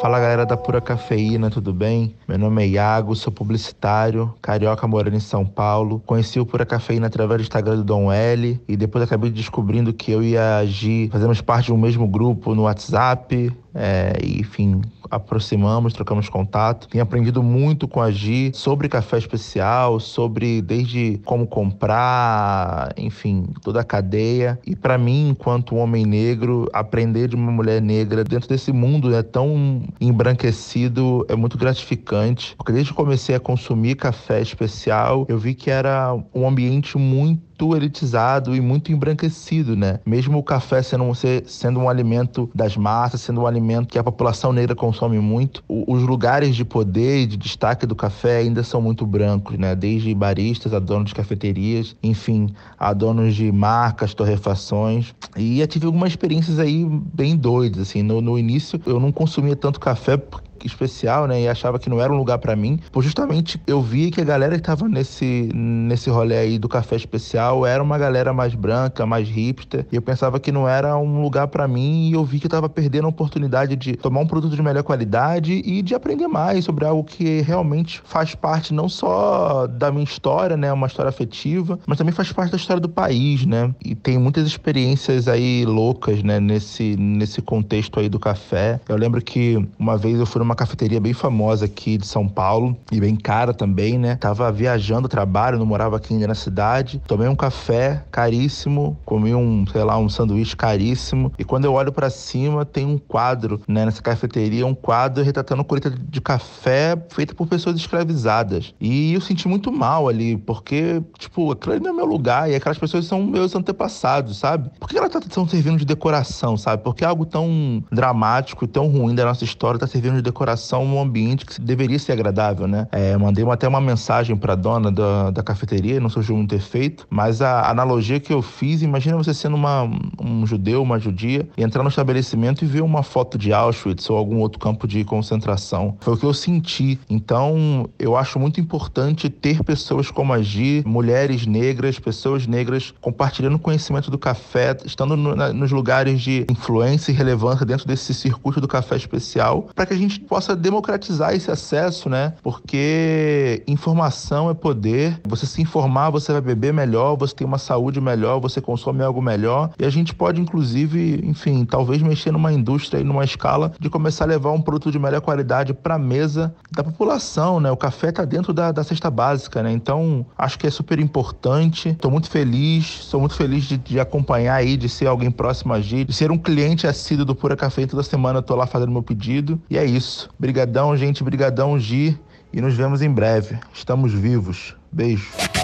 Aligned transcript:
Fala 0.00 0.20
galera 0.20 0.44
da 0.44 0.58
Pura 0.58 0.78
Cafeína, 0.78 1.48
tudo 1.48 1.72
bem? 1.72 2.14
Meu 2.28 2.38
nome 2.38 2.62
é 2.62 2.68
Iago, 2.68 3.16
sou 3.16 3.32
publicitário, 3.32 4.32
carioca 4.42 4.86
morando 4.86 5.16
em 5.16 5.20
São 5.20 5.44
Paulo. 5.44 6.02
Conheci 6.04 6.38
o 6.38 6.44
Pura 6.44 6.66
Cafeína 6.66 7.06
através 7.06 7.40
do 7.40 7.44
Instagram 7.44 7.76
do 7.76 7.84
Dom 7.84 8.12
L 8.12 8.60
e 8.68 8.76
depois 8.76 9.02
acabei 9.02 9.30
descobrindo 9.30 9.94
que 9.94 10.12
eu 10.12 10.22
e 10.22 10.36
a 10.36 10.64
Gi 10.66 11.08
fazemos 11.10 11.40
parte 11.40 11.66
de 11.66 11.72
um 11.72 11.78
mesmo 11.78 12.06
grupo 12.06 12.54
no 12.54 12.62
WhatsApp. 12.62 13.50
É, 13.78 14.14
enfim, 14.24 14.80
aproximamos, 15.10 15.92
trocamos 15.92 16.28
contato. 16.28 16.88
Tenho 16.88 17.02
aprendido 17.02 17.42
muito 17.42 17.86
com 17.86 18.00
a 18.00 18.10
Gi 18.10 18.50
sobre 18.54 18.88
café 18.88 19.18
especial, 19.18 20.00
sobre 20.00 20.62
desde 20.62 21.20
como 21.24 21.46
comprar, 21.46 22.92
enfim, 22.96 23.46
toda 23.62 23.80
a 23.80 23.84
cadeia. 23.84 24.58
E 24.66 24.74
para 24.74 24.96
mim, 24.96 25.28
enquanto 25.30 25.76
homem 25.76 26.06
negro, 26.06 26.68
aprender 26.72 27.28
de 27.28 27.36
uma 27.36 27.52
mulher 27.52 27.82
negra 27.82 28.24
dentro 28.24 28.48
desse 28.48 28.72
mundo 28.72 29.14
é 29.14 29.22
tão 29.22 29.82
embranquecido 30.00 31.26
é 31.28 31.36
muito 31.36 31.58
gratificante. 31.58 32.54
Porque 32.56 32.72
desde 32.72 32.90
que 32.90 32.96
comecei 32.96 33.34
a 33.34 33.40
consumir 33.40 33.96
café 33.96 34.40
especial, 34.40 35.26
eu 35.28 35.38
vi 35.38 35.54
que 35.54 35.70
era 35.70 36.16
um 36.34 36.48
ambiente 36.48 36.96
muito 36.96 37.46
muito 37.56 37.74
elitizado 37.74 38.54
e 38.54 38.60
muito 38.60 38.92
embranquecido, 38.92 39.74
né? 39.74 39.98
Mesmo 40.04 40.38
o 40.38 40.42
café 40.42 40.82
sendo, 40.82 41.10
sendo 41.46 41.80
um 41.80 41.88
alimento 41.88 42.50
das 42.54 42.76
massas, 42.76 43.22
sendo 43.22 43.40
um 43.42 43.46
alimento 43.46 43.88
que 43.88 43.98
a 43.98 44.04
população 44.04 44.52
negra 44.52 44.76
consome 44.76 45.18
muito, 45.18 45.64
os 45.68 46.02
lugares 46.02 46.54
de 46.54 46.64
poder 46.64 47.22
e 47.22 47.26
de 47.26 47.36
destaque 47.36 47.86
do 47.86 47.94
café 47.94 48.38
ainda 48.38 48.62
são 48.62 48.82
muito 48.82 49.06
brancos, 49.06 49.56
né? 49.58 49.74
Desde 49.74 50.14
baristas 50.14 50.74
a 50.74 50.78
donos 50.78 51.08
de 51.08 51.14
cafeterias, 51.14 51.96
enfim, 52.02 52.54
a 52.78 52.92
donos 52.92 53.34
de 53.34 53.50
marcas, 53.50 54.12
torrefações. 54.12 55.14
E 55.36 55.60
eu 55.60 55.66
tive 55.66 55.86
algumas 55.86 56.10
experiências 56.10 56.58
aí 56.58 56.84
bem 56.84 57.36
doidas, 57.36 57.88
assim. 57.88 58.02
No, 58.02 58.20
no 58.20 58.38
início 58.38 58.78
eu 58.84 59.00
não 59.00 59.10
consumia 59.10 59.56
tanto 59.56 59.80
café 59.80 60.20
especial, 60.64 61.26
né? 61.26 61.42
E 61.42 61.48
achava 61.48 61.78
que 61.78 61.90
não 61.90 62.00
era 62.00 62.12
um 62.12 62.16
lugar 62.16 62.38
para 62.38 62.54
mim. 62.56 62.80
Por 62.92 63.02
justamente 63.02 63.60
eu 63.66 63.80
vi 63.82 64.10
que 64.10 64.20
a 64.20 64.24
galera 64.24 64.56
que 64.56 64.62
tava 64.62 64.88
nesse, 64.88 65.48
nesse 65.54 66.10
rolê 66.10 66.36
aí 66.36 66.58
do 66.58 66.68
café 66.68 66.96
especial 66.96 67.66
era 67.66 67.82
uma 67.82 67.98
galera 67.98 68.32
mais 68.32 68.54
branca, 68.54 69.06
mais 69.06 69.28
hipster. 69.28 69.86
E 69.90 69.96
eu 69.96 70.02
pensava 70.02 70.40
que 70.40 70.50
não 70.52 70.68
era 70.68 70.96
um 70.96 71.20
lugar 71.22 71.48
para 71.48 71.66
mim. 71.66 72.08
E 72.08 72.12
eu 72.12 72.24
vi 72.24 72.38
que 72.38 72.46
eu 72.46 72.50
tava 72.50 72.68
perdendo 72.68 73.06
a 73.06 73.08
oportunidade 73.08 73.76
de 73.76 73.96
tomar 73.96 74.20
um 74.20 74.26
produto 74.26 74.54
de 74.54 74.62
melhor 74.62 74.82
qualidade 74.82 75.52
e 75.52 75.82
de 75.82 75.94
aprender 75.94 76.28
mais 76.28 76.64
sobre 76.64 76.84
algo 76.84 77.04
que 77.04 77.40
realmente 77.40 78.00
faz 78.04 78.34
parte 78.34 78.72
não 78.72 78.88
só 78.88 79.66
da 79.66 79.90
minha 79.90 80.04
história, 80.04 80.56
né? 80.56 80.72
Uma 80.72 80.86
história 80.86 81.08
afetiva, 81.08 81.78
mas 81.86 81.98
também 81.98 82.12
faz 82.12 82.32
parte 82.32 82.50
da 82.50 82.56
história 82.56 82.80
do 82.80 82.88
país, 82.88 83.44
né? 83.46 83.74
E 83.84 83.94
tem 83.94 84.18
muitas 84.18 84.46
experiências 84.46 85.28
aí 85.28 85.64
loucas, 85.64 86.22
né? 86.22 86.40
Nesse, 86.40 86.96
nesse 86.96 87.40
contexto 87.42 88.00
aí 88.00 88.08
do 88.08 88.18
café. 88.18 88.80
Eu 88.88 88.96
lembro 88.96 89.20
que 89.22 89.66
uma 89.78 89.96
vez 89.96 90.18
eu 90.18 90.26
fui 90.26 90.40
numa 90.46 90.54
cafeteria 90.54 91.00
bem 91.00 91.12
famosa 91.12 91.64
aqui 91.64 91.98
de 91.98 92.06
São 92.06 92.28
Paulo 92.28 92.76
e 92.92 93.00
bem 93.00 93.16
cara 93.16 93.52
também, 93.52 93.98
né? 93.98 94.14
Tava 94.16 94.50
viajando 94.52 95.08
trabalho, 95.08 95.58
não 95.58 95.66
morava 95.66 95.96
aqui 95.96 96.14
ainda 96.14 96.28
na 96.28 96.34
cidade. 96.34 97.02
Tomei 97.06 97.26
um 97.26 97.34
café 97.34 98.04
caríssimo, 98.12 98.96
comi 99.04 99.34
um, 99.34 99.66
sei 99.66 99.82
lá, 99.82 99.98
um 99.98 100.08
sanduíche 100.08 100.56
caríssimo. 100.56 101.32
E 101.36 101.44
quando 101.44 101.64
eu 101.64 101.74
olho 101.74 101.92
para 101.92 102.08
cima, 102.08 102.64
tem 102.64 102.86
um 102.86 102.96
quadro, 102.96 103.60
né, 103.66 103.84
nessa 103.84 104.00
cafeteria, 104.00 104.64
um 104.64 104.74
quadro 104.74 105.24
retratando 105.24 105.64
colheita 105.64 105.90
de 105.90 106.20
café 106.20 106.96
feita 107.10 107.34
por 107.34 107.48
pessoas 107.48 107.76
escravizadas. 107.76 108.72
E 108.80 109.14
eu 109.14 109.20
senti 109.20 109.48
muito 109.48 109.72
mal 109.72 110.08
ali, 110.08 110.36
porque, 110.36 111.02
tipo, 111.18 111.56
ali 111.68 111.80
não 111.80 111.90
é 111.90 111.92
meu 111.92 112.06
lugar 112.06 112.48
e 112.48 112.54
aquelas 112.54 112.78
pessoas 112.78 113.04
são 113.06 113.24
meus 113.24 113.54
antepassados, 113.56 114.38
sabe? 114.38 114.70
Por 114.78 114.88
que 114.88 114.96
elas 114.96 115.12
estão 115.12 115.48
servindo 115.48 115.78
de 115.78 115.84
decoração, 115.84 116.56
sabe? 116.56 116.84
Porque 116.84 117.04
algo 117.04 117.26
tão 117.26 117.82
dramático 117.90 118.64
e 118.64 118.68
tão 118.68 118.86
ruim 118.86 119.14
da 119.14 119.24
nossa 119.24 119.42
história 119.42 119.80
tá 119.80 119.86
servindo 119.88 120.14
de 120.14 120.22
decoração 120.22 120.35
decoração 120.36 120.84
um 120.84 121.00
ambiente 121.00 121.46
que 121.46 121.58
deveria 121.58 121.98
ser 121.98 122.12
agradável, 122.12 122.68
né? 122.68 122.86
É, 122.92 123.16
mandei 123.16 123.42
até 123.50 123.66
uma 123.66 123.80
mensagem 123.80 124.36
para 124.36 124.52
a 124.52 124.56
dona 124.56 124.92
da, 124.92 125.30
da 125.30 125.42
cafeteria, 125.42 125.98
não 125.98 126.10
surgiu 126.10 126.36
muito 126.36 126.54
efeito, 126.54 127.06
mas 127.08 127.40
a 127.40 127.70
analogia 127.70 128.20
que 128.20 128.32
eu 128.32 128.42
fiz, 128.42 128.82
imagina 128.82 129.16
você 129.16 129.32
sendo 129.32 129.56
uma, 129.56 129.88
um 130.20 130.46
judeu, 130.46 130.82
uma 130.82 130.98
judia, 130.98 131.48
e 131.56 131.62
entrar 131.62 131.82
no 131.82 131.88
estabelecimento 131.88 132.64
e 132.64 132.68
ver 132.68 132.82
uma 132.82 133.02
foto 133.02 133.38
de 133.38 133.52
Auschwitz 133.52 134.10
ou 134.10 134.16
algum 134.18 134.38
outro 134.40 134.58
campo 134.58 134.86
de 134.86 135.02
concentração. 135.04 135.96
Foi 136.00 136.14
o 136.14 136.16
que 136.16 136.26
eu 136.26 136.34
senti. 136.34 136.98
Então, 137.08 137.88
eu 137.98 138.14
acho 138.14 138.38
muito 138.38 138.60
importante 138.60 139.30
ter 139.30 139.64
pessoas 139.64 140.10
como 140.10 140.34
a 140.34 140.42
Gi, 140.42 140.82
mulheres 140.86 141.46
negras, 141.46 141.98
pessoas 141.98 142.46
negras 142.46 142.92
compartilhando 143.00 143.58
conhecimento 143.58 144.10
do 144.10 144.18
café, 144.18 144.76
estando 144.84 145.16
no, 145.16 145.34
na, 145.34 145.52
nos 145.52 145.72
lugares 145.72 146.20
de 146.20 146.44
influência 146.50 147.10
e 147.10 147.14
relevância 147.14 147.64
dentro 147.64 147.86
desse 147.86 148.12
circuito 148.12 148.60
do 148.60 148.68
café 148.68 148.96
especial, 148.96 149.68
para 149.74 149.86
que 149.86 149.94
a 149.94 149.96
gente 149.96 150.25
possa 150.26 150.54
democratizar 150.54 151.34
esse 151.34 151.50
acesso, 151.50 152.08
né? 152.08 152.34
Porque 152.42 153.62
informação 153.66 154.50
é 154.50 154.54
poder. 154.54 155.20
Você 155.26 155.46
se 155.46 155.62
informar, 155.62 156.10
você 156.10 156.32
vai 156.32 156.40
beber 156.40 156.72
melhor, 156.72 157.16
você 157.16 157.34
tem 157.34 157.46
uma 157.46 157.58
saúde 157.58 158.00
melhor, 158.00 158.40
você 158.40 158.60
consome 158.60 159.02
algo 159.02 159.22
melhor. 159.22 159.70
E 159.78 159.84
a 159.84 159.90
gente 159.90 160.14
pode, 160.14 160.40
inclusive, 160.40 161.20
enfim, 161.24 161.64
talvez 161.64 162.02
mexer 162.02 162.32
numa 162.32 162.52
indústria 162.52 163.00
e 163.00 163.04
numa 163.04 163.24
escala 163.24 163.72
de 163.78 163.88
começar 163.88 164.24
a 164.24 164.28
levar 164.28 164.50
um 164.52 164.60
produto 164.60 164.90
de 164.90 164.98
melhor 164.98 165.20
qualidade 165.20 165.72
para 165.72 165.98
mesa 165.98 166.54
da 166.72 166.82
população, 166.82 167.60
né? 167.60 167.70
O 167.70 167.76
café 167.76 168.08
está 168.08 168.24
dentro 168.24 168.52
da, 168.52 168.72
da 168.72 168.82
cesta 168.82 169.10
básica, 169.10 169.62
né? 169.62 169.72
Então, 169.72 170.26
acho 170.36 170.58
que 170.58 170.66
é 170.66 170.70
super 170.70 170.98
importante. 170.98 171.90
Estou 171.90 172.10
muito 172.10 172.28
feliz, 172.28 172.86
sou 172.86 173.20
muito 173.20 173.34
feliz 173.34 173.64
de, 173.64 173.78
de, 173.78 174.00
acompanhar 174.00 174.56
aí, 174.56 174.76
de 174.76 174.88
ser 174.88 175.06
alguém 175.06 175.30
próximo 175.30 175.72
a 175.72 175.80
Gi, 175.80 176.04
de 176.04 176.12
ser 176.12 176.30
um 176.30 176.38
cliente 176.38 176.86
assíduo 176.86 177.24
do 177.24 177.34
Pura 177.34 177.56
Café. 177.56 177.86
Toda 177.86 178.02
semana 178.02 178.44
eu 178.46 178.56
lá 178.56 178.66
fazendo 178.66 178.90
meu 178.90 179.02
pedido. 179.02 179.60
E 179.70 179.78
é 179.78 179.84
isso 179.84 180.15
isso. 180.16 180.30
Brigadão, 180.38 180.96
gente. 180.96 181.22
Brigadão, 181.22 181.78
Gi. 181.78 182.18
E 182.52 182.60
nos 182.60 182.74
vemos 182.74 183.02
em 183.02 183.10
breve. 183.10 183.58
Estamos 183.74 184.12
vivos. 184.12 184.74
Beijo. 184.90 185.55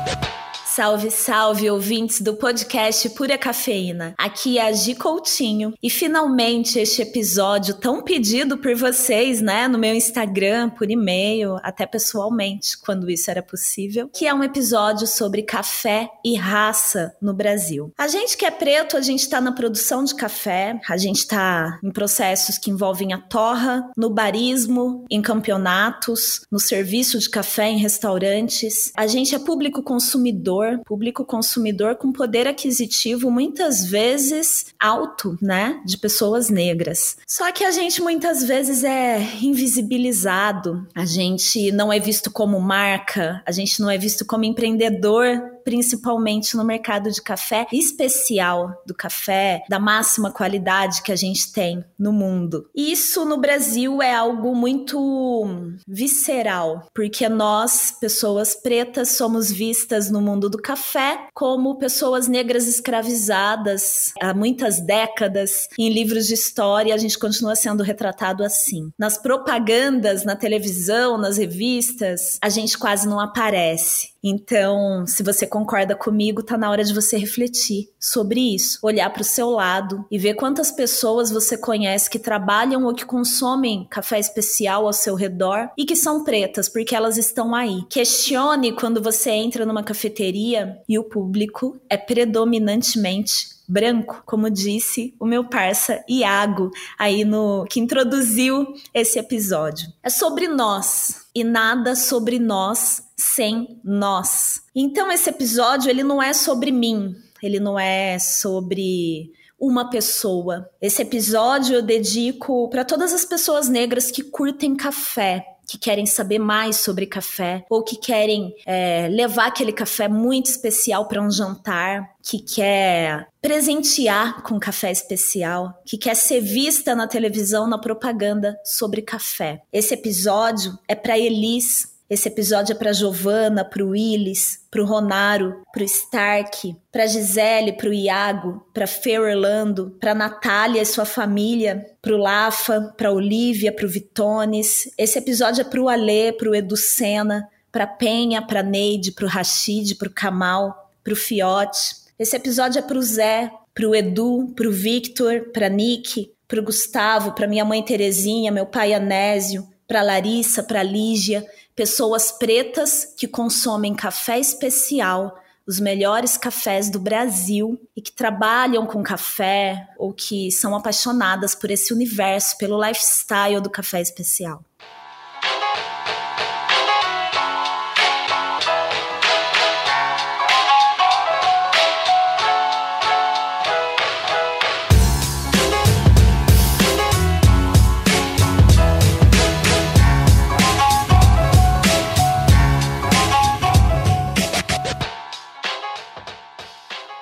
Salve, 0.74 1.10
salve, 1.10 1.70
ouvintes 1.70 2.22
do 2.22 2.32
podcast 2.32 3.06
Pura 3.10 3.36
Cafeína. 3.36 4.14
Aqui 4.16 4.56
é 4.56 4.68
a 4.68 4.72
Gi 4.72 4.94
Coutinho 4.94 5.74
e 5.82 5.90
finalmente 5.90 6.78
este 6.78 7.02
episódio 7.02 7.74
tão 7.74 8.02
pedido 8.02 8.56
por 8.56 8.74
vocês, 8.74 9.42
né, 9.42 9.68
no 9.68 9.76
meu 9.76 9.94
Instagram, 9.94 10.70
por 10.70 10.90
e-mail, 10.90 11.58
até 11.62 11.84
pessoalmente, 11.84 12.78
quando 12.78 13.10
isso 13.10 13.30
era 13.30 13.42
possível, 13.42 14.08
que 14.14 14.26
é 14.26 14.32
um 14.32 14.42
episódio 14.42 15.06
sobre 15.06 15.42
café 15.42 16.08
e 16.24 16.36
raça 16.36 17.14
no 17.20 17.34
Brasil. 17.34 17.92
A 17.98 18.08
gente 18.08 18.34
que 18.34 18.46
é 18.46 18.50
preto, 18.50 18.96
a 18.96 19.02
gente 19.02 19.28
tá 19.28 19.42
na 19.42 19.52
produção 19.52 20.02
de 20.02 20.14
café, 20.14 20.80
a 20.88 20.96
gente 20.96 21.26
tá 21.26 21.78
em 21.84 21.90
processos 21.90 22.56
que 22.56 22.70
envolvem 22.70 23.12
a 23.12 23.18
torra, 23.18 23.90
no 23.94 24.08
barismo, 24.08 25.04
em 25.10 25.20
campeonatos, 25.20 26.46
no 26.50 26.58
serviço 26.58 27.18
de 27.18 27.28
café 27.28 27.68
em 27.68 27.76
restaurantes. 27.76 28.90
A 28.96 29.06
gente 29.06 29.34
é 29.34 29.38
público 29.38 29.82
consumidor 29.82 30.61
consumidor, 30.62 30.80
público 30.84 31.24
consumidor 31.24 31.96
com 31.96 32.12
poder 32.12 32.46
aquisitivo 32.46 33.30
muitas 33.30 33.84
vezes 33.84 34.66
alto, 34.78 35.36
né, 35.40 35.80
de 35.84 35.98
pessoas 35.98 36.48
negras. 36.48 37.16
Só 37.26 37.50
que 37.52 37.64
a 37.64 37.70
gente 37.70 38.00
muitas 38.00 38.44
vezes 38.44 38.84
é 38.84 39.18
invisibilizado, 39.40 40.86
a 40.94 41.04
gente 41.04 41.72
não 41.72 41.92
é 41.92 41.98
visto 41.98 42.30
como 42.30 42.60
marca, 42.60 43.42
a 43.46 43.52
gente 43.52 43.80
não 43.80 43.90
é 43.90 43.98
visto 43.98 44.24
como 44.24 44.44
empreendedor 44.44 45.51
principalmente 45.64 46.56
no 46.56 46.64
mercado 46.64 47.10
de 47.10 47.20
café 47.20 47.66
especial 47.72 48.82
do 48.86 48.94
café, 48.94 49.62
da 49.68 49.78
máxima 49.78 50.30
qualidade 50.30 51.02
que 51.02 51.12
a 51.12 51.16
gente 51.16 51.52
tem 51.52 51.84
no 51.98 52.12
mundo. 52.12 52.68
Isso 52.74 53.24
no 53.24 53.38
Brasil 53.38 54.02
é 54.02 54.14
algo 54.14 54.54
muito 54.54 55.54
visceral, 55.86 56.86
porque 56.94 57.28
nós, 57.28 57.96
pessoas 58.00 58.54
pretas, 58.54 59.10
somos 59.10 59.50
vistas 59.50 60.10
no 60.10 60.20
mundo 60.20 60.48
do 60.48 60.58
café 60.58 61.26
como 61.34 61.78
pessoas 61.78 62.28
negras 62.28 62.66
escravizadas 62.66 64.12
há 64.20 64.34
muitas 64.34 64.80
décadas. 64.80 65.68
Em 65.78 65.92
livros 65.92 66.26
de 66.26 66.34
história, 66.34 66.94
a 66.94 66.98
gente 66.98 67.18
continua 67.18 67.56
sendo 67.56 67.82
retratado 67.82 68.44
assim. 68.44 68.90
Nas 68.98 69.18
propagandas, 69.18 70.24
na 70.24 70.36
televisão, 70.36 71.18
nas 71.18 71.36
revistas, 71.36 72.38
a 72.42 72.48
gente 72.48 72.76
quase 72.78 73.08
não 73.08 73.20
aparece. 73.20 74.11
Então, 74.22 75.04
se 75.06 75.22
você 75.22 75.46
concorda 75.46 75.96
comigo, 75.96 76.42
tá 76.42 76.56
na 76.56 76.70
hora 76.70 76.84
de 76.84 76.94
você 76.94 77.16
refletir 77.16 77.88
sobre 77.98 78.54
isso, 78.54 78.78
olhar 78.82 79.10
para 79.10 79.22
o 79.22 79.24
seu 79.24 79.50
lado 79.50 80.04
e 80.10 80.18
ver 80.18 80.34
quantas 80.34 80.70
pessoas 80.70 81.30
você 81.30 81.56
conhece 81.56 82.08
que 82.08 82.18
trabalham 82.18 82.84
ou 82.84 82.94
que 82.94 83.04
consomem 83.04 83.86
café 83.90 84.20
especial 84.20 84.86
ao 84.86 84.92
seu 84.92 85.14
redor 85.14 85.70
e 85.76 85.84
que 85.84 85.96
são 85.96 86.22
pretas, 86.22 86.68
porque 86.68 86.94
elas 86.94 87.18
estão 87.18 87.54
aí. 87.54 87.84
Questione 87.88 88.72
quando 88.72 89.02
você 89.02 89.30
entra 89.30 89.66
numa 89.66 89.82
cafeteria 89.82 90.80
e 90.88 90.98
o 90.98 91.04
público 91.04 91.80
é 91.90 91.96
predominantemente 91.96 93.52
branco, 93.68 94.22
como 94.26 94.50
disse 94.50 95.14
o 95.18 95.24
meu 95.24 95.44
parça 95.44 96.04
Iago 96.08 96.70
aí 96.98 97.24
no 97.24 97.64
que 97.68 97.80
introduziu 97.80 98.74
esse 98.92 99.18
episódio. 99.18 99.88
É 100.02 100.10
sobre 100.10 100.46
nós 100.46 101.21
e 101.34 101.42
nada 101.44 101.94
sobre 101.94 102.38
nós 102.38 103.02
sem 103.16 103.80
nós. 103.82 104.62
Então 104.74 105.10
esse 105.10 105.30
episódio 105.30 105.90
ele 105.90 106.02
não 106.02 106.22
é 106.22 106.32
sobre 106.32 106.70
mim, 106.70 107.14
ele 107.42 107.58
não 107.58 107.78
é 107.78 108.18
sobre 108.18 109.32
uma 109.58 109.88
pessoa. 109.88 110.68
Esse 110.80 111.02
episódio 111.02 111.76
eu 111.76 111.82
dedico 111.82 112.68
para 112.68 112.84
todas 112.84 113.12
as 113.12 113.24
pessoas 113.24 113.68
negras 113.68 114.10
que 114.10 114.22
curtem 114.22 114.74
café, 114.74 115.46
que 115.72 115.78
querem 115.78 116.04
saber 116.04 116.38
mais 116.38 116.76
sobre 116.76 117.06
café 117.06 117.64
ou 117.70 117.82
que 117.82 117.96
querem 117.96 118.54
é, 118.66 119.08
levar 119.08 119.46
aquele 119.46 119.72
café 119.72 120.06
muito 120.06 120.50
especial 120.50 121.08
para 121.08 121.22
um 121.22 121.30
jantar, 121.30 122.10
que 122.22 122.40
quer 122.40 123.26
presentear 123.40 124.42
com 124.42 124.60
café 124.60 124.92
especial, 124.92 125.72
que 125.86 125.96
quer 125.96 126.14
ser 126.14 126.42
vista 126.42 126.94
na 126.94 127.08
televisão 127.08 127.66
na 127.66 127.78
propaganda 127.78 128.54
sobre 128.62 129.00
café. 129.00 129.62
Esse 129.72 129.94
episódio 129.94 130.78
é 130.86 130.94
para 130.94 131.18
Elis, 131.18 131.91
esse 132.12 132.28
episódio 132.28 132.74
é 132.74 132.76
para 132.76 132.92
Giovana, 132.92 133.64
para 133.64 133.82
o 133.82 133.88
Willis, 133.88 134.60
para 134.70 134.82
o 134.82 134.84
Ronaro, 134.84 135.62
para 135.72 135.80
o 135.80 135.86
Stark, 135.86 136.76
para 136.92 137.06
Gisele, 137.06 137.72
para 137.72 137.88
o 137.88 137.94
Iago, 137.94 138.66
para 138.74 138.86
Fer 138.86 139.18
Orlando, 139.18 139.96
para 139.98 140.14
Natália 140.14 140.82
e 140.82 140.84
sua 140.84 141.06
família, 141.06 141.86
para 142.02 142.12
o 142.12 142.18
Lafa, 142.18 142.92
para 142.98 143.10
Olivia, 143.10 143.72
para 143.72 143.86
o 143.86 143.88
Vitones. 143.88 144.90
Esse 144.98 145.18
episódio 145.18 145.62
é 145.62 145.64
para 145.64 145.80
o 145.80 145.88
Alê, 145.88 146.32
para 146.32 146.50
o 146.50 146.54
Edu 146.54 146.76
Sena, 146.76 147.48
para 147.72 147.86
Penha, 147.86 148.42
para 148.42 148.62
Neide, 148.62 149.12
para 149.12 149.24
o 149.24 149.28
Rashid, 149.28 149.94
para 149.94 150.08
o 150.08 150.12
Kamal, 150.12 150.92
para 151.02 151.14
o 151.14 151.16
Fiote. 151.16 151.96
Esse 152.18 152.36
episódio 152.36 152.78
é 152.78 152.82
para 152.82 152.98
o 152.98 153.02
Zé, 153.02 153.50
para 153.74 153.88
o 153.88 153.94
Edu, 153.94 154.52
para 154.54 154.68
o 154.68 154.72
Victor, 154.72 155.46
para 155.50 155.70
Nick, 155.70 156.30
para 156.46 156.60
o 156.60 156.62
Gustavo, 156.62 157.32
para 157.32 157.48
minha 157.48 157.64
mãe 157.64 157.82
Terezinha, 157.82 158.52
meu 158.52 158.66
pai 158.66 158.92
Anésio, 158.92 159.66
para 159.88 160.02
Larissa, 160.02 160.62
para 160.62 160.82
Lígia, 160.82 161.46
pessoas 161.74 162.32
pretas 162.32 163.04
que 163.16 163.26
consomem 163.26 163.94
café 163.94 164.38
especial, 164.38 165.38
os 165.66 165.78
melhores 165.78 166.36
cafés 166.36 166.90
do 166.90 166.98
Brasil 166.98 167.80
e 167.96 168.02
que 168.02 168.12
trabalham 168.12 168.86
com 168.86 169.02
café 169.02 169.88
ou 169.96 170.12
que 170.12 170.50
são 170.50 170.74
apaixonadas 170.74 171.54
por 171.54 171.70
esse 171.70 171.92
universo, 171.92 172.58
pelo 172.58 172.82
lifestyle 172.82 173.60
do 173.60 173.70
café 173.70 174.00
especial. 174.00 174.64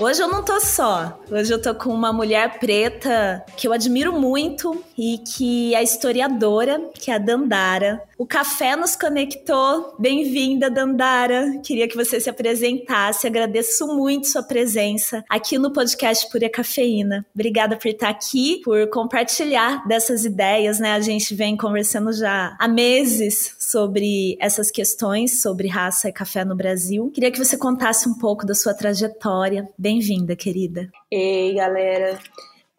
Hoje 0.00 0.22
eu 0.22 0.28
não 0.28 0.42
tô 0.42 0.58
só. 0.60 1.20
Hoje 1.30 1.52
eu 1.52 1.60
tô 1.60 1.74
com 1.74 1.90
uma 1.90 2.10
mulher 2.10 2.58
preta 2.58 3.44
que 3.54 3.68
eu 3.68 3.72
admiro 3.72 4.18
muito 4.18 4.82
e 4.96 5.18
que 5.18 5.74
é 5.74 5.82
historiadora, 5.82 6.80
que 6.94 7.10
é 7.10 7.16
a 7.16 7.18
Dandara. 7.18 8.02
O 8.20 8.26
café 8.26 8.76
nos 8.76 8.94
conectou. 8.94 9.96
Bem-vinda, 9.98 10.68
Dandara. 10.68 11.58
Queria 11.64 11.88
que 11.88 11.96
você 11.96 12.20
se 12.20 12.28
apresentasse. 12.28 13.26
Agradeço 13.26 13.86
muito 13.86 14.28
sua 14.28 14.42
presença 14.42 15.24
aqui 15.26 15.56
no 15.56 15.72
podcast 15.72 16.30
Pura 16.30 16.50
Cafeína. 16.50 17.24
Obrigada 17.34 17.78
por 17.78 17.88
estar 17.88 18.10
aqui, 18.10 18.60
por 18.62 18.90
compartilhar 18.90 19.88
dessas 19.88 20.26
ideias, 20.26 20.78
né? 20.78 20.92
A 20.92 21.00
gente 21.00 21.34
vem 21.34 21.56
conversando 21.56 22.12
já 22.12 22.54
há 22.60 22.68
meses 22.68 23.56
sobre 23.58 24.36
essas 24.38 24.70
questões, 24.70 25.40
sobre 25.40 25.66
raça 25.66 26.10
e 26.10 26.12
café 26.12 26.44
no 26.44 26.54
Brasil. 26.54 27.10
Queria 27.14 27.30
que 27.30 27.42
você 27.42 27.56
contasse 27.56 28.06
um 28.06 28.18
pouco 28.18 28.44
da 28.44 28.54
sua 28.54 28.74
trajetória. 28.74 29.66
Bem-vinda, 29.78 30.36
querida. 30.36 30.90
Ei, 31.10 31.54
galera. 31.54 32.18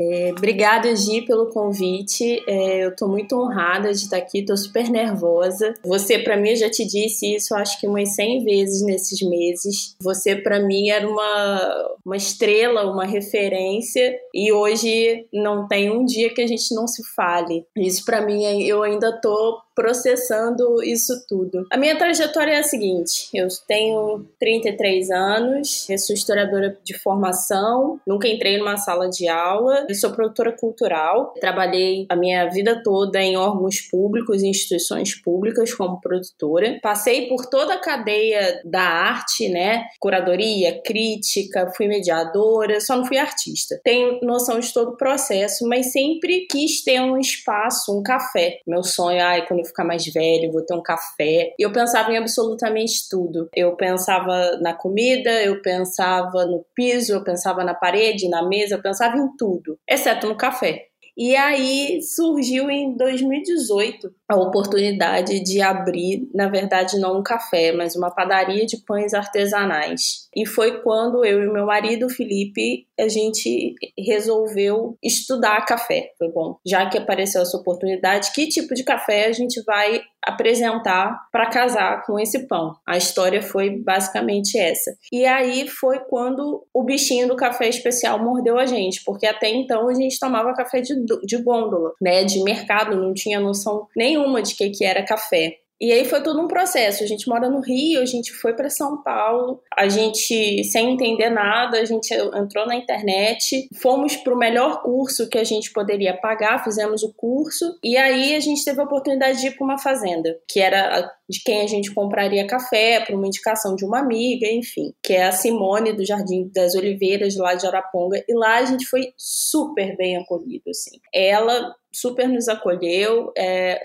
É, 0.02 0.32
obrigada, 0.32 0.96
Gi, 0.96 1.22
pelo 1.22 1.48
convite. 1.48 2.44
É, 2.48 2.86
eu 2.86 2.90
estou 2.90 3.08
muito 3.08 3.36
honrada 3.36 3.92
de 3.92 4.00
estar 4.00 4.18
aqui, 4.18 4.40
estou 4.40 4.58
super 4.58 4.90
nervosa. 4.90 5.74
Você, 5.84 6.18
para 6.18 6.38
mim, 6.38 6.56
já 6.56 6.70
te 6.70 6.84
disse 6.86 7.36
isso, 7.36 7.54
acho 7.54 7.80
que 7.80 7.88
umas 7.88 8.16
100 8.16 8.44
vezes 8.44 8.82
nesses 8.82 9.22
meses. 9.22 9.96
Você, 10.02 10.36
para 10.36 10.60
mim, 10.60 10.90
era 10.90 11.08
uma, 11.08 11.96
uma 12.04 12.18
estrela, 12.18 12.92
uma 12.92 13.06
referência, 13.06 14.18
e 14.34 14.52
hoje 14.52 15.28
não 15.32 15.68
tem 15.68 15.92
um 15.92 16.04
dia 16.04 16.34
que 16.34 16.42
a 16.42 16.48
gente 16.48 16.74
não 16.74 16.88
se 16.88 17.04
fale. 17.16 17.66
Isso, 17.76 18.04
para 18.04 18.26
mim, 18.26 18.44
eu 18.64 18.82
ainda 18.82 19.10
estou 19.10 19.60
processando 19.76 20.84
isso 20.84 21.26
tudo. 21.28 21.66
A 21.72 21.78
minha 21.78 21.98
trajetória 21.98 22.54
é 22.54 22.60
a 22.60 22.64
seguinte: 22.64 23.30
eu 23.34 23.48
tenho 23.68 24.26
33 24.40 25.10
anos, 25.12 25.88
sou 26.00 26.14
historiadora 26.14 26.78
de 26.84 26.98
formação, 26.98 28.00
nunca 28.06 28.28
entrei 28.28 28.58
numa 28.58 28.78
sala 28.78 29.10
de 29.10 29.28
aula, 29.28 29.88
sou 29.94 30.12
produtora 30.12 30.52
cultural, 30.52 31.34
trabalhei 31.40 32.06
a 32.10 32.16
minha 32.16 32.48
vida 32.50 32.82
toda 32.84 33.22
em 33.22 33.38
órgãos 33.38 33.82
públicos 33.82 34.42
e 34.42 34.48
instituições 34.48 35.16
públicas 35.22 35.74
como 35.74 36.02
produtora. 36.02 36.80
Passei 36.82 37.28
por 37.28 37.46
toda 37.46 37.76
a 37.76 37.80
cadeia 37.80 38.62
da 38.66 38.82
arte, 38.82 39.50
né? 39.50 39.86
Curadoria, 40.00 40.82
crítica, 40.84 41.72
fui 41.76 41.88
mediadora, 41.88 42.80
só 42.80 42.96
não 42.96 43.06
fui 43.06 43.18
artista. 43.18 43.80
Tenho 43.84 44.20
noção 44.22 44.60
de 44.60 44.72
todo 44.74 44.92
o 44.92 44.98
processo, 44.98 45.68
mas 45.68 45.92
sempre 45.92 46.48
quis 46.50 46.84
ter 46.84 47.02
um 47.02 47.18
espaço, 47.18 47.98
um 47.98 48.04
café. 48.04 48.60
Meu 48.68 48.84
sonho, 48.84 49.22
ai, 49.22 49.46
quando 49.46 49.61
eu 49.62 49.66
ficar 49.66 49.84
mais 49.84 50.06
velho, 50.06 50.52
vou 50.52 50.66
ter 50.66 50.74
um 50.74 50.84
café. 50.84 51.54
E 51.58 51.64
eu 51.64 51.72
pensava 51.72 52.12
em 52.12 52.18
absolutamente 52.18 53.10
tudo. 53.10 53.50
Eu 53.56 53.76
pensava 53.76 54.58
na 54.62 54.74
comida, 54.74 55.32
eu 55.44 55.62
pensava 55.62 56.46
no 56.46 56.66
piso, 56.76 57.14
eu 57.14 57.24
pensava 57.24 57.64
na 57.64 57.74
parede, 57.74 58.30
na 58.30 58.48
mesa, 58.48 58.76
eu 58.76 58.82
pensava 58.82 59.18
em 59.18 59.28
tudo, 59.38 59.78
exceto 59.90 60.28
no 60.28 60.38
café. 60.38 60.91
E 61.18 61.36
aí 61.36 62.02
surgiu 62.02 62.70
em 62.70 62.96
2018 62.96 64.12
a 64.30 64.36
oportunidade 64.36 65.44
de 65.44 65.62
abrir, 65.62 66.30
na 66.34 66.48
verdade, 66.48 67.00
não 67.00 67.20
um 67.20 67.24
café, 67.24 67.72
mas 67.72 67.96
uma 67.96 68.10
padaria 68.10 68.66
de 68.66 68.78
pães 68.78 69.14
artesanais. 69.14 70.30
E 70.36 70.46
foi 70.46 70.82
quando 70.82 71.26
eu 71.26 71.44
e 71.44 71.52
meu 71.52 71.66
marido, 71.66 72.10
Felipe, 72.10 72.88
a 72.98 73.10
gente 73.10 73.76
resolveu 73.98 74.98
estudar 75.04 75.66
café. 75.66 76.12
Foi 76.18 76.30
bom, 76.32 76.56
já 76.66 76.90
que 76.90 76.98
apareceu 76.98 77.42
essa 77.42 77.58
oportunidade, 77.58 78.32
que 78.34 78.48
tipo 78.48 78.74
de 78.74 78.84
café 78.84 79.26
a 79.26 79.32
gente 79.34 79.62
vai 79.64 80.02
apresentar 80.26 81.20
para 81.32 81.50
casar 81.50 82.06
com 82.06 82.20
esse 82.20 82.48
pão? 82.48 82.74
A 82.88 82.96
história 82.96 83.42
foi 83.42 83.72
basicamente 83.84 84.58
essa. 84.58 84.92
E 85.12 85.26
aí 85.26 85.68
foi 85.68 86.00
quando 86.00 86.66
o 86.74 86.84
bichinho 86.84 87.28
do 87.28 87.36
café 87.36 87.68
especial 87.68 88.24
mordeu 88.24 88.58
a 88.58 88.66
gente, 88.66 89.04
porque 89.04 89.26
até 89.26 89.50
então 89.50 89.90
a 89.90 89.94
gente 89.94 90.20
tomava 90.20 90.54
café 90.54 90.80
de, 90.80 90.94
de 91.24 91.38
gôndola, 91.38 91.94
né, 92.02 92.24
de 92.24 92.44
mercado, 92.44 92.96
não 92.96 93.14
tinha 93.14 93.40
noção 93.40 93.88
nenhuma 93.96 94.42
de 94.42 94.56
que, 94.56 94.70
que 94.70 94.86
era 94.86 95.04
café. 95.04 95.58
E 95.82 95.92
aí 95.92 96.06
foi 96.06 96.22
todo 96.22 96.40
um 96.40 96.48
processo. 96.48 97.04
A 97.04 97.08
gente 97.08 97.28
mora 97.28 97.50
no 97.50 97.60
Rio, 97.60 98.02
a 98.02 98.06
gente 98.06 98.32
foi 98.32 98.54
para 98.54 98.70
São 98.70 99.02
Paulo, 99.02 99.60
a 99.76 99.90
gente, 99.90 100.64
sem 100.66 100.94
entender 100.94 101.32
nada, 101.32 101.80
a 101.80 101.86
gente 101.86 102.14
entrou 102.14 102.68
na 102.68 102.76
internet, 102.76 103.68
fomos 103.82 104.16
para 104.16 104.34
o 104.34 104.38
melhor 104.38 104.84
curso 104.84 105.28
que 105.28 105.40
a 105.40 105.44
gente 105.44 105.74
poderia 105.74 106.16
pagar, 106.16 106.64
fizemos 106.64 107.02
o 107.02 107.12
curso, 107.14 107.80
e 107.84 107.98
aí 107.98 108.36
a 108.36 108.40
gente 108.40 108.64
teve 108.64 108.80
a 108.80 108.84
oportunidade 108.84 109.42
de 109.42 109.48
ir 109.48 109.56
para 109.56 109.66
uma 109.66 109.80
fazenda, 109.80 110.38
que 110.48 110.60
era 110.60 111.12
de 111.28 111.42
quem 111.44 111.62
a 111.62 111.68
gente 111.68 111.94
compraria 111.94 112.46
café, 112.46 113.04
por 113.04 113.16
uma 113.16 113.26
indicação 113.26 113.76
de 113.76 113.84
uma 113.84 114.00
amiga, 114.00 114.48
enfim, 114.48 114.94
que 115.04 115.14
é 115.14 115.24
a 115.24 115.32
Simone 115.32 115.94
do 115.94 116.06
Jardim 116.06 116.52
das 116.54 116.76
Oliveiras, 116.76 117.36
lá 117.38 117.56
de 117.56 117.66
Araponga, 117.66 118.24
e 118.28 118.34
lá 118.36 118.58
a 118.58 118.66
gente 118.66 118.86
foi 118.86 119.14
super 119.18 119.96
bem 119.98 120.18
acolhido, 120.18 120.70
assim. 120.70 121.00
Ela 121.14 121.74
super 121.94 122.28
nos 122.28 122.48
acolheu. 122.48 123.32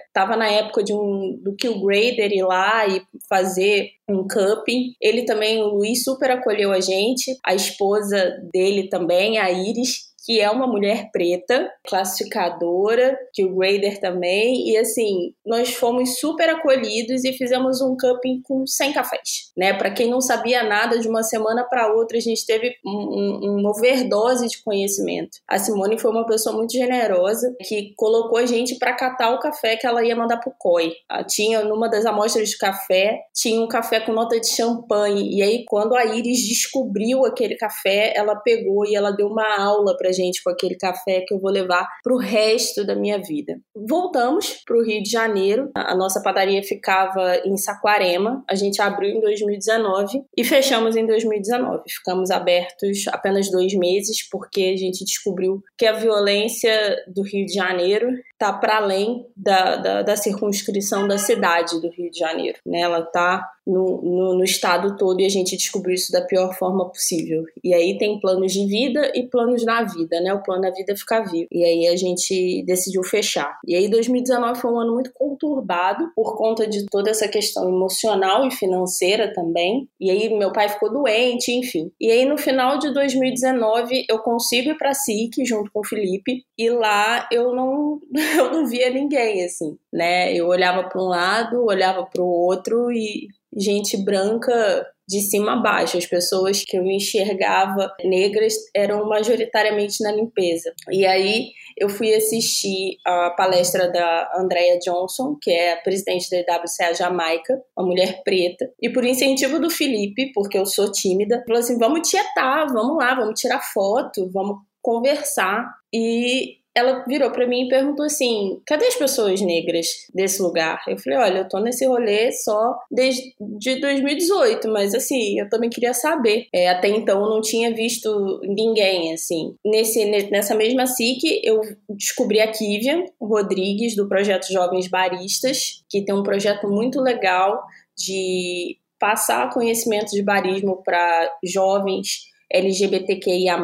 Estava 0.09 0.35
é, 0.35 0.37
na 0.37 0.49
época 0.49 0.83
de 0.83 0.93
um 0.93 1.39
do 1.43 1.55
que 1.57 1.69
o 1.69 1.81
Grader 1.83 2.33
ir 2.33 2.45
lá 2.45 2.87
e 2.87 3.03
fazer 3.29 3.91
um 4.09 4.27
cupping. 4.27 4.95
Ele 5.01 5.25
também, 5.25 5.61
o 5.63 5.69
Luiz, 5.69 6.05
super 6.05 6.31
acolheu 6.31 6.73
a 6.73 6.81
gente. 6.81 7.37
A 7.45 7.55
esposa 7.55 8.39
dele 8.53 8.89
também, 8.89 9.39
a 9.39 9.51
Iris, 9.51 10.07
que 10.27 10.41
é 10.41 10.51
uma 10.51 10.67
mulher 10.67 11.09
preta, 11.13 11.71
classificadora, 11.87 13.17
que 13.33 13.45
o 13.45 13.55
Grader 13.55 14.01
também, 14.01 14.69
e 14.69 14.77
assim, 14.77 15.33
nós 15.47 15.73
fomos 15.73 16.19
super 16.19 16.51
acolhidos 16.51 17.25
e 17.25 17.33
fizemos 17.33 17.81
um 17.81 17.97
cupping 17.97 18.43
com 18.43 18.67
100 18.67 18.93
cafés, 18.93 19.53
né? 19.57 19.73
Para 19.73 19.93
quem 19.93 20.11
não 20.11 20.21
sabia 20.21 20.65
nada, 20.65 20.99
de 20.99 21.09
uma 21.09 21.23
semana 21.23 21.63
para 21.63 21.95
outra 21.95 22.19
a 22.19 22.21
gente 22.21 22.45
teve 22.45 22.75
um, 22.85 22.91
um, 22.91 23.61
uma 23.61 23.71
overdose 23.71 24.49
de 24.49 24.61
conhecimento. 24.65 25.39
A 25.47 25.61
Simone 25.61 25.97
foi 25.97 26.11
uma 26.11 26.27
pessoa 26.27 26.57
muito 26.57 26.73
generosa 26.73 27.55
que 27.63 27.95
colocou 27.95 28.39
a 28.39 28.47
gente 28.47 28.81
para 28.81 28.95
catar 28.95 29.33
o 29.33 29.39
café 29.39 29.77
que 29.77 29.87
ela 29.87 30.05
ia 30.05 30.17
mandar 30.17 30.39
pro 30.39 30.53
COI. 30.59 30.93
Ah, 31.09 31.23
tinha 31.23 31.63
numa 31.63 31.89
das 31.89 32.05
amostras 32.05 32.49
de 32.49 32.59
café, 32.59 33.21
tinha 33.33 33.61
um 33.61 33.69
café 33.69 34.01
com 34.01 34.13
nota 34.13 34.41
de 34.41 34.49
champanhe, 34.49 35.37
e 35.37 35.43
aí 35.43 35.65
quando 35.69 35.95
a 35.95 36.05
Iris 36.05 36.49
descobriu 36.49 37.25
aquele 37.25 37.55
café, 37.55 38.13
ela 38.17 38.35
pegou 38.35 38.85
e 38.85 38.97
ela 38.97 39.13
deu 39.13 39.29
uma 39.29 39.57
aula 39.57 39.97
pra 39.97 40.16
gente 40.17 40.43
com 40.43 40.51
aquele 40.51 40.77
café 40.77 41.23
que 41.27 41.35
eu 41.35 41.41
vou 41.41 41.51
levar 41.51 41.87
para 42.03 42.15
o 42.15 42.19
resto 42.19 42.85
da 42.85 42.95
minha 42.95 43.19
vida. 43.19 43.55
Voltamos 43.89 44.63
para 44.67 44.77
o 44.77 44.83
Rio 44.83 45.03
de 45.03 45.11
Janeiro. 45.11 45.71
A 45.75 45.95
nossa 45.95 46.23
padaria 46.23 46.63
ficava 46.63 47.37
em 47.45 47.57
Saquarema. 47.57 48.43
A 48.49 48.55
gente 48.55 48.81
abriu 48.81 49.11
em 49.11 49.21
2019 49.21 50.23
e 50.37 50.45
fechamos 50.45 50.97
em 50.97 51.07
2019. 51.07 51.83
Ficamos 51.89 52.31
abertos 52.31 53.07
apenas 53.09 53.51
dois 53.51 53.75
meses 53.75 54.29
porque 54.31 54.73
a 54.75 54.77
gente 54.77 55.05
descobriu 55.05 55.63
que 55.77 55.87
a 55.87 55.93
violência 55.93 56.97
do 57.15 57.23
Rio 57.23 57.45
de 57.45 57.53
Janeiro 57.53 58.09
está 58.37 58.53
para 58.53 58.77
além 58.77 59.27
da, 59.35 59.77
da, 59.77 60.03
da, 60.03 60.17
circunscrição 60.17 61.09
da 61.09 61.17
cidade 61.17 61.81
do 61.81 61.89
Rio 61.89 62.11
de 62.11 62.19
Janeiro. 62.19 62.59
Né? 62.67 62.81
Ela 62.81 63.01
está 63.01 63.43
no, 63.67 64.01
no, 64.03 64.35
no, 64.35 64.45
estado 64.45 64.97
todo 64.97 65.21
e 65.21 65.25
a 65.25 65.29
gente 65.29 65.57
descobriu 65.57 65.95
isso 65.95 66.13
da 66.13 66.21
pior 66.21 66.55
forma 66.55 66.89
possível. 66.89 67.45
E 67.65 67.75
aí 67.75 67.99
tem 67.99 68.21
planos 68.21 68.53
de 68.53 68.65
vida 68.67 69.11
e 69.15 69.25
planos 69.25 69.65
na 69.65 69.83
vida, 69.83 70.21
né? 70.21 70.33
O 70.33 70.43
plano 70.43 70.63
da 70.63 70.71
vida 70.71 70.93
é 70.93 70.97
ficar 70.97 71.23
vivo. 71.23 71.49
E 71.51 71.65
aí 71.65 71.89
a 71.89 71.97
gente 71.97 72.63
decidiu 72.65 73.03
fechar. 73.03 73.59
E 73.67 73.75
aí 73.75 73.89
2019 73.89 74.61
foi 74.61 74.71
um 74.71 74.79
ano 74.79 74.95
muito 74.95 75.11
conturbado 75.13 76.13
por 76.15 76.37
conta 76.37 76.67
de 76.67 76.87
toda 76.87 77.11
essa 77.11 77.27
questão 77.27 77.69
emocional 77.69 78.47
e 78.47 78.53
financeira 78.53 79.33
também. 79.33 79.89
E 79.99 80.11
aí 80.11 80.33
meu 80.33 80.53
pai 80.53 80.69
ficou 80.69 80.93
doente, 80.93 81.51
enfim. 81.51 81.91
E 82.01 82.11
aí 82.11 82.25
no 82.25 82.39
final 82.39 82.79
de 82.79 82.93
2019 82.93 84.05
eu 84.09 84.21
consigo 84.21 84.71
ir 84.71 84.79
para 84.79 84.95
SIC 84.95 85.45
junto 85.45 85.73
com 85.73 85.81
o 85.81 85.87
Felipe 85.87 86.45
e 86.57 86.71
lá 86.71 87.27
eu 87.33 87.53
não 87.53 87.99
eu 88.39 88.51
não 88.51 88.67
via 88.67 88.91
ninguém 88.91 89.45
assim, 89.45 89.77
né? 89.93 90.33
Eu 90.33 90.47
olhava 90.47 90.89
para 90.89 91.01
um 91.01 91.07
lado, 91.07 91.65
olhava 91.65 92.05
para 92.07 92.23
o 92.23 92.27
outro 92.27 92.91
e 92.91 93.29
gente 93.57 93.97
branca 93.97 94.87
de 95.09 95.21
cima 95.21 95.53
a 95.53 95.57
baixo. 95.57 95.97
As 95.97 96.07
pessoas 96.07 96.65
que 96.65 96.77
eu 96.77 96.85
enxergava 96.85 97.95
negras 98.05 98.55
eram 98.75 99.09
majoritariamente 99.09 100.03
na 100.03 100.13
limpeza. 100.13 100.73
E 100.91 101.07
aí 101.07 101.51
eu 101.77 101.89
fui 101.89 102.15
assistir 102.15 102.99
a 103.07 103.31
palestra 103.31 103.91
da 103.91 104.33
Andrea 104.37 104.79
Johnson, 104.79 105.37
que 105.41 105.51
é 105.51 105.75
a 105.75 105.77
presidente 105.83 106.29
da 106.31 106.57
IWCA 106.57 106.95
Jamaica, 106.95 107.61
uma 107.77 107.87
mulher 107.87 108.23
preta, 108.25 108.71
e 108.81 108.91
por 108.91 109.05
incentivo 109.05 109.61
do 109.61 109.71
Felipe, 109.71 110.33
porque 110.35 110.59
eu 110.59 110.67
sou 110.67 110.91
tímida, 110.91 111.45
falou 111.47 111.61
assim: 111.61 111.79
vamos 111.79 112.09
tietar, 112.09 112.67
vamos 112.73 112.97
lá, 112.97 113.15
vamos 113.15 113.39
tirar 113.39 113.61
foto, 113.61 114.31
vamos 114.33 114.59
conversar. 114.83 115.67
E 115.93 116.57
ela 116.77 117.03
virou 117.09 117.31
para 117.31 117.47
mim 117.47 117.65
e 117.65 117.69
perguntou 117.69 118.05
assim: 118.05 118.61
cadê 118.67 118.87
as 118.87 118.95
pessoas 118.95 119.41
negras 119.41 119.87
desse 120.15 120.43
lugar? 120.43 120.83
Eu 120.87 120.99
falei: 120.99 121.19
olha, 121.19 121.39
eu 121.39 121.49
tô 121.49 121.59
nesse 121.59 121.87
rolê 121.87 122.31
só 122.31 122.77
desde 122.91 123.35
de 123.59 123.81
2018, 123.81 124.69
mas 124.69 124.95
assim, 124.95 125.41
eu 125.41 125.49
também 125.49 125.71
queria 125.71 125.95
saber. 125.95 126.47
É, 126.53 126.69
até 126.69 126.89
então 126.89 127.23
eu 127.23 127.31
não 127.31 127.41
tinha 127.41 127.73
visto 127.75 128.41
ninguém, 128.43 129.15
assim. 129.15 129.57
Nesse, 129.65 130.05
nessa 130.31 130.55
mesma 130.55 130.87
SIC, 130.87 131.41
eu 131.43 131.63
descobri 131.89 132.41
a 132.41 132.51
Kivian 132.51 133.05
Rodrigues, 133.19 133.97
do 133.97 134.07
projeto 134.07 134.53
Jovens 134.53 134.87
Baristas, 134.87 135.83
que 135.89 136.05
tem 136.05 136.15
um 136.15 136.23
projeto 136.23 136.69
muito 136.69 137.01
legal 137.01 137.63
de 137.97 138.77
passar 138.99 139.51
conhecimento 139.51 140.11
de 140.11 140.23
barismo 140.23 140.83
para 140.83 141.31
jovens 141.43 142.27
LGBTQIA+, 142.53 143.59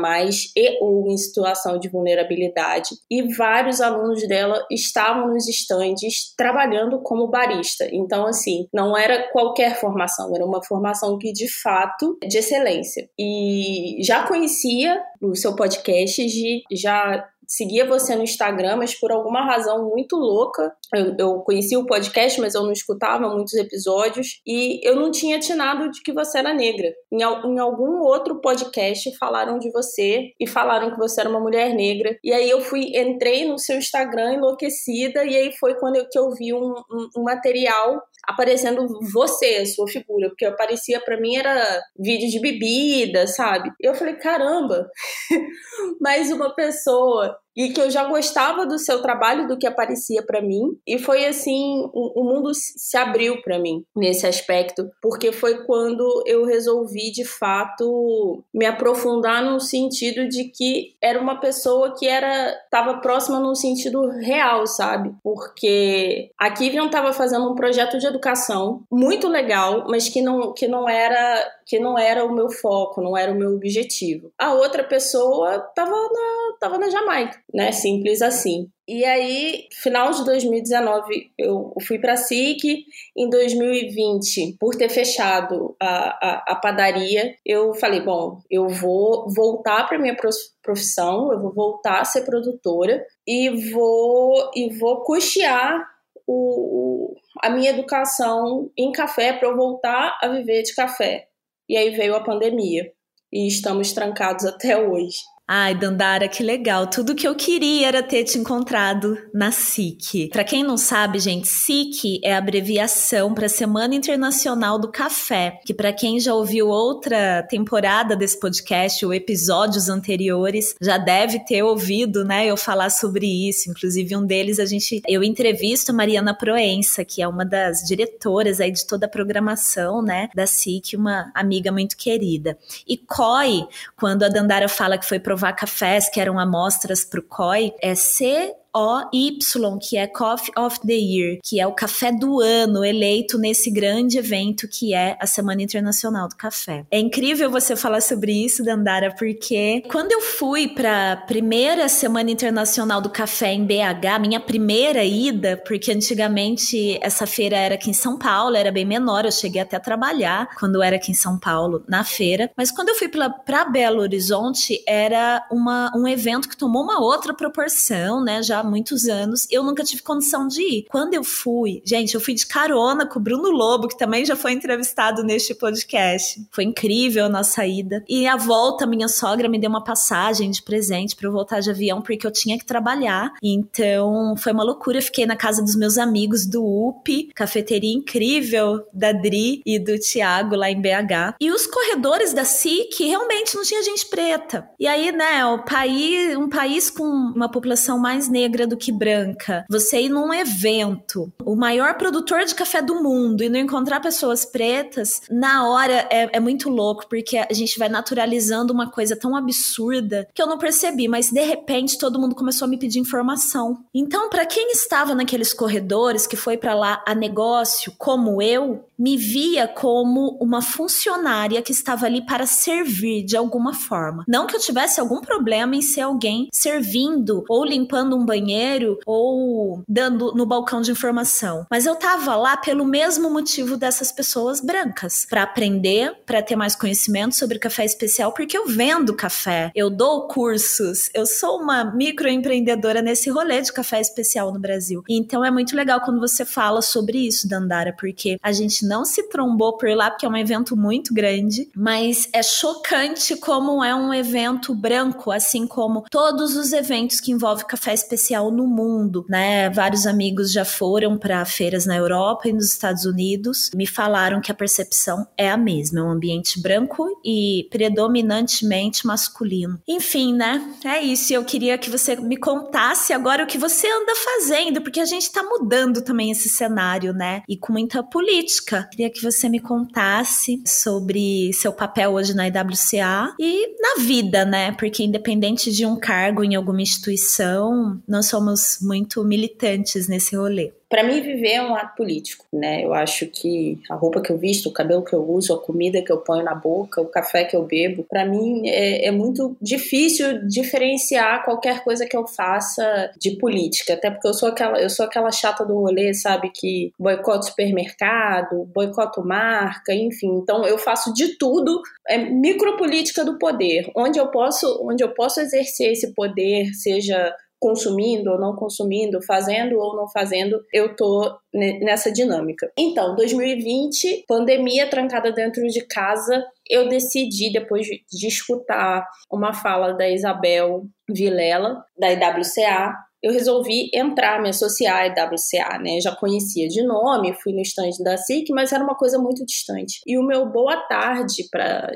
e 0.57 0.79
ou 0.81 1.11
em 1.11 1.17
situação 1.17 1.79
de 1.79 1.89
vulnerabilidade, 1.89 2.91
e 3.11 3.23
vários 3.35 3.81
alunos 3.81 4.27
dela 4.27 4.65
estavam 4.71 5.29
nos 5.29 5.49
estandes 5.49 6.35
trabalhando 6.37 7.01
como 7.03 7.29
barista. 7.29 7.89
Então, 7.93 8.27
assim, 8.27 8.67
não 8.73 8.97
era 8.97 9.31
qualquer 9.31 9.79
formação, 9.79 10.35
era 10.35 10.45
uma 10.45 10.63
formação 10.65 11.19
que, 11.19 11.33
de 11.33 11.49
fato, 11.63 12.19
de 12.27 12.39
excelência. 12.39 13.09
E 13.19 13.99
já 14.03 14.27
conhecia 14.27 15.01
o 15.21 15.35
seu 15.35 15.55
podcast, 15.55 16.27
já 16.73 17.29
seguia 17.53 17.87
você 17.87 18.17
no 18.17 18.23
Instagram, 18.23 18.77
mas 18.77 18.99
por 18.99 19.13
alguma 19.13 19.45
razão 19.45 19.91
muito 19.91 20.17
louca, 20.17 20.75
eu, 20.95 21.15
eu 21.19 21.41
conhecia 21.41 21.79
o 21.79 21.87
podcast, 21.87 22.41
mas 22.41 22.55
eu 22.55 22.63
não 22.63 22.73
escutava 22.73 23.29
muitos 23.29 23.53
episódios, 23.55 24.41
e 24.47 24.81
eu 24.83 24.97
não 24.97 25.11
tinha 25.11 25.37
atinado 25.37 25.91
de 25.91 26.01
que 26.03 26.13
você 26.13 26.39
era 26.39 26.55
negra. 26.55 26.91
Em, 27.13 27.19
em 27.21 27.59
algum 27.59 28.01
outro 28.01 28.41
podcast 28.41 29.15
falaram 29.19 29.59
de 29.59 29.71
você 29.71 30.31
e 30.41 30.47
falaram 30.47 30.91
que 30.91 30.99
você 30.99 31.21
era 31.21 31.29
uma 31.29 31.41
mulher 31.41 31.75
negra. 31.75 32.17
E 32.25 32.33
aí 32.33 32.49
eu 32.49 32.63
fui, 32.63 32.97
entrei 32.97 33.45
no 33.45 33.59
seu 33.59 33.77
Instagram 33.77 34.35
enlouquecida, 34.35 35.23
e 35.25 35.37
aí 35.37 35.53
foi 35.59 35.75
quando 35.75 35.97
eu, 35.97 36.09
que 36.11 36.19
eu 36.19 36.31
vi 36.31 36.55
um, 36.55 36.73
um, 36.91 37.09
um 37.19 37.23
material 37.23 38.03
aparecendo 38.27 38.87
você, 39.13 39.67
sua 39.67 39.89
figura, 39.89 40.29
porque 40.29 40.45
aparecia 40.45 41.01
para 41.01 41.21
mim 41.21 41.37
era 41.37 41.81
vídeo 41.99 42.31
de 42.31 42.41
bebida, 42.41 43.27
sabe? 43.27 43.71
Eu 43.81 43.95
falei, 43.95 44.15
caramba, 44.15 44.89
mais 46.01 46.31
uma 46.31 46.55
pessoa 46.55 47.37
e 47.57 47.71
que 47.71 47.81
eu 47.81 47.91
já 47.91 48.05
gostava 48.05 48.67
do 48.67 48.79
seu 48.79 49.03
trabalho, 49.03 49.47
do 49.47 49.59
que 49.59 49.67
aparecia 49.67 50.23
para 50.23 50.41
mim, 50.41 50.79
e 50.87 50.99
foi 50.99 51.27
assim, 51.27 51.89
o, 51.93 52.25
mundo 52.25 52.51
se 52.55 52.97
abriu 52.97 53.43
para 53.43 53.59
mim 53.59 53.85
nesse 53.95 54.27
aspecto, 54.27 54.91
porque 55.01 55.33
foi 55.33 55.65
quando 55.65 56.23
eu 56.27 56.45
resolvi 56.45 57.11
de 57.11 57.25
fato 57.25 58.43
me 58.53 58.67
aprofundar 58.67 59.43
no 59.45 59.61
sentido 59.61 60.29
de 60.29 60.45
que 60.45 60.95
era 61.01 61.21
uma 61.21 61.41
pessoa 61.41 61.95
que 61.97 62.07
era 62.07 62.53
estava 62.65 62.99
próxima 62.99 63.39
no 63.39 63.55
sentido 63.55 64.09
real, 64.09 64.67
sabe? 64.67 65.15
Porque 65.23 66.31
a 66.39 66.51
Kivian 66.51 66.87
estava 66.87 67.13
fazendo 67.13 67.51
um 67.51 67.55
projeto 67.55 67.99
de 67.99 68.07
educação 68.07 68.83
muito 68.91 69.29
legal, 69.29 69.87
mas 69.89 70.09
que 70.09 70.23
não 70.23 70.53
que 70.55 70.67
não 70.67 70.89
era 70.89 71.53
que 71.67 71.79
não 71.79 71.99
era 71.99 72.25
o 72.25 72.35
meu 72.35 72.51
foco, 72.51 73.01
não 73.01 73.17
era 73.17 73.33
o 73.33 73.35
meu 73.35 73.55
objetivo. 73.55 74.33
A 74.39 74.55
outra 74.55 74.85
pessoa 74.85 75.57
estava 75.57 75.91
na 75.91 76.57
tava 76.61 76.79
na 76.79 76.89
Jamaica 76.89 77.43
né? 77.53 77.73
Simples 77.73 78.23
assim. 78.23 78.69
E 78.89 79.05
aí, 79.05 79.69
final 79.81 80.11
de 80.11 80.25
2019, 80.25 81.33
eu 81.39 81.73
fui 81.87 81.99
para 81.99 82.15
a 82.15 82.17
SIC. 82.17 82.85
Em 83.17 83.29
2020, 83.29 84.57
por 84.59 84.75
ter 84.75 84.89
fechado 84.89 85.77
a, 85.81 85.87
a, 85.87 86.45
a, 86.49 86.57
padaria, 86.57 87.35
eu 87.45 87.75
falei: 87.75 88.01
bom, 88.01 88.39
eu 88.51 88.69
vou 88.69 89.27
voltar 89.35 89.87
para 89.87 89.99
minha 89.99 90.17
profissão, 90.63 91.33
eu 91.33 91.41
vou 91.41 91.53
voltar 91.53 92.01
a 92.01 92.05
ser 92.05 92.23
produtora 92.23 93.05
e 93.27 93.71
vou, 93.71 94.51
e 94.55 94.71
vou 94.79 95.03
custear 95.03 95.87
o, 96.27 97.15
a 97.43 97.51
minha 97.51 97.71
educação 97.71 98.71
em 98.77 98.91
café 98.93 99.33
para 99.33 99.49
eu 99.49 99.57
voltar 99.57 100.19
a 100.23 100.29
viver 100.29 100.63
de 100.63 100.75
café. 100.75 101.29
E 101.69 101.77
aí 101.77 101.91
veio 101.91 102.15
a 102.15 102.25
pandemia 102.25 102.91
e 103.33 103.47
estamos 103.47 103.93
trancados 103.93 104.45
até 104.45 104.77
hoje. 104.77 105.19
Ai, 105.55 105.75
Dandara, 105.75 106.29
que 106.29 106.43
legal. 106.43 106.87
Tudo 106.87 107.15
que 107.15 107.29
eu 107.29 107.35
queria 107.35 107.87
era 107.87 108.03
ter 108.03 108.25
te 108.25 108.39
encontrado 108.39 109.19
na 109.35 109.53
SIC. 109.53 110.31
Para 110.33 110.45
quem 110.45 110.65
não 110.65 110.79
sabe, 110.79 111.19
gente, 111.19 111.47
SIC 111.47 112.21
é 112.25 112.35
abreviação 112.35 113.35
para 113.35 113.51
Semana 113.51 113.95
Internacional 113.95 114.79
do 114.79 114.91
Café, 114.91 115.61
que 115.67 115.75
para 115.75 115.93
quem 115.93 116.19
já 116.19 116.33
ouviu 116.33 116.69
outra 116.69 117.43
temporada 117.43 118.17
desse 118.17 118.41
podcast 118.41 119.05
ou 119.05 119.13
episódios 119.13 119.91
anteriores, 119.91 120.75
já 120.81 120.97
deve 120.97 121.41
ter 121.41 121.63
ouvido, 121.63 122.25
né, 122.25 122.47
eu 122.47 122.57
falar 122.57 122.89
sobre 122.89 123.27
isso. 123.27 123.71
Inclusive 123.71 124.17
um 124.17 124.25
deles 124.25 124.59
a 124.59 124.65
gente 124.65 125.03
eu 125.07 125.23
entrevisto 125.23 125.93
a 125.93 125.95
Mariana 125.95 126.33
Proença, 126.33 127.05
que 127.05 127.21
é 127.21 127.29
uma 127.29 127.45
das 127.45 127.83
diretoras 127.83 128.59
aí 128.59 128.71
de 128.71 128.87
toda 128.87 129.05
a 129.05 129.11
programação, 129.11 130.01
né, 130.01 130.31
da 130.35 130.47
SIC, 130.47 130.97
uma 130.97 131.31
amiga 131.35 131.71
muito 131.71 131.95
querida. 131.95 132.57
E 132.89 132.97
COI, 132.97 133.67
quando 133.99 134.23
a 134.23 134.31
Dandara 134.31 134.67
fala 134.67 134.97
que 134.97 135.05
foi 135.05 135.21
provar 135.43 135.55
cafés 135.55 136.09
que 136.09 136.21
eram 136.21 136.39
amostras 136.39 137.05
para 137.05 137.19
o 137.19 137.23
COI, 137.23 137.73
é 137.83 137.97
C 137.97 138.55
OY, 138.75 139.39
que 139.81 139.97
é 139.97 140.07
Coffee 140.07 140.53
of 140.57 140.81
the 140.81 140.95
Year, 140.95 141.39
que 141.43 141.61
é 141.61 141.67
o 141.67 141.73
café 141.73 142.11
do 142.11 142.41
ano 142.41 142.85
eleito 142.85 143.39
nesse 143.39 143.71
grande 143.71 144.19
evento 144.19 144.67
que 144.67 144.95
é 144.95 145.17
a 145.21 145.27
Semana 145.27 145.63
Internacional 145.63 146.29
do 146.29 146.37
Café. 146.37 146.85
É 146.91 146.99
incrível 146.99 147.51
você 147.51 147.77
falar 147.77 148.01
sobre 148.01 148.33
isso, 148.33 148.65
Dandara, 148.65 149.15
porque 149.15 149.83
quando 149.91 150.13
eu 150.13 150.21
fui 150.21 150.69
para 150.69 151.13
a 151.13 151.17
primeira 151.17 151.89
Semana 151.89 152.31
Internacional 152.31 153.01
do 153.01 153.11
Café 153.11 153.53
em 153.53 153.67
BH, 153.67 154.21
minha 154.21 154.41
primeira 154.41 155.05
ida, 155.05 155.63
porque 155.67 155.93
antigamente 155.93 156.99
essa 157.03 157.27
feira 157.27 157.57
era 157.57 157.75
aqui 157.75 157.91
em 157.91 157.95
São 157.95 158.19
Paulo, 158.19 158.57
era 158.57 158.73
bem 158.73 158.85
menor, 158.85 159.25
eu 159.25 159.33
cheguei 159.33 159.61
até 159.61 159.77
a 159.77 159.81
trabalhar 159.81 160.49
quando 160.59 160.83
era 160.83 160.97
aqui 160.97 161.11
em 161.11 161.15
São 161.15 161.39
Paulo 161.39 161.85
na 161.87 162.05
feira, 162.05 162.51
mas 162.57 162.71
quando 162.71 162.89
eu 162.89 162.95
fui 162.95 163.09
para 163.09 163.65
Belo 163.65 164.01
Horizonte 164.01 164.83
era 164.87 165.47
uma, 165.51 165.93
um 165.95 166.09
evento 166.09 166.49
que 166.49 166.57
tomou 166.57 166.83
uma 166.83 167.01
outra 167.01 167.35
proporção, 167.35 168.23
né? 168.23 168.43
Já 168.43 168.62
há 168.63 168.65
muitos 168.65 169.07
anos. 169.07 169.47
Eu 169.51 169.63
nunca 169.63 169.85
tive 169.85 170.03
condição 170.03 170.49
de 170.49 170.63
ir. 170.63 170.87
Quando 170.89 171.15
eu 171.15 171.23
fui, 171.23 171.83
gente, 171.85 172.15
eu 172.15 172.21
fui 172.21 172.35
de 172.35 172.47
carona 172.47 173.07
com 173.07 173.19
o 173.19 173.23
Bruno 173.23 173.51
Lobo, 173.51 173.89
que 173.89 173.99
também 173.99 174.25
já 174.25 174.37
foi 174.37 174.53
entrevistado 174.53 175.23
neste 175.23 175.55
podcast. 175.55 176.43
Foi 176.51 176.65
incrível 176.65 177.27
a 177.27 177.29
nossa 177.29 177.67
ida. 177.67 178.05
E 178.09 178.27
a 178.27 178.37
volta, 178.37 178.87
minha 178.87 179.09
sogra 179.09 179.49
me 179.49 179.59
deu 179.59 179.71
uma 179.71 179.85
passagem 179.85 180.51
de 180.51 180.63
presente 180.63 181.15
para 181.17 181.29
eu 181.29 181.33
voltar 181.33 181.61
de 181.61 181.71
avião, 181.71 182.01
porque 182.01 182.27
eu 182.27 182.31
tinha 182.31 182.59
que 182.59 182.65
trabalhar. 182.65 183.33
Então, 183.43 184.35
foi 184.37 184.53
uma 184.53 184.65
loucura. 184.65 184.99
Eu 184.99 185.03
fiquei 185.03 185.27
na 185.27 185.37
casa 185.37 185.63
dos 185.63 185.77
meus 185.77 185.99
amigos 185.99 186.47
do 186.47 186.65
UP, 186.65 187.31
cafeteria 187.35 187.93
incrível 187.93 188.85
da 188.93 189.13
Dri 189.13 189.63
e 189.67 189.79
do 189.79 189.99
Tiago 189.99 190.55
lá 190.57 190.71
em 190.71 190.81
BH. 190.81 191.37
E 191.41 191.51
os 191.51 191.67
corredores 191.67 192.33
da 192.33 192.45
SIC 192.45 193.01
realmente 193.01 193.55
não 193.55 193.63
tinha 193.63 193.83
gente 193.83 194.07
preta. 194.07 194.69
E 194.79 194.87
aí, 194.87 195.11
né, 195.13 195.45
o 195.47 195.65
país, 195.65 196.37
um 196.37 196.49
país 196.49 196.91
com 196.91 197.05
uma 197.05 197.51
população 197.51 197.99
mais 197.99 198.29
negra 198.29 198.52
do 198.67 198.77
que 198.77 198.93
branca, 198.93 199.65
você 199.69 200.03
ir 200.03 200.09
num 200.09 200.33
evento, 200.33 201.33
o 201.45 201.57
maior 201.57 201.95
produtor 201.95 202.45
de 202.45 202.55
café 202.55 202.83
do 202.83 203.03
mundo 203.03 203.43
e 203.43 203.49
não 203.49 203.59
encontrar 203.59 204.01
pessoas 204.01 204.45
pretas, 204.45 205.23
na 205.31 205.69
hora 205.69 206.07
é, 206.11 206.37
é 206.37 206.41
muito 206.41 206.69
louco, 206.69 207.07
porque 207.09 207.39
a 207.39 207.53
gente 207.53 207.79
vai 207.79 207.89
naturalizando 207.89 208.73
uma 208.73 208.91
coisa 208.91 209.17
tão 209.17 209.35
absurda 209.35 210.29
que 210.35 210.43
eu 210.43 210.47
não 210.47 210.59
percebi, 210.59 211.09
mas 211.09 211.31
de 211.31 211.43
repente 211.43 211.99
todo 211.99 212.19
mundo 212.19 212.35
começou 212.35 212.67
a 212.67 212.69
me 212.69 212.79
pedir 212.79 212.99
informação. 212.99 213.85
Então, 213.95 214.29
para 214.29 214.47
quem 214.47 214.71
estava 214.73 215.15
naqueles 215.15 215.53
corredores 215.53 216.27
que 216.27 216.37
foi 216.37 216.57
para 216.57 216.75
lá 216.75 217.03
a 217.07 217.15
negócio, 217.15 217.93
como 217.97 218.43
eu, 218.43 218.85
me 219.03 219.17
via 219.17 219.67
como 219.67 220.39
uma 220.41 220.63
funcionária 220.63 221.61
que 221.61 221.73
estava 221.73 222.07
ali 222.07 222.25
para 222.25 222.47
servir 222.47 223.25
de 223.25 223.37
alguma 223.37 223.75
forma. 223.75 224.25
Não 224.29 224.47
que 224.47 224.55
eu 224.55 224.61
tivesse 224.61 225.01
algum 225.01 225.21
problema 225.21 225.75
em 225.75 225.83
ser 225.83 226.03
alguém 226.03 226.49
servindo 226.53 227.45
ou 227.49 227.65
limpando 227.65 228.17
um 228.17 228.25
banheiro 228.25 229.01
ou 229.05 229.83
dando 229.89 230.33
no 230.37 230.47
balcão 230.47 230.81
de 230.81 230.93
informação, 230.93 231.67
mas 231.69 231.85
eu 231.85 231.97
tava 231.97 232.37
lá 232.37 232.57
pelo 232.57 232.85
mesmo 232.85 233.29
motivo 233.29 233.77
dessas 233.77 234.13
pessoas 234.13 234.61
brancas, 234.61 235.27
para 235.29 235.43
aprender, 235.43 236.15
para 236.25 236.41
ter 236.41 236.55
mais 236.55 236.77
conhecimento 236.77 237.35
sobre 237.35 237.59
café 237.59 237.85
especial, 237.85 238.33
porque 238.33 238.57
eu 238.57 238.69
vendo 238.69 239.17
café, 239.17 239.73
eu 239.75 239.91
dou 239.91 240.29
cursos, 240.29 241.11
eu 241.13 241.27
sou 241.27 241.61
uma 241.61 241.85
microempreendedora 241.85 243.03
nesse 243.03 243.31
rolê 243.31 243.63
de 243.63 243.73
café 243.73 244.01
especial 244.01 244.53
no 244.53 244.61
Brasil. 244.61 245.03
Então 245.09 245.45
é 245.45 245.51
muito 245.51 245.75
legal 245.75 246.01
quando 246.03 246.21
você 246.21 246.45
fala 246.45 246.81
sobre 246.81 247.19
isso, 247.19 247.49
Dandara, 247.49 247.93
porque 247.99 248.37
a 248.41 248.53
gente 248.53 248.92
não 248.93 249.07
se 249.07 249.23
trombou 249.31 249.79
por 249.79 249.89
lá, 249.89 250.11
porque 250.11 250.27
é 250.27 250.29
um 250.29 250.37
evento 250.37 250.77
muito 250.77 251.15
grande, 251.15 251.71
mas 251.75 252.29
é 252.31 252.43
chocante 252.43 253.35
como 253.37 253.83
é 253.83 253.95
um 253.95 254.13
evento 254.13 254.75
branco, 254.75 255.31
assim 255.31 255.67
como 255.67 256.05
todos 256.11 256.55
os 256.57 256.75
eventos 256.75 257.19
que 257.19 257.33
envolvem 257.33 257.67
café 257.67 257.95
especial 257.95 258.51
no 258.51 258.67
mundo, 258.67 259.25
né? 259.31 259.71
Vários 259.71 260.07
amigos 260.07 260.53
já 260.53 260.65
foram 260.65 261.17
para 261.17 261.43
feiras 261.47 261.87
na 261.87 261.97
Europa 261.97 262.49
e 262.49 262.53
nos 262.53 262.67
Estados 262.67 263.07
Unidos, 263.07 263.71
me 263.75 263.87
falaram 263.87 264.43
que 264.43 264.53
a 264.53 264.55
percepção 264.55 265.27
é 265.39 265.51
a 265.51 265.57
mesma, 265.57 266.01
é 266.01 266.03
um 266.03 266.11
ambiente 266.11 266.61
branco 266.61 267.07
e 267.25 267.67
predominantemente 267.71 269.07
masculino. 269.07 269.81
Enfim, 269.89 270.35
né? 270.35 270.63
É 270.85 271.01
isso. 271.01 271.33
Eu 271.33 271.45
queria 271.45 271.79
que 271.79 271.89
você 271.89 272.15
me 272.17 272.37
contasse 272.37 273.15
agora 273.15 273.45
o 273.45 273.47
que 273.47 273.57
você 273.57 273.87
anda 273.87 274.13
fazendo, 274.17 274.83
porque 274.83 275.01
a 275.01 275.07
gente 275.07 275.23
está 275.23 275.43
mudando 275.43 276.03
também 276.03 276.31
esse 276.31 276.51
cenário, 276.51 277.15
né? 277.15 277.43
E 277.49 277.57
com 277.57 277.73
muita 277.73 278.03
política 278.03 278.82
Queria 278.85 279.11
que 279.11 279.23
você 279.23 279.49
me 279.49 279.61
contasse 279.61 280.63
sobre 280.67 281.53
seu 281.53 281.73
papel 281.73 282.13
hoje 282.13 282.35
na 282.35 282.47
IWCA 282.47 283.35
e 283.39 283.77
na 283.81 284.03
vida, 284.05 284.45
né? 284.45 284.73
Porque 284.73 285.05
independente 285.05 285.71
de 285.73 285.87
um 285.87 285.99
cargo 285.99 286.45
em 286.45 286.55
alguma 286.55 286.83
instituição, 286.83 288.01
nós 288.07 288.27
somos 288.27 288.79
muito 288.81 289.25
militantes 289.25 290.09
nesse 290.09 290.37
rolê 290.37 290.73
para 290.93 291.05
mim 291.05 291.23
viver 291.23 291.53
é 291.53 291.63
um 291.63 291.75
ato 291.75 291.97
político, 291.97 292.45
né? 292.53 292.85
Eu 292.85 292.93
acho 292.93 293.27
que 293.27 293.81
a 293.89 293.95
roupa 293.95 294.21
que 294.21 294.31
eu 294.31 294.37
visto, 294.37 294.69
o 294.69 294.73
cabelo 294.75 295.03
que 295.03 295.15
eu 295.15 295.27
uso, 295.27 295.55
a 295.55 295.59
comida 295.59 296.03
que 296.03 296.13
eu 296.13 296.19
ponho 296.19 296.45
na 296.45 296.55
boca, 296.55 297.01
o 297.01 297.07
café 297.07 297.45
que 297.45 297.57
eu 297.57 297.65
bebo, 297.65 298.05
para 298.05 298.27
mim 298.27 298.69
é, 298.69 299.07
é, 299.07 299.11
muito 299.11 299.57
difícil 299.59 300.47
diferenciar 300.47 301.47
qualquer 301.47 301.83
coisa 301.83 302.05
que 302.05 302.15
eu 302.15 302.27
faça 302.27 303.11
de 303.19 303.39
política, 303.39 303.95
até 303.95 304.11
porque 304.11 304.29
eu 304.29 304.35
sou 304.35 304.51
aquela, 304.51 304.79
eu 304.83 304.91
sou 304.91 305.07
aquela 305.07 305.31
chata 305.31 305.65
do 305.65 305.81
rolê, 305.81 306.13
sabe, 306.13 306.51
que 306.55 306.93
boicoto 306.99 307.47
supermercado, 307.47 308.67
boicoto 308.67 309.25
marca, 309.25 309.95
enfim. 309.95 310.41
Então 310.43 310.67
eu 310.67 310.77
faço 310.77 311.15
de 311.15 311.39
tudo, 311.39 311.81
é 312.07 312.19
micropolítica 312.19 313.25
do 313.25 313.39
poder, 313.39 313.91
onde 313.97 314.19
eu 314.19 314.27
posso, 314.27 314.67
onde 314.87 315.03
eu 315.03 315.09
posso 315.15 315.41
exercer 315.41 315.93
esse 315.93 316.13
poder, 316.13 316.67
seja 316.75 317.35
consumindo 317.63 318.29
ou 318.29 318.41
não 318.41 318.57
consumindo, 318.57 319.23
fazendo 319.23 319.79
ou 319.79 319.95
não 319.95 320.09
fazendo, 320.09 320.61
eu 320.73 320.97
tô 320.97 321.33
nessa 321.55 322.11
dinâmica. 322.11 322.69
Então, 322.77 323.15
2020, 323.15 324.25
pandemia 324.27 324.91
trancada 324.91 325.31
dentro 325.31 325.65
de 325.69 325.87
casa, 325.87 326.45
eu 326.69 326.89
decidi, 326.89 327.53
depois 327.53 327.87
de 327.87 328.27
escutar 328.27 329.07
uma 329.31 329.55
fala 329.55 329.93
da 329.93 330.11
Isabel 330.11 330.83
Vilela, 331.09 331.85
da 331.97 332.11
IWCA, 332.11 332.97
eu 333.23 333.33
resolvi 333.33 333.91
entrar, 333.95 334.43
me 334.43 334.49
associar 334.49 335.03
à 335.03 335.07
IWCA, 335.07 335.79
né? 335.79 336.01
já 336.01 336.15
conhecia 336.15 336.67
de 336.69 336.83
nome, 336.83 337.33
fui 337.35 337.53
no 337.53 337.61
stand 337.61 338.03
da 338.03 338.17
SIC, 338.17 338.51
mas 338.51 338.73
era 338.73 338.83
uma 338.83 338.95
coisa 338.95 339.19
muito 339.19 339.45
distante. 339.47 340.01
E 340.07 340.19
o 340.19 340.23
meu 340.23 340.47
boa 340.47 340.77
tarde 340.89 341.49
para 341.51 341.93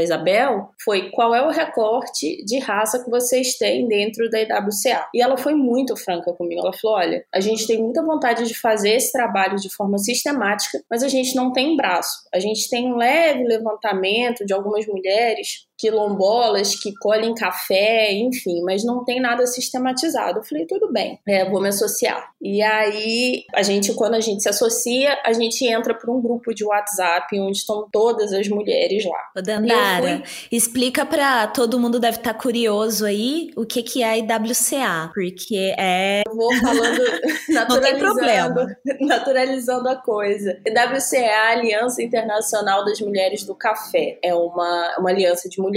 Isabel 0.00 0.70
foi 0.82 1.10
qual 1.10 1.34
é 1.34 1.44
o 1.44 1.50
recorte 1.50 2.44
de 2.44 2.58
raça 2.58 3.02
que 3.02 3.10
vocês 3.10 3.56
têm 3.58 3.88
dentro 3.88 4.30
da 4.30 4.40
IWCA. 4.40 5.08
E 5.14 5.20
ela 5.20 5.36
foi 5.36 5.54
muito 5.54 5.96
franca 5.96 6.32
comigo. 6.32 6.60
Ela 6.60 6.72
falou: 6.72 6.96
olha, 6.96 7.24
a 7.34 7.40
gente 7.40 7.66
tem 7.66 7.82
muita 7.82 8.02
vontade 8.02 8.46
de 8.46 8.54
fazer 8.54 8.90
esse 8.90 9.12
trabalho 9.12 9.56
de 9.56 9.68
forma 9.74 9.98
sistemática, 9.98 10.80
mas 10.90 11.02
a 11.02 11.08
gente 11.08 11.34
não 11.34 11.52
tem 11.52 11.76
braço. 11.76 12.28
A 12.32 12.38
gente 12.38 12.68
tem 12.68 12.92
um 12.92 12.96
leve 12.96 13.42
levantamento 13.44 14.44
de 14.44 14.52
algumas 14.52 14.86
mulheres 14.86 15.67
quilombolas 15.78 16.74
que 16.74 16.92
colhem 16.94 17.34
café, 17.34 18.12
enfim, 18.12 18.62
mas 18.62 18.84
não 18.84 19.04
tem 19.04 19.20
nada 19.20 19.46
sistematizado. 19.46 20.40
Eu 20.40 20.42
falei, 20.42 20.66
tudo 20.66 20.92
bem, 20.92 21.20
é, 21.26 21.48
vou 21.48 21.60
me 21.60 21.68
associar. 21.68 22.32
E 22.42 22.60
aí, 22.62 23.44
a 23.54 23.62
gente, 23.62 23.94
quando 23.94 24.14
a 24.14 24.20
gente 24.20 24.42
se 24.42 24.48
associa, 24.48 25.16
a 25.24 25.32
gente 25.32 25.64
entra 25.64 25.94
para 25.94 26.10
um 26.10 26.20
grupo 26.20 26.52
de 26.52 26.64
WhatsApp 26.64 27.38
onde 27.38 27.58
estão 27.58 27.88
todas 27.90 28.32
as 28.32 28.48
mulheres 28.48 29.04
lá. 29.04 29.30
Ô, 29.36 29.42
Dandara, 29.42 30.22
fui... 30.24 30.48
explica 30.50 31.06
para 31.06 31.46
todo 31.48 31.78
mundo 31.78 32.00
deve 32.00 32.16
estar 32.18 32.34
tá 32.34 32.38
curioso 32.38 33.04
aí 33.04 33.50
o 33.56 33.64
que, 33.64 33.82
que 33.82 34.02
é 34.02 34.10
a 34.10 34.18
IWCA, 34.18 35.10
porque 35.14 35.74
é. 35.78 36.22
Eu 36.26 36.34
vou 36.34 36.52
falando, 36.56 37.00
naturalizando, 37.48 38.66
naturalizando 39.00 39.88
a 39.88 39.96
coisa. 39.96 40.60
IWCA 40.66 41.16
é 41.16 41.34
a 41.34 41.50
Aliança 41.50 42.02
Internacional 42.02 42.84
das 42.84 43.00
Mulheres 43.00 43.44
do 43.44 43.54
Café. 43.54 44.18
É 44.22 44.34
uma, 44.34 44.96
uma 44.98 45.10
aliança 45.10 45.48
de 45.48 45.60
mulheres, 45.60 45.67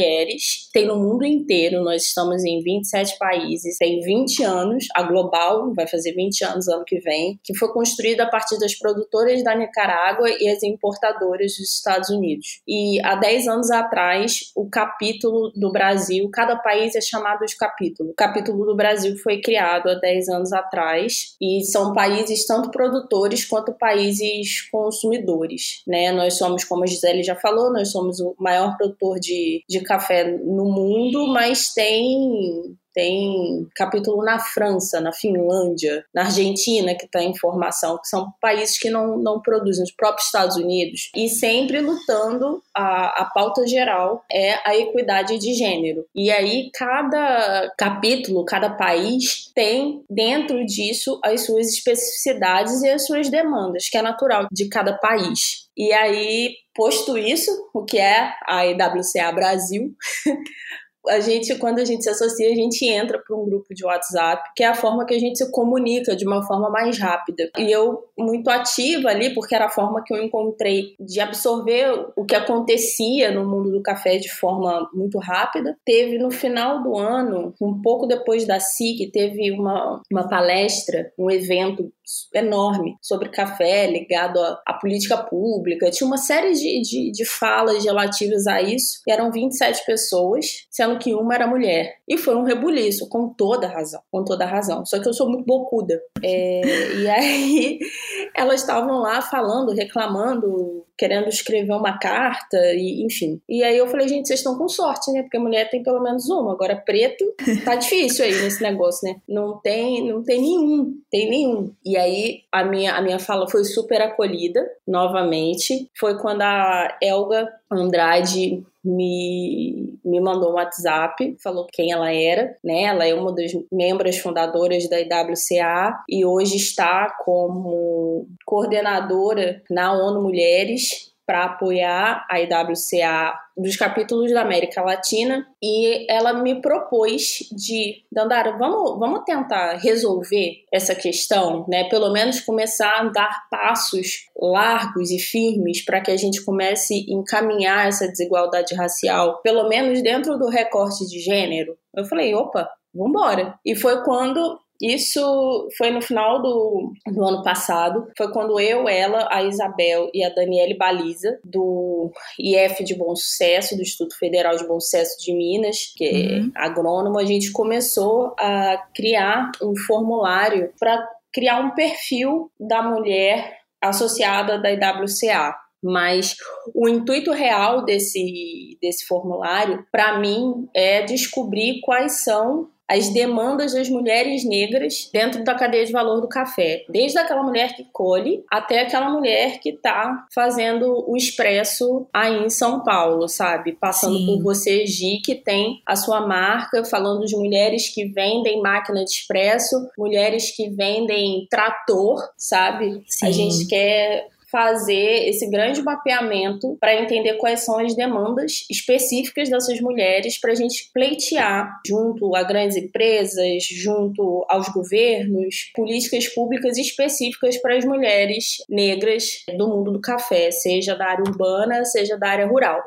tem 0.73 0.85
no 0.85 0.97
mundo 0.97 1.25
inteiro, 1.25 1.83
nós 1.83 2.03
estamos 2.03 2.43
em 2.43 2.61
27 2.61 3.17
países, 3.17 3.77
tem 3.77 3.99
20 3.99 4.43
anos, 4.43 4.85
a 4.95 5.03
Global 5.03 5.73
vai 5.73 5.87
fazer 5.87 6.13
20 6.13 6.43
anos 6.43 6.67
ano 6.67 6.83
que 6.85 6.99
vem, 6.99 7.39
que 7.43 7.55
foi 7.55 7.71
construída 7.71 8.23
a 8.23 8.29
partir 8.29 8.57
das 8.59 8.75
produtoras 8.75 9.43
da 9.43 9.55
Nicarágua 9.55 10.29
e 10.29 10.49
as 10.49 10.63
importadoras 10.63 11.53
dos 11.57 11.75
Estados 11.75 12.09
Unidos. 12.09 12.61
E 12.67 12.99
há 13.03 13.15
10 13.15 13.47
anos 13.47 13.71
atrás, 13.71 14.51
o 14.55 14.69
capítulo 14.69 15.51
do 15.55 15.71
Brasil, 15.71 16.29
cada 16.31 16.55
país 16.55 16.95
é 16.95 17.01
chamado 17.01 17.45
de 17.45 17.55
capítulo. 17.55 18.11
O 18.11 18.15
capítulo 18.15 18.65
do 18.65 18.75
Brasil 18.75 19.15
foi 19.17 19.41
criado 19.41 19.89
há 19.89 19.95
10 19.95 20.29
anos 20.29 20.53
atrás 20.53 21.35
e 21.41 21.63
são 21.65 21.93
países 21.93 22.45
tanto 22.45 22.71
produtores 22.71 23.45
quanto 23.45 23.73
países 23.73 24.69
consumidores, 24.71 25.81
né? 25.87 26.11
Nós 26.11 26.37
somos, 26.37 26.63
como 26.63 26.83
a 26.83 26.87
Gisele 26.87 27.23
já 27.23 27.35
falou, 27.35 27.71
nós 27.71 27.91
somos 27.91 28.19
o 28.19 28.35
maior 28.39 28.77
produtor 28.77 29.19
de, 29.19 29.63
de 29.67 29.80
café 29.83 30.23
no 30.23 30.65
mundo, 30.65 31.27
mas 31.27 31.73
tem 31.73 32.77
tem 32.93 33.67
capítulo 33.75 34.23
na 34.23 34.39
França, 34.39 34.99
na 34.99 35.11
Finlândia, 35.11 36.03
na 36.13 36.25
Argentina, 36.25 36.95
que 36.95 37.05
está 37.05 37.21
em 37.21 37.35
formação, 37.35 37.97
que 37.97 38.07
são 38.07 38.31
países 38.41 38.77
que 38.77 38.89
não, 38.89 39.17
não 39.17 39.41
produzem, 39.41 39.83
os 39.83 39.91
próprios 39.91 40.25
Estados 40.25 40.57
Unidos, 40.57 41.09
e 41.15 41.29
sempre 41.29 41.81
lutando, 41.81 42.61
a, 42.75 43.21
a 43.21 43.25
pauta 43.25 43.65
geral 43.67 44.23
é 44.31 44.55
a 44.67 44.75
equidade 44.75 45.37
de 45.37 45.53
gênero. 45.53 46.05
E 46.15 46.31
aí, 46.31 46.69
cada 46.73 47.71
capítulo, 47.77 48.45
cada 48.45 48.69
país 48.69 49.51
tem 49.53 50.03
dentro 50.09 50.65
disso 50.65 51.19
as 51.23 51.45
suas 51.45 51.67
especificidades 51.67 52.81
e 52.81 52.89
as 52.89 53.05
suas 53.05 53.29
demandas, 53.29 53.89
que 53.89 53.97
é 53.97 54.01
natural 54.01 54.47
de 54.51 54.67
cada 54.69 54.93
país. 54.93 55.69
E 55.75 55.91
aí, 55.93 56.55
posto 56.75 57.17
isso, 57.17 57.51
o 57.73 57.83
que 57.83 57.97
é 57.97 58.33
a 58.47 58.65
IWCA 58.65 59.31
Brasil, 59.33 59.95
a 61.07 61.19
gente, 61.19 61.55
quando 61.55 61.79
a 61.79 61.85
gente 61.85 62.03
se 62.03 62.09
associa, 62.09 62.49
a 62.49 62.55
gente 62.55 62.85
entra 62.85 63.19
para 63.19 63.35
um 63.35 63.45
grupo 63.45 63.73
de 63.73 63.85
WhatsApp, 63.85 64.51
que 64.55 64.63
é 64.63 64.67
a 64.67 64.75
forma 64.75 65.05
que 65.05 65.13
a 65.13 65.19
gente 65.19 65.37
se 65.37 65.51
comunica 65.51 66.15
de 66.15 66.25
uma 66.25 66.45
forma 66.45 66.69
mais 66.69 66.97
rápida. 66.97 67.49
E 67.57 67.71
eu, 67.71 68.03
muito 68.17 68.49
ativa 68.49 69.09
ali, 69.09 69.33
porque 69.33 69.55
era 69.55 69.65
a 69.65 69.69
forma 69.69 70.03
que 70.03 70.13
eu 70.13 70.21
encontrei 70.21 70.95
de 70.99 71.19
absorver 71.19 72.11
o 72.15 72.25
que 72.25 72.35
acontecia 72.35 73.31
no 73.31 73.47
mundo 73.47 73.71
do 73.71 73.81
café 73.81 74.17
de 74.17 74.29
forma 74.29 74.89
muito 74.93 75.17
rápida. 75.17 75.77
Teve 75.85 76.17
no 76.17 76.31
final 76.31 76.83
do 76.83 76.97
ano, 76.97 77.53
um 77.61 77.81
pouco 77.81 78.05
depois 78.05 78.45
da 78.45 78.59
SIC, 78.59 79.11
teve 79.11 79.51
uma, 79.51 80.01
uma 80.11 80.27
palestra, 80.27 81.11
um 81.17 81.29
evento 81.29 81.91
enorme 82.33 82.95
sobre 83.01 83.29
café 83.29 83.87
ligado 83.87 84.39
à, 84.39 84.73
política 84.73 85.17
pública. 85.17 85.89
Tinha 85.91 86.07
uma 86.07 86.17
série 86.17 86.53
de, 86.53 86.81
de, 86.81 87.11
de 87.11 87.25
falas 87.25 87.83
relativas 87.83 88.47
a 88.47 88.61
isso. 88.61 89.01
E 89.07 89.11
eram 89.11 89.31
27 89.31 89.85
pessoas, 89.85 90.45
sendo 90.69 90.97
que 90.99 91.13
uma 91.13 91.33
era 91.33 91.47
mulher. 91.47 91.95
E 92.07 92.17
foi 92.17 92.35
um 92.35 92.43
rebuliço, 92.43 93.07
com 93.09 93.29
toda 93.29 93.67
razão. 93.67 94.01
Com 94.11 94.23
toda 94.23 94.45
razão. 94.45 94.85
Só 94.85 94.99
que 94.99 95.07
eu 95.07 95.13
sou 95.13 95.29
muito 95.29 95.45
bocuda. 95.45 95.99
É, 96.23 96.93
e 96.95 97.09
aí 97.09 97.79
elas 98.35 98.61
estavam 98.61 98.99
lá 98.99 99.21
falando, 99.21 99.73
reclamando, 99.73 100.85
querendo 101.01 101.29
escrever 101.29 101.73
uma 101.73 101.97
carta, 101.97 102.59
e 102.75 103.03
enfim. 103.03 103.41
E 103.49 103.63
aí 103.63 103.75
eu 103.75 103.87
falei, 103.87 104.07
gente, 104.07 104.27
vocês 104.27 104.39
estão 104.39 104.55
com 104.55 104.69
sorte, 104.69 105.11
né? 105.11 105.23
Porque 105.23 105.39
mulher 105.39 105.67
tem 105.67 105.81
pelo 105.81 105.99
menos 105.99 106.29
uma. 106.29 106.53
Agora, 106.53 106.75
preto, 106.75 107.25
tá 107.65 107.73
difícil 107.73 108.23
aí 108.23 108.31
nesse 108.39 108.61
negócio, 108.61 109.09
né? 109.09 109.19
Não 109.27 109.57
tem, 109.57 110.07
não 110.07 110.21
tem 110.21 110.39
nenhum. 110.39 110.95
Tem 111.09 111.27
nenhum. 111.27 111.73
E 111.83 111.97
aí 111.97 112.41
a 112.51 112.63
minha, 112.63 112.93
a 112.93 113.01
minha 113.01 113.17
fala 113.17 113.49
foi 113.49 113.63
super 113.63 113.99
acolhida, 113.99 114.63
novamente. 114.87 115.89
Foi 115.99 116.19
quando 116.19 116.43
a 116.43 116.95
Elga 117.01 117.51
Andrade 117.71 118.63
me, 118.83 119.99
me 120.03 120.19
mandou 120.19 120.51
um 120.51 120.55
WhatsApp, 120.55 121.37
falou 121.43 121.67
quem 121.71 121.91
ela 121.91 122.11
era, 122.11 122.55
né? 122.63 122.83
Ela 122.83 123.07
é 123.07 123.13
uma 123.13 123.33
das 123.33 123.51
membros 123.71 124.17
fundadoras 124.17 124.89
da 124.89 124.99
IWCA 124.99 126.03
e 126.09 126.25
hoje 126.25 126.55
está 126.55 127.15
como 127.23 128.27
coordenadora 128.45 129.61
na 129.69 129.93
ONU 129.93 130.21
Mulheres 130.21 131.10
para 131.25 131.45
apoiar 131.45 132.25
a 132.29 132.39
IWCA 132.39 133.33
dos 133.55 133.75
capítulos 133.75 134.31
da 134.31 134.41
América 134.41 134.81
Latina 134.81 135.47
e 135.61 136.05
ela 136.11 136.33
me 136.33 136.61
propôs 136.61 137.47
de, 137.51 138.03
Dandara, 138.11 138.57
vamos, 138.57 138.99
vamos 138.99 139.23
tentar 139.25 139.77
resolver 139.77 140.63
essa 140.73 140.95
questão, 140.95 141.65
né? 141.67 141.87
Pelo 141.89 142.11
menos 142.11 142.39
começar 142.39 142.99
a 142.99 143.03
dar 143.09 143.47
passos 143.49 144.27
largos 144.35 145.11
e 145.11 145.19
firmes 145.19 145.83
para 145.83 146.01
que 146.01 146.11
a 146.11 146.17
gente 146.17 146.43
comece 146.43 147.05
a 147.07 147.13
encaminhar 147.13 147.87
essa 147.87 148.07
desigualdade 148.07 148.73
racial, 148.75 149.41
pelo 149.41 149.69
menos 149.69 150.01
dentro 150.01 150.37
do 150.37 150.49
recorte 150.49 151.07
de 151.07 151.19
gênero. 151.19 151.77
Eu 151.95 152.05
falei, 152.05 152.33
opa, 152.33 152.69
vambora. 152.93 153.57
E 153.65 153.75
foi 153.75 154.03
quando 154.03 154.59
isso 154.81 155.69
foi 155.77 155.91
no 155.91 156.01
final 156.01 156.41
do, 156.41 156.93
do 157.07 157.23
ano 157.23 157.43
passado. 157.43 158.07
Foi 158.17 158.31
quando 158.31 158.59
eu, 158.59 158.89
ela, 158.89 159.27
a 159.31 159.43
Isabel 159.43 160.09
e 160.13 160.23
a 160.23 160.29
Daniele 160.29 160.75
Baliza, 160.75 161.39
do 161.43 162.11
IF 162.39 162.83
de 162.83 162.95
Bom 162.95 163.15
Sucesso, 163.15 163.75
do 163.75 163.81
Instituto 163.81 164.17
Federal 164.17 164.55
de 164.57 164.67
Bom 164.67 164.79
Sucesso 164.79 165.17
de 165.19 165.33
Minas, 165.33 165.93
que 165.95 166.05
é 166.05 166.11
uhum. 166.11 166.51
é 166.55 166.61
agrônomo, 166.61 167.19
a 167.19 167.25
gente 167.25 167.51
começou 167.51 168.33
a 168.39 168.77
criar 168.95 169.51
um 169.61 169.75
formulário 169.75 170.73
para 170.79 171.07
criar 171.33 171.59
um 171.59 171.71
perfil 171.71 172.51
da 172.59 172.81
mulher 172.81 173.59
associada 173.81 174.59
da 174.59 174.71
IWCA. 174.71 175.55
Mas 175.83 176.35
o 176.75 176.87
intuito 176.87 177.31
real 177.31 177.83
desse, 177.83 178.77
desse 178.79 179.05
formulário, 179.05 179.83
para 179.91 180.19
mim, 180.19 180.67
é 180.75 181.01
descobrir 181.01 181.81
quais 181.81 182.23
são 182.23 182.69
as 182.91 183.07
demandas 183.07 183.73
das 183.73 183.87
mulheres 183.87 184.43
negras 184.43 185.09
dentro 185.13 185.45
da 185.45 185.55
cadeia 185.55 185.85
de 185.85 185.93
valor 185.93 186.19
do 186.19 186.27
café. 186.27 186.83
Desde 186.89 187.17
aquela 187.17 187.41
mulher 187.41 187.73
que 187.73 187.85
colhe 187.93 188.43
até 188.51 188.81
aquela 188.81 189.09
mulher 189.09 189.59
que 189.61 189.69
está 189.69 190.27
fazendo 190.35 191.09
o 191.09 191.15
expresso 191.15 192.05
aí 192.13 192.43
em 192.43 192.49
São 192.49 192.83
Paulo, 192.83 193.29
sabe? 193.29 193.71
Passando 193.71 194.17
Sim. 194.17 194.25
por 194.25 194.43
você, 194.43 194.85
Gi, 194.85 195.21
que 195.23 195.35
tem 195.35 195.81
a 195.85 195.95
sua 195.95 196.27
marca, 196.27 196.83
falando 196.83 197.25
de 197.25 197.37
mulheres 197.37 197.87
que 197.87 198.03
vendem 198.05 198.61
máquina 198.61 199.05
de 199.05 199.11
expresso, 199.11 199.87
mulheres 199.97 200.53
que 200.53 200.69
vendem 200.69 201.47
trator, 201.49 202.21
sabe? 202.37 203.01
Sim. 203.07 203.25
A 203.25 203.31
gente 203.31 203.67
quer 203.67 204.27
fazer 204.51 205.29
esse 205.29 205.49
grande 205.49 205.81
mapeamento 205.81 206.77
para 206.79 206.95
entender 206.95 207.35
quais 207.35 207.61
são 207.61 207.79
as 207.79 207.95
demandas 207.95 208.65
específicas 208.69 209.49
dessas 209.49 209.79
mulheres 209.79 210.39
para 210.39 210.51
a 210.51 210.55
gente 210.55 210.89
pleitear 210.93 211.79
junto 211.85 212.35
a 212.35 212.43
grandes 212.43 212.75
empresas, 212.75 213.63
junto 213.63 214.45
aos 214.49 214.67
governos, 214.69 215.71
políticas 215.73 216.27
públicas 216.27 216.77
específicas 216.77 217.57
para 217.57 217.77
as 217.77 217.85
mulheres 217.85 218.57
negras 218.69 219.43
do 219.57 219.67
mundo 219.67 219.91
do 219.91 220.01
café, 220.01 220.51
seja 220.51 220.95
da 220.95 221.05
área 221.07 221.23
urbana, 221.23 221.85
seja 221.85 222.17
da 222.17 222.29
área 222.29 222.47
rural. 222.47 222.81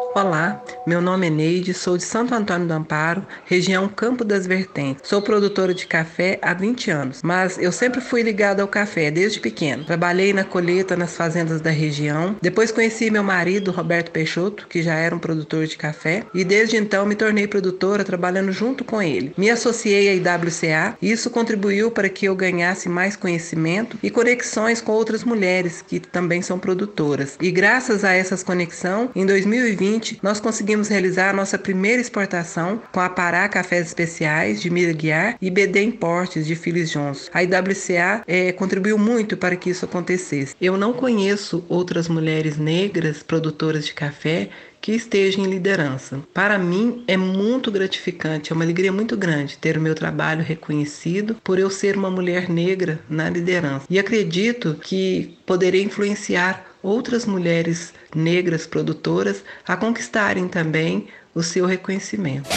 Olá, 0.00 0.60
meu 0.86 1.00
nome 1.00 1.28
é 1.28 1.30
Neide, 1.30 1.72
sou 1.72 1.96
de 1.96 2.02
Santo 2.02 2.34
Antônio 2.34 2.66
do 2.66 2.72
Amparo, 2.72 3.24
região 3.44 3.86
Campo 3.86 4.24
das 4.24 4.44
Vertentes. 4.44 5.08
Sou 5.08 5.22
produtora 5.22 5.72
de 5.72 5.86
café 5.86 6.38
há 6.42 6.52
20 6.52 6.90
anos, 6.90 7.20
mas 7.22 7.58
eu 7.58 7.70
sempre 7.70 8.00
fui 8.00 8.22
ligada 8.22 8.60
ao 8.60 8.66
café 8.66 9.10
desde 9.10 9.38
pequeno. 9.38 9.84
Trabalhei 9.84 10.32
na 10.32 10.42
colheita 10.42 10.96
nas 10.96 11.16
fazendas 11.16 11.60
da 11.60 11.70
região. 11.70 12.34
Depois 12.42 12.72
conheci 12.72 13.08
meu 13.10 13.22
marido, 13.22 13.70
Roberto 13.70 14.10
Peixoto, 14.10 14.66
que 14.68 14.82
já 14.82 14.94
era 14.94 15.14
um 15.14 15.18
produtor 15.18 15.66
de 15.66 15.76
café, 15.76 16.24
e 16.34 16.44
desde 16.44 16.76
então 16.76 17.06
me 17.06 17.14
tornei 17.14 17.46
produtora 17.46 18.02
trabalhando 18.02 18.50
junto 18.50 18.82
com 18.82 19.00
ele. 19.00 19.32
Me 19.36 19.48
associei 19.48 20.08
à 20.08 20.14
IWCA 20.14 20.96
e 21.00 21.12
isso 21.12 21.30
contribuiu 21.30 21.90
para 21.90 22.08
que 22.08 22.26
eu 22.26 22.34
ganhasse 22.34 22.88
mais 22.88 23.14
conhecimento 23.14 23.96
e 24.02 24.10
conexões 24.10 24.80
com 24.80 24.92
outras 24.92 25.22
mulheres 25.22 25.84
que 25.86 26.00
também 26.00 26.42
são 26.42 26.58
produtoras. 26.58 27.36
E 27.40 27.50
graças 27.52 28.02
a 28.02 28.12
essas 28.12 28.42
conexões, 28.42 29.10
em 29.14 29.24
2020 29.24 29.89
2020, 29.90 30.20
nós 30.22 30.38
conseguimos 30.38 30.88
realizar 30.88 31.30
a 31.30 31.32
nossa 31.32 31.58
primeira 31.58 32.00
exportação 32.00 32.80
com 32.92 33.00
a 33.00 33.08
Pará 33.08 33.48
Cafés 33.48 33.88
Especiais 33.88 34.60
de 34.60 34.70
Mira 34.70 34.92
Guiar 34.92 35.36
e 35.40 35.50
BD 35.50 35.82
Importes 35.82 36.46
de 36.46 36.54
Phyllis 36.54 36.90
Johnson. 36.90 37.30
A 37.32 37.42
IWCA 37.42 38.22
é, 38.26 38.52
contribuiu 38.52 38.96
muito 38.96 39.36
para 39.36 39.56
que 39.56 39.70
isso 39.70 39.84
acontecesse. 39.84 40.54
Eu 40.60 40.76
não 40.76 40.92
conheço 40.92 41.64
outras 41.68 42.08
mulheres 42.08 42.56
negras 42.56 43.22
produtoras 43.22 43.84
de 43.86 43.92
café 43.92 44.50
que 44.80 44.92
esteja 44.92 45.40
em 45.40 45.44
liderança. 45.44 46.20
Para 46.32 46.58
mim 46.58 47.04
é 47.06 47.16
muito 47.16 47.70
gratificante, 47.70 48.50
é 48.50 48.54
uma 48.54 48.64
alegria 48.64 48.92
muito 48.92 49.16
grande 49.16 49.58
ter 49.58 49.76
o 49.76 49.80
meu 49.80 49.94
trabalho 49.94 50.42
reconhecido 50.42 51.36
por 51.44 51.58
eu 51.58 51.68
ser 51.68 51.96
uma 51.96 52.10
mulher 52.10 52.48
negra 52.48 53.00
na 53.08 53.28
liderança. 53.28 53.84
E 53.90 53.98
acredito 53.98 54.76
que 54.82 55.36
poderei 55.44 55.82
influenciar 55.82 56.69
outras 56.82 57.26
mulheres 57.26 57.92
negras 58.14 58.66
produtoras 58.66 59.44
a 59.66 59.76
conquistarem 59.76 60.48
também 60.48 61.08
o 61.34 61.42
seu 61.42 61.66
reconhecimento. 61.66 62.48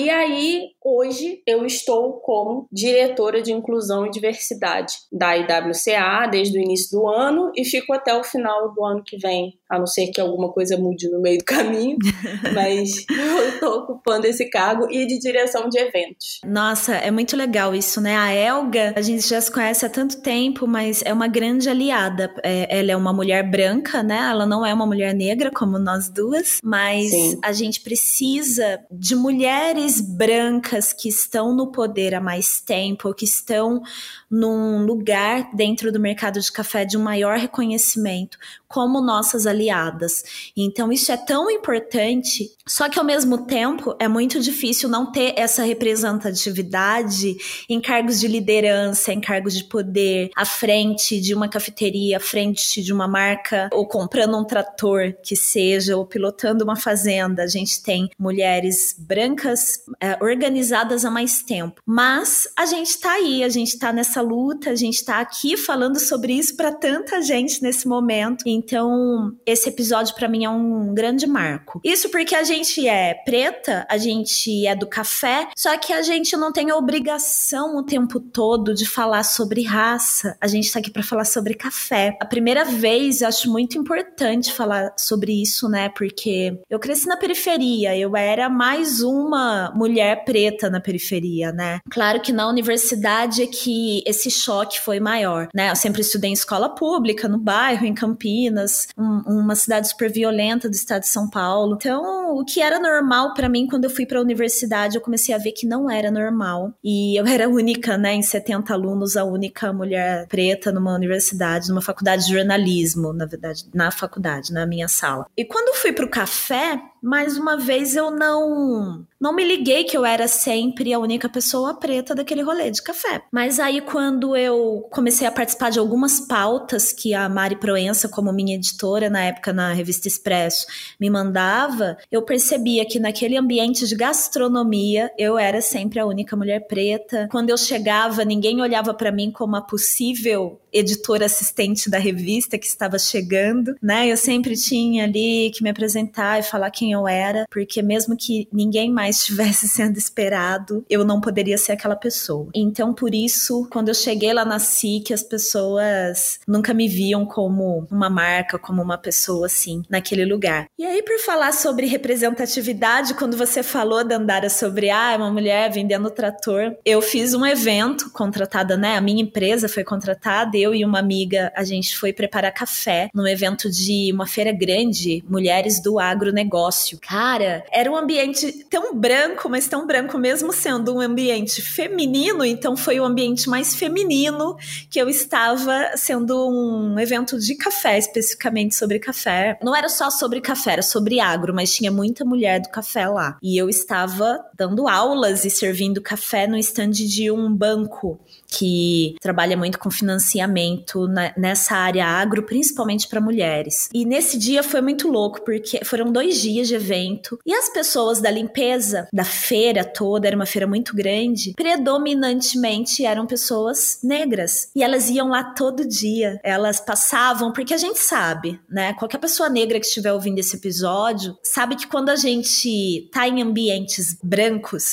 E 0.00 0.08
aí, 0.08 0.68
hoje, 0.82 1.42
eu 1.46 1.66
estou 1.66 2.14
como 2.20 2.66
diretora 2.72 3.42
de 3.42 3.52
inclusão 3.52 4.06
e 4.06 4.10
diversidade 4.10 4.94
da 5.12 5.36
IWCA 5.36 6.26
desde 6.30 6.58
o 6.58 6.62
início 6.62 6.98
do 6.98 7.06
ano 7.06 7.52
e 7.54 7.66
fico 7.66 7.92
até 7.92 8.14
o 8.14 8.24
final 8.24 8.72
do 8.72 8.82
ano 8.82 9.02
que 9.04 9.18
vem, 9.18 9.58
a 9.68 9.78
não 9.78 9.86
ser 9.86 10.06
que 10.06 10.18
alguma 10.18 10.50
coisa 10.50 10.78
mude 10.78 11.06
no 11.10 11.20
meio 11.20 11.36
do 11.36 11.44
caminho, 11.44 11.98
mas 12.54 13.04
eu 13.10 13.48
estou 13.50 13.80
ocupando 13.80 14.26
esse 14.26 14.48
cargo 14.48 14.90
e 14.90 15.06
de 15.06 15.18
direção 15.18 15.68
de 15.68 15.78
eventos. 15.78 16.40
Nossa, 16.46 16.94
é 16.94 17.10
muito 17.10 17.36
legal 17.36 17.74
isso, 17.74 18.00
né? 18.00 18.16
A 18.16 18.32
Elga, 18.32 18.94
a 18.96 19.02
gente 19.02 19.28
já 19.28 19.38
se 19.38 19.52
conhece 19.52 19.84
há 19.84 19.90
tanto 19.90 20.22
tempo, 20.22 20.66
mas 20.66 21.02
é 21.04 21.12
uma 21.12 21.28
grande 21.28 21.68
aliada. 21.68 22.34
É, 22.42 22.78
ela 22.78 22.92
é 22.92 22.96
uma 22.96 23.12
mulher 23.12 23.42
branca, 23.50 24.02
né? 24.02 24.30
Ela 24.30 24.46
não 24.46 24.64
é 24.64 24.72
uma 24.72 24.86
mulher 24.86 25.14
negra 25.14 25.50
como 25.50 25.78
nós 25.78 26.08
duas, 26.08 26.58
mas 26.64 27.10
Sim. 27.10 27.38
a 27.44 27.52
gente 27.52 27.82
precisa 27.82 28.80
de 28.90 29.14
mulheres 29.14 29.89
mulheres 29.90 30.00
brancas 30.00 30.92
que 30.92 31.08
estão 31.08 31.54
no 31.54 31.72
poder 31.72 32.14
há 32.14 32.20
mais 32.20 32.60
tempo, 32.60 33.12
que 33.12 33.24
estão 33.24 33.82
num 34.30 34.84
lugar 34.84 35.50
dentro 35.54 35.90
do 35.90 35.98
mercado 35.98 36.40
de 36.40 36.52
café 36.52 36.84
de 36.84 36.96
um 36.96 37.02
maior 37.02 37.36
reconhecimento, 37.36 38.38
como 38.68 39.00
nossas 39.00 39.46
aliadas. 39.46 40.22
Então, 40.56 40.92
isso 40.92 41.10
é 41.10 41.16
tão 41.16 41.50
importante, 41.50 42.52
só 42.64 42.88
que 42.88 43.00
ao 43.00 43.04
mesmo 43.04 43.38
tempo 43.38 43.96
é 43.98 44.06
muito 44.06 44.38
difícil 44.38 44.88
não 44.88 45.10
ter 45.10 45.34
essa 45.36 45.64
representatividade 45.64 47.36
em 47.68 47.80
cargos 47.80 48.20
de 48.20 48.28
liderança, 48.28 49.12
em 49.12 49.20
cargos 49.20 49.54
de 49.54 49.64
poder, 49.64 50.30
à 50.36 50.44
frente 50.44 51.20
de 51.20 51.34
uma 51.34 51.48
cafeteria, 51.48 52.18
à 52.18 52.20
frente 52.20 52.80
de 52.80 52.92
uma 52.92 53.08
marca, 53.08 53.68
ou 53.72 53.88
comprando 53.88 54.38
um 54.38 54.44
trator 54.44 55.14
que 55.20 55.34
seja, 55.34 55.96
ou 55.96 56.06
pilotando 56.06 56.62
uma 56.62 56.76
fazenda. 56.76 57.42
A 57.42 57.48
gente 57.48 57.82
tem 57.82 58.08
mulheres 58.16 58.94
brancas 58.96 59.69
é, 60.00 60.18
organizadas 60.22 61.04
há 61.04 61.10
mais 61.10 61.42
tempo. 61.42 61.80
Mas 61.86 62.48
a 62.56 62.66
gente 62.66 62.90
está 62.90 63.12
aí, 63.12 63.42
a 63.44 63.48
gente 63.48 63.74
está 63.74 63.92
nessa 63.92 64.20
luta, 64.20 64.70
a 64.70 64.74
gente 64.74 64.96
está 64.96 65.20
aqui 65.20 65.56
falando 65.56 65.98
sobre 65.98 66.32
isso 66.32 66.56
para 66.56 66.72
tanta 66.72 67.20
gente 67.22 67.62
nesse 67.62 67.86
momento. 67.86 68.44
Então, 68.46 69.32
esse 69.44 69.68
episódio 69.68 70.14
para 70.14 70.28
mim 70.28 70.44
é 70.44 70.50
um 70.50 70.94
grande 70.94 71.26
marco. 71.26 71.80
Isso 71.84 72.08
porque 72.10 72.34
a 72.34 72.42
gente 72.42 72.86
é 72.86 73.14
preta, 73.24 73.86
a 73.88 73.98
gente 73.98 74.66
é 74.66 74.74
do 74.74 74.86
café, 74.86 75.48
só 75.56 75.76
que 75.76 75.92
a 75.92 76.02
gente 76.02 76.36
não 76.36 76.52
tem 76.52 76.70
a 76.70 76.76
obrigação 76.76 77.76
o 77.76 77.82
tempo 77.82 78.20
todo 78.20 78.74
de 78.74 78.86
falar 78.86 79.24
sobre 79.24 79.62
raça. 79.62 80.36
A 80.40 80.46
gente 80.46 80.72
tá 80.72 80.78
aqui 80.78 80.90
para 80.90 81.02
falar 81.02 81.24
sobre 81.24 81.54
café. 81.54 82.16
A 82.20 82.24
primeira 82.24 82.64
vez 82.64 83.20
eu 83.20 83.28
acho 83.28 83.50
muito 83.50 83.78
importante 83.78 84.52
falar 84.52 84.92
sobre 84.96 85.40
isso, 85.42 85.68
né? 85.68 85.88
Porque 85.90 86.58
eu 86.68 86.78
cresci 86.78 87.06
na 87.06 87.16
periferia, 87.16 87.96
eu 87.96 88.16
era 88.16 88.48
mais 88.48 89.02
uma 89.02 89.59
mulher 89.74 90.24
preta 90.24 90.70
na 90.70 90.80
periferia, 90.80 91.52
né? 91.52 91.80
Claro 91.90 92.20
que 92.20 92.32
na 92.32 92.48
universidade 92.48 93.42
é 93.42 93.46
que 93.46 94.02
esse 94.06 94.30
choque 94.30 94.80
foi 94.80 95.00
maior, 95.00 95.48
né? 95.54 95.70
Eu 95.70 95.76
sempre 95.76 96.00
estudei 96.00 96.30
em 96.30 96.34
escola 96.34 96.68
pública, 96.74 97.28
no 97.28 97.38
bairro, 97.38 97.84
em 97.84 97.94
Campinas, 97.94 98.88
um, 98.96 99.22
uma 99.26 99.54
cidade 99.54 99.88
super 99.88 100.10
violenta 100.10 100.68
do 100.68 100.74
estado 100.74 101.02
de 101.02 101.08
São 101.08 101.28
Paulo. 101.28 101.74
Então, 101.74 102.34
o 102.36 102.44
que 102.44 102.60
era 102.60 102.78
normal 102.78 103.34
para 103.34 103.48
mim 103.48 103.66
quando 103.66 103.84
eu 103.84 103.90
fui 103.90 104.06
para 104.06 104.18
a 104.18 104.22
universidade, 104.22 104.96
eu 104.96 105.00
comecei 105.00 105.34
a 105.34 105.38
ver 105.38 105.52
que 105.52 105.66
não 105.66 105.90
era 105.90 106.10
normal. 106.10 106.72
E 106.82 107.18
eu 107.18 107.26
era 107.26 107.48
única, 107.48 107.98
né, 107.98 108.14
em 108.14 108.22
70 108.22 108.72
alunos, 108.72 109.16
a 109.16 109.24
única 109.24 109.72
mulher 109.72 110.26
preta 110.28 110.72
numa 110.72 110.94
universidade, 110.94 111.68
numa 111.68 111.82
faculdade 111.82 112.26
de 112.26 112.32
jornalismo, 112.32 113.12
na 113.12 113.26
verdade, 113.26 113.64
na 113.74 113.90
faculdade, 113.90 114.52
na 114.52 114.66
minha 114.66 114.88
sala. 114.88 115.26
E 115.36 115.44
quando 115.44 115.68
eu 115.68 115.74
fui 115.74 115.92
pro 115.92 116.08
café, 116.08 116.80
mais 117.02 117.36
uma 117.36 117.56
vez 117.56 117.96
eu 117.96 118.10
não 118.10 119.06
não 119.20 119.34
me 119.34 119.44
liguei 119.44 119.84
que 119.84 119.94
eu 119.94 120.04
era 120.04 120.26
sempre 120.26 120.94
a 120.94 120.98
única 120.98 121.28
pessoa 121.28 121.74
preta 121.74 122.14
daquele 122.14 122.40
rolê 122.40 122.70
de 122.70 122.82
café. 122.82 123.22
Mas 123.30 123.60
aí 123.60 123.82
quando 123.82 124.34
eu 124.34 124.88
comecei 124.90 125.26
a 125.26 125.32
participar 125.32 125.70
de 125.70 125.78
algumas 125.78 126.20
pautas 126.20 126.90
que 126.90 127.12
a 127.12 127.28
Mari 127.28 127.56
Proença, 127.56 128.08
como 128.08 128.32
minha 128.32 128.54
editora 128.54 129.10
na 129.10 129.22
época 129.24 129.52
na 129.52 129.74
revista 129.74 130.08
Expresso, 130.08 130.66
me 130.98 131.10
mandava, 131.10 131.98
eu 132.10 132.22
percebia 132.22 132.86
que 132.86 132.98
naquele 132.98 133.36
ambiente 133.36 133.86
de 133.86 133.94
gastronomia 133.94 135.10
eu 135.18 135.38
era 135.38 135.60
sempre 135.60 136.00
a 136.00 136.06
única 136.06 136.34
mulher 136.34 136.66
preta. 136.66 137.28
Quando 137.30 137.50
eu 137.50 137.58
chegava, 137.58 138.24
ninguém 138.24 138.62
olhava 138.62 138.94
para 138.94 139.12
mim 139.12 139.30
como 139.30 139.54
a 139.54 139.60
possível 139.60 140.58
editora 140.72 141.26
assistente 141.26 141.90
da 141.90 141.98
revista 141.98 142.58
que 142.58 142.66
estava 142.66 142.98
chegando, 142.98 143.74
né? 143.82 144.10
Eu 144.10 144.16
sempre 144.16 144.54
tinha 144.56 145.04
ali 145.04 145.50
que 145.54 145.62
me 145.62 145.70
apresentar 145.70 146.38
e 146.38 146.42
falar 146.42 146.70
quem 146.70 146.92
eu 146.92 147.06
era, 147.06 147.46
porque 147.50 147.82
mesmo 147.82 148.16
que 148.16 148.48
ninguém 148.52 148.90
mais 148.90 149.16
estivesse 149.16 149.68
sendo 149.68 149.98
esperado, 149.98 150.84
eu 150.88 151.04
não 151.04 151.20
poderia 151.20 151.58
ser 151.58 151.72
aquela 151.72 151.96
pessoa. 151.96 152.48
Então, 152.54 152.92
por 152.94 153.14
isso, 153.14 153.66
quando 153.70 153.88
eu 153.88 153.94
cheguei 153.94 154.32
lá 154.32 154.44
na 154.44 154.58
SIC, 154.58 155.12
as 155.12 155.22
pessoas 155.22 156.38
nunca 156.46 156.72
me 156.72 156.88
viam 156.88 157.24
como 157.26 157.86
uma 157.90 158.10
marca, 158.10 158.58
como 158.58 158.82
uma 158.82 158.98
pessoa 158.98 159.46
assim, 159.46 159.82
naquele 159.88 160.24
lugar. 160.24 160.66
E 160.78 160.84
aí, 160.84 161.02
por 161.02 161.18
falar 161.18 161.52
sobre 161.52 161.86
representatividade, 161.86 163.14
quando 163.14 163.36
você 163.36 163.62
falou, 163.62 164.04
Dandara, 164.04 164.48
sobre 164.48 164.90
ah, 164.90 165.14
uma 165.16 165.30
mulher 165.30 165.70
vendendo 165.70 166.10
trator, 166.10 166.76
eu 166.84 167.00
fiz 167.02 167.34
um 167.34 167.44
evento 167.44 168.10
contratada, 168.10 168.76
né? 168.76 168.96
A 168.96 169.00
minha 169.00 169.22
empresa 169.22 169.68
foi 169.68 169.84
contratada 169.84 170.59
eu 170.60 170.74
e 170.74 170.84
uma 170.84 170.98
amiga, 170.98 171.52
a 171.56 171.64
gente 171.64 171.96
foi 171.96 172.12
preparar 172.12 172.52
café 172.52 173.10
num 173.14 173.26
evento 173.26 173.70
de 173.70 174.10
uma 174.12 174.26
feira 174.26 174.52
grande, 174.52 175.24
Mulheres 175.28 175.80
do 175.82 175.98
Agronegócio. 175.98 176.98
Cara, 177.00 177.64
era 177.72 177.90
um 177.90 177.96
ambiente 177.96 178.64
tão 178.68 178.94
branco, 178.94 179.48
mas 179.48 179.68
tão 179.68 179.86
branco 179.86 180.18
mesmo 180.18 180.52
sendo 180.52 180.94
um 180.94 181.00
ambiente 181.00 181.62
feminino, 181.62 182.44
então 182.44 182.76
foi 182.76 183.00
o 183.00 183.04
ambiente 183.04 183.48
mais 183.48 183.74
feminino 183.74 184.56
que 184.90 185.00
eu 185.00 185.08
estava 185.08 185.96
sendo 185.96 186.48
um 186.48 186.98
evento 186.98 187.38
de 187.38 187.54
café, 187.54 187.98
especificamente 187.98 188.74
sobre 188.74 188.98
café. 188.98 189.58
Não 189.62 189.74
era 189.74 189.88
só 189.88 190.10
sobre 190.10 190.40
café, 190.40 190.72
era 190.72 190.82
sobre 190.82 191.20
agro, 191.20 191.54
mas 191.54 191.72
tinha 191.72 191.90
muita 191.90 192.24
mulher 192.24 192.60
do 192.60 192.68
café 192.68 193.08
lá. 193.08 193.38
E 193.42 193.56
eu 193.56 193.68
estava 193.68 194.38
dando 194.60 194.86
aulas 194.86 195.46
e 195.46 195.50
servindo 195.50 196.02
café 196.02 196.46
no 196.46 196.54
estande 196.54 197.08
de 197.08 197.30
um 197.30 197.50
banco 197.50 198.20
que 198.46 199.14
trabalha 199.22 199.56
muito 199.56 199.78
com 199.78 199.90
financiamento 199.90 201.08
na, 201.08 201.32
nessa 201.34 201.76
área 201.76 202.04
agro, 202.04 202.42
principalmente 202.42 203.08
para 203.08 203.22
mulheres. 203.22 203.88
E 203.94 204.04
nesse 204.04 204.36
dia 204.36 204.62
foi 204.62 204.82
muito 204.82 205.08
louco, 205.08 205.42
porque 205.46 205.82
foram 205.82 206.12
dois 206.12 206.38
dias 206.38 206.68
de 206.68 206.74
evento 206.74 207.38
e 207.46 207.54
as 207.54 207.70
pessoas 207.70 208.20
da 208.20 208.30
limpeza 208.30 209.08
da 209.10 209.24
feira 209.24 209.82
toda, 209.82 210.26
era 210.26 210.36
uma 210.36 210.44
feira 210.44 210.66
muito 210.66 210.94
grande, 210.94 211.54
predominantemente 211.56 213.06
eram 213.06 213.26
pessoas 213.26 213.98
negras. 214.02 214.68
E 214.76 214.82
elas 214.82 215.08
iam 215.08 215.28
lá 215.28 215.42
todo 215.42 215.88
dia. 215.88 216.38
Elas 216.44 216.80
passavam, 216.80 217.50
porque 217.50 217.72
a 217.72 217.78
gente 217.78 217.98
sabe, 217.98 218.60
né? 218.68 218.92
Qualquer 218.94 219.18
pessoa 219.18 219.48
negra 219.48 219.80
que 219.80 219.86
estiver 219.86 220.12
ouvindo 220.12 220.38
esse 220.38 220.56
episódio 220.56 221.34
sabe 221.42 221.76
que 221.76 221.86
quando 221.86 222.10
a 222.10 222.16
gente 222.16 223.08
tá 223.12 223.26
em 223.26 223.40
ambientes 223.40 224.18
brancos, 224.22 224.49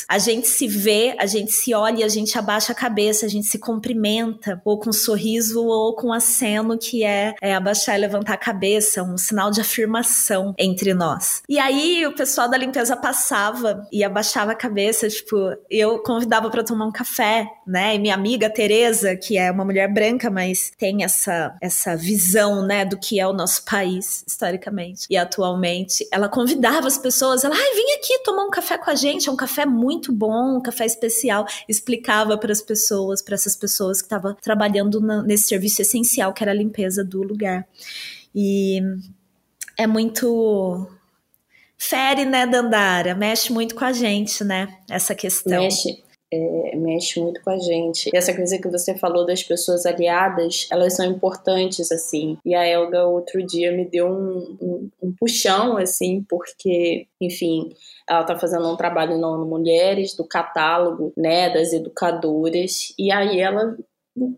a 0.08 0.17
gente 0.17 0.48
se 0.48 0.67
vê, 0.67 1.15
a 1.20 1.26
gente 1.26 1.52
se 1.52 1.74
olha, 1.74 2.06
a 2.06 2.10
gente 2.10 2.38
abaixa 2.38 2.72
a 2.72 2.76
cabeça, 2.76 3.26
a 3.26 3.30
gente 3.30 3.48
se 3.48 3.58
cumprimenta, 3.58 4.62
ou 4.63 4.80
com 4.80 4.89
um 4.89 4.93
sorriso, 4.93 5.65
ou 5.65 5.96
com 5.96 6.08
um 6.08 6.13
aceno, 6.13 6.78
que 6.78 7.04
é, 7.04 7.34
é 7.41 7.56
abaixar 7.56 7.98
e 7.98 8.02
levantar 8.02 8.34
a 8.34 8.38
cabeça, 8.38 9.04
um 9.04 9.17
sinal 9.17 9.50
de 9.52 9.62
afirmação 9.62 10.54
entre 10.58 10.93
nós. 10.93 11.41
E 11.48 11.58
aí 11.60 12.06
o 12.06 12.13
pessoal 12.13 12.50
da 12.50 12.58
limpeza 12.58 12.96
passava 12.96 13.88
e 13.91 14.04
abaixava 14.04 14.52
a 14.52 14.56
cabeça, 14.56 15.08
tipo, 15.08 15.38
eu 15.70 16.00
convidava 16.00 16.50
para 16.50 16.63
tomar 16.63 16.86
um 16.86 16.91
café, 16.91 17.48
né? 17.65 17.96
E 17.96 18.00
minha 18.00 18.13
amiga 18.13 18.50
Teresa, 18.50 19.15
que 19.15 19.38
é 19.38 19.52
uma 19.52 19.65
mulher 19.65 19.91
branca, 19.91 20.30
mas 20.30 20.72
tem 20.78 21.04
essa, 21.04 21.56
essa 21.62 21.96
visão, 21.96 22.65
né, 22.65 22.86
do 22.86 22.98
que 22.98 23.20
é 23.20 23.28
o 23.28 23.34
nosso 23.34 23.63
país, 23.65 24.24
historicamente 24.28 24.98
e 25.10 25.17
atualmente, 25.17 26.08
ela 26.12 26.30
convidava 26.30 26.88
as 26.88 26.98
pessoas, 26.98 27.43
ela, 27.43 27.56
ai, 27.56 27.76
vem 27.76 27.96
aqui 27.96 28.24
tomar 28.24 28.43
um 28.43 28.50
café 28.50 28.78
com 28.78 28.89
a 28.89 28.96
gente, 28.96 29.30
é 29.30 29.32
um 29.32 29.36
café 29.36 29.46
muito 29.65 30.12
bom, 30.12 30.57
um 30.57 30.62
café 30.62 30.86
especial, 30.86 31.45
explicava 31.67 32.38
para 32.38 32.51
as 32.51 32.62
pessoas, 32.62 33.21
para 33.21 33.36
essas 33.36 33.55
pessoas 33.55 34.01
que 34.01 34.05
estavam 34.05 34.36
trabalhando 34.36 34.99
na, 34.99 35.21
nesse 35.23 35.47
serviço 35.47 35.81
essencial 35.81 36.33
que 36.33 36.43
era 36.43 36.51
a 36.51 36.55
limpeza 36.55 37.03
do 37.03 37.23
lugar. 37.23 37.67
E 38.36 38.81
é 39.77 39.88
muito 39.88 40.88
fere, 41.77 42.25
né, 42.25 42.45
Dandara? 42.45 43.15
Mexe 43.15 43.53
muito 43.53 43.75
com 43.75 43.86
a 43.86 43.93
gente, 43.93 44.43
né? 44.43 44.67
Essa 44.89 45.13
questão. 45.13 45.63
Mexe. 45.63 46.03
É, 46.32 46.76
mexe 46.76 47.22
muito 47.22 47.42
com 47.42 47.52
a 47.52 47.58
gente. 47.58 48.10
E 48.13 48.18
essa 48.18 48.36
coisa 48.36 48.58
que 48.58 48.68
você 48.68 48.98
falou 48.98 49.26
das 49.26 49.44
pessoas 49.44 49.86
aliadas, 49.86 50.68
elas 50.70 50.94
são 50.96 51.06
importantes, 51.06 51.90
assim. 51.90 52.38
E 52.46 52.54
a 52.54 52.66
Elga, 52.66 53.06
outro 53.06 53.42
dia, 53.46 53.72
me 53.72 53.86
deu 53.86 54.08
um, 54.08 54.58
um, 54.62 54.90
um 55.02 55.13
puxão, 55.18 55.78
assim, 55.78 56.26
porque, 56.28 57.08
enfim, 57.22 57.70
ela 58.10 58.26
tá 58.26 58.38
fazendo 58.38 58.70
um 58.70 58.76
trabalho 58.76 59.18
no 59.18 59.46
Mulheres, 59.46 60.16
do 60.16 60.26
catálogo, 60.26 61.13
né, 61.16 61.50
das 61.50 61.72
educadoras, 61.72 62.94
e 62.98 63.12
aí 63.12 63.40
ela 63.40 63.78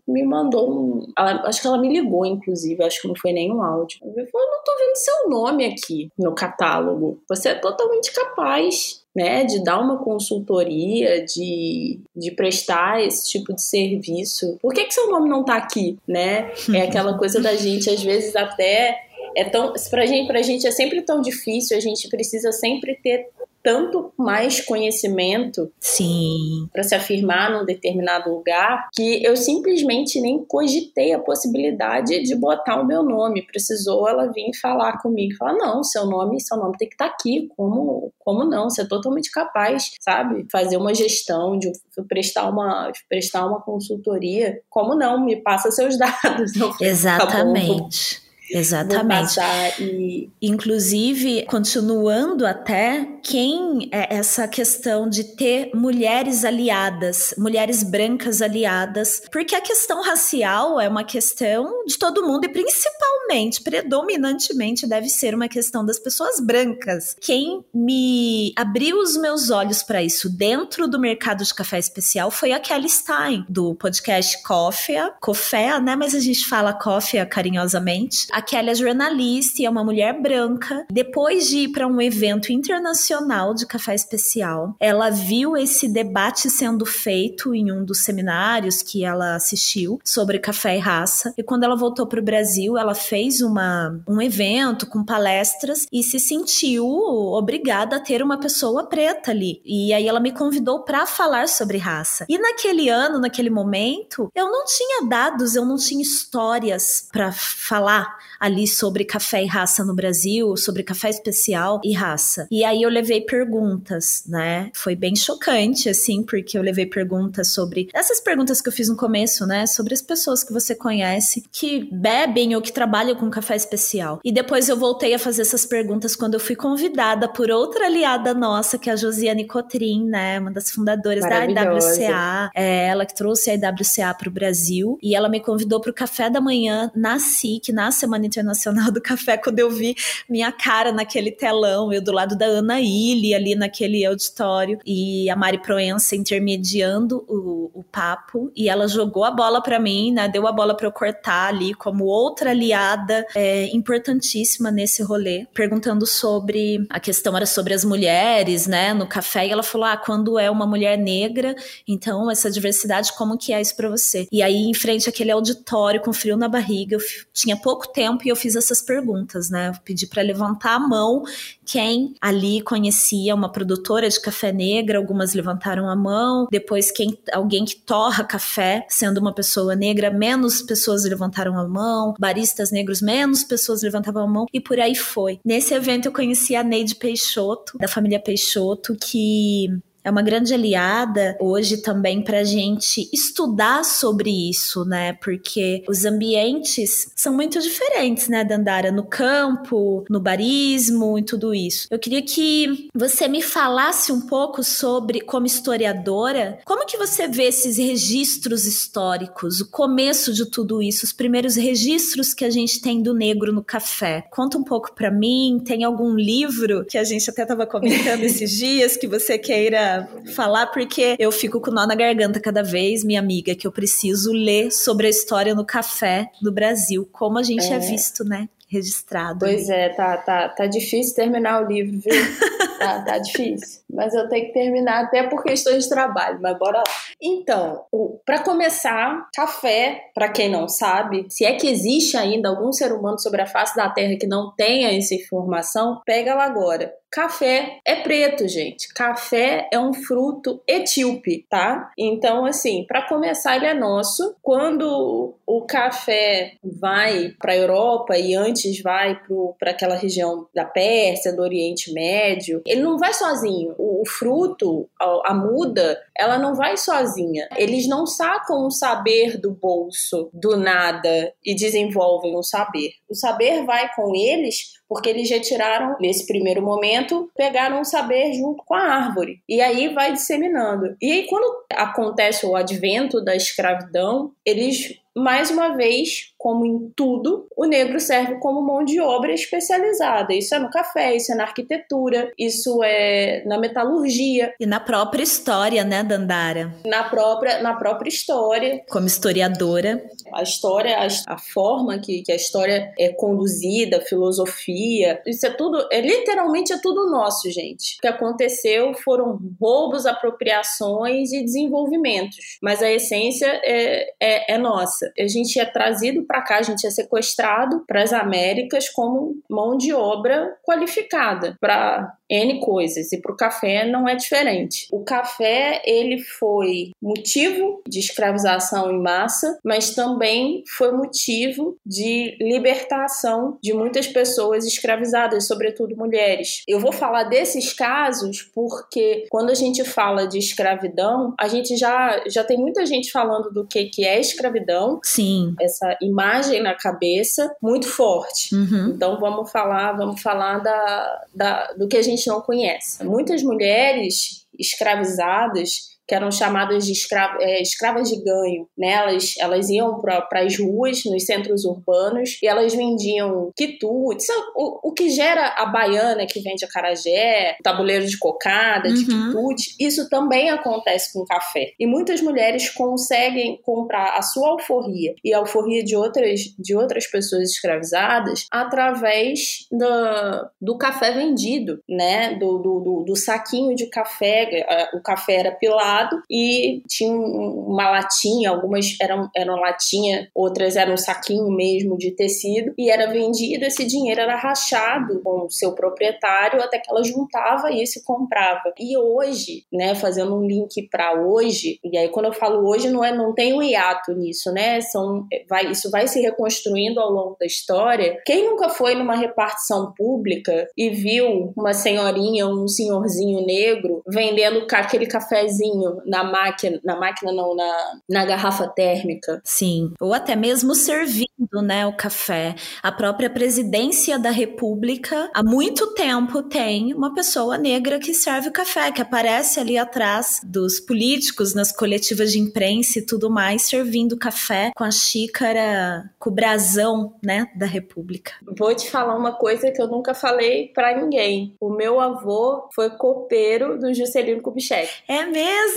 me 0.06 0.22
mandou 0.24 0.70
um. 0.70 1.06
Ela, 1.18 1.42
acho 1.46 1.60
que 1.60 1.66
ela 1.66 1.78
me 1.78 1.88
ligou, 1.88 2.26
inclusive, 2.26 2.82
acho 2.82 3.00
que 3.00 3.08
não 3.08 3.14
foi 3.14 3.32
nenhum 3.32 3.62
áudio. 3.62 3.98
Eu 4.02 4.12
falei, 4.12 4.48
não 4.48 4.64
tô 4.64 4.76
vendo 4.78 4.96
seu 4.96 5.28
nome 5.28 5.64
aqui 5.66 6.10
no 6.18 6.34
catálogo. 6.34 7.22
Você 7.28 7.50
é 7.50 7.54
totalmente 7.54 8.12
capaz. 8.12 9.00
Né, 9.12 9.42
de 9.42 9.64
dar 9.64 9.80
uma 9.80 9.98
consultoria, 9.98 11.24
de, 11.24 11.98
de 12.14 12.30
prestar 12.30 13.04
esse 13.04 13.28
tipo 13.28 13.52
de 13.52 13.60
serviço. 13.60 14.56
Por 14.62 14.72
que, 14.72 14.84
que 14.84 14.94
seu 14.94 15.10
nome 15.10 15.28
não 15.28 15.44
tá 15.44 15.56
aqui, 15.56 15.98
né? 16.06 16.52
É 16.72 16.82
aquela 16.82 17.18
coisa 17.18 17.40
da 17.40 17.56
gente, 17.56 17.90
às 17.90 18.00
vezes, 18.04 18.36
até 18.36 19.00
é 19.36 19.44
tão 19.44 19.72
pra 19.90 20.06
gente, 20.06 20.26
pra 20.26 20.42
gente 20.42 20.66
é 20.66 20.70
sempre 20.70 21.02
tão 21.02 21.20
difícil, 21.20 21.76
a 21.76 21.80
gente 21.80 22.08
precisa 22.08 22.52
sempre 22.52 22.98
ter 23.02 23.28
tanto 23.62 24.12
mais 24.16 24.60
conhecimento 24.60 25.70
sim 25.80 26.68
para 26.72 26.82
se 26.82 26.94
afirmar 26.94 27.50
num 27.50 27.64
determinado 27.64 28.30
lugar 28.30 28.88
que 28.92 29.22
eu 29.24 29.36
simplesmente 29.36 30.20
nem 30.20 30.44
cogitei 30.44 31.12
a 31.12 31.18
possibilidade 31.18 32.22
de 32.22 32.34
botar 32.34 32.80
o 32.80 32.86
meu 32.86 33.02
nome. 33.02 33.46
Precisou 33.46 34.08
ela 34.08 34.30
vir 34.32 34.50
falar 34.60 34.98
comigo, 34.98 35.36
falar 35.36 35.54
não, 35.54 35.82
seu 35.82 36.06
nome, 36.06 36.40
seu 36.40 36.56
nome 36.56 36.76
tem 36.78 36.88
que 36.88 36.94
estar 36.94 37.08
tá 37.08 37.14
aqui. 37.14 37.48
Como, 37.56 38.12
como 38.18 38.44
não? 38.44 38.70
Você 38.70 38.82
é 38.82 38.86
totalmente 38.86 39.30
capaz, 39.30 39.92
sabe? 40.00 40.46
Fazer 40.50 40.76
uma 40.76 40.94
gestão, 40.94 41.58
de 41.58 41.70
prestar 42.08 42.48
uma, 42.48 42.90
prestar 43.08 43.46
uma 43.46 43.60
consultoria. 43.60 44.60
Como 44.68 44.94
não? 44.94 45.24
Me 45.24 45.36
passa 45.36 45.70
seus 45.70 45.96
dados. 45.98 46.52
Exatamente. 46.80 48.29
Exatamente. 48.50 49.38
E... 49.78 50.30
Inclusive, 50.42 51.44
continuando 51.46 52.44
até, 52.46 53.06
quem 53.22 53.88
é 53.92 54.16
essa 54.16 54.48
questão 54.48 55.08
de 55.08 55.24
ter 55.24 55.70
mulheres 55.74 56.44
aliadas, 56.44 57.34
mulheres 57.38 57.82
brancas 57.82 58.42
aliadas, 58.42 59.22
porque 59.30 59.54
a 59.54 59.60
questão 59.60 60.02
racial 60.02 60.80
é 60.80 60.88
uma 60.88 61.04
questão 61.04 61.84
de 61.86 61.98
todo 61.98 62.26
mundo 62.26 62.44
e 62.44 62.48
principalmente, 62.48 63.62
predominantemente, 63.62 64.86
deve 64.86 65.08
ser 65.08 65.34
uma 65.34 65.48
questão 65.48 65.84
das 65.84 65.98
pessoas 65.98 66.40
brancas. 66.40 67.16
Quem 67.20 67.64
me 67.72 68.52
abriu 68.56 68.98
os 68.98 69.16
meus 69.16 69.50
olhos 69.50 69.82
para 69.82 70.02
isso 70.02 70.28
dentro 70.28 70.88
do 70.88 70.98
mercado 70.98 71.44
de 71.44 71.54
café 71.54 71.78
especial 71.78 72.30
foi 72.30 72.52
a 72.52 72.58
Kelly 72.58 72.88
Stein, 72.88 73.44
do 73.48 73.74
podcast 73.74 74.42
Coffee, 74.42 74.96
Cofé, 75.20 75.78
né? 75.80 75.94
Mas 75.94 76.14
a 76.14 76.20
gente 76.20 76.46
fala 76.46 76.72
Coffee 76.72 77.24
carinhosamente. 77.26 78.26
A 78.32 78.39
A 78.40 78.42
Kelly 78.42 78.70
é 78.70 78.74
jornalista 78.74 79.60
e 79.60 79.66
é 79.66 79.70
uma 79.70 79.84
mulher 79.84 80.18
branca. 80.18 80.86
Depois 80.90 81.46
de 81.46 81.58
ir 81.58 81.68
para 81.72 81.86
um 81.86 82.00
evento 82.00 82.50
internacional 82.50 83.52
de 83.52 83.66
café 83.66 83.94
especial, 83.94 84.74
ela 84.80 85.10
viu 85.10 85.58
esse 85.58 85.86
debate 85.86 86.48
sendo 86.48 86.86
feito 86.86 87.54
em 87.54 87.70
um 87.70 87.84
dos 87.84 87.98
seminários 87.98 88.82
que 88.82 89.04
ela 89.04 89.34
assistiu 89.34 90.00
sobre 90.02 90.38
café 90.38 90.78
e 90.78 90.78
raça. 90.78 91.34
E 91.36 91.42
quando 91.42 91.64
ela 91.64 91.76
voltou 91.76 92.06
para 92.06 92.18
o 92.18 92.24
Brasil, 92.24 92.78
ela 92.78 92.94
fez 92.94 93.42
uma, 93.42 94.00
um 94.08 94.22
evento 94.22 94.86
com 94.86 95.04
palestras 95.04 95.86
e 95.92 96.02
se 96.02 96.18
sentiu 96.18 96.86
obrigada 96.86 97.96
a 97.96 98.00
ter 98.00 98.22
uma 98.22 98.40
pessoa 98.40 98.86
preta 98.86 99.32
ali. 99.32 99.60
E 99.66 99.92
aí 99.92 100.08
ela 100.08 100.18
me 100.18 100.32
convidou 100.32 100.82
para 100.82 101.04
falar 101.04 101.46
sobre 101.46 101.76
raça. 101.76 102.24
E 102.26 102.38
naquele 102.38 102.88
ano, 102.88 103.20
naquele 103.20 103.50
momento, 103.50 104.30
eu 104.34 104.50
não 104.50 104.64
tinha 104.64 105.06
dados, 105.06 105.54
eu 105.54 105.66
não 105.66 105.76
tinha 105.76 106.00
histórias 106.00 107.06
para 107.12 107.30
falar 107.30 108.29
ali 108.40 108.66
sobre 108.66 109.04
café 109.04 109.44
e 109.44 109.46
raça 109.46 109.84
no 109.84 109.94
Brasil, 109.94 110.56
sobre 110.56 110.82
café 110.82 111.10
especial 111.10 111.80
e 111.84 111.92
raça. 111.92 112.48
E 112.50 112.64
aí 112.64 112.82
eu 112.82 112.88
levei 112.88 113.20
perguntas, 113.20 114.24
né? 114.26 114.70
Foi 114.74 114.96
bem 114.96 115.14
chocante, 115.14 115.88
assim, 115.88 116.22
porque 116.22 116.56
eu 116.56 116.62
levei 116.62 116.86
perguntas 116.86 117.48
sobre 117.48 117.88
essas 117.92 118.18
perguntas 118.20 118.62
que 118.62 118.68
eu 118.68 118.72
fiz 118.72 118.88
no 118.88 118.96
começo, 118.96 119.46
né? 119.46 119.66
Sobre 119.66 119.92
as 119.92 120.00
pessoas 120.00 120.42
que 120.42 120.52
você 120.52 120.74
conhece 120.74 121.44
que 121.52 121.88
bebem 121.92 122.56
ou 122.56 122.62
que 122.62 122.72
trabalham 122.72 123.14
com 123.14 123.28
café 123.28 123.54
especial. 123.54 124.20
E 124.24 124.32
depois 124.32 124.68
eu 124.68 124.76
voltei 124.76 125.12
a 125.12 125.18
fazer 125.18 125.42
essas 125.42 125.66
perguntas 125.66 126.16
quando 126.16 126.34
eu 126.34 126.40
fui 126.40 126.56
convidada 126.56 127.28
por 127.28 127.50
outra 127.50 127.86
aliada 127.86 128.32
nossa, 128.32 128.78
que 128.78 128.88
é 128.88 128.94
a 128.94 128.96
Josiane 128.96 129.46
Cotrim, 129.46 130.06
né? 130.06 130.38
Uma 130.40 130.50
das 130.50 130.70
fundadoras 130.70 131.20
da 131.20 131.44
IWCA. 131.44 132.50
É 132.54 132.86
ela 132.86 133.04
que 133.04 133.14
trouxe 133.14 133.50
a 133.50 133.54
IWCA 133.54 134.14
para 134.14 134.28
o 134.28 134.32
Brasil. 134.32 134.98
E 135.02 135.14
ela 135.14 135.28
me 135.28 135.40
convidou 135.40 135.80
para 135.80 135.90
o 135.90 135.94
café 135.94 136.30
da 136.30 136.40
manhã 136.40 136.90
na 136.94 137.18
SIC, 137.18 137.70
na 137.72 137.90
Semana 137.90 138.29
Internacional 138.30 138.90
do 138.90 139.00
Café, 139.00 139.36
quando 139.36 139.58
eu 139.58 139.70
vi 139.70 139.96
minha 140.28 140.52
cara 140.52 140.92
naquele 140.92 141.32
telão, 141.32 141.92
eu 141.92 142.00
do 142.00 142.12
lado 142.12 142.36
da 142.36 142.46
Ana 142.46 142.80
Illy, 142.80 143.34
ali 143.34 143.54
naquele 143.54 144.06
auditório, 144.06 144.78
e 144.86 145.28
a 145.28 145.36
Mari 145.36 145.58
Proença 145.58 146.14
intermediando 146.14 147.24
o, 147.28 147.70
o 147.74 147.82
papo, 147.82 148.52
e 148.54 148.68
ela 148.68 148.86
jogou 148.86 149.24
a 149.24 149.30
bola 149.30 149.60
para 149.60 149.78
mim, 149.78 150.12
né, 150.12 150.28
deu 150.28 150.46
a 150.46 150.52
bola 150.52 150.76
para 150.76 150.86
eu 150.86 150.92
cortar 150.92 151.48
ali, 151.48 151.74
como 151.74 152.04
outra 152.04 152.50
aliada 152.50 153.26
é, 153.34 153.66
importantíssima 153.74 154.70
nesse 154.70 155.02
rolê, 155.02 155.46
perguntando 155.52 156.06
sobre, 156.06 156.86
a 156.88 157.00
questão 157.00 157.36
era 157.36 157.46
sobre 157.46 157.74
as 157.74 157.84
mulheres, 157.84 158.66
né, 158.66 158.94
no 158.94 159.06
café, 159.06 159.46
e 159.46 159.50
ela 159.50 159.62
falou, 159.62 159.86
ah, 159.88 159.96
quando 159.96 160.38
é 160.38 160.50
uma 160.50 160.66
mulher 160.66 160.96
negra, 160.96 161.54
então 161.86 162.30
essa 162.30 162.50
diversidade, 162.50 163.12
como 163.16 163.36
que 163.36 163.52
é 163.52 163.60
isso 163.60 163.74
para 163.76 163.88
você? 163.88 164.28
E 164.30 164.42
aí, 164.42 164.70
em 164.70 164.74
frente 164.74 165.08
àquele 165.08 165.32
auditório 165.32 166.00
com 166.00 166.12
frio 166.12 166.36
na 166.36 166.48
barriga, 166.48 166.96
eu 166.96 167.00
tinha 167.32 167.56
pouco 167.56 167.88
tempo 167.88 168.19
tempo 168.20 168.26
e 168.26 168.28
eu 168.28 168.36
fiz 168.36 168.54
essas 168.54 168.82
perguntas, 168.82 169.50
né? 169.50 169.68
Eu 169.68 169.80
pedi 169.84 170.06
para 170.06 170.22
levantar 170.22 170.74
a 170.74 170.78
mão 170.78 171.24
quem 171.64 172.14
ali 172.20 172.60
conhecia 172.62 173.34
uma 173.34 173.50
produtora 173.50 174.08
de 174.08 174.20
café 174.20 174.52
negra, 174.52 174.98
algumas 174.98 175.34
levantaram 175.34 175.88
a 175.88 175.96
mão. 175.96 176.46
Depois 176.50 176.90
quem 176.90 177.18
alguém 177.32 177.64
que 177.64 177.76
torra 177.76 178.24
café, 178.24 178.86
sendo 178.88 179.18
uma 179.18 179.34
pessoa 179.34 179.74
negra, 179.74 180.10
menos 180.10 180.62
pessoas 180.62 181.04
levantaram 181.04 181.58
a 181.58 181.66
mão. 181.66 182.14
Baristas 182.18 182.70
negros, 182.70 183.00
menos 183.00 183.44
pessoas 183.44 183.82
levantavam 183.82 184.24
a 184.24 184.26
mão 184.26 184.46
e 184.52 184.60
por 184.60 184.78
aí 184.78 184.94
foi. 184.94 185.38
Nesse 185.44 185.74
evento 185.74 186.06
eu 186.06 186.12
conheci 186.12 186.54
a 186.54 186.62
Neide 186.62 186.96
Peixoto, 186.96 187.78
da 187.78 187.88
família 187.88 188.20
Peixoto, 188.20 188.96
que 188.96 189.68
é 190.02 190.10
uma 190.10 190.22
grande 190.22 190.54
aliada 190.54 191.36
hoje 191.40 191.78
também 191.78 192.22
para 192.22 192.40
a 192.40 192.44
gente 192.44 193.08
estudar 193.12 193.84
sobre 193.84 194.30
isso, 194.50 194.84
né? 194.84 195.12
Porque 195.14 195.84
os 195.88 196.04
ambientes 196.04 197.10
são 197.14 197.34
muito 197.34 197.60
diferentes, 197.60 198.28
né, 198.28 198.44
Dandara? 198.44 198.90
No 198.90 199.04
campo, 199.04 200.04
no 200.08 200.20
barismo 200.20 201.18
e 201.18 201.22
tudo 201.22 201.54
isso. 201.54 201.86
Eu 201.90 201.98
queria 201.98 202.22
que 202.22 202.88
você 202.94 203.28
me 203.28 203.42
falasse 203.42 204.10
um 204.12 204.22
pouco 204.22 204.62
sobre, 204.64 205.20
como 205.20 205.46
historiadora, 205.46 206.58
como 206.64 206.86
que 206.86 206.96
você 206.96 207.28
vê 207.28 207.44
esses 207.44 207.76
registros 207.76 208.66
históricos, 208.66 209.60
o 209.60 209.70
começo 209.70 210.32
de 210.32 210.46
tudo 210.46 210.82
isso, 210.82 211.04
os 211.04 211.12
primeiros 211.12 211.56
registros 211.56 212.32
que 212.32 212.44
a 212.44 212.50
gente 212.50 212.80
tem 212.80 213.02
do 213.02 213.14
negro 213.14 213.52
no 213.52 213.62
café. 213.62 214.24
Conta 214.30 214.56
um 214.56 214.64
pouco 214.64 214.94
para 214.94 215.10
mim. 215.10 215.62
Tem 215.64 215.84
algum 215.84 216.14
livro 216.14 216.84
que 216.86 216.96
a 216.96 217.04
gente 217.04 217.28
até 217.28 217.42
estava 217.42 217.66
comentando 217.66 218.22
esses 218.24 218.50
dias 218.50 218.96
que 218.96 219.06
você 219.06 219.38
queira 219.38 219.99
falar, 220.34 220.66
porque 220.66 221.16
eu 221.18 221.30
fico 221.32 221.60
com 221.60 221.70
nó 221.70 221.86
na 221.86 221.94
garganta 221.94 222.40
cada 222.40 222.62
vez, 222.62 223.04
minha 223.04 223.20
amiga, 223.20 223.54
que 223.54 223.66
eu 223.66 223.72
preciso 223.72 224.32
ler 224.32 224.70
sobre 224.70 225.06
a 225.06 225.10
história 225.10 225.54
no 225.54 225.64
café 225.64 226.30
do 226.40 226.52
Brasil, 226.52 227.08
como 227.12 227.38
a 227.38 227.42
gente 227.42 227.66
é, 227.72 227.76
é 227.76 227.78
visto, 227.78 228.24
né? 228.24 228.48
Registrado. 228.68 229.40
Pois 229.40 229.68
é, 229.68 229.88
tá, 229.88 230.16
tá, 230.18 230.48
tá 230.48 230.66
difícil 230.66 231.14
terminar 231.14 231.64
o 231.64 231.66
livro, 231.66 231.98
viu? 231.98 232.14
tá, 232.78 233.02
tá 233.02 233.18
difícil. 233.18 233.82
Mas 233.92 234.14
eu 234.14 234.28
tenho 234.28 234.46
que 234.46 234.52
terminar 234.52 235.04
até 235.04 235.24
por 235.24 235.42
questões 235.42 235.84
de 235.84 235.90
trabalho, 235.90 236.38
mas 236.40 236.56
bora 236.56 236.78
lá. 236.78 236.84
Então, 237.20 237.84
para 238.24 238.42
começar, 238.42 239.28
café, 239.34 240.04
para 240.14 240.28
quem 240.28 240.48
não 240.48 240.68
sabe, 240.68 241.26
se 241.28 241.44
é 241.44 241.54
que 241.54 241.66
existe 241.66 242.16
ainda 242.16 242.48
algum 242.48 242.72
ser 242.72 242.92
humano 242.92 243.18
sobre 243.18 243.42
a 243.42 243.46
face 243.46 243.76
da 243.76 243.90
Terra 243.90 244.16
que 244.16 244.26
não 244.26 244.52
tenha 244.56 244.96
essa 244.96 245.14
informação, 245.14 246.00
pega 246.06 246.34
lá 246.34 246.44
agora. 246.44 246.94
Café 247.10 247.80
é 247.84 247.96
preto, 247.96 248.46
gente. 248.46 248.92
Café 248.94 249.68
é 249.72 249.78
um 249.78 249.92
fruto 249.92 250.62
etíope, 250.66 251.44
tá? 251.50 251.90
Então, 251.98 252.44
assim, 252.44 252.84
para 252.86 253.08
começar, 253.08 253.56
ele 253.56 253.66
é 253.66 253.74
nosso. 253.74 254.36
Quando 254.40 255.34
o 255.44 255.66
café 255.66 256.54
vai 256.62 257.34
para 257.38 257.52
a 257.52 257.56
Europa 257.56 258.16
e 258.16 258.34
antes 258.34 258.80
vai 258.80 259.20
para 259.58 259.72
aquela 259.72 259.96
região 259.96 260.46
da 260.54 260.64
Pérsia, 260.64 261.34
do 261.34 261.42
Oriente 261.42 261.92
Médio, 261.92 262.62
ele 262.64 262.82
não 262.82 262.96
vai 262.96 263.12
sozinho. 263.12 263.74
O, 263.76 264.02
o 264.02 264.06
fruto, 264.06 264.88
a, 265.00 265.32
a 265.32 265.34
muda, 265.34 266.00
ela 266.16 266.38
não 266.38 266.54
vai 266.54 266.76
sozinha. 266.76 267.48
Eles 267.56 267.88
não 267.88 268.06
sacam 268.06 268.66
o 268.66 268.70
saber 268.70 269.36
do 269.36 269.50
bolso 269.50 270.30
do 270.32 270.56
nada 270.56 271.32
e 271.44 271.56
desenvolvem 271.56 272.36
o 272.36 272.42
saber. 272.42 272.92
O 273.10 273.14
saber 273.14 273.64
vai 273.64 273.92
com 273.94 274.14
eles 274.14 274.80
porque 274.88 275.08
eles 275.08 275.30
retiraram, 275.30 275.96
nesse 276.00 276.26
primeiro 276.26 276.60
momento, 276.60 277.30
pegaram 277.36 277.80
o 277.80 277.84
saber 277.84 278.32
junto 278.32 278.64
com 278.64 278.74
a 278.74 278.82
árvore. 278.82 279.40
E 279.48 279.60
aí 279.60 279.88
vai 279.94 280.12
disseminando. 280.12 280.96
E 281.00 281.12
aí, 281.12 281.26
quando 281.28 281.64
acontece 281.72 282.44
o 282.44 282.56
advento 282.56 283.24
da 283.24 283.36
escravidão, 283.36 284.32
eles 284.44 284.98
mais 285.20 285.50
uma 285.50 285.76
vez, 285.76 286.32
como 286.38 286.64
em 286.64 286.90
tudo, 286.96 287.46
o 287.56 287.66
negro 287.66 288.00
serve 288.00 288.36
como 288.36 288.62
mão 288.62 288.84
de 288.84 289.00
obra 289.00 289.32
especializada. 289.32 290.32
Isso 290.32 290.54
é 290.54 290.58
no 290.58 290.70
café, 290.70 291.14
isso 291.14 291.32
é 291.32 291.34
na 291.34 291.44
arquitetura, 291.44 292.32
isso 292.38 292.82
é 292.82 293.42
na 293.44 293.58
metalurgia. 293.58 294.54
E 294.58 294.66
na 294.66 294.80
própria 294.80 295.22
história, 295.22 295.84
né, 295.84 296.02
Dandara? 296.02 296.74
Na 296.84 297.04
própria, 297.04 297.62
na 297.62 297.74
própria 297.74 298.08
história. 298.08 298.82
Como 298.88 299.06
historiadora. 299.06 300.02
A 300.32 300.42
história, 300.42 300.98
a, 300.98 301.34
a 301.34 301.38
forma 301.38 301.98
que, 301.98 302.22
que 302.22 302.32
a 302.32 302.36
história 302.36 302.92
é 302.98 303.10
conduzida, 303.10 303.98
a 303.98 304.00
filosofia, 304.00 305.20
isso 305.26 305.46
é 305.46 305.50
tudo, 305.50 305.86
é 305.92 306.00
literalmente 306.00 306.72
é 306.72 306.78
tudo 306.80 307.10
nosso, 307.10 307.50
gente. 307.50 307.96
O 307.98 308.00
que 308.00 308.08
aconteceu 308.08 308.94
foram 308.94 309.38
roubos, 309.60 310.06
apropriações 310.06 311.32
e 311.32 311.44
desenvolvimentos. 311.44 312.58
Mas 312.62 312.82
a 312.82 312.90
essência 312.90 313.46
é, 313.62 314.12
é, 314.18 314.54
é 314.54 314.58
nossa 314.58 315.09
A 315.18 315.26
gente 315.26 315.58
é 315.58 315.64
trazido 315.64 316.24
para 316.24 316.42
cá, 316.42 316.58
a 316.58 316.62
gente 316.62 316.86
é 316.86 316.90
sequestrado 316.90 317.84
para 317.86 318.02
as 318.02 318.12
Américas 318.12 318.88
como 318.88 319.36
mão 319.48 319.76
de 319.76 319.92
obra 319.92 320.56
qualificada 320.64 321.56
para 321.60 322.14
N 322.30 322.60
coisas 322.60 323.12
e 323.12 323.20
para 323.20 323.32
o 323.32 323.36
café 323.36 323.84
não 323.84 324.08
é 324.08 324.14
diferente. 324.14 324.86
O 324.92 325.02
café 325.02 325.82
ele 325.84 326.22
foi 326.22 326.92
motivo 327.02 327.82
de 327.88 327.98
escravização 327.98 328.90
em 328.92 329.02
massa, 329.02 329.58
mas 329.64 329.94
também 329.94 330.62
foi 330.76 330.92
motivo 330.92 331.76
de 331.84 332.36
libertação 332.40 333.58
de 333.62 333.72
muitas 333.72 334.06
pessoas 334.06 334.64
escravizadas, 334.64 335.46
sobretudo 335.46 335.96
mulheres. 335.96 336.62
Eu 336.68 336.78
vou 336.78 336.92
falar 336.92 337.24
desses 337.24 337.72
casos 337.72 338.42
porque 338.54 339.26
quando 339.28 339.50
a 339.50 339.54
gente 339.54 339.84
fala 339.84 340.26
de 340.26 340.38
escravidão, 340.38 341.34
a 341.38 341.48
gente 341.48 341.76
já 341.76 342.22
já 342.28 342.44
tem 342.44 342.56
muita 342.56 342.86
gente 342.86 343.10
falando 343.10 343.50
do 343.50 343.66
que 343.66 343.86
que 343.86 344.04
é 344.04 344.20
escravidão. 344.20 344.89
Sim. 345.04 345.54
Essa 345.60 345.96
imagem 346.00 346.62
na 346.62 346.74
cabeça 346.74 347.54
muito 347.62 347.86
forte. 347.86 348.54
Uhum. 348.54 348.88
Então 348.94 349.20
vamos 349.20 349.50
falar, 349.50 349.92
vamos 349.92 350.20
falar 350.20 350.58
da, 350.58 351.24
da 351.34 351.72
do 351.74 351.86
que 351.86 351.96
a 351.96 352.02
gente 352.02 352.26
não 352.26 352.40
conhece. 352.40 353.04
Muitas 353.04 353.42
mulheres 353.42 354.46
escravizadas 354.58 355.99
que 356.10 356.14
eram 356.16 356.32
chamadas 356.32 356.86
de 356.86 356.92
é, 357.38 357.62
escravas 357.62 358.08
de 358.08 358.20
ganho, 358.20 358.66
né? 358.76 358.94
Elas, 358.94 359.34
elas 359.38 359.68
iam 359.68 360.00
para 360.00 360.26
as 360.40 360.58
ruas, 360.58 361.04
nos 361.04 361.24
centros 361.24 361.64
urbanos, 361.64 362.36
e 362.42 362.48
elas 362.48 362.74
vendiam 362.74 363.52
quitutes, 363.56 364.26
o, 364.56 364.88
o 364.88 364.92
que 364.92 365.08
gera 365.08 365.54
a 365.56 365.66
baiana 365.66 366.26
que 366.26 366.40
vende 366.40 366.64
acarajé, 366.64 367.56
tabuleiro 367.62 368.04
de 368.08 368.18
cocada, 368.18 368.92
de 368.92 369.08
uhum. 369.08 369.28
quitute, 369.28 369.76
isso 369.78 370.08
também 370.08 370.50
acontece 370.50 371.12
com 371.12 371.24
café. 371.24 371.74
E 371.78 371.86
muitas 371.86 372.20
mulheres 372.20 372.68
conseguem 372.70 373.60
comprar 373.62 374.18
a 374.18 374.22
sua 374.22 374.48
alforria 374.48 375.14
e 375.24 375.32
a 375.32 375.38
alforria 375.38 375.84
de 375.84 375.94
outras, 375.94 376.40
de 376.58 376.74
outras 376.74 377.06
pessoas 377.06 377.52
escravizadas 377.52 378.46
através 378.50 379.68
do, 379.70 380.50
do 380.60 380.76
café 380.76 381.12
vendido, 381.12 381.80
né? 381.88 382.34
Do, 382.34 382.58
do, 382.58 382.80
do, 382.80 383.04
do 383.06 383.16
saquinho 383.16 383.76
de 383.76 383.86
café. 383.86 384.66
O 384.92 385.00
café 385.00 385.34
era 385.34 385.52
pilado 385.52 385.99
e 386.30 386.82
tinha 386.88 387.12
uma 387.12 387.90
latinha, 387.90 388.50
algumas 388.50 388.96
eram, 389.00 389.28
eram 389.34 389.56
latinha, 389.56 390.28
outras 390.34 390.76
eram 390.76 390.94
um 390.94 390.96
saquinho 390.96 391.50
mesmo 391.50 391.96
de 391.96 392.12
tecido, 392.12 392.72
e 392.78 392.90
era 392.90 393.10
vendido, 393.10 393.64
esse 393.64 393.84
dinheiro 393.84 394.20
era 394.20 394.36
rachado 394.36 395.20
com 395.22 395.46
o 395.46 395.50
seu 395.50 395.72
proprietário 395.72 396.62
até 396.62 396.78
que 396.78 396.90
ela 396.90 397.02
juntava 397.02 397.70
isso 397.70 397.98
e 397.98 398.02
comprava. 398.02 398.72
E 398.78 398.96
hoje, 398.96 399.64
né, 399.72 399.94
fazendo 399.94 400.36
um 400.36 400.46
link 400.46 400.88
para 400.90 401.20
hoje, 401.20 401.78
e 401.84 401.96
aí 401.96 402.08
quando 402.08 402.26
eu 402.26 402.32
falo 402.32 402.68
hoje 402.68 402.88
não 402.88 403.04
é 403.04 403.14
não 403.14 403.34
tem 403.34 403.52
um 403.52 403.62
hiato 403.62 404.12
nisso, 404.12 404.52
né? 404.52 404.80
São 404.80 405.26
vai 405.48 405.70
isso 405.70 405.90
vai 405.90 406.06
se 406.08 406.20
reconstruindo 406.20 407.00
ao 407.00 407.10
longo 407.10 407.36
da 407.38 407.46
história. 407.46 408.20
Quem 408.24 408.48
nunca 408.48 408.68
foi 408.68 408.94
numa 408.94 409.14
repartição 409.14 409.92
pública 409.96 410.68
e 410.76 410.90
viu 410.90 411.52
uma 411.56 411.72
senhorinha, 411.72 412.46
um 412.46 412.68
senhorzinho 412.68 413.44
negro 413.44 414.02
vendendo 414.06 414.66
aquele 414.70 415.06
cafezinho 415.06 415.89
na 416.06 416.24
máquina, 416.24 416.80
na 416.84 416.96
máquina 416.96 417.32
não, 417.32 417.54
na, 417.54 417.92
na 418.08 418.24
garrafa 418.24 418.68
térmica? 418.68 419.40
Sim, 419.44 419.92
ou 420.00 420.14
até 420.14 420.36
mesmo 420.36 420.74
servindo, 420.74 421.62
né, 421.62 421.86
o 421.86 421.96
café. 421.96 422.54
A 422.82 422.92
própria 422.92 423.30
presidência 423.30 424.18
da 424.18 424.30
República 424.30 425.30
há 425.34 425.42
muito 425.42 425.94
tempo 425.94 426.42
tem 426.42 426.94
uma 426.94 427.14
pessoa 427.14 427.56
negra 427.56 427.98
que 427.98 428.14
serve 428.14 428.48
o 428.48 428.52
café, 428.52 428.92
que 428.92 429.02
aparece 429.02 429.60
ali 429.60 429.78
atrás 429.78 430.40
dos 430.44 430.80
políticos 430.80 431.54
nas 431.54 431.72
coletivas 431.72 432.32
de 432.32 432.38
imprensa 432.38 432.98
e 432.98 433.06
tudo 433.06 433.30
mais, 433.30 433.62
servindo 433.62 434.16
café 434.16 434.70
com 434.74 434.84
a 434.84 434.90
xícara, 434.90 436.10
com 436.18 436.30
o 436.30 436.32
brasão, 436.32 437.14
né, 437.22 437.48
da 437.54 437.66
República. 437.66 438.32
Vou 438.58 438.74
te 438.74 438.90
falar 438.90 439.16
uma 439.16 439.32
coisa 439.32 439.70
que 439.70 439.80
eu 439.80 439.88
nunca 439.88 440.14
falei 440.14 440.68
para 440.68 440.96
ninguém. 440.96 441.54
O 441.60 441.70
meu 441.70 442.00
avô 442.00 442.68
foi 442.74 442.90
copeiro 442.90 443.78
do 443.78 443.92
Juscelino 443.94 444.42
Kubitschek. 444.42 444.88
É 445.08 445.24
mesmo? 445.24 445.69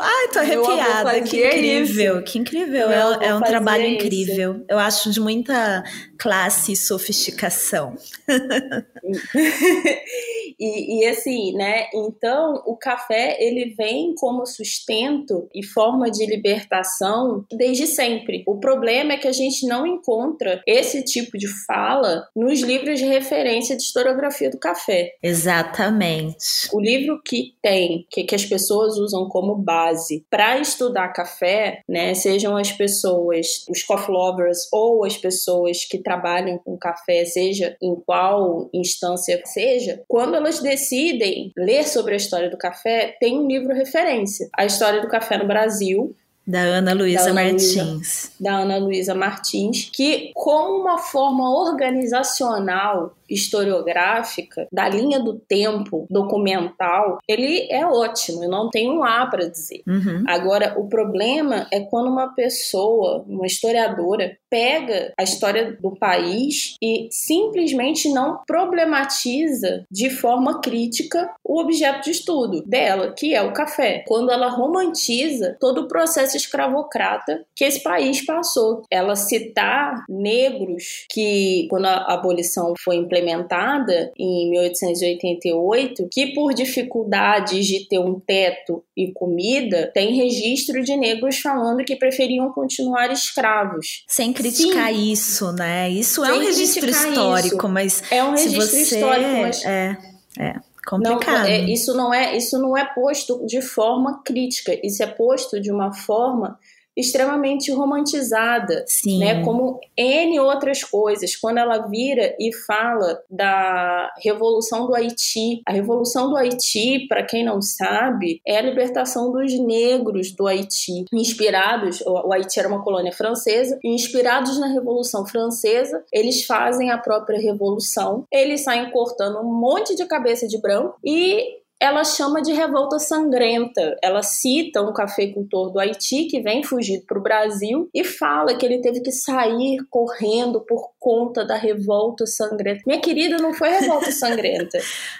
Ai, 0.00 0.28
tô 0.32 0.38
arrepiada. 0.38 1.20
Que 1.22 1.46
incrível, 1.46 2.16
isso. 2.16 2.24
que 2.24 2.38
incrível. 2.38 2.90
É, 2.90 3.26
é, 3.26 3.34
um 3.34 3.40
trabalho 3.40 3.84
isso. 3.84 3.94
incrível. 3.94 4.64
Eu 4.68 4.78
acho 4.78 5.10
de 5.10 5.20
muita 5.20 5.82
classe 6.18 6.72
e 6.72 6.76
sofisticação. 6.76 7.94
e, 10.58 11.00
e 11.00 11.06
assim, 11.06 11.52
né? 11.52 11.86
Então, 11.94 12.62
o 12.66 12.76
café 12.76 13.36
ele 13.40 13.74
vem 13.76 14.14
como 14.14 14.46
sustento 14.46 15.48
e 15.54 15.64
forma 15.64 16.10
de 16.10 16.26
libertação 16.26 17.44
desde 17.52 17.86
sempre. 17.86 18.42
O 18.46 18.58
problema 18.58 19.12
é 19.12 19.18
que 19.18 19.28
a 19.28 19.32
gente 19.32 19.66
não 19.66 19.86
encontra 19.86 20.62
esse 20.66 21.04
tipo 21.04 21.38
de 21.38 21.46
fala 21.66 22.26
nos 22.34 22.60
livros 22.60 22.98
de 22.98 23.04
referência 23.04 23.76
de 23.76 23.82
historiografia 23.82 24.50
do 24.50 24.58
café. 24.58 25.12
Exatamente. 25.22 26.68
O 26.72 26.80
livro 26.80 27.20
que 27.24 27.54
tem, 27.62 28.06
que, 28.10 28.24
que 28.24 28.34
as 28.34 28.44
pessoas 28.44 28.96
usam 28.96 29.28
como 29.28 29.35
base 29.56 30.24
para 30.30 30.58
estudar 30.58 31.08
café, 31.08 31.82
né? 31.88 32.14
Sejam 32.14 32.56
as 32.56 32.72
pessoas, 32.72 33.64
os 33.68 33.82
coffee 33.82 34.12
lovers 34.12 34.68
ou 34.72 35.04
as 35.04 35.16
pessoas 35.16 35.84
que 35.84 35.98
trabalham 35.98 36.58
com 36.58 36.76
café, 36.76 37.24
seja 37.24 37.76
em 37.82 37.94
qual 37.94 38.68
instância 38.72 39.40
seja, 39.44 40.02
quando 40.08 40.34
elas 40.34 40.60
decidem 40.60 41.52
ler 41.56 41.84
sobre 41.84 42.14
a 42.14 42.16
história 42.16 42.50
do 42.50 42.56
café, 42.56 43.16
tem 43.20 43.38
um 43.38 43.46
livro 43.46 43.74
referência. 43.74 44.48
A 44.56 44.64
história 44.64 45.00
do 45.00 45.08
café 45.08 45.38
no 45.38 45.46
Brasil, 45.46 46.14
da 46.46 46.60
Ana 46.60 46.94
Luísa 46.94 47.32
Martins. 47.32 48.30
da 48.38 48.58
Ana 48.58 48.78
Luísa 48.78 49.14
Martins, 49.16 49.90
que 49.92 50.30
com 50.32 50.80
uma 50.80 50.96
forma 50.96 51.50
organizacional 51.50 53.16
historiográfica, 53.28 54.66
da 54.72 54.88
linha 54.88 55.20
do 55.20 55.38
tempo 55.38 56.06
documental, 56.10 57.18
ele 57.28 57.66
é 57.70 57.86
ótimo, 57.86 58.44
eu 58.44 58.50
não 58.50 58.70
tenho 58.70 58.94
um 58.94 59.04
A 59.04 59.26
para 59.26 59.48
dizer. 59.48 59.82
Uhum. 59.86 60.24
Agora, 60.26 60.74
o 60.78 60.88
problema 60.88 61.66
é 61.72 61.80
quando 61.80 62.08
uma 62.08 62.34
pessoa, 62.34 63.24
uma 63.26 63.46
historiadora, 63.46 64.36
pega 64.48 65.12
a 65.18 65.22
história 65.22 65.76
do 65.80 65.96
país 65.96 66.76
e 66.82 67.08
simplesmente 67.10 68.08
não 68.08 68.38
problematiza 68.46 69.84
de 69.90 70.08
forma 70.10 70.60
crítica 70.60 71.30
o 71.44 71.60
objeto 71.60 72.04
de 72.04 72.10
estudo 72.10 72.62
dela, 72.62 73.12
que 73.12 73.34
é 73.34 73.42
o 73.42 73.52
café. 73.52 74.04
Quando 74.06 74.30
ela 74.30 74.48
romantiza 74.48 75.56
todo 75.60 75.82
o 75.82 75.88
processo 75.88 76.36
escravocrata 76.36 77.44
que 77.54 77.64
esse 77.64 77.82
país 77.82 78.24
passou. 78.24 78.82
Ela 78.90 79.16
citar 79.16 80.04
negros 80.08 81.06
que, 81.10 81.66
quando 81.68 81.86
a 81.86 82.14
abolição 82.14 82.74
foi 82.82 82.96
implementada, 82.96 83.15
implementada 83.16 84.12
em 84.18 84.50
1888, 84.50 86.08
que 86.10 86.34
por 86.34 86.52
dificuldades 86.52 87.66
de 87.66 87.88
ter 87.88 87.98
um 87.98 88.20
teto 88.20 88.84
e 88.96 89.12
comida, 89.12 89.90
tem 89.92 90.14
registro 90.14 90.82
de 90.82 90.96
negros 90.96 91.38
falando 91.38 91.84
que 91.84 91.96
preferiam 91.96 92.50
continuar 92.52 93.10
escravos. 93.10 94.04
Sem 94.06 94.32
criticar 94.32 94.92
Sim. 94.92 95.12
isso, 95.12 95.52
né? 95.52 95.90
Isso 95.90 96.24
é 96.24 96.32
um 96.32 96.40
registro 96.40 96.88
histórico, 96.88 97.56
isso. 97.56 97.68
mas 97.68 98.02
é 98.10 98.22
um 98.22 98.30
registro 98.30 98.62
você... 98.62 98.80
histórico, 98.82 99.30
mas 99.40 99.64
é, 99.64 99.96
é. 100.38 100.54
Complicado. 100.86 101.40
Não, 101.40 101.46
é, 101.46 101.60
isso 101.62 101.94
não 101.94 102.14
é 102.14 102.36
isso 102.36 102.58
não 102.60 102.76
é 102.76 102.84
posto 102.84 103.44
de 103.44 103.60
forma 103.60 104.22
crítica, 104.24 104.78
isso 104.84 105.02
é 105.02 105.06
posto 105.06 105.60
de 105.60 105.72
uma 105.72 105.92
forma 105.92 106.56
extremamente 106.96 107.70
romantizada, 107.70 108.84
Sim. 108.86 109.18
né? 109.18 109.44
Como 109.44 109.78
N 109.96 110.40
outras 110.40 110.82
coisas. 110.82 111.36
Quando 111.36 111.58
ela 111.58 111.86
vira 111.86 112.34
e 112.38 112.52
fala 112.54 113.20
da 113.30 114.12
Revolução 114.22 114.86
do 114.86 114.94
Haiti, 114.94 115.60
a 115.66 115.72
Revolução 115.72 116.30
do 116.30 116.36
Haiti, 116.36 117.06
para 117.08 117.22
quem 117.22 117.44
não 117.44 117.60
sabe, 117.60 118.40
é 118.46 118.56
a 118.58 118.62
libertação 118.62 119.30
dos 119.30 119.52
negros 119.58 120.32
do 120.32 120.46
Haiti, 120.46 121.04
inspirados, 121.12 122.00
o 122.00 122.32
Haiti 122.32 122.58
era 122.58 122.68
uma 122.68 122.82
colônia 122.82 123.12
francesa, 123.12 123.78
inspirados 123.84 124.58
na 124.58 124.68
Revolução 124.68 125.26
Francesa, 125.26 126.02
eles 126.12 126.44
fazem 126.44 126.90
a 126.90 126.98
própria 126.98 127.38
revolução, 127.38 128.24
eles 128.32 128.62
saem 128.62 128.90
cortando 128.90 129.38
um 129.38 129.52
monte 129.52 129.94
de 129.94 130.06
cabeça 130.06 130.46
de 130.46 130.60
branco 130.60 130.96
e 131.04 131.65
ela 131.86 132.02
chama 132.02 132.42
de 132.42 132.52
revolta 132.52 132.98
sangrenta. 132.98 133.96
Ela 134.02 134.22
cita 134.22 134.82
um 134.82 134.92
cafeicultor 134.92 135.70
do 135.70 135.78
Haiti 135.78 136.24
que 136.24 136.40
vem 136.40 136.62
fugido 136.62 137.04
para 137.06 137.18
o 137.18 137.22
Brasil 137.22 137.88
e 137.94 138.02
fala 138.02 138.56
que 138.56 138.66
ele 138.66 138.80
teve 138.80 139.00
que 139.00 139.12
sair 139.12 139.78
correndo 139.88 140.60
por 140.60 140.90
conta 141.06 141.44
da 141.44 141.54
revolta 141.54 142.26
sangrenta. 142.26 142.82
Minha 142.84 143.00
querida, 143.00 143.36
não 143.36 143.54
foi 143.54 143.68
revolta 143.68 144.10
sangrenta. 144.10 144.76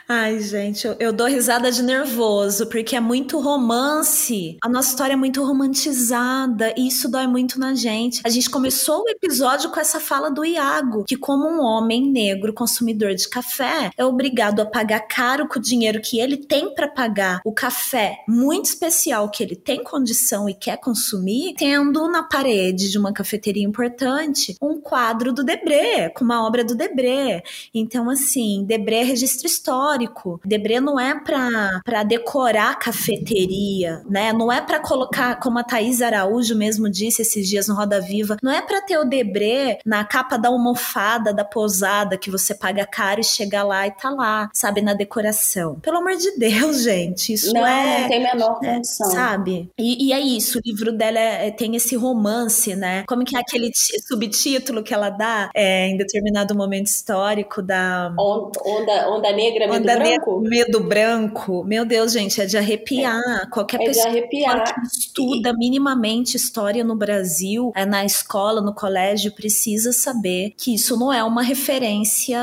Ai, 0.09 0.41
gente, 0.41 0.85
eu, 0.85 0.97
eu, 0.99 1.13
dou 1.13 1.29
risada 1.29 1.71
de 1.71 1.81
nervoso 1.81 2.67
porque 2.67 2.97
é 2.97 3.01
muito 3.01 3.39
romance. 3.39 4.57
A 4.65 4.69
nossa 4.69 4.89
história 4.89 5.13
é 5.13 5.17
muito 5.17 5.45
romantizada 5.45 6.75
e 6.77 6.89
isso 6.89 7.09
dói 7.09 7.29
muito 7.29 7.61
na 7.61 7.73
gente. 7.77 8.21
A 8.25 8.29
gente 8.29 8.51
começou 8.51 9.05
o 9.05 9.09
episódio 9.09 9.71
com 9.71 9.79
essa 9.79 10.01
fala 10.01 10.29
do 10.29 10.45
Iago, 10.45 11.05
que 11.05 11.17
como 11.17 11.47
um 11.47 11.61
homem 11.61 12.11
negro 12.11 12.53
consumidor 12.53 13.15
de 13.15 13.29
café, 13.29 13.93
é 13.97 14.05
obrigado 14.05 14.59
a 14.59 14.67
pagar 14.67 15.07
caro 15.07 15.47
com 15.47 15.61
o 15.61 15.63
dinheiro 15.63 16.01
que 16.03 16.19
ele 16.19 16.37
tem 16.37 16.75
para 16.75 16.89
pagar 16.89 17.41
o 17.45 17.53
café 17.53 18.25
muito 18.27 18.65
especial 18.65 19.31
que 19.31 19.41
ele 19.41 19.55
tem 19.55 19.85
condição 19.85 20.49
e 20.49 20.55
quer 20.55 20.79
consumir, 20.79 21.55
tendo 21.57 22.09
na 22.09 22.25
parede 22.25 22.91
de 22.91 22.99
uma 22.99 23.13
cafeteria 23.13 23.63
importante 23.65 24.57
um 24.61 24.81
quadro 24.81 25.33
do 25.33 25.45
Debré, 25.45 25.76
com 26.15 26.25
uma 26.25 26.47
obra 26.47 26.65
do 26.65 26.75
Debré. 26.75 27.43
Então, 27.75 28.11
assim, 28.11 28.65
Debré 28.65 29.01
é 29.01 29.05
registro 29.05 29.47
histórico. 29.47 30.41
Debré 30.45 30.81
não 30.81 30.99
é 30.99 31.19
para 31.19 32.03
decorar 32.03 32.79
cafeteria, 32.79 34.03
né? 34.09 34.33
Não 34.33 34.51
é 34.51 34.61
para 34.61 34.81
colocar, 34.81 35.37
como 35.37 35.59
a 35.59 35.65
Thaís 35.65 36.03
Araújo 36.03 36.57
mesmo 36.57 36.89
disse 36.89 37.23
esses 37.23 37.49
dias 37.49 37.69
no 37.69 37.75
Roda 37.75 38.01
Viva, 38.01 38.37
não 38.43 38.53
é 38.53 38.63
para 38.63 38.81
ter 38.81 38.99
o 38.99 39.05
Debré 39.05 39.79
na 39.85 40.05
capa 40.05 40.37
da 40.37 40.49
almofada 40.49 41.33
da 41.33 41.45
posada 41.45 42.17
que 42.17 42.31
você 42.31 42.55
paga 42.55 42.87
caro 42.87 43.21
e 43.21 43.25
chega 43.25 43.63
lá 43.63 43.87
e 43.87 43.91
tá 43.91 44.11
lá, 44.11 44.49
sabe, 44.53 44.81
na 44.81 44.95
decoração. 44.95 45.79
Pelo 45.81 45.99
amor 45.99 46.17
de 46.17 46.37
Deus, 46.39 46.83
gente. 46.83 47.33
Isso 47.33 47.53
não, 47.53 47.67
é. 47.67 48.03
Não 48.03 48.09
tem 48.09 48.23
menor 48.23 48.59
é, 48.63 48.75
condição. 48.75 49.09
É, 49.09 49.15
sabe? 49.15 49.71
E, 49.79 50.09
e, 50.09 50.13
é 50.13 50.21
isso. 50.21 50.59
O 50.59 50.63
livro 50.65 50.93
dela 50.93 51.19
é, 51.19 51.49
é, 51.49 51.51
tem 51.51 51.77
esse 51.77 51.97
romance, 51.97 52.75
né? 52.75 53.05
Como 53.07 53.25
que 53.25 53.37
é 53.37 53.41
aquele 53.41 53.71
subtítulo 53.75 54.83
que 54.83 54.95
ela 54.95 55.11
dá? 55.11 55.51
É 55.55 55.66
é, 55.67 55.89
em 55.89 55.97
determinado 55.97 56.55
momento 56.55 56.87
histórico 56.87 57.61
da. 57.61 58.15
Onda, 58.19 59.11
onda 59.11 59.33
negra, 59.33 59.67
medo 59.67 59.81
onda 59.81 59.97
branco? 59.97 60.41
Ne 60.41 60.49
medo 60.49 60.81
branco. 60.81 61.65
Meu 61.65 61.85
Deus, 61.85 62.13
gente, 62.13 62.41
é 62.41 62.47
de 62.47 62.57
arrepiar. 62.57 63.21
É, 63.43 63.47
Qualquer 63.47 63.81
é 63.83 63.87
pessoa 63.87 64.07
arrepiar. 64.07 64.65
que 64.65 64.81
estuda 64.87 65.53
minimamente 65.53 66.37
história 66.37 66.85
no 66.85 66.95
Brasil, 66.95 67.73
é, 67.75 67.85
na 67.85 68.05
escola, 68.05 68.61
no 68.61 68.73
colégio, 68.73 69.35
precisa 69.35 69.93
saber 69.93 70.55
que 70.57 70.75
isso 70.75 70.97
não 70.97 71.13
é 71.13 71.23
uma 71.25 71.43
referência 71.43 72.39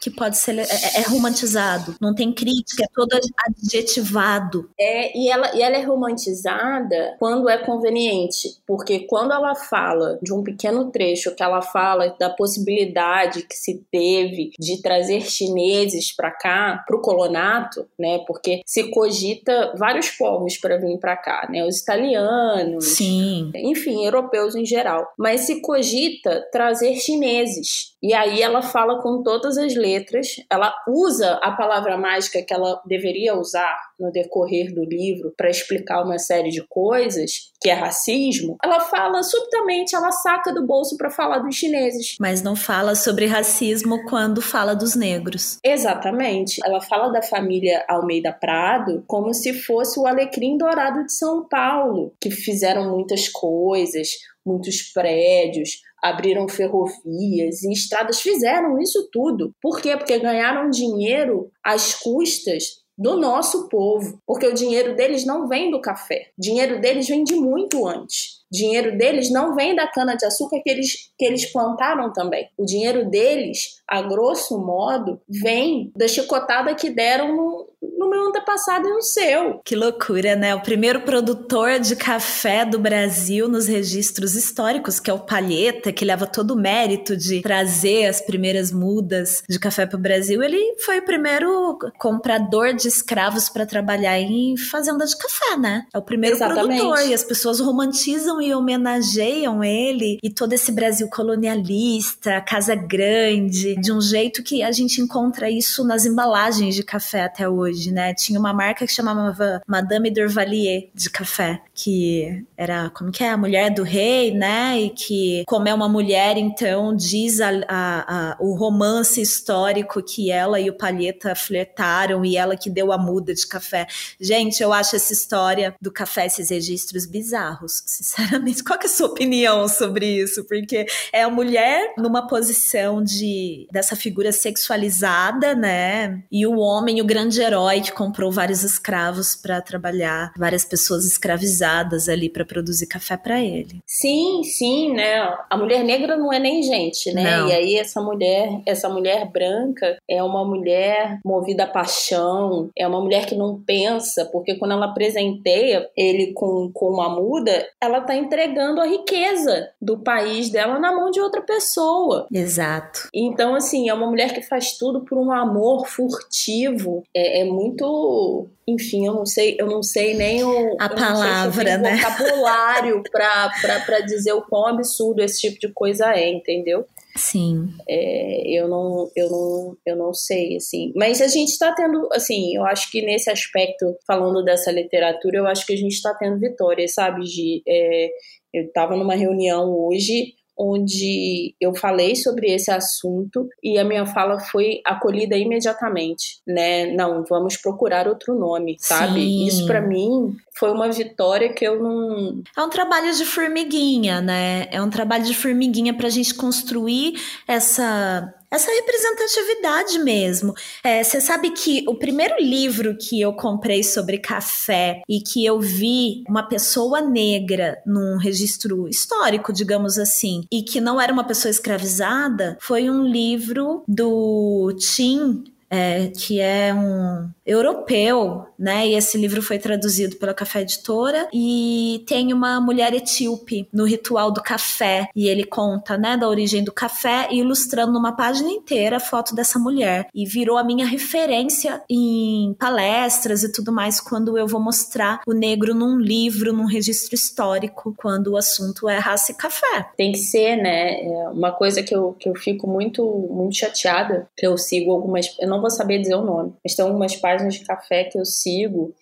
que 0.00 0.10
pode 0.10 0.36
ser. 0.36 0.58
É, 0.58 0.62
é, 0.62 1.00
é 1.00 1.02
romantizado. 1.02 1.94
Não 2.00 2.14
tem 2.14 2.32
crítica, 2.32 2.84
é 2.84 2.88
todo 2.94 3.18
adjetivado. 3.46 4.68
É, 4.78 5.16
e 5.16 5.28
ela, 5.28 5.54
e 5.54 5.62
ela 5.62 5.76
é 5.76 5.82
romantizada 5.82 7.16
quando 7.18 7.48
é 7.48 7.58
conveniente. 7.58 8.58
Porque 8.66 9.00
quando 9.00 9.32
ela 9.32 9.54
fala 9.54 10.18
de 10.22 10.32
um 10.32 10.42
pequeno 10.42 10.90
trecho 10.90 11.34
que 11.34 11.42
ela 11.42 11.62
fala 11.62 12.14
da 12.18 12.30
possibilidade 12.46 13.42
que 13.42 13.56
se 13.56 13.84
teve 13.90 14.50
de 14.58 14.80
trazer 14.80 15.22
chineses 15.22 16.14
para 16.14 16.30
cá, 16.30 16.84
para 16.86 16.96
o 16.96 17.00
colonato, 17.00 17.88
né? 17.98 18.20
Porque 18.24 18.60
se 18.64 18.88
cogita 18.90 19.74
vários 19.76 20.10
povos 20.10 20.56
para 20.56 20.76
vir 20.76 20.96
para 20.98 21.16
cá, 21.16 21.48
né? 21.50 21.64
Os 21.64 21.80
italianos, 21.80 22.84
Sim. 22.84 23.50
enfim, 23.56 24.04
europeus 24.04 24.54
em 24.54 24.64
geral. 24.64 25.04
Mas 25.18 25.40
se 25.40 25.60
cogita 25.60 26.46
trazer 26.52 26.94
chineses. 26.94 27.95
E 28.02 28.12
aí 28.12 28.42
ela 28.42 28.62
fala 28.62 29.00
com 29.02 29.22
todas 29.22 29.56
as 29.56 29.74
letras, 29.74 30.36
ela 30.50 30.74
usa 30.86 31.40
a 31.42 31.52
palavra 31.52 31.96
mágica 31.96 32.42
que 32.42 32.52
ela 32.52 32.80
deveria 32.86 33.34
usar 33.34 33.76
no 33.98 34.12
decorrer 34.12 34.74
do 34.74 34.84
livro 34.84 35.32
para 35.36 35.48
explicar 35.48 36.04
uma 36.04 36.18
série 36.18 36.50
de 36.50 36.62
coisas, 36.68 37.50
que 37.60 37.70
é 37.70 37.72
racismo. 37.72 38.56
Ela 38.62 38.80
fala 38.80 39.22
subitamente, 39.22 39.96
ela 39.96 40.12
saca 40.12 40.52
do 40.52 40.66
bolso 40.66 40.96
para 40.96 41.10
falar 41.10 41.38
dos 41.38 41.54
chineses. 41.54 42.16
Mas 42.20 42.42
não 42.42 42.54
fala 42.54 42.94
sobre 42.94 43.26
racismo 43.26 44.04
quando 44.04 44.42
fala 44.42 44.74
dos 44.74 44.94
negros. 44.94 45.58
Exatamente. 45.64 46.60
Ela 46.64 46.80
fala 46.80 47.10
da 47.10 47.22
família 47.22 47.84
Almeida 47.88 48.32
Prado 48.32 49.02
como 49.06 49.32
se 49.32 49.54
fosse 49.54 49.98
o 49.98 50.06
alecrim 50.06 50.58
dourado 50.58 51.04
de 51.04 51.12
São 51.12 51.48
Paulo, 51.48 52.12
que 52.20 52.30
fizeram 52.30 52.90
muitas 52.90 53.28
coisas, 53.28 54.10
muitos 54.44 54.82
prédios, 54.92 55.80
abriram 56.02 56.48
ferrovias 56.48 57.62
e 57.62 57.72
estradas, 57.72 58.20
fizeram 58.20 58.78
isso 58.78 59.08
tudo. 59.10 59.52
Por 59.60 59.80
quê? 59.80 59.96
Porque 59.96 60.18
ganharam 60.18 60.70
dinheiro 60.70 61.50
às 61.64 61.94
custas 61.94 62.84
do 62.98 63.16
nosso 63.16 63.68
povo, 63.68 64.18
porque 64.26 64.46
o 64.46 64.54
dinheiro 64.54 64.96
deles 64.96 65.26
não 65.26 65.46
vem 65.46 65.70
do 65.70 65.80
café, 65.80 66.30
o 66.38 66.40
dinheiro 66.40 66.80
deles 66.80 67.06
vem 67.06 67.22
de 67.24 67.34
muito 67.34 67.86
antes. 67.86 68.36
O 68.50 68.56
dinheiro 68.56 68.96
deles 68.96 69.30
não 69.30 69.54
vem 69.54 69.74
da 69.74 69.88
cana 69.88 70.16
de 70.16 70.24
açúcar 70.24 70.60
que 70.62 70.70
eles, 70.70 71.12
que 71.18 71.24
eles 71.24 71.52
plantaram 71.52 72.12
também. 72.12 72.48
O 72.56 72.64
dinheiro 72.64 73.10
deles, 73.10 73.82
a 73.88 74.00
grosso 74.00 74.56
modo, 74.58 75.20
vem 75.28 75.92
da 75.96 76.06
chicotada 76.06 76.72
que 76.74 76.88
deram 76.88 77.36
no, 77.36 77.68
no 77.82 78.08
meu 78.08 78.28
antepassado 78.28 78.88
e 78.88 78.92
no 78.92 79.02
seu. 79.02 79.60
Que 79.64 79.76
loucura, 79.76 80.34
né? 80.34 80.54
O 80.54 80.60
primeiro 80.60 81.00
produtor 81.02 81.78
de 81.78 81.94
café 81.96 82.64
do 82.64 82.78
Brasil 82.78 83.48
nos 83.48 83.66
registros 83.66 84.34
históricos, 84.34 84.98
que 85.00 85.10
é 85.10 85.12
o 85.12 85.18
Palheta, 85.18 85.92
que 85.92 86.04
leva 86.04 86.26
todo 86.26 86.52
o 86.52 86.60
mérito 86.60 87.16
de 87.16 87.42
trazer 87.42 88.06
as 88.06 88.20
primeiras 88.20 88.72
mudas 88.72 89.42
de 89.48 89.58
café 89.58 89.86
para 89.86 89.98
o 89.98 90.00
Brasil, 90.00 90.42
ele 90.42 90.76
foi 90.84 90.98
o 90.98 91.04
primeiro 91.04 91.78
comprador 91.98 92.74
de 92.74 92.88
escravos 92.88 93.48
para 93.48 93.66
trabalhar 93.66 94.18
em 94.18 94.56
fazenda 94.56 95.04
de 95.04 95.16
café, 95.16 95.56
né? 95.56 95.86
É 95.92 95.98
o 95.98 96.02
primeiro 96.02 96.36
Exatamente. 96.36 96.80
produtor 96.80 97.08
e 97.08 97.14
as 97.14 97.24
pessoas 97.24 97.60
romantizam 97.60 98.40
e 98.40 98.54
homenageiam 98.54 99.62
ele 99.62 100.18
e 100.22 100.30
todo 100.30 100.52
esse 100.52 100.72
Brasil 100.72 101.08
colonialista, 101.08 102.40
casa 102.40 102.74
grande, 102.74 103.76
de 103.76 103.92
um 103.92 104.00
jeito 104.00 104.42
que 104.42 104.62
a 104.62 104.72
gente 104.72 105.00
encontra 105.00 105.50
isso 105.50 105.84
nas 105.84 106.04
embalagens 106.06 106.74
de 106.74 106.82
café 106.82 107.24
até 107.24 107.48
hoje, 107.48 107.65
né? 107.92 108.14
Tinha 108.14 108.38
uma 108.38 108.52
marca 108.52 108.86
que 108.86 108.92
chamava 108.92 109.60
Madame 109.66 110.10
Dorvalier 110.10 110.88
de 110.94 111.10
café, 111.10 111.60
que 111.74 112.44
era, 112.56 112.90
como 112.90 113.10
que 113.10 113.24
é? 113.24 113.30
A 113.30 113.36
mulher 113.36 113.70
do 113.70 113.82
rei, 113.82 114.32
né? 114.32 114.80
E 114.80 114.90
que, 114.90 115.44
como 115.46 115.68
é 115.68 115.74
uma 115.74 115.88
mulher, 115.88 116.36
então 116.36 116.94
diz 116.94 117.40
a, 117.40 117.50
a, 117.68 118.30
a, 118.32 118.36
o 118.40 118.54
romance 118.54 119.20
histórico 119.20 120.02
que 120.02 120.30
ela 120.30 120.60
e 120.60 120.70
o 120.70 120.76
Palheta 120.76 121.34
flertaram 121.34 122.24
e 122.24 122.36
ela 122.36 122.56
que 122.56 122.70
deu 122.70 122.92
a 122.92 122.98
muda 122.98 123.34
de 123.34 123.46
café. 123.46 123.86
Gente, 124.20 124.62
eu 124.62 124.72
acho 124.72 124.96
essa 124.96 125.12
história 125.12 125.74
do 125.80 125.90
café, 125.92 126.26
esses 126.26 126.50
registros 126.50 127.06
bizarros, 127.06 127.82
sinceramente. 127.86 128.62
Qual 128.64 128.78
é 128.80 128.86
a 128.86 128.88
sua 128.88 129.08
opinião 129.08 129.68
sobre 129.68 130.06
isso? 130.06 130.44
Porque 130.44 130.86
é 131.12 131.22
a 131.22 131.30
mulher 131.30 131.94
numa 131.98 132.26
posição 132.26 133.02
de 133.02 133.66
dessa 133.70 133.96
figura 133.96 134.32
sexualizada, 134.32 135.54
né? 135.54 136.22
E 136.30 136.46
o 136.46 136.58
homem, 136.58 137.00
o 137.00 137.04
grande 137.04 137.40
herói 137.40 137.55
que 137.82 137.92
comprou 137.92 138.30
vários 138.30 138.62
escravos 138.62 139.34
para 139.34 139.60
trabalhar, 139.60 140.32
várias 140.36 140.64
pessoas 140.64 141.04
escravizadas 141.04 142.08
ali 142.08 142.28
para 142.28 142.44
produzir 142.44 142.86
café 142.86 143.16
para 143.16 143.40
ele. 143.40 143.80
Sim, 143.86 144.42
sim, 144.44 144.92
né? 144.92 145.36
A 145.48 145.56
mulher 145.56 145.82
negra 145.82 146.16
não 146.16 146.32
é 146.32 146.38
nem 146.38 146.62
gente, 146.62 147.12
né? 147.12 147.38
Não. 147.38 147.48
E 147.48 147.52
aí 147.52 147.76
essa 147.76 148.00
mulher, 148.00 148.60
essa 148.66 148.88
mulher 148.88 149.30
branca 149.30 149.98
é 150.08 150.22
uma 150.22 150.44
mulher 150.44 151.18
movida 151.24 151.64
a 151.64 151.66
paixão, 151.66 152.70
é 152.76 152.86
uma 152.86 153.00
mulher 153.00 153.26
que 153.26 153.34
não 153.34 153.60
pensa, 153.60 154.24
porque 154.26 154.56
quando 154.56 154.72
ela 154.72 154.92
presenteia 154.92 155.88
ele 155.96 156.32
com, 156.32 156.70
com 156.72 156.90
uma 156.90 157.08
muda, 157.08 157.66
ela 157.80 158.00
tá 158.00 158.14
entregando 158.14 158.80
a 158.80 158.86
riqueza 158.86 159.70
do 159.80 159.98
país 159.98 160.50
dela 160.50 160.78
na 160.78 160.92
mão 160.92 161.10
de 161.10 161.20
outra 161.20 161.40
pessoa. 161.40 162.26
Exato. 162.32 163.08
Então, 163.14 163.54
assim, 163.54 163.88
é 163.88 163.94
uma 163.94 164.06
mulher 164.06 164.32
que 164.34 164.42
faz 164.42 164.76
tudo 164.76 165.04
por 165.04 165.18
um 165.18 165.32
amor 165.32 165.86
furtivo. 165.86 167.02
É, 167.14 167.40
é 167.40 167.44
muito. 167.46 168.48
Enfim, 168.66 169.06
eu 169.06 169.14
não 169.14 169.26
sei, 169.26 169.56
eu 169.58 169.66
não 169.66 169.82
sei 169.82 170.14
nem 170.14 170.42
o. 170.44 170.76
A 170.78 170.88
palavra, 170.88 171.78
né? 171.78 171.96
vocabulário 171.96 173.02
para 173.10 174.00
dizer 174.00 174.32
o 174.32 174.42
quão 174.42 174.66
absurdo 174.66 175.22
esse 175.22 175.40
tipo 175.40 175.60
de 175.60 175.72
coisa 175.72 176.12
é, 176.12 176.30
entendeu? 176.30 176.84
Sim. 177.16 177.70
É, 177.88 178.58
eu 178.58 178.68
não, 178.68 179.10
eu 179.16 179.30
não, 179.30 179.76
eu 179.86 179.96
não 179.96 180.12
sei, 180.12 180.56
assim. 180.56 180.92
Mas 180.94 181.20
a 181.22 181.28
gente 181.28 181.50
está 181.50 181.72
tendo, 181.74 182.08
assim, 182.12 182.54
eu 182.54 182.64
acho 182.64 182.90
que 182.90 183.02
nesse 183.02 183.30
aspecto, 183.30 183.96
falando 184.06 184.44
dessa 184.44 184.70
literatura, 184.70 185.38
eu 185.38 185.46
acho 185.46 185.66
que 185.66 185.72
a 185.72 185.76
gente 185.76 185.92
está 185.92 186.14
tendo 186.14 186.38
vitórias, 186.38 186.94
sabe? 186.94 187.22
De, 187.24 187.62
é, 187.66 188.10
eu 188.52 188.64
estava 188.64 188.96
numa 188.96 189.14
reunião 189.14 189.70
hoje 189.70 190.34
onde 190.58 191.54
eu 191.60 191.74
falei 191.74 192.16
sobre 192.16 192.52
esse 192.52 192.70
assunto 192.70 193.48
e 193.62 193.78
a 193.78 193.84
minha 193.84 194.06
fala 194.06 194.38
foi 194.38 194.80
acolhida 194.84 195.36
imediatamente, 195.36 196.40
né? 196.46 196.86
Não, 196.94 197.24
vamos 197.28 197.56
procurar 197.56 198.08
outro 198.08 198.34
nome, 198.34 198.76
sabe? 198.78 199.20
Sim. 199.20 199.46
Isso 199.46 199.66
para 199.66 199.80
mim 199.80 200.34
foi 200.56 200.70
uma 200.72 200.90
vitória 200.90 201.52
que 201.52 201.64
eu 201.64 201.82
não. 201.82 202.42
É 202.56 202.62
um 202.62 202.70
trabalho 202.70 203.14
de 203.14 203.24
formiguinha, 203.24 204.20
né? 204.20 204.66
É 204.70 204.80
um 204.82 204.90
trabalho 204.90 205.24
de 205.24 205.34
formiguinha 205.34 205.94
para 205.94 206.06
a 206.06 206.10
gente 206.10 206.34
construir 206.34 207.20
essa 207.46 208.32
essa 208.48 208.70
representatividade 208.70 209.98
mesmo. 209.98 210.54
É, 210.82 211.02
você 211.02 211.20
sabe 211.20 211.50
que 211.50 211.84
o 211.88 211.96
primeiro 211.96 212.36
livro 212.38 212.96
que 212.96 213.20
eu 213.20 213.32
comprei 213.32 213.82
sobre 213.82 214.18
café 214.18 215.02
e 215.08 215.20
que 215.20 215.44
eu 215.44 215.60
vi 215.60 216.22
uma 216.28 216.44
pessoa 216.44 217.00
negra 217.00 217.82
num 217.84 218.16
registro 218.16 218.88
histórico, 218.88 219.52
digamos 219.52 219.98
assim, 219.98 220.44
e 220.50 220.62
que 220.62 220.80
não 220.80 221.00
era 221.00 221.12
uma 221.12 221.24
pessoa 221.24 221.50
escravizada, 221.50 222.56
foi 222.60 222.88
um 222.88 223.04
livro 223.04 223.82
do 223.86 224.72
Tim 224.78 225.44
é, 225.68 226.08
que 226.08 226.40
é 226.40 226.72
um 226.72 227.28
europeu, 227.46 228.44
né? 228.58 228.88
E 228.88 228.94
esse 228.94 229.16
livro 229.16 229.40
foi 229.40 229.58
traduzido 229.58 230.16
pela 230.16 230.34
Café 230.34 230.62
Editora 230.62 231.28
e 231.32 232.04
tem 232.06 232.32
uma 232.32 232.60
mulher 232.60 232.92
etíope 232.92 233.68
no 233.72 233.84
ritual 233.84 234.32
do 234.32 234.42
café 234.42 235.08
e 235.14 235.28
ele 235.28 235.44
conta, 235.44 235.96
né, 235.96 236.16
da 236.16 236.28
origem 236.28 236.64
do 236.64 236.72
café 236.72 237.28
e 237.30 237.38
ilustrando 237.38 237.92
numa 237.92 238.12
página 238.16 238.50
inteira 238.50 238.96
a 238.96 239.00
foto 239.00 239.34
dessa 239.34 239.58
mulher 239.58 240.08
e 240.14 240.26
virou 240.26 240.58
a 240.58 240.64
minha 240.64 240.86
referência 240.86 241.82
em 241.88 242.54
palestras 242.58 243.44
e 243.44 243.52
tudo 243.52 243.72
mais 243.72 244.00
quando 244.00 244.36
eu 244.36 244.46
vou 244.48 244.60
mostrar 244.60 245.20
o 245.26 245.32
negro 245.32 245.74
num 245.74 245.98
livro, 245.98 246.52
num 246.52 246.66
registro 246.66 247.14
histórico, 247.14 247.94
quando 247.96 248.32
o 248.32 248.36
assunto 248.36 248.88
é 248.88 248.98
raça 248.98 249.32
e 249.32 249.34
café. 249.34 249.90
Tem 249.96 250.12
que 250.12 250.18
ser, 250.18 250.56
né? 250.56 251.00
É 251.00 251.28
uma 251.28 251.52
coisa 251.52 251.82
que 251.82 251.94
eu, 251.94 252.12
que 252.18 252.28
eu 252.28 252.34
fico 252.34 252.66
muito 252.66 253.06
muito 253.30 253.56
chateada, 253.56 254.28
que 254.36 254.46
eu 254.46 254.56
sigo 254.56 254.90
algumas, 254.90 255.26
eu 255.38 255.48
não 255.48 255.60
vou 255.60 255.70
saber 255.70 255.98
dizer 255.98 256.14
o 256.14 256.24
nome, 256.24 256.52
mas 256.64 256.74
tem 256.74 256.84
algumas 256.84 257.14
páginas 257.14 257.35
páginas 257.36 257.54
de 257.54 257.64
café 257.64 258.04
que 258.04 258.18
eu 258.18 258.24
sigo 258.24 258.94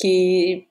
que 0.00 0.66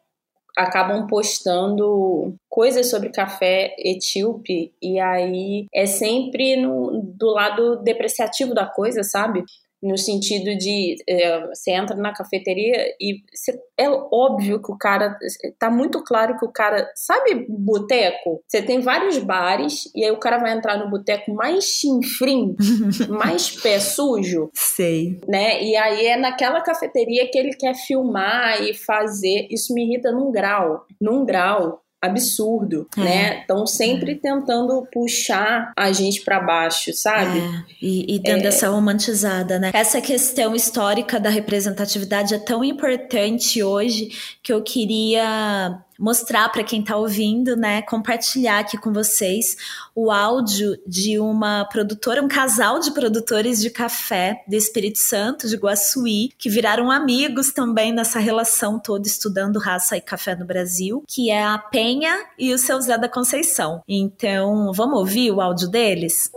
acabam 0.57 1.05
postando 1.07 2.35
coisas 2.49 2.89
sobre 2.89 3.09
café 3.09 3.75
etíope 3.77 4.73
e 4.81 4.99
aí 4.99 5.67
é 5.73 5.85
sempre 5.85 6.55
no, 6.55 7.01
do 7.03 7.27
lado 7.27 7.77
depreciativo 7.83 8.55
da 8.55 8.65
coisa, 8.65 9.03
sabe? 9.03 9.43
No 9.81 9.97
sentido 9.97 10.57
de 10.57 10.95
é, 11.07 11.47
você 11.47 11.71
entra 11.71 11.95
na 11.95 12.13
cafeteria 12.13 12.95
e 12.99 13.21
você, 13.31 13.59
é 13.77 13.89
óbvio 13.89 14.61
que 14.61 14.71
o 14.71 14.77
cara 14.77 15.17
tá 15.59 15.69
muito 15.69 16.03
claro 16.03 16.37
que 16.37 16.45
o 16.45 16.51
cara 16.51 16.89
sabe 16.95 17.45
boteco? 17.47 18.41
Você 18.47 18.61
tem 18.61 18.79
vários 18.79 19.17
bares 19.19 19.89
e 19.95 20.03
aí 20.03 20.11
o 20.11 20.19
cara 20.19 20.39
vai 20.39 20.53
entrar 20.53 20.77
no 20.77 20.89
boteco 20.89 21.33
mais 21.33 21.65
chinfrim 21.65 22.55
mais 23.09 23.51
pé 23.61 23.79
sujo 23.79 24.49
sei. 24.53 25.19
né? 25.27 25.63
E 25.63 25.75
aí 25.75 26.07
é 26.07 26.17
naquela 26.17 26.61
cafeteria 26.61 27.29
que 27.29 27.37
ele 27.37 27.53
quer 27.53 27.75
filmar 27.75 28.61
e 28.63 28.73
fazer. 28.73 29.47
Isso 29.51 29.73
me 29.73 29.83
irrita 29.83 30.11
num 30.11 30.31
grau 30.31 30.85
num 30.99 31.25
grau 31.25 31.81
absurdo, 32.07 32.87
é. 32.97 33.01
né? 33.01 33.39
Estão 33.41 33.67
sempre 33.67 34.15
tentando 34.15 34.87
puxar 34.91 35.71
a 35.75 35.91
gente 35.91 36.21
para 36.21 36.39
baixo, 36.39 36.91
sabe? 36.93 37.39
É. 37.39 37.63
E, 37.81 38.15
e 38.15 38.19
dando 38.19 38.45
é. 38.45 38.47
essa 38.47 38.69
romantizada, 38.69 39.59
né? 39.59 39.71
Essa 39.73 40.01
questão 40.01 40.55
histórica 40.55 41.19
da 41.19 41.29
representatividade 41.29 42.33
é 42.33 42.39
tão 42.39 42.63
importante 42.63 43.61
hoje 43.61 44.09
que 44.41 44.51
eu 44.51 44.61
queria 44.61 45.81
mostrar 45.99 46.49
para 46.49 46.63
quem 46.63 46.81
está 46.81 46.95
ouvindo, 46.95 47.55
né, 47.55 47.81
compartilhar 47.81 48.59
aqui 48.59 48.77
com 48.77 48.91
vocês 48.91 49.55
o 49.95 50.11
áudio 50.11 50.77
de 50.85 51.19
uma 51.19 51.65
produtora, 51.65 52.21
um 52.21 52.27
casal 52.27 52.79
de 52.79 52.91
produtores 52.91 53.59
de 53.59 53.69
café 53.69 54.43
do 54.47 54.55
Espírito 54.55 54.99
Santo, 54.99 55.47
de 55.47 55.55
Guaçuí, 55.55 56.31
que 56.37 56.49
viraram 56.49 56.91
amigos 56.91 57.51
também 57.51 57.91
nessa 57.91 58.19
relação 58.19 58.79
toda 58.79 59.07
estudando 59.07 59.59
raça 59.59 59.97
e 59.97 60.01
café 60.01 60.35
no 60.35 60.45
Brasil, 60.45 61.03
que 61.07 61.29
é 61.29 61.43
a 61.43 61.57
Penha 61.57 62.25
e 62.37 62.53
o 62.53 62.57
seu 62.57 62.79
Zé 62.81 62.97
da 62.97 63.09
Conceição. 63.09 63.81
Então, 63.87 64.71
vamos 64.73 64.99
ouvir 64.99 65.31
o 65.31 65.41
áudio 65.41 65.67
deles? 65.67 66.31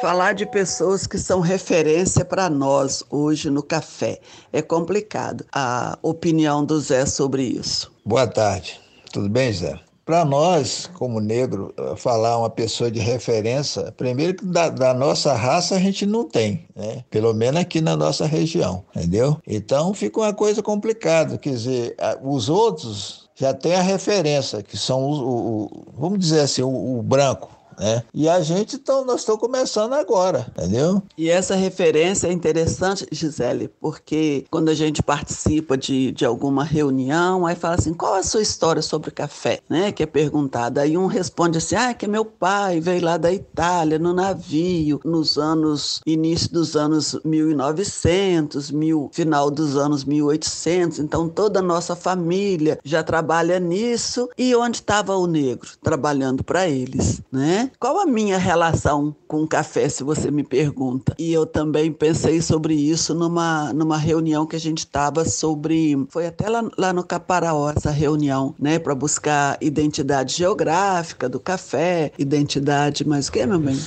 Falar 0.00 0.32
de 0.32 0.46
pessoas 0.46 1.08
que 1.08 1.18
são 1.18 1.40
referência 1.40 2.24
para 2.24 2.48
nós 2.48 3.02
hoje 3.10 3.50
no 3.50 3.64
café 3.64 4.20
é 4.52 4.62
complicado. 4.62 5.44
A 5.52 5.98
opinião 6.00 6.64
do 6.64 6.80
Zé 6.80 7.04
sobre 7.04 7.42
isso. 7.42 7.90
Boa 8.04 8.26
tarde. 8.26 8.80
Tudo 9.12 9.28
bem, 9.28 9.52
Zé? 9.52 9.76
Para 10.04 10.24
nós, 10.24 10.88
como 10.94 11.20
negro, 11.20 11.74
falar 11.96 12.38
uma 12.38 12.48
pessoa 12.48 12.90
de 12.92 13.00
referência, 13.00 13.92
primeiro 13.92 14.34
que 14.34 14.46
da, 14.46 14.68
da, 14.68 14.94
nossa 14.94 15.34
raça 15.34 15.74
a 15.74 15.78
gente 15.80 16.06
não 16.06 16.26
tem, 16.26 16.64
né? 16.74 17.04
Pelo 17.10 17.34
menos 17.34 17.60
aqui 17.60 17.80
na 17.80 17.96
nossa 17.96 18.24
região, 18.24 18.84
entendeu? 18.94 19.36
Então 19.46 19.92
fica 19.92 20.20
uma 20.20 20.32
coisa 20.32 20.62
complicada, 20.62 21.36
quer 21.36 21.50
dizer, 21.50 21.96
os 22.22 22.48
outros 22.48 23.28
já 23.34 23.52
têm 23.52 23.74
a 23.74 23.82
referência, 23.82 24.62
que 24.62 24.78
são 24.78 25.02
o, 25.02 25.64
o 25.64 25.86
vamos 25.98 26.18
dizer 26.20 26.40
assim, 26.40 26.62
o, 26.62 26.98
o 26.98 27.02
branco, 27.02 27.50
né? 27.78 28.02
E 28.12 28.28
a 28.28 28.40
gente, 28.40 28.76
então, 28.76 29.04
nós 29.04 29.20
estamos 29.20 29.40
começando 29.40 29.92
agora, 29.92 30.46
entendeu? 30.56 31.02
E 31.16 31.30
essa 31.30 31.54
referência 31.54 32.28
é 32.28 32.32
interessante, 32.32 33.06
Gisele, 33.10 33.68
porque 33.80 34.44
quando 34.50 34.68
a 34.68 34.74
gente 34.74 35.02
participa 35.02 35.76
de, 35.76 36.12
de 36.12 36.24
alguma 36.24 36.64
reunião, 36.64 37.46
aí 37.46 37.54
fala 37.54 37.76
assim, 37.76 37.94
qual 37.94 38.16
é 38.16 38.20
a 38.20 38.24
sua 38.24 38.42
história 38.42 38.82
sobre 38.82 39.10
café, 39.10 39.60
né? 39.68 39.92
Que 39.92 40.02
é 40.02 40.06
perguntada. 40.06 40.80
Aí 40.80 40.96
um 40.96 41.06
responde 41.06 41.58
assim, 41.58 41.76
ah, 41.76 41.94
que 41.94 42.06
meu 42.06 42.24
pai 42.24 42.80
veio 42.80 43.04
lá 43.04 43.16
da 43.16 43.32
Itália, 43.32 43.98
no 43.98 44.12
navio, 44.12 45.00
nos 45.04 45.38
anos, 45.38 46.00
início 46.06 46.50
dos 46.52 46.76
anos 46.76 47.18
1900, 47.24 48.70
mil, 48.70 49.10
final 49.12 49.50
dos 49.50 49.76
anos 49.76 50.04
1800, 50.04 50.98
então 50.98 51.28
toda 51.28 51.60
a 51.60 51.62
nossa 51.62 51.94
família 51.94 52.78
já 52.84 53.02
trabalha 53.02 53.60
nisso. 53.60 54.28
E 54.36 54.54
onde 54.54 54.78
estava 54.78 55.16
o 55.16 55.26
negro? 55.26 55.70
Trabalhando 55.82 56.42
para 56.42 56.68
eles, 56.68 57.20
né? 57.30 57.67
Qual 57.78 58.00
a 58.00 58.06
minha 58.06 58.38
relação 58.38 59.14
com 59.26 59.42
o 59.42 59.48
café, 59.48 59.88
se 59.88 60.02
você 60.02 60.30
me 60.30 60.42
pergunta? 60.42 61.14
E 61.18 61.32
eu 61.32 61.46
também 61.46 61.92
pensei 61.92 62.40
sobre 62.40 62.74
isso 62.74 63.14
numa, 63.14 63.72
numa 63.72 63.96
reunião 63.96 64.46
que 64.46 64.56
a 64.56 64.60
gente 64.60 64.78
estava 64.78 65.24
sobre. 65.24 66.06
Foi 66.10 66.26
até 66.26 66.48
lá, 66.48 66.62
lá 66.76 66.92
no 66.92 67.04
Caparaó 67.04 67.70
essa 67.70 67.90
reunião, 67.90 68.54
né? 68.58 68.78
Para 68.78 68.94
buscar 68.94 69.58
identidade 69.60 70.34
geográfica 70.34 71.28
do 71.28 71.40
café, 71.40 72.12
identidade. 72.18 73.06
Mas 73.06 73.28
o 73.28 73.32
que, 73.32 73.44
meu 73.46 73.58
bem? 73.58 73.78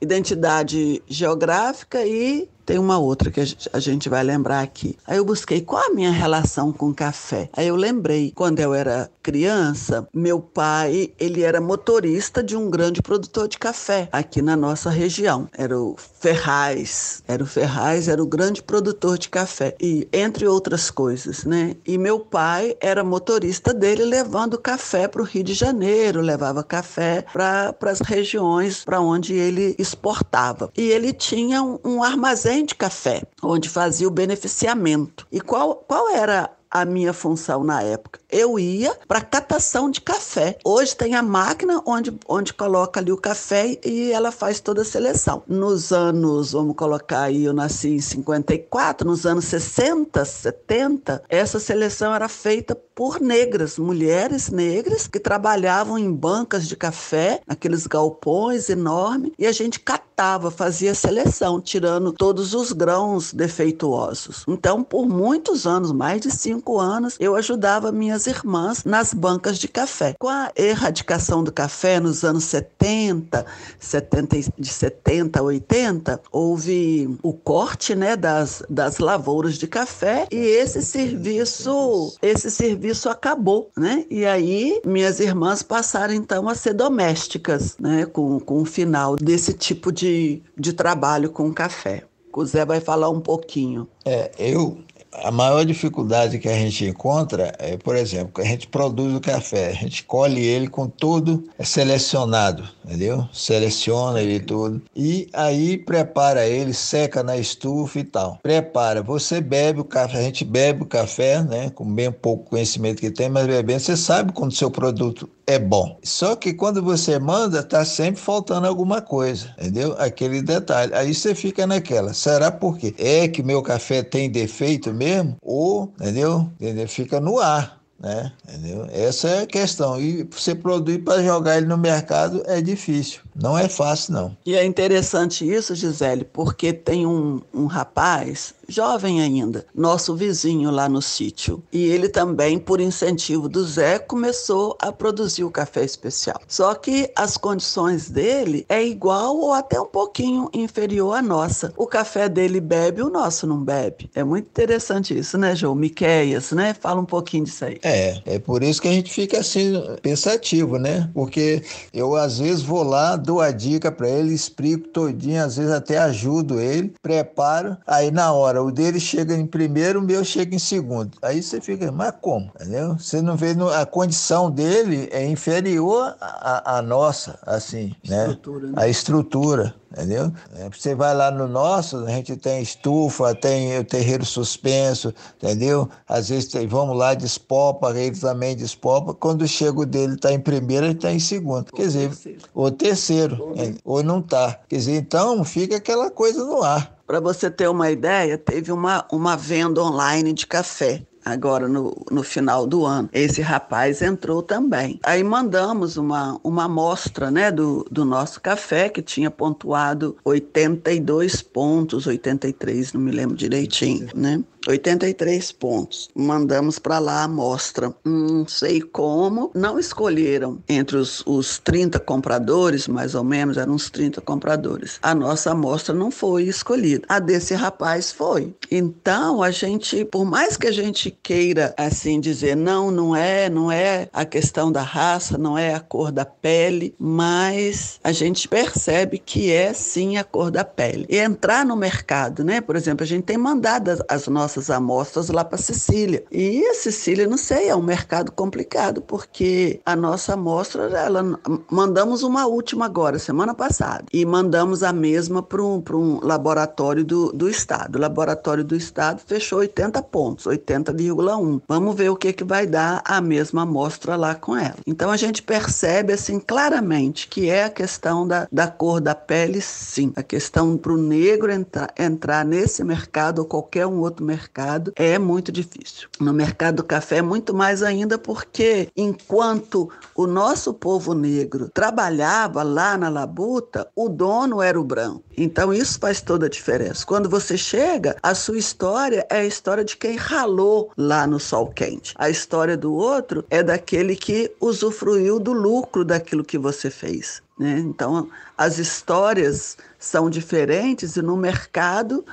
Identidade 0.00 1.02
geográfica 1.08 2.04
e 2.04 2.48
tem 2.68 2.78
uma 2.78 2.98
outra 2.98 3.30
que 3.30 3.40
a 3.72 3.80
gente 3.80 4.10
vai 4.10 4.22
lembrar 4.22 4.60
aqui. 4.60 4.94
Aí 5.06 5.16
eu 5.16 5.24
busquei 5.24 5.62
qual 5.62 5.86
a 5.86 5.94
minha 5.94 6.10
relação 6.10 6.70
com 6.70 6.92
café. 6.92 7.48
Aí 7.56 7.66
eu 7.66 7.76
lembrei, 7.76 8.30
quando 8.34 8.60
eu 8.60 8.74
era 8.74 9.10
criança, 9.22 10.06
meu 10.12 10.38
pai, 10.38 11.10
ele 11.18 11.42
era 11.42 11.62
motorista 11.62 12.42
de 12.42 12.54
um 12.54 12.68
grande 12.68 13.00
produtor 13.00 13.48
de 13.48 13.56
café 13.56 14.06
aqui 14.12 14.42
na 14.42 14.54
nossa 14.54 14.90
região. 14.90 15.48
Era 15.56 15.80
o 15.80 15.96
Ferraz. 16.20 17.22
Era 17.26 17.42
o 17.42 17.46
Ferraz, 17.46 18.06
era 18.06 18.22
o 18.22 18.26
grande 18.26 18.62
produtor 18.62 19.16
de 19.16 19.30
café. 19.30 19.74
E 19.80 20.06
entre 20.12 20.46
outras 20.46 20.90
coisas, 20.90 21.44
né? 21.44 21.74
E 21.86 21.96
meu 21.96 22.20
pai 22.20 22.76
era 22.82 23.02
motorista 23.02 23.72
dele 23.72 24.04
levando 24.04 24.58
café 24.58 25.08
para 25.08 25.22
o 25.22 25.24
Rio 25.24 25.42
de 25.42 25.54
Janeiro, 25.54 26.20
levava 26.20 26.62
café 26.62 27.24
para 27.32 27.74
as 27.82 28.00
regiões 28.00 28.84
para 28.84 29.00
onde 29.00 29.32
ele 29.32 29.74
exportava. 29.78 30.70
E 30.76 30.82
ele 30.90 31.14
tinha 31.14 31.62
um, 31.62 31.78
um 31.82 32.02
armazém 32.02 32.57
de 32.64 32.74
café, 32.74 33.22
onde 33.42 33.68
fazia 33.68 34.08
o 34.08 34.10
beneficiamento. 34.10 35.26
E 35.30 35.40
qual, 35.40 35.76
qual 35.76 36.10
era 36.10 36.50
a 36.70 36.84
minha 36.84 37.12
função 37.12 37.64
na 37.64 37.82
época. 37.82 38.20
Eu 38.30 38.58
ia 38.58 38.94
para 39.06 39.20
catação 39.20 39.90
de 39.90 40.00
café. 40.00 40.58
Hoje 40.64 40.94
tem 40.94 41.14
a 41.14 41.22
máquina 41.22 41.82
onde, 41.86 42.16
onde 42.28 42.52
coloca 42.52 43.00
ali 43.00 43.10
o 43.10 43.16
café 43.16 43.78
e 43.84 44.12
ela 44.12 44.30
faz 44.30 44.60
toda 44.60 44.82
a 44.82 44.84
seleção. 44.84 45.42
Nos 45.46 45.92
anos, 45.92 46.52
vamos 46.52 46.76
colocar 46.76 47.22
aí, 47.22 47.44
eu 47.44 47.52
nasci 47.52 47.88
em 47.90 48.00
54, 48.00 49.06
nos 49.06 49.24
anos 49.24 49.46
60, 49.46 50.24
70, 50.24 51.22
essa 51.28 51.58
seleção 51.58 52.14
era 52.14 52.28
feita 52.28 52.74
por 52.74 53.20
negras, 53.20 53.78
mulheres 53.78 54.50
negras 54.50 55.06
que 55.06 55.20
trabalhavam 55.20 55.96
em 55.96 56.12
bancas 56.12 56.66
de 56.66 56.76
café, 56.76 57.40
aqueles 57.46 57.86
galpões 57.86 58.68
enormes, 58.68 59.32
e 59.38 59.46
a 59.46 59.52
gente 59.52 59.78
catava, 59.78 60.50
fazia 60.50 60.94
seleção, 60.94 61.60
tirando 61.60 62.12
todos 62.12 62.54
os 62.54 62.72
grãos 62.72 63.32
defeituosos. 63.32 64.44
Então, 64.48 64.82
por 64.82 65.06
muitos 65.06 65.64
anos, 65.64 65.92
mais 65.92 66.20
de 66.20 66.30
cinco 66.30 66.57
anos, 66.78 67.16
eu 67.20 67.36
ajudava 67.36 67.92
minhas 67.92 68.26
irmãs 68.26 68.84
nas 68.84 69.12
bancas 69.14 69.58
de 69.58 69.68
café. 69.68 70.14
Com 70.18 70.28
a 70.28 70.50
erradicação 70.56 71.42
do 71.42 71.52
café 71.52 72.00
nos 72.00 72.24
anos 72.24 72.44
70, 72.44 73.44
70 73.78 74.36
de 74.58 74.68
70 74.68 75.38
a 75.38 75.42
80, 75.42 76.20
houve 76.30 77.18
o 77.22 77.32
corte 77.32 77.94
né, 77.94 78.16
das, 78.16 78.62
das 78.68 78.98
lavouras 78.98 79.54
de 79.54 79.66
café 79.66 80.26
e 80.30 80.36
esse 80.36 80.82
serviço, 80.82 82.16
esse 82.22 82.50
serviço 82.50 83.08
acabou, 83.08 83.70
né? 83.76 84.04
E 84.10 84.24
aí 84.24 84.80
minhas 84.84 85.20
irmãs 85.20 85.62
passaram 85.62 86.14
então 86.14 86.48
a 86.48 86.54
ser 86.54 86.74
domésticas, 86.74 87.76
né? 87.78 88.06
Com, 88.06 88.38
com 88.40 88.62
o 88.62 88.64
final 88.64 89.16
desse 89.16 89.52
tipo 89.52 89.90
de, 89.92 90.42
de 90.56 90.72
trabalho 90.72 91.30
com 91.30 91.52
café. 91.52 92.04
O 92.38 92.44
Zé 92.44 92.64
vai 92.64 92.80
falar 92.80 93.10
um 93.10 93.20
pouquinho. 93.20 93.88
É, 94.04 94.30
eu 94.38 94.78
a 95.12 95.30
maior 95.30 95.64
dificuldade 95.64 96.38
que 96.38 96.48
a 96.48 96.54
gente 96.54 96.84
encontra 96.84 97.52
é, 97.58 97.76
por 97.76 97.96
exemplo, 97.96 98.42
a 98.42 98.46
gente 98.46 98.66
produz 98.68 99.14
o 99.14 99.20
café, 99.20 99.68
a 99.68 99.74
gente 99.74 100.04
colhe 100.04 100.44
ele 100.44 100.68
com 100.68 100.88
tudo 100.88 101.48
selecionado, 101.60 102.68
entendeu? 102.84 103.28
Seleciona 103.32 104.20
ele 104.20 104.40
tudo 104.40 104.82
e 104.94 105.28
aí 105.32 105.78
prepara 105.78 106.46
ele, 106.46 106.72
seca 106.72 107.22
na 107.22 107.36
estufa 107.36 107.98
e 107.98 108.04
tal. 108.04 108.38
Prepara, 108.42 109.02
você 109.02 109.40
bebe 109.40 109.80
o 109.80 109.84
café, 109.84 110.18
a 110.18 110.22
gente 110.22 110.44
bebe 110.44 110.82
o 110.82 110.86
café, 110.86 111.42
né? 111.42 111.70
Com 111.70 111.84
bem 111.84 112.10
pouco 112.12 112.50
conhecimento 112.50 113.00
que 113.00 113.10
tem, 113.10 113.28
mas 113.28 113.46
bebendo, 113.46 113.80
você 113.80 113.96
sabe 113.96 114.32
quando 114.32 114.52
o 114.52 114.54
seu 114.54 114.70
produto 114.70 115.28
é 115.48 115.58
bom. 115.58 115.98
Só 116.02 116.36
que 116.36 116.52
quando 116.52 116.82
você 116.82 117.18
manda, 117.18 117.62
tá 117.62 117.82
sempre 117.82 118.20
faltando 118.20 118.66
alguma 118.66 119.00
coisa, 119.00 119.54
entendeu? 119.58 119.96
Aquele 119.98 120.42
detalhe. 120.42 120.92
Aí 120.94 121.14
você 121.14 121.34
fica 121.34 121.66
naquela. 121.66 122.12
Será 122.12 122.50
por 122.50 122.76
quê? 122.76 122.94
É 122.98 123.26
que 123.26 123.42
meu 123.42 123.62
café 123.62 124.02
tem 124.02 124.30
defeito 124.30 124.92
mesmo? 124.98 125.36
Ou, 125.40 125.92
entendeu? 126.00 126.50
entendeu? 126.60 126.88
Fica 126.88 127.20
no 127.20 127.38
ar. 127.38 127.78
Né? 127.98 128.30
Entendeu? 128.48 128.86
Essa 128.92 129.28
é 129.28 129.42
a 129.42 129.46
questão. 129.46 130.00
E 130.00 130.22
você 130.22 130.54
produzir 130.54 131.00
para 131.00 131.22
jogar 131.22 131.56
ele 131.56 131.66
no 131.66 131.76
mercado 131.76 132.42
é 132.46 132.60
difícil. 132.60 133.20
Não 133.34 133.58
é 133.58 133.68
fácil, 133.68 134.12
não. 134.12 134.36
E 134.46 134.54
é 134.54 134.64
interessante 134.64 135.48
isso, 135.48 135.74
Gisele, 135.74 136.24
porque 136.24 136.72
tem 136.72 137.06
um, 137.06 137.40
um 137.52 137.66
rapaz 137.66 138.54
jovem 138.68 139.22
ainda, 139.22 139.64
nosso 139.74 140.14
vizinho 140.14 140.70
lá 140.70 140.88
no 140.88 141.00
sítio. 141.00 141.62
E 141.72 141.86
ele 141.86 142.08
também, 142.08 142.58
por 142.58 142.80
incentivo 142.80 143.48
do 143.48 143.64
Zé, 143.64 143.98
começou 143.98 144.76
a 144.80 144.92
produzir 144.92 145.44
o 145.44 145.50
café 145.50 145.84
especial. 145.84 146.40
Só 146.46 146.74
que 146.74 147.10
as 147.16 147.36
condições 147.36 148.10
dele 148.10 148.66
é 148.68 148.84
igual 148.84 149.36
ou 149.36 149.54
até 149.54 149.80
um 149.80 149.86
pouquinho 149.86 150.50
inferior 150.52 151.16
à 151.16 151.22
nossa. 151.22 151.72
O 151.76 151.86
café 151.86 152.28
dele 152.28 152.60
bebe, 152.60 153.02
o 153.02 153.08
nosso 153.08 153.46
não 153.46 153.64
bebe. 153.64 154.10
É 154.14 154.22
muito 154.22 154.46
interessante 154.46 155.16
isso, 155.16 155.38
né, 155.38 155.56
João? 155.56 155.74
Miqueias, 155.74 156.52
né? 156.52 156.74
Fala 156.74 157.00
um 157.00 157.06
pouquinho 157.06 157.44
disso 157.44 157.64
aí. 157.64 157.78
É, 157.82 158.20
é 158.26 158.38
por 158.38 158.62
isso 158.62 158.82
que 158.82 158.88
a 158.88 158.92
gente 158.92 159.10
fica 159.10 159.38
assim 159.38 159.72
pensativo, 160.02 160.78
né? 160.78 161.08
Porque 161.14 161.62
eu 161.92 162.14
às 162.14 162.38
vezes 162.38 162.62
vou 162.62 162.82
lá, 162.82 163.16
dou 163.16 163.40
a 163.40 163.50
dica 163.50 163.90
para 163.90 164.08
ele, 164.08 164.34
explico 164.34 164.88
todinho, 164.88 165.42
às 165.42 165.56
vezes 165.56 165.72
até 165.72 165.96
ajudo 165.98 166.60
ele, 166.60 166.92
preparo, 167.00 167.76
aí 167.86 168.10
na 168.10 168.32
hora 168.32 168.57
o 168.60 168.70
dele 168.70 169.00
chega 169.00 169.34
em 169.34 169.46
primeiro, 169.46 170.00
o 170.00 170.02
meu 170.02 170.24
chega 170.24 170.54
em 170.54 170.58
segundo. 170.58 171.16
Aí 171.22 171.42
você 171.42 171.60
fica, 171.60 171.90
mas 171.90 172.12
como? 172.20 172.50
Entendeu? 172.56 172.96
Você 172.98 173.22
não 173.22 173.36
vê 173.36 173.54
a 173.74 173.86
condição 173.86 174.50
dele 174.50 175.08
é 175.12 175.26
inferior 175.26 176.16
à, 176.20 176.78
à 176.78 176.82
nossa, 176.82 177.38
assim, 177.42 177.94
né? 178.06 178.28
Estrutura, 178.28 178.66
né? 178.66 178.72
A 178.76 178.88
estrutura 178.88 179.74
entendeu? 179.92 180.32
É, 180.56 180.68
você 180.68 180.94
vai 180.94 181.14
lá 181.14 181.30
no 181.30 181.48
nosso, 181.48 181.98
a 181.98 182.10
gente 182.10 182.36
tem 182.36 182.62
estufa, 182.62 183.34
tem 183.34 183.78
o 183.78 183.84
terreiro 183.84 184.24
suspenso, 184.24 185.12
entendeu? 185.36 185.88
Às 186.06 186.28
vezes 186.28 186.48
tem, 186.48 186.66
vamos 186.66 186.96
lá, 186.96 187.14
despopa, 187.14 187.90
ele 187.98 188.16
também 188.16 188.56
despopa. 188.56 189.14
Quando 189.14 189.46
chega 189.46 189.80
o 189.80 189.86
dele, 189.86 190.14
está 190.14 190.32
em 190.32 190.40
primeiro, 190.40 190.86
ele 190.86 190.94
está 190.94 191.12
em 191.12 191.18
segundo. 191.18 191.72
Quer 191.72 191.82
dizer, 191.82 192.10
ou 192.54 192.70
terceiro, 192.70 193.54
é, 193.56 193.74
ou 193.84 194.02
não 194.02 194.20
está. 194.20 194.58
Quer 194.68 194.76
dizer, 194.76 194.96
então 194.96 195.42
fica 195.44 195.76
aquela 195.76 196.10
coisa 196.10 196.44
no 196.44 196.62
ar. 196.62 196.97
Para 197.08 197.20
você 197.20 197.50
ter 197.50 197.66
uma 197.70 197.90
ideia, 197.90 198.36
teve 198.36 198.70
uma, 198.70 199.02
uma 199.10 199.34
venda 199.34 199.82
online 199.82 200.30
de 200.34 200.46
café 200.46 201.06
agora 201.24 201.66
no, 201.66 202.04
no 202.10 202.22
final 202.22 202.66
do 202.66 202.84
ano. 202.84 203.08
Esse 203.12 203.40
rapaz 203.40 204.02
entrou 204.02 204.42
também. 204.42 205.00
Aí 205.02 205.24
mandamos 205.24 205.96
uma, 205.96 206.38
uma 206.44 206.64
amostra 206.64 207.30
né, 207.30 207.50
do, 207.50 207.86
do 207.90 208.04
nosso 208.04 208.40
café, 208.42 208.90
que 208.90 209.00
tinha 209.00 209.30
pontuado 209.30 210.16
82 210.22 211.40
pontos, 211.40 212.06
83, 212.06 212.92
não 212.92 213.00
me 213.00 213.10
lembro 213.10 213.34
direitinho, 213.36 214.08
né? 214.14 214.42
83 214.68 215.50
pontos. 215.52 216.10
Mandamos 216.14 216.78
para 216.78 216.98
lá 216.98 217.20
a 217.20 217.24
amostra. 217.24 217.94
Não 218.04 218.46
sei 218.46 218.80
como, 218.80 219.50
não 219.54 219.78
escolheram 219.78 220.62
entre 220.68 220.96
os, 220.96 221.22
os 221.26 221.58
30 221.58 221.98
compradores, 221.98 222.86
mais 222.86 223.14
ou 223.14 223.24
menos, 223.24 223.56
eram 223.56 223.72
uns 223.72 223.90
30 223.90 224.20
compradores. 224.20 224.98
A 225.02 225.14
nossa 225.14 225.52
amostra 225.52 225.94
não 225.94 226.10
foi 226.10 226.44
escolhida. 226.44 227.06
A 227.08 227.18
desse 227.18 227.54
rapaz 227.54 228.12
foi. 228.12 228.54
Então, 228.70 229.42
a 229.42 229.50
gente, 229.50 230.04
por 230.04 230.24
mais 230.24 230.56
que 230.56 230.66
a 230.66 230.72
gente 230.72 231.10
queira 231.10 231.74
assim 231.76 232.20
dizer, 232.20 232.54
não, 232.54 232.90
não 232.90 233.16
é, 233.16 233.48
não 233.48 233.72
é 233.72 234.08
a 234.12 234.24
questão 234.24 234.70
da 234.70 234.82
raça, 234.82 235.38
não 235.38 235.56
é 235.56 235.74
a 235.74 235.80
cor 235.80 236.12
da 236.12 236.24
pele, 236.24 236.94
mas 236.98 237.98
a 238.04 238.12
gente 238.12 238.46
percebe 238.46 239.18
que 239.18 239.50
é 239.50 239.72
sim 239.72 240.18
a 240.18 240.24
cor 240.24 240.50
da 240.50 240.64
pele. 240.64 241.06
E 241.08 241.16
entrar 241.16 241.64
no 241.64 241.76
mercado, 241.76 242.44
né? 242.44 242.60
Por 242.60 242.76
exemplo, 242.76 243.02
a 243.04 243.06
gente 243.06 243.24
tem 243.24 243.38
mandado 243.38 244.04
as 244.08 244.26
nossas 244.26 244.57
nossas 244.58 244.70
amostras 244.70 245.28
lá 245.28 245.44
para 245.44 245.58
Sicília. 245.58 246.24
E 246.30 246.64
a 246.66 246.74
Sicília, 246.74 247.26
não 247.26 247.38
sei, 247.38 247.68
é 247.68 247.76
um 247.76 247.82
mercado 247.82 248.32
complicado, 248.32 249.00
porque 249.00 249.80
a 249.86 249.94
nossa 249.94 250.34
amostra, 250.34 250.84
ela, 250.84 251.38
mandamos 251.70 252.22
uma 252.22 252.46
última 252.46 252.86
agora, 252.86 253.18
semana 253.18 253.54
passada, 253.54 254.04
e 254.12 254.24
mandamos 254.24 254.82
a 254.82 254.92
mesma 254.92 255.42
para 255.42 255.62
um, 255.62 255.82
um 255.92 256.20
laboratório 256.22 257.04
do, 257.04 257.32
do 257.32 257.48
Estado. 257.48 257.96
O 257.96 258.00
laboratório 258.00 258.64
do 258.64 258.74
Estado 258.74 259.20
fechou 259.24 259.60
80 259.60 260.02
pontos, 260.02 260.46
80,1. 260.46 261.62
Vamos 261.68 261.94
ver 261.94 262.10
o 262.10 262.16
que, 262.16 262.32
que 262.32 262.44
vai 262.44 262.66
dar 262.66 263.02
a 263.04 263.20
mesma 263.20 263.62
amostra 263.62 264.16
lá 264.16 264.34
com 264.34 264.56
ela. 264.56 264.76
Então 264.86 265.10
a 265.10 265.16
gente 265.16 265.42
percebe 265.42 266.12
assim 266.12 266.40
claramente 266.40 267.28
que 267.28 267.48
é 267.48 267.64
a 267.64 267.70
questão 267.70 268.26
da, 268.26 268.48
da 268.50 268.66
cor 268.66 269.00
da 269.00 269.14
pele, 269.14 269.60
sim. 269.60 270.12
A 270.16 270.22
questão 270.22 270.76
para 270.76 270.92
o 270.92 270.96
negro 270.96 271.50
entrar, 271.52 271.92
entrar 271.98 272.44
nesse 272.44 272.82
mercado 272.82 273.40
ou 273.40 273.44
qualquer 273.44 273.86
um 273.86 274.00
outro 274.00 274.24
mercado 274.24 274.47
mercado 274.48 274.92
é 274.96 275.18
muito 275.18 275.52
difícil. 275.52 276.08
No 276.18 276.32
mercado 276.32 276.76
do 276.76 276.84
café, 276.84 277.20
muito 277.20 277.54
mais 277.54 277.82
ainda 277.82 278.16
porque 278.18 278.88
enquanto 278.96 279.90
o 280.14 280.26
nosso 280.26 280.72
povo 280.72 281.12
negro 281.12 281.68
trabalhava 281.68 282.62
lá 282.62 282.96
na 282.96 283.08
labuta, 283.08 283.88
o 283.94 284.08
dono 284.08 284.62
era 284.62 284.80
o 284.80 284.84
branco. 284.84 285.22
Então 285.36 285.72
isso 285.72 285.98
faz 285.98 286.20
toda 286.20 286.46
a 286.46 286.48
diferença. 286.48 287.04
Quando 287.04 287.28
você 287.28 287.58
chega, 287.58 288.16
a 288.22 288.34
sua 288.34 288.58
história 288.58 289.26
é 289.30 289.40
a 289.40 289.46
história 289.46 289.84
de 289.84 289.96
quem 289.96 290.16
ralou 290.16 290.90
lá 290.96 291.26
no 291.26 291.38
sol 291.38 291.66
quente. 291.66 292.14
A 292.16 292.30
história 292.30 292.76
do 292.76 292.94
outro 292.94 293.44
é 293.50 293.62
daquele 293.62 294.16
que 294.16 294.50
usufruiu 294.60 295.38
do 295.38 295.52
lucro 295.52 296.04
daquilo 296.04 296.44
que 296.44 296.56
você 296.56 296.90
fez. 296.90 297.42
Né? 297.58 297.78
Então, 297.80 298.28
as 298.56 298.78
histórias 298.78 299.76
são 299.98 300.30
diferentes 300.30 301.16
e 301.16 301.22
no 301.22 301.36
mercado 301.36 302.24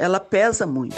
ela 0.00 0.18
pesa 0.18 0.66
muito. 0.66 0.96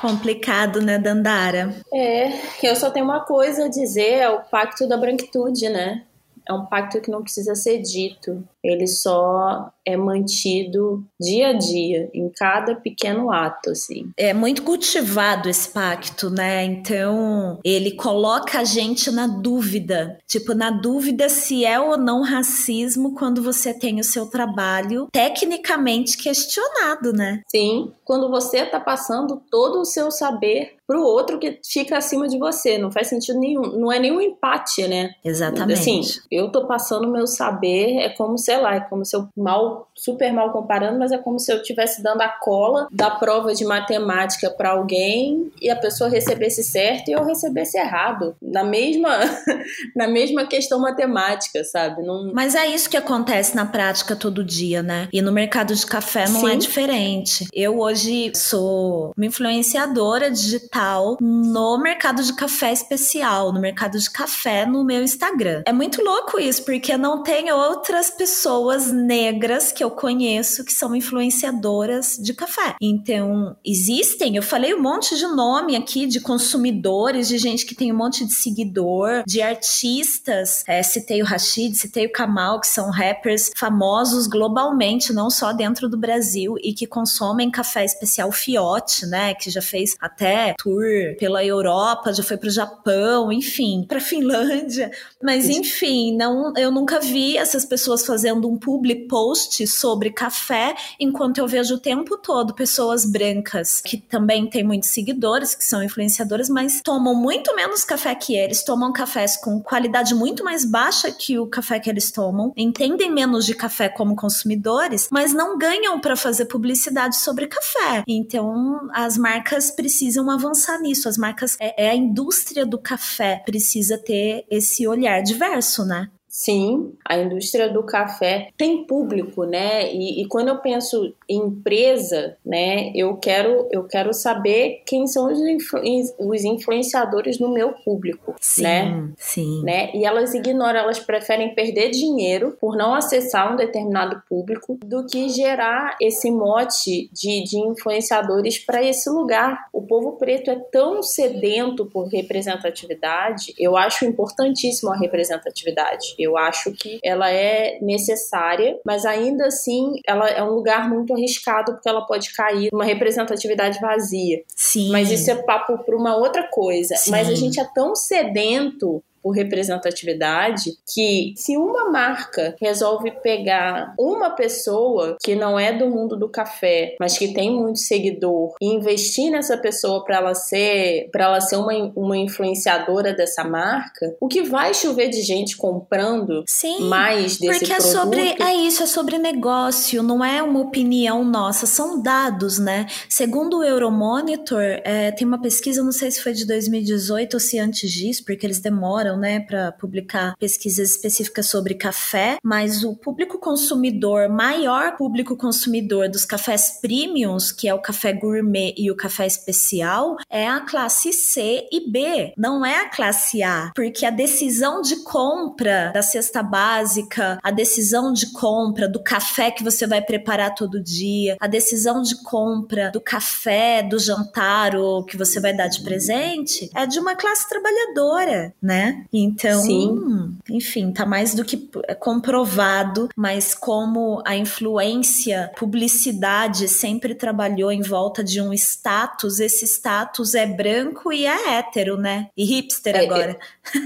Complicado, 0.00 0.80
né, 0.80 0.98
Dandara? 0.98 1.76
É, 1.92 2.32
eu 2.62 2.74
só 2.74 2.90
tenho 2.90 3.04
uma 3.04 3.20
coisa 3.20 3.66
a 3.66 3.68
dizer, 3.68 4.14
é 4.14 4.28
o 4.28 4.40
pacto 4.40 4.88
da 4.88 4.96
branquitude, 4.96 5.68
né? 5.68 6.02
É 6.48 6.52
um 6.52 6.66
pacto 6.66 7.00
que 7.00 7.10
não 7.10 7.22
precisa 7.22 7.54
ser 7.54 7.78
dito 7.78 8.42
ele 8.62 8.86
só 8.86 9.72
é 9.84 9.96
mantido 9.96 11.04
dia 11.20 11.48
a 11.48 11.52
dia, 11.52 12.08
em 12.14 12.30
cada 12.30 12.76
pequeno 12.76 13.32
ato, 13.32 13.70
assim. 13.70 14.10
É 14.16 14.32
muito 14.32 14.62
cultivado 14.62 15.48
esse 15.48 15.68
pacto, 15.68 16.30
né? 16.30 16.64
Então, 16.64 17.58
ele 17.64 17.92
coloca 17.92 18.60
a 18.60 18.64
gente 18.64 19.10
na 19.10 19.26
dúvida, 19.26 20.18
tipo, 20.28 20.54
na 20.54 20.70
dúvida 20.70 21.28
se 21.28 21.64
é 21.64 21.80
ou 21.80 21.96
não 21.96 22.22
racismo 22.22 23.14
quando 23.14 23.42
você 23.42 23.74
tem 23.74 23.98
o 23.98 24.04
seu 24.04 24.26
trabalho 24.26 25.08
tecnicamente 25.12 26.16
questionado, 26.16 27.12
né? 27.12 27.42
Sim, 27.50 27.92
quando 28.04 28.30
você 28.30 28.64
tá 28.64 28.78
passando 28.78 29.42
todo 29.50 29.80
o 29.80 29.84
seu 29.84 30.10
saber 30.10 30.76
pro 30.86 31.02
outro 31.02 31.38
que 31.38 31.58
fica 31.64 31.96
acima 31.96 32.28
de 32.28 32.38
você, 32.38 32.76
não 32.76 32.90
faz 32.90 33.08
sentido 33.08 33.38
nenhum, 33.38 33.62
não 33.62 33.90
é 33.90 33.98
nenhum 33.98 34.20
empate, 34.20 34.86
né? 34.86 35.14
Exatamente. 35.24 35.72
Assim, 35.72 36.02
eu 36.30 36.52
tô 36.52 36.66
passando 36.66 37.08
o 37.08 37.10
meu 37.10 37.26
saber, 37.26 37.96
é 37.96 38.10
como 38.10 38.36
se 38.36 38.51
sei 38.52 38.60
lá, 38.60 38.74
é 38.74 38.80
como 38.80 39.02
se 39.02 39.16
eu 39.16 39.28
mal, 39.34 39.88
super 39.94 40.30
mal 40.30 40.52
comparando, 40.52 40.98
mas 40.98 41.10
é 41.10 41.16
como 41.16 41.38
se 41.38 41.50
eu 41.50 41.56
estivesse 41.56 42.02
dando 42.02 42.20
a 42.20 42.28
cola 42.28 42.86
da 42.92 43.10
prova 43.10 43.54
de 43.54 43.64
matemática 43.64 44.50
para 44.50 44.72
alguém 44.72 45.50
e 45.60 45.70
a 45.70 45.76
pessoa 45.76 46.10
recebesse 46.10 46.62
certo 46.62 47.08
e 47.08 47.12
eu 47.12 47.24
recebesse 47.24 47.78
errado. 47.78 48.36
Na 48.42 48.62
mesma, 48.62 49.18
na 49.96 50.06
mesma 50.06 50.46
questão 50.46 50.78
matemática, 50.80 51.64
sabe? 51.64 52.02
Não... 52.02 52.30
Mas 52.34 52.54
é 52.54 52.66
isso 52.66 52.90
que 52.90 52.96
acontece 52.96 53.56
na 53.56 53.64
prática 53.64 54.14
todo 54.14 54.44
dia, 54.44 54.82
né? 54.82 55.08
E 55.10 55.22
no 55.22 55.32
mercado 55.32 55.74
de 55.74 55.86
café 55.86 56.28
não 56.28 56.46
é 56.46 56.50
Sim. 56.50 56.56
é 56.56 56.58
diferente. 56.58 57.48
Eu 57.54 57.78
hoje 57.78 58.32
sou 58.34 59.12
uma 59.16 59.26
influenciadora 59.26 60.30
digital 60.30 61.16
no 61.20 61.78
mercado 61.78 62.22
de 62.22 62.34
café 62.34 62.70
especial, 62.70 63.50
no 63.50 63.60
mercado 63.60 63.98
de 63.98 64.10
café 64.10 64.66
no 64.66 64.84
meu 64.84 65.02
Instagram. 65.02 65.62
É 65.64 65.72
muito 65.72 66.02
louco 66.02 66.38
isso, 66.38 66.64
porque 66.64 66.98
não 66.98 67.22
tem 67.22 67.50
outras 67.50 68.10
pessoas 68.10 68.41
pessoas 68.42 68.90
negras 68.90 69.70
que 69.70 69.84
eu 69.84 69.90
conheço 69.90 70.64
que 70.64 70.72
são 70.72 70.96
influenciadoras 70.96 72.18
de 72.20 72.34
café. 72.34 72.74
Então, 72.82 73.56
existem, 73.64 74.34
eu 74.34 74.42
falei 74.42 74.74
um 74.74 74.82
monte 74.82 75.16
de 75.16 75.28
nome 75.28 75.76
aqui 75.76 76.08
de 76.08 76.18
consumidores, 76.18 77.28
de 77.28 77.38
gente 77.38 77.64
que 77.64 77.72
tem 77.72 77.92
um 77.92 77.96
monte 77.96 78.26
de 78.26 78.32
seguidor, 78.32 79.22
de 79.24 79.40
artistas. 79.40 80.64
É, 80.66 80.82
citei 80.82 81.22
o 81.22 81.24
Rashid, 81.24 81.76
citei 81.76 82.06
o 82.06 82.12
Kamal, 82.12 82.58
que 82.58 82.66
são 82.66 82.90
rappers 82.90 83.52
famosos 83.56 84.26
globalmente, 84.26 85.12
não 85.12 85.30
só 85.30 85.52
dentro 85.52 85.88
do 85.88 85.96
Brasil, 85.96 86.56
e 86.64 86.72
que 86.72 86.84
consomem 86.84 87.48
café 87.48 87.84
especial 87.84 88.32
Fiote, 88.32 89.06
né? 89.06 89.34
Que 89.34 89.50
já 89.50 89.62
fez 89.62 89.94
até 90.00 90.54
tour 90.58 90.82
pela 91.16 91.44
Europa, 91.44 92.12
já 92.12 92.24
foi 92.24 92.36
pro 92.36 92.50
Japão, 92.50 93.30
enfim, 93.30 93.84
pra 93.86 94.00
Finlândia. 94.00 94.90
Mas, 95.22 95.48
enfim, 95.48 96.16
não, 96.16 96.52
eu 96.56 96.72
nunca 96.72 96.98
vi 96.98 97.36
essas 97.36 97.64
pessoas 97.64 98.04
fazendo 98.04 98.31
fazendo 98.32 98.48
um 98.48 98.56
public 98.56 99.06
post 99.06 99.66
sobre 99.66 100.10
café, 100.10 100.74
enquanto 100.98 101.38
eu 101.38 101.46
vejo 101.46 101.74
o 101.74 101.78
tempo 101.78 102.16
todo 102.16 102.54
pessoas 102.54 103.04
brancas 103.04 103.80
que 103.80 103.96
também 103.98 104.48
têm 104.48 104.64
muitos 104.64 104.88
seguidores, 104.88 105.54
que 105.54 105.64
são 105.64 105.82
influenciadoras, 105.82 106.48
mas 106.48 106.80
tomam 106.82 107.14
muito 107.14 107.54
menos 107.54 107.84
café 107.84 108.14
que 108.14 108.34
eles, 108.34 108.64
tomam 108.64 108.92
cafés 108.92 109.36
com 109.36 109.60
qualidade 109.60 110.14
muito 110.14 110.42
mais 110.42 110.64
baixa 110.64 111.10
que 111.10 111.38
o 111.38 111.46
café 111.46 111.78
que 111.78 111.90
eles 111.90 112.10
tomam, 112.10 112.52
entendem 112.56 113.10
menos 113.12 113.44
de 113.44 113.54
café 113.54 113.88
como 113.88 114.16
consumidores, 114.16 115.08
mas 115.10 115.34
não 115.34 115.58
ganham 115.58 116.00
para 116.00 116.16
fazer 116.16 116.46
publicidade 116.46 117.16
sobre 117.16 117.46
café. 117.46 118.02
Então, 118.08 118.88
as 118.92 119.18
marcas 119.18 119.70
precisam 119.70 120.30
avançar 120.30 120.80
nisso. 120.80 121.08
As 121.08 121.18
marcas, 121.18 121.56
é, 121.60 121.86
é 121.86 121.90
a 121.90 121.94
indústria 121.94 122.64
do 122.64 122.78
café 122.78 123.42
precisa 123.44 123.98
ter 123.98 124.44
esse 124.50 124.86
olhar 124.86 125.22
diverso, 125.22 125.84
né? 125.84 126.08
Sim, 126.34 126.94
a 127.06 127.18
indústria 127.18 127.68
do 127.68 127.82
café 127.82 128.48
tem 128.56 128.86
público, 128.86 129.44
né? 129.44 129.92
E, 129.92 130.22
e, 130.22 130.26
quando 130.26 130.48
eu 130.48 130.56
penso 130.62 131.14
em 131.28 131.42
empresa, 131.42 132.38
né, 132.44 132.90
eu 132.94 133.18
quero, 133.18 133.68
eu 133.70 133.84
quero 133.84 134.14
saber 134.14 134.80
quem 134.86 135.06
são 135.06 135.30
os, 135.30 135.38
influ, 135.38 135.80
os 136.18 136.42
influenciadores 136.42 137.38
no 137.38 137.52
meu 137.52 137.74
público, 137.84 138.34
sim, 138.40 138.62
né? 138.62 139.10
Sim. 139.18 139.62
Né? 139.62 139.90
E 139.94 140.06
elas 140.06 140.32
ignoram, 140.32 140.80
elas 140.80 140.98
preferem 140.98 141.54
perder 141.54 141.90
dinheiro 141.90 142.56
por 142.58 142.78
não 142.78 142.94
acessar 142.94 143.52
um 143.52 143.56
determinado 143.56 144.22
público 144.26 144.78
do 144.82 145.04
que 145.04 145.28
gerar 145.28 145.98
esse 146.00 146.30
mote 146.30 147.10
de, 147.12 147.44
de 147.44 147.58
influenciadores 147.58 148.58
para 148.58 148.82
esse 148.82 149.10
lugar. 149.10 149.66
O 149.70 149.82
povo 149.82 150.12
preto 150.12 150.50
é 150.50 150.58
tão 150.72 151.02
sedento 151.02 151.84
por 151.84 152.06
representatividade, 152.06 153.52
eu 153.58 153.76
acho 153.76 154.06
importantíssimo 154.06 154.90
a 154.90 154.96
representatividade 154.96 156.21
eu 156.22 156.36
acho 156.36 156.72
que 156.72 156.98
ela 157.02 157.30
é 157.30 157.78
necessária, 157.80 158.78
mas 158.84 159.04
ainda 159.04 159.46
assim 159.46 159.94
ela 160.06 160.28
é 160.28 160.42
um 160.42 160.50
lugar 160.50 160.88
muito 160.88 161.12
arriscado 161.12 161.72
porque 161.72 161.88
ela 161.88 162.06
pode 162.06 162.32
cair 162.34 162.70
numa 162.72 162.84
representatividade 162.84 163.80
vazia. 163.80 164.42
Sim. 164.54 164.90
Mas 164.90 165.10
isso 165.10 165.30
é 165.30 165.34
papo 165.42 165.78
para 165.78 165.96
uma 165.96 166.16
outra 166.16 166.48
coisa. 166.50 166.96
Sim. 166.96 167.10
Mas 167.10 167.28
a 167.28 167.34
gente 167.34 167.60
é 167.60 167.64
tão 167.64 167.94
sedento 167.94 169.02
por 169.22 169.30
representatividade 169.30 170.72
que 170.92 171.34
se 171.36 171.56
uma 171.56 171.90
marca 171.90 172.56
resolve 172.60 173.10
pegar 173.22 173.94
uma 173.98 174.30
pessoa 174.30 175.16
que 175.22 175.34
não 175.34 175.58
é 175.58 175.72
do 175.72 175.88
mundo 175.88 176.16
do 176.16 176.28
café, 176.28 176.96
mas 176.98 177.16
que 177.16 177.32
tem 177.32 177.50
muito 177.50 177.78
seguidor 177.78 178.54
e 178.60 178.74
investir 178.74 179.30
nessa 179.30 179.56
pessoa 179.56 180.04
para 180.04 180.16
ela 180.16 180.34
ser 180.34 181.08
para 181.12 181.24
ela 181.24 181.40
ser 181.40 181.56
uma, 181.56 181.72
uma 181.94 182.16
influenciadora 182.16 183.14
dessa 183.14 183.44
marca, 183.44 184.16
o 184.20 184.28
que 184.28 184.42
vai 184.42 184.74
chover 184.74 185.08
de 185.08 185.22
gente 185.22 185.56
comprando 185.56 186.42
Sim, 186.48 186.88
mais 186.88 187.38
desse 187.38 187.58
porque 187.58 187.74
produto? 187.74 187.88
é 187.88 188.00
sobre 188.00 188.20
é 188.42 188.54
isso, 188.54 188.82
é 188.82 188.86
sobre 188.86 189.18
negócio, 189.18 190.02
não 190.02 190.24
é 190.24 190.42
uma 190.42 190.60
opinião 190.60 191.24
nossa, 191.24 191.66
são 191.66 192.02
dados, 192.02 192.58
né? 192.58 192.86
Segundo 193.08 193.58
o 193.58 193.64
Euromonitor, 193.64 194.62
é, 194.84 195.10
tem 195.12 195.26
uma 195.26 195.40
pesquisa, 195.40 195.82
não 195.82 195.92
sei 195.92 196.10
se 196.10 196.22
foi 196.22 196.32
de 196.32 196.46
2018 196.46 197.34
ou 197.34 197.40
se 197.40 197.58
antes 197.58 197.90
disso, 197.90 198.24
porque 198.24 198.46
eles 198.46 198.60
demoram 198.60 199.11
né, 199.16 199.40
para 199.40 199.72
publicar 199.72 200.34
pesquisas 200.38 200.90
específicas 200.90 201.46
sobre 201.46 201.74
café, 201.74 202.38
mas 202.42 202.84
o 202.84 202.94
público 202.96 203.38
consumidor, 203.38 204.28
maior 204.28 204.96
público 204.96 205.36
consumidor 205.36 206.08
dos 206.08 206.24
cafés 206.24 206.78
premiums, 206.80 207.52
que 207.52 207.68
é 207.68 207.74
o 207.74 207.80
café 207.80 208.12
gourmet 208.12 208.74
e 208.76 208.90
o 208.90 208.96
café 208.96 209.26
especial, 209.26 210.16
é 210.30 210.48
a 210.48 210.60
classe 210.60 211.12
C 211.12 211.66
e 211.70 211.90
B, 211.90 212.32
não 212.36 212.64
é 212.64 212.76
a 212.80 212.88
classe 212.88 213.42
A, 213.42 213.72
porque 213.74 214.06
a 214.06 214.10
decisão 214.10 214.80
de 214.82 214.96
compra 215.04 215.90
da 215.92 216.02
cesta 216.02 216.42
básica, 216.42 217.38
a 217.42 217.50
decisão 217.50 218.12
de 218.12 218.32
compra 218.32 218.88
do 218.88 219.02
café 219.02 219.50
que 219.50 219.64
você 219.64 219.86
vai 219.86 220.02
preparar 220.02 220.54
todo 220.54 220.82
dia, 220.82 221.36
a 221.40 221.46
decisão 221.46 222.02
de 222.02 222.22
compra 222.22 222.90
do 222.90 223.00
café, 223.00 223.82
do 223.82 223.98
jantar 223.98 224.76
ou 224.76 225.04
que 225.04 225.16
você 225.16 225.40
vai 225.40 225.54
dar 225.54 225.68
de 225.68 225.82
presente, 225.82 226.70
é 226.74 226.86
de 226.86 226.98
uma 226.98 227.14
classe 227.14 227.48
trabalhadora, 227.48 228.54
né? 228.60 229.01
Então, 229.12 229.62
Sim. 229.62 230.36
enfim, 230.50 230.92
tá 230.92 231.04
mais 231.06 231.34
do 231.34 231.44
que 231.44 231.68
comprovado, 231.98 233.08
mas 233.16 233.54
como 233.54 234.22
a 234.26 234.36
influência, 234.36 235.50
publicidade 235.56 236.68
sempre 236.68 237.14
trabalhou 237.14 237.70
em 237.70 237.82
volta 237.82 238.22
de 238.22 238.40
um 238.40 238.52
status, 238.52 239.40
esse 239.40 239.64
status 239.66 240.34
é 240.34 240.46
branco 240.46 241.12
e 241.12 241.26
é 241.26 241.58
hétero, 241.58 241.96
né? 241.96 242.28
E 242.36 242.44
hipster 242.44 242.96
é, 242.96 243.04
agora. 243.04 243.38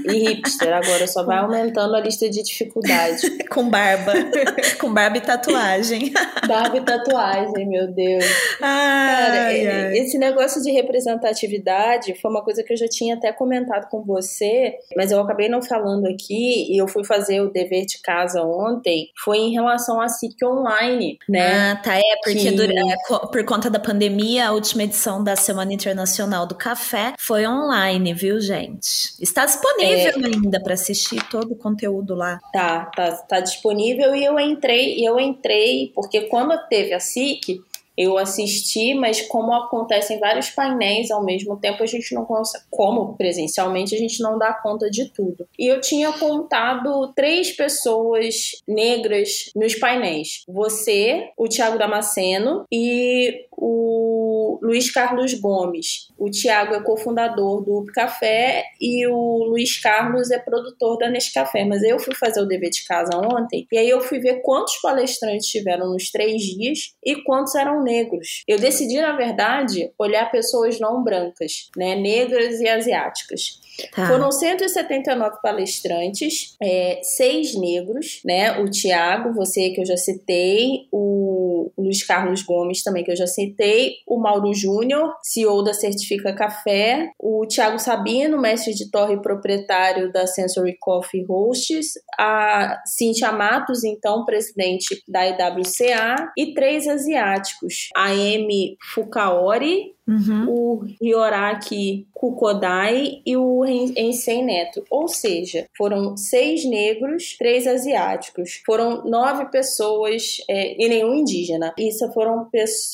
É, 0.07 0.11
e 0.11 0.27
hipster 0.27 0.73
agora, 0.73 1.07
só 1.07 1.23
vai 1.23 1.37
aumentando 1.39 1.95
a 1.95 1.99
lista 1.99 2.29
de 2.29 2.41
dificuldades. 2.43 3.21
Com 3.49 3.69
barba. 3.69 4.13
Com 4.79 4.93
barba 4.93 5.17
e 5.17 5.21
tatuagem. 5.21 6.11
barba 6.47 6.77
e 6.77 6.81
tatuagem, 6.81 7.67
meu 7.67 7.87
Deus. 7.87 8.25
Ai, 8.61 9.15
Cara, 9.15 9.45
ai. 9.47 9.97
esse 9.97 10.17
negócio 10.17 10.61
de 10.61 10.71
representatividade 10.71 12.15
foi 12.21 12.31
uma 12.31 12.43
coisa 12.43 12.63
que 12.63 12.73
eu 12.73 12.77
já 12.77 12.87
tinha 12.87 13.15
até 13.15 13.31
comentado 13.31 13.89
com 13.89 14.01
você, 14.03 14.75
mas 14.95 15.06
mas 15.07 15.11
eu 15.11 15.21
acabei 15.21 15.47
não 15.47 15.61
falando 15.61 16.05
aqui 16.05 16.69
e 16.69 16.77
eu 16.77 16.85
fui 16.85 17.05
fazer 17.05 17.39
o 17.39 17.49
dever 17.49 17.85
de 17.85 18.01
casa 18.01 18.41
ontem, 18.43 19.09
foi 19.23 19.37
em 19.37 19.53
relação 19.53 20.01
à 20.01 20.09
SIC 20.09 20.43
Online, 20.43 21.17
né? 21.29 21.71
Ah, 21.71 21.75
tá. 21.77 21.97
É, 21.97 22.01
porque 22.23 22.49
que... 22.49 22.51
durante, 22.51 22.91
é, 22.91 23.27
por 23.31 23.45
conta 23.45 23.69
da 23.69 23.79
pandemia, 23.79 24.49
a 24.49 24.51
última 24.51 24.83
edição 24.83 25.23
da 25.23 25.37
Semana 25.37 25.73
Internacional 25.73 26.45
do 26.45 26.55
Café 26.55 27.13
foi 27.17 27.47
online, 27.47 28.13
viu, 28.13 28.41
gente? 28.41 29.13
Está 29.21 29.45
disponível 29.45 30.21
é... 30.21 30.25
ainda 30.25 30.61
para 30.61 30.73
assistir 30.73 31.23
todo 31.29 31.53
o 31.53 31.55
conteúdo 31.55 32.13
lá. 32.13 32.39
Tá, 32.51 32.91
tá, 32.93 33.11
tá 33.13 33.39
disponível 33.39 34.13
e 34.13 34.25
eu 34.25 34.37
entrei, 34.37 35.07
eu 35.07 35.17
entrei, 35.17 35.91
porque 35.95 36.21
quando 36.21 36.57
teve 36.67 36.93
a 36.93 36.99
SIC, 36.99 37.61
eu 37.97 38.17
assisti, 38.17 38.93
mas 38.93 39.21
como 39.21 39.51
acontecem 39.53 40.19
vários 40.19 40.49
painéis 40.49 41.09
ao 41.09 41.25
mesmo 41.25 41.57
tempo, 41.57 41.81
a 41.81 41.85
gente 41.85 42.13
não 42.13 42.25
consegue, 42.25 42.63
como 42.69 43.15
presencialmente, 43.15 43.95
a 43.95 43.97
gente 43.97 44.21
não 44.21 44.37
dá 44.37 44.53
conta 44.53 44.89
de 44.89 45.05
tudo. 45.09 45.47
E 45.57 45.65
eu 45.65 45.81
tinha 45.81 46.11
contado 46.13 47.11
três 47.15 47.51
pessoas 47.51 48.61
negras 48.67 49.51
nos 49.55 49.73
painéis: 49.75 50.43
você, 50.47 51.29
o 51.35 51.47
Tiago 51.47 51.79
Damasceno 51.79 52.65
e 52.71 53.47
o 53.57 54.59
Luiz 54.61 54.91
Carlos 54.91 55.33
Gomes. 55.33 56.13
O 56.17 56.29
Tiago 56.29 56.75
é 56.75 56.81
cofundador 56.81 57.63
do 57.63 57.85
Café 57.93 58.63
e 58.79 59.07
o 59.07 59.43
Luiz 59.45 59.79
Carlos 59.81 60.29
é 60.29 60.37
produtor 60.37 60.97
da 60.97 61.09
Nescafé. 61.09 61.65
Mas 61.65 61.81
eu 61.81 61.97
fui 61.99 62.13
fazer 62.15 62.39
o 62.39 62.45
dever 62.45 62.69
de 62.69 62.85
casa 62.85 63.17
ontem 63.17 63.67
e 63.71 63.77
aí 63.77 63.89
eu 63.89 63.99
fui 63.99 64.19
ver 64.19 64.41
quantos 64.43 64.77
palestrantes 64.79 65.47
tiveram 65.47 65.91
nos 65.91 66.11
três 66.11 66.41
dias 66.41 66.93
e 67.03 67.23
quantos 67.23 67.55
eram 67.55 67.83
negros. 67.83 68.43
Eu 68.47 68.59
decidi, 68.59 69.01
na 69.01 69.15
verdade, 69.15 69.91
olhar 69.97 70.29
pessoas 70.29 70.79
não 70.79 71.03
brancas, 71.03 71.69
né, 71.75 71.95
negras 71.95 72.59
e 72.59 72.67
asiáticas. 72.67 73.66
Tá. 73.91 74.07
Foram 74.07 74.31
179 74.31 75.37
palestrantes, 75.41 76.55
é, 76.61 76.99
seis 77.03 77.55
negros, 77.55 78.21
né? 78.25 78.59
O 78.59 78.69
Tiago, 78.69 79.33
você 79.33 79.69
que 79.69 79.81
eu 79.81 79.85
já 79.85 79.97
citei, 79.97 80.87
o 80.91 81.71
Luiz 81.77 82.03
Carlos 82.03 82.41
Gomes 82.41 82.83
também 82.83 83.03
que 83.03 83.11
eu 83.11 83.15
já 83.15 83.27
citei, 83.27 83.95
o 84.07 84.19
Mauro 84.19 84.53
Júnior, 84.53 85.13
CEO 85.21 85.63
da 85.63 85.73
Certifica 85.73 86.33
Café, 86.33 87.11
o 87.19 87.45
Tiago 87.45 87.79
Sabino, 87.79 88.39
mestre 88.39 88.73
de 88.73 88.89
torre 88.89 89.15
e 89.15 89.21
proprietário 89.21 90.11
da 90.11 90.25
Sensory 90.25 90.77
Coffee 90.79 91.25
Hosts, 91.25 91.93
a 92.19 92.81
Cintia 92.85 93.31
Matos, 93.31 93.83
então 93.83 94.25
presidente 94.25 95.01
da 95.07 95.27
IWCA, 95.27 96.31
e 96.37 96.53
três 96.53 96.87
asiáticos, 96.87 97.89
a 97.95 98.07
Amy 98.09 98.77
Fukaori, 98.93 99.96
Uhum. 100.07 100.45
o 100.47 100.85
Ryoraki 101.01 102.07
Kukodai 102.13 103.21
e 103.25 103.35
o 103.35 103.65
Ensei 103.65 104.41
Neto. 104.41 104.83
Ou 104.89 105.07
seja, 105.07 105.65
foram 105.77 106.15
seis 106.15 106.63
negros, 106.65 107.35
três 107.37 107.67
asiáticos. 107.67 108.61
Foram 108.65 109.03
nove 109.03 109.45
pessoas 109.51 110.37
é, 110.49 110.81
e 110.81 110.87
nenhum 110.87 111.13
indígena. 111.13 111.73
Isso 111.77 112.09
foram, 112.13 112.49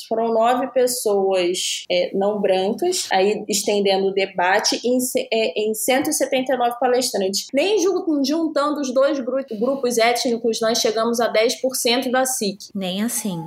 foram 0.09 0.33
nove 0.33 0.67
pessoas 0.67 1.85
é, 1.89 2.11
não 2.15 2.41
brancas, 2.41 3.07
aí 3.11 3.45
estendendo 3.47 4.07
o 4.07 4.13
debate 4.13 4.79
em, 4.83 4.97
é, 5.31 5.61
em 5.61 5.73
179 5.73 6.79
palestrantes. 6.79 7.47
Nem 7.53 7.77
juntando 8.23 8.81
os 8.81 8.93
dois 8.93 9.19
grupos 9.19 9.97
étnicos, 9.97 10.59
nós 10.59 10.79
chegamos 10.79 11.19
a 11.19 11.31
10% 11.31 12.09
da 12.09 12.25
SIC. 12.25 12.69
Nem 12.73 13.03
assim. 13.03 13.39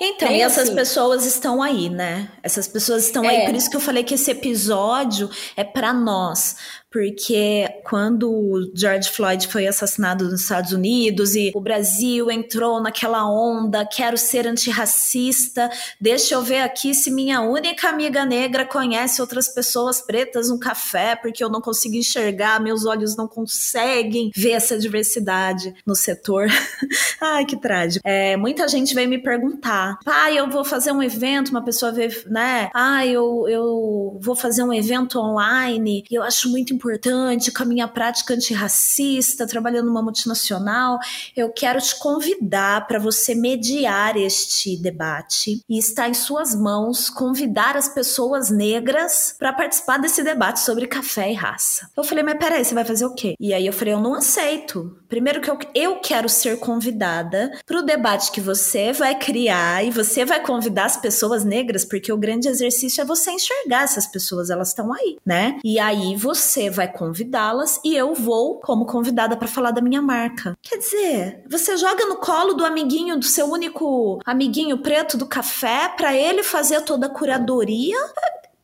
Então, 0.00 0.30
e 0.30 0.40
essas 0.40 0.64
assim. 0.64 0.74
pessoas 0.74 1.26
estão 1.26 1.62
aí, 1.62 1.88
né? 1.88 2.28
Essas 2.42 2.66
pessoas 2.68 3.04
estão 3.06 3.24
é. 3.24 3.28
aí. 3.28 3.46
Por 3.46 3.54
isso 3.54 3.70
que 3.70 3.76
eu 3.76 3.80
falei 3.80 4.02
que 4.02 4.14
esse 4.14 4.30
episódio 4.30 5.30
é 5.56 5.64
para 5.64 5.92
nós 5.92 6.56
porque 6.94 7.66
quando 7.82 8.30
o 8.30 8.70
George 8.72 9.10
Floyd 9.10 9.48
foi 9.48 9.66
assassinado 9.66 10.26
nos 10.26 10.42
Estados 10.42 10.70
Unidos 10.70 11.34
e 11.34 11.50
o 11.52 11.60
Brasil 11.60 12.30
entrou 12.30 12.80
naquela 12.80 13.28
onda, 13.28 13.84
quero 13.84 14.16
ser 14.16 14.46
antirracista, 14.46 15.68
deixa 16.00 16.36
eu 16.36 16.42
ver 16.42 16.60
aqui 16.60 16.94
se 16.94 17.10
minha 17.10 17.40
única 17.40 17.88
amiga 17.88 18.24
negra 18.24 18.64
conhece 18.64 19.20
outras 19.20 19.48
pessoas 19.48 20.00
pretas 20.00 20.48
no 20.48 20.56
café, 20.56 21.16
porque 21.16 21.42
eu 21.42 21.50
não 21.50 21.60
consigo 21.60 21.96
enxergar, 21.96 22.62
meus 22.62 22.86
olhos 22.86 23.16
não 23.16 23.26
conseguem 23.26 24.30
ver 24.32 24.52
essa 24.52 24.78
diversidade 24.78 25.74
no 25.84 25.96
setor. 25.96 26.46
Ai, 27.20 27.44
que 27.44 27.56
trágico. 27.56 28.06
É, 28.06 28.36
muita 28.36 28.68
gente 28.68 28.94
veio 28.94 29.08
me 29.08 29.18
perguntar, 29.18 29.93
pai, 30.04 30.38
eu 30.38 30.48
vou 30.48 30.64
fazer 30.64 30.92
um 30.92 31.02
evento, 31.02 31.50
uma 31.50 31.64
pessoa 31.64 31.92
veio, 31.92 32.10
né? 32.26 32.70
Ah, 32.74 33.06
eu, 33.06 33.46
eu 33.48 34.18
vou 34.20 34.36
fazer 34.36 34.62
um 34.62 34.72
evento 34.72 35.18
online 35.18 36.04
e 36.10 36.14
eu 36.14 36.22
acho 36.22 36.48
muito 36.50 36.72
importante 36.72 37.52
com 37.52 37.62
a 37.62 37.66
minha 37.66 37.88
prática 37.88 38.34
antirracista, 38.34 39.46
trabalhando 39.46 39.86
numa 39.86 40.02
multinacional, 40.02 40.98
eu 41.36 41.52
quero 41.52 41.80
te 41.80 41.98
convidar 41.98 42.86
para 42.86 42.98
você 42.98 43.34
mediar 43.34 44.16
este 44.16 44.76
debate 44.76 45.60
e 45.68 45.78
está 45.78 46.08
em 46.08 46.14
suas 46.14 46.54
mãos 46.54 47.08
convidar 47.08 47.76
as 47.76 47.88
pessoas 47.88 48.50
negras 48.50 49.34
para 49.38 49.52
participar 49.52 49.98
desse 49.98 50.22
debate 50.22 50.60
sobre 50.60 50.86
café 50.86 51.30
e 51.30 51.34
raça. 51.34 51.88
Eu 51.96 52.04
falei, 52.04 52.24
mas 52.24 52.38
peraí, 52.38 52.64
você 52.64 52.74
vai 52.74 52.84
fazer 52.84 53.06
o 53.06 53.14
quê? 53.14 53.34
E 53.38 53.52
aí 53.52 53.66
eu 53.66 53.72
falei, 53.72 53.94
eu 53.94 54.00
não 54.00 54.14
aceito. 54.14 54.96
Primeiro 55.14 55.40
que 55.40 55.48
eu, 55.48 55.56
eu 55.76 56.00
quero 56.00 56.28
ser 56.28 56.58
convidada 56.58 57.56
para 57.64 57.78
o 57.78 57.82
debate 57.82 58.32
que 58.32 58.40
você 58.40 58.92
vai 58.92 59.16
criar 59.16 59.86
e 59.86 59.88
você 59.88 60.24
vai 60.24 60.42
convidar 60.42 60.86
as 60.86 60.96
pessoas 60.96 61.44
negras, 61.44 61.84
porque 61.84 62.12
o 62.12 62.16
grande 62.16 62.48
exercício 62.48 63.00
é 63.00 63.04
você 63.04 63.30
enxergar 63.30 63.84
essas 63.84 64.08
pessoas, 64.08 64.50
elas 64.50 64.70
estão 64.70 64.92
aí, 64.92 65.16
né? 65.24 65.60
E 65.62 65.78
aí 65.78 66.16
você 66.16 66.68
vai 66.68 66.90
convidá-las 66.90 67.80
e 67.84 67.94
eu 67.94 68.12
vou 68.12 68.58
como 68.58 68.86
convidada 68.86 69.36
para 69.36 69.46
falar 69.46 69.70
da 69.70 69.80
minha 69.80 70.02
marca. 70.02 70.58
Quer 70.60 70.78
dizer, 70.78 71.44
você 71.48 71.76
joga 71.76 72.06
no 72.06 72.16
colo 72.16 72.54
do 72.54 72.64
amiguinho, 72.64 73.16
do 73.16 73.24
seu 73.24 73.46
único 73.46 74.18
amiguinho 74.26 74.78
preto 74.78 75.16
do 75.16 75.26
café, 75.26 75.90
para 75.96 76.12
ele 76.12 76.42
fazer 76.42 76.80
toda 76.80 77.06
a 77.06 77.10
curadoria. 77.10 77.98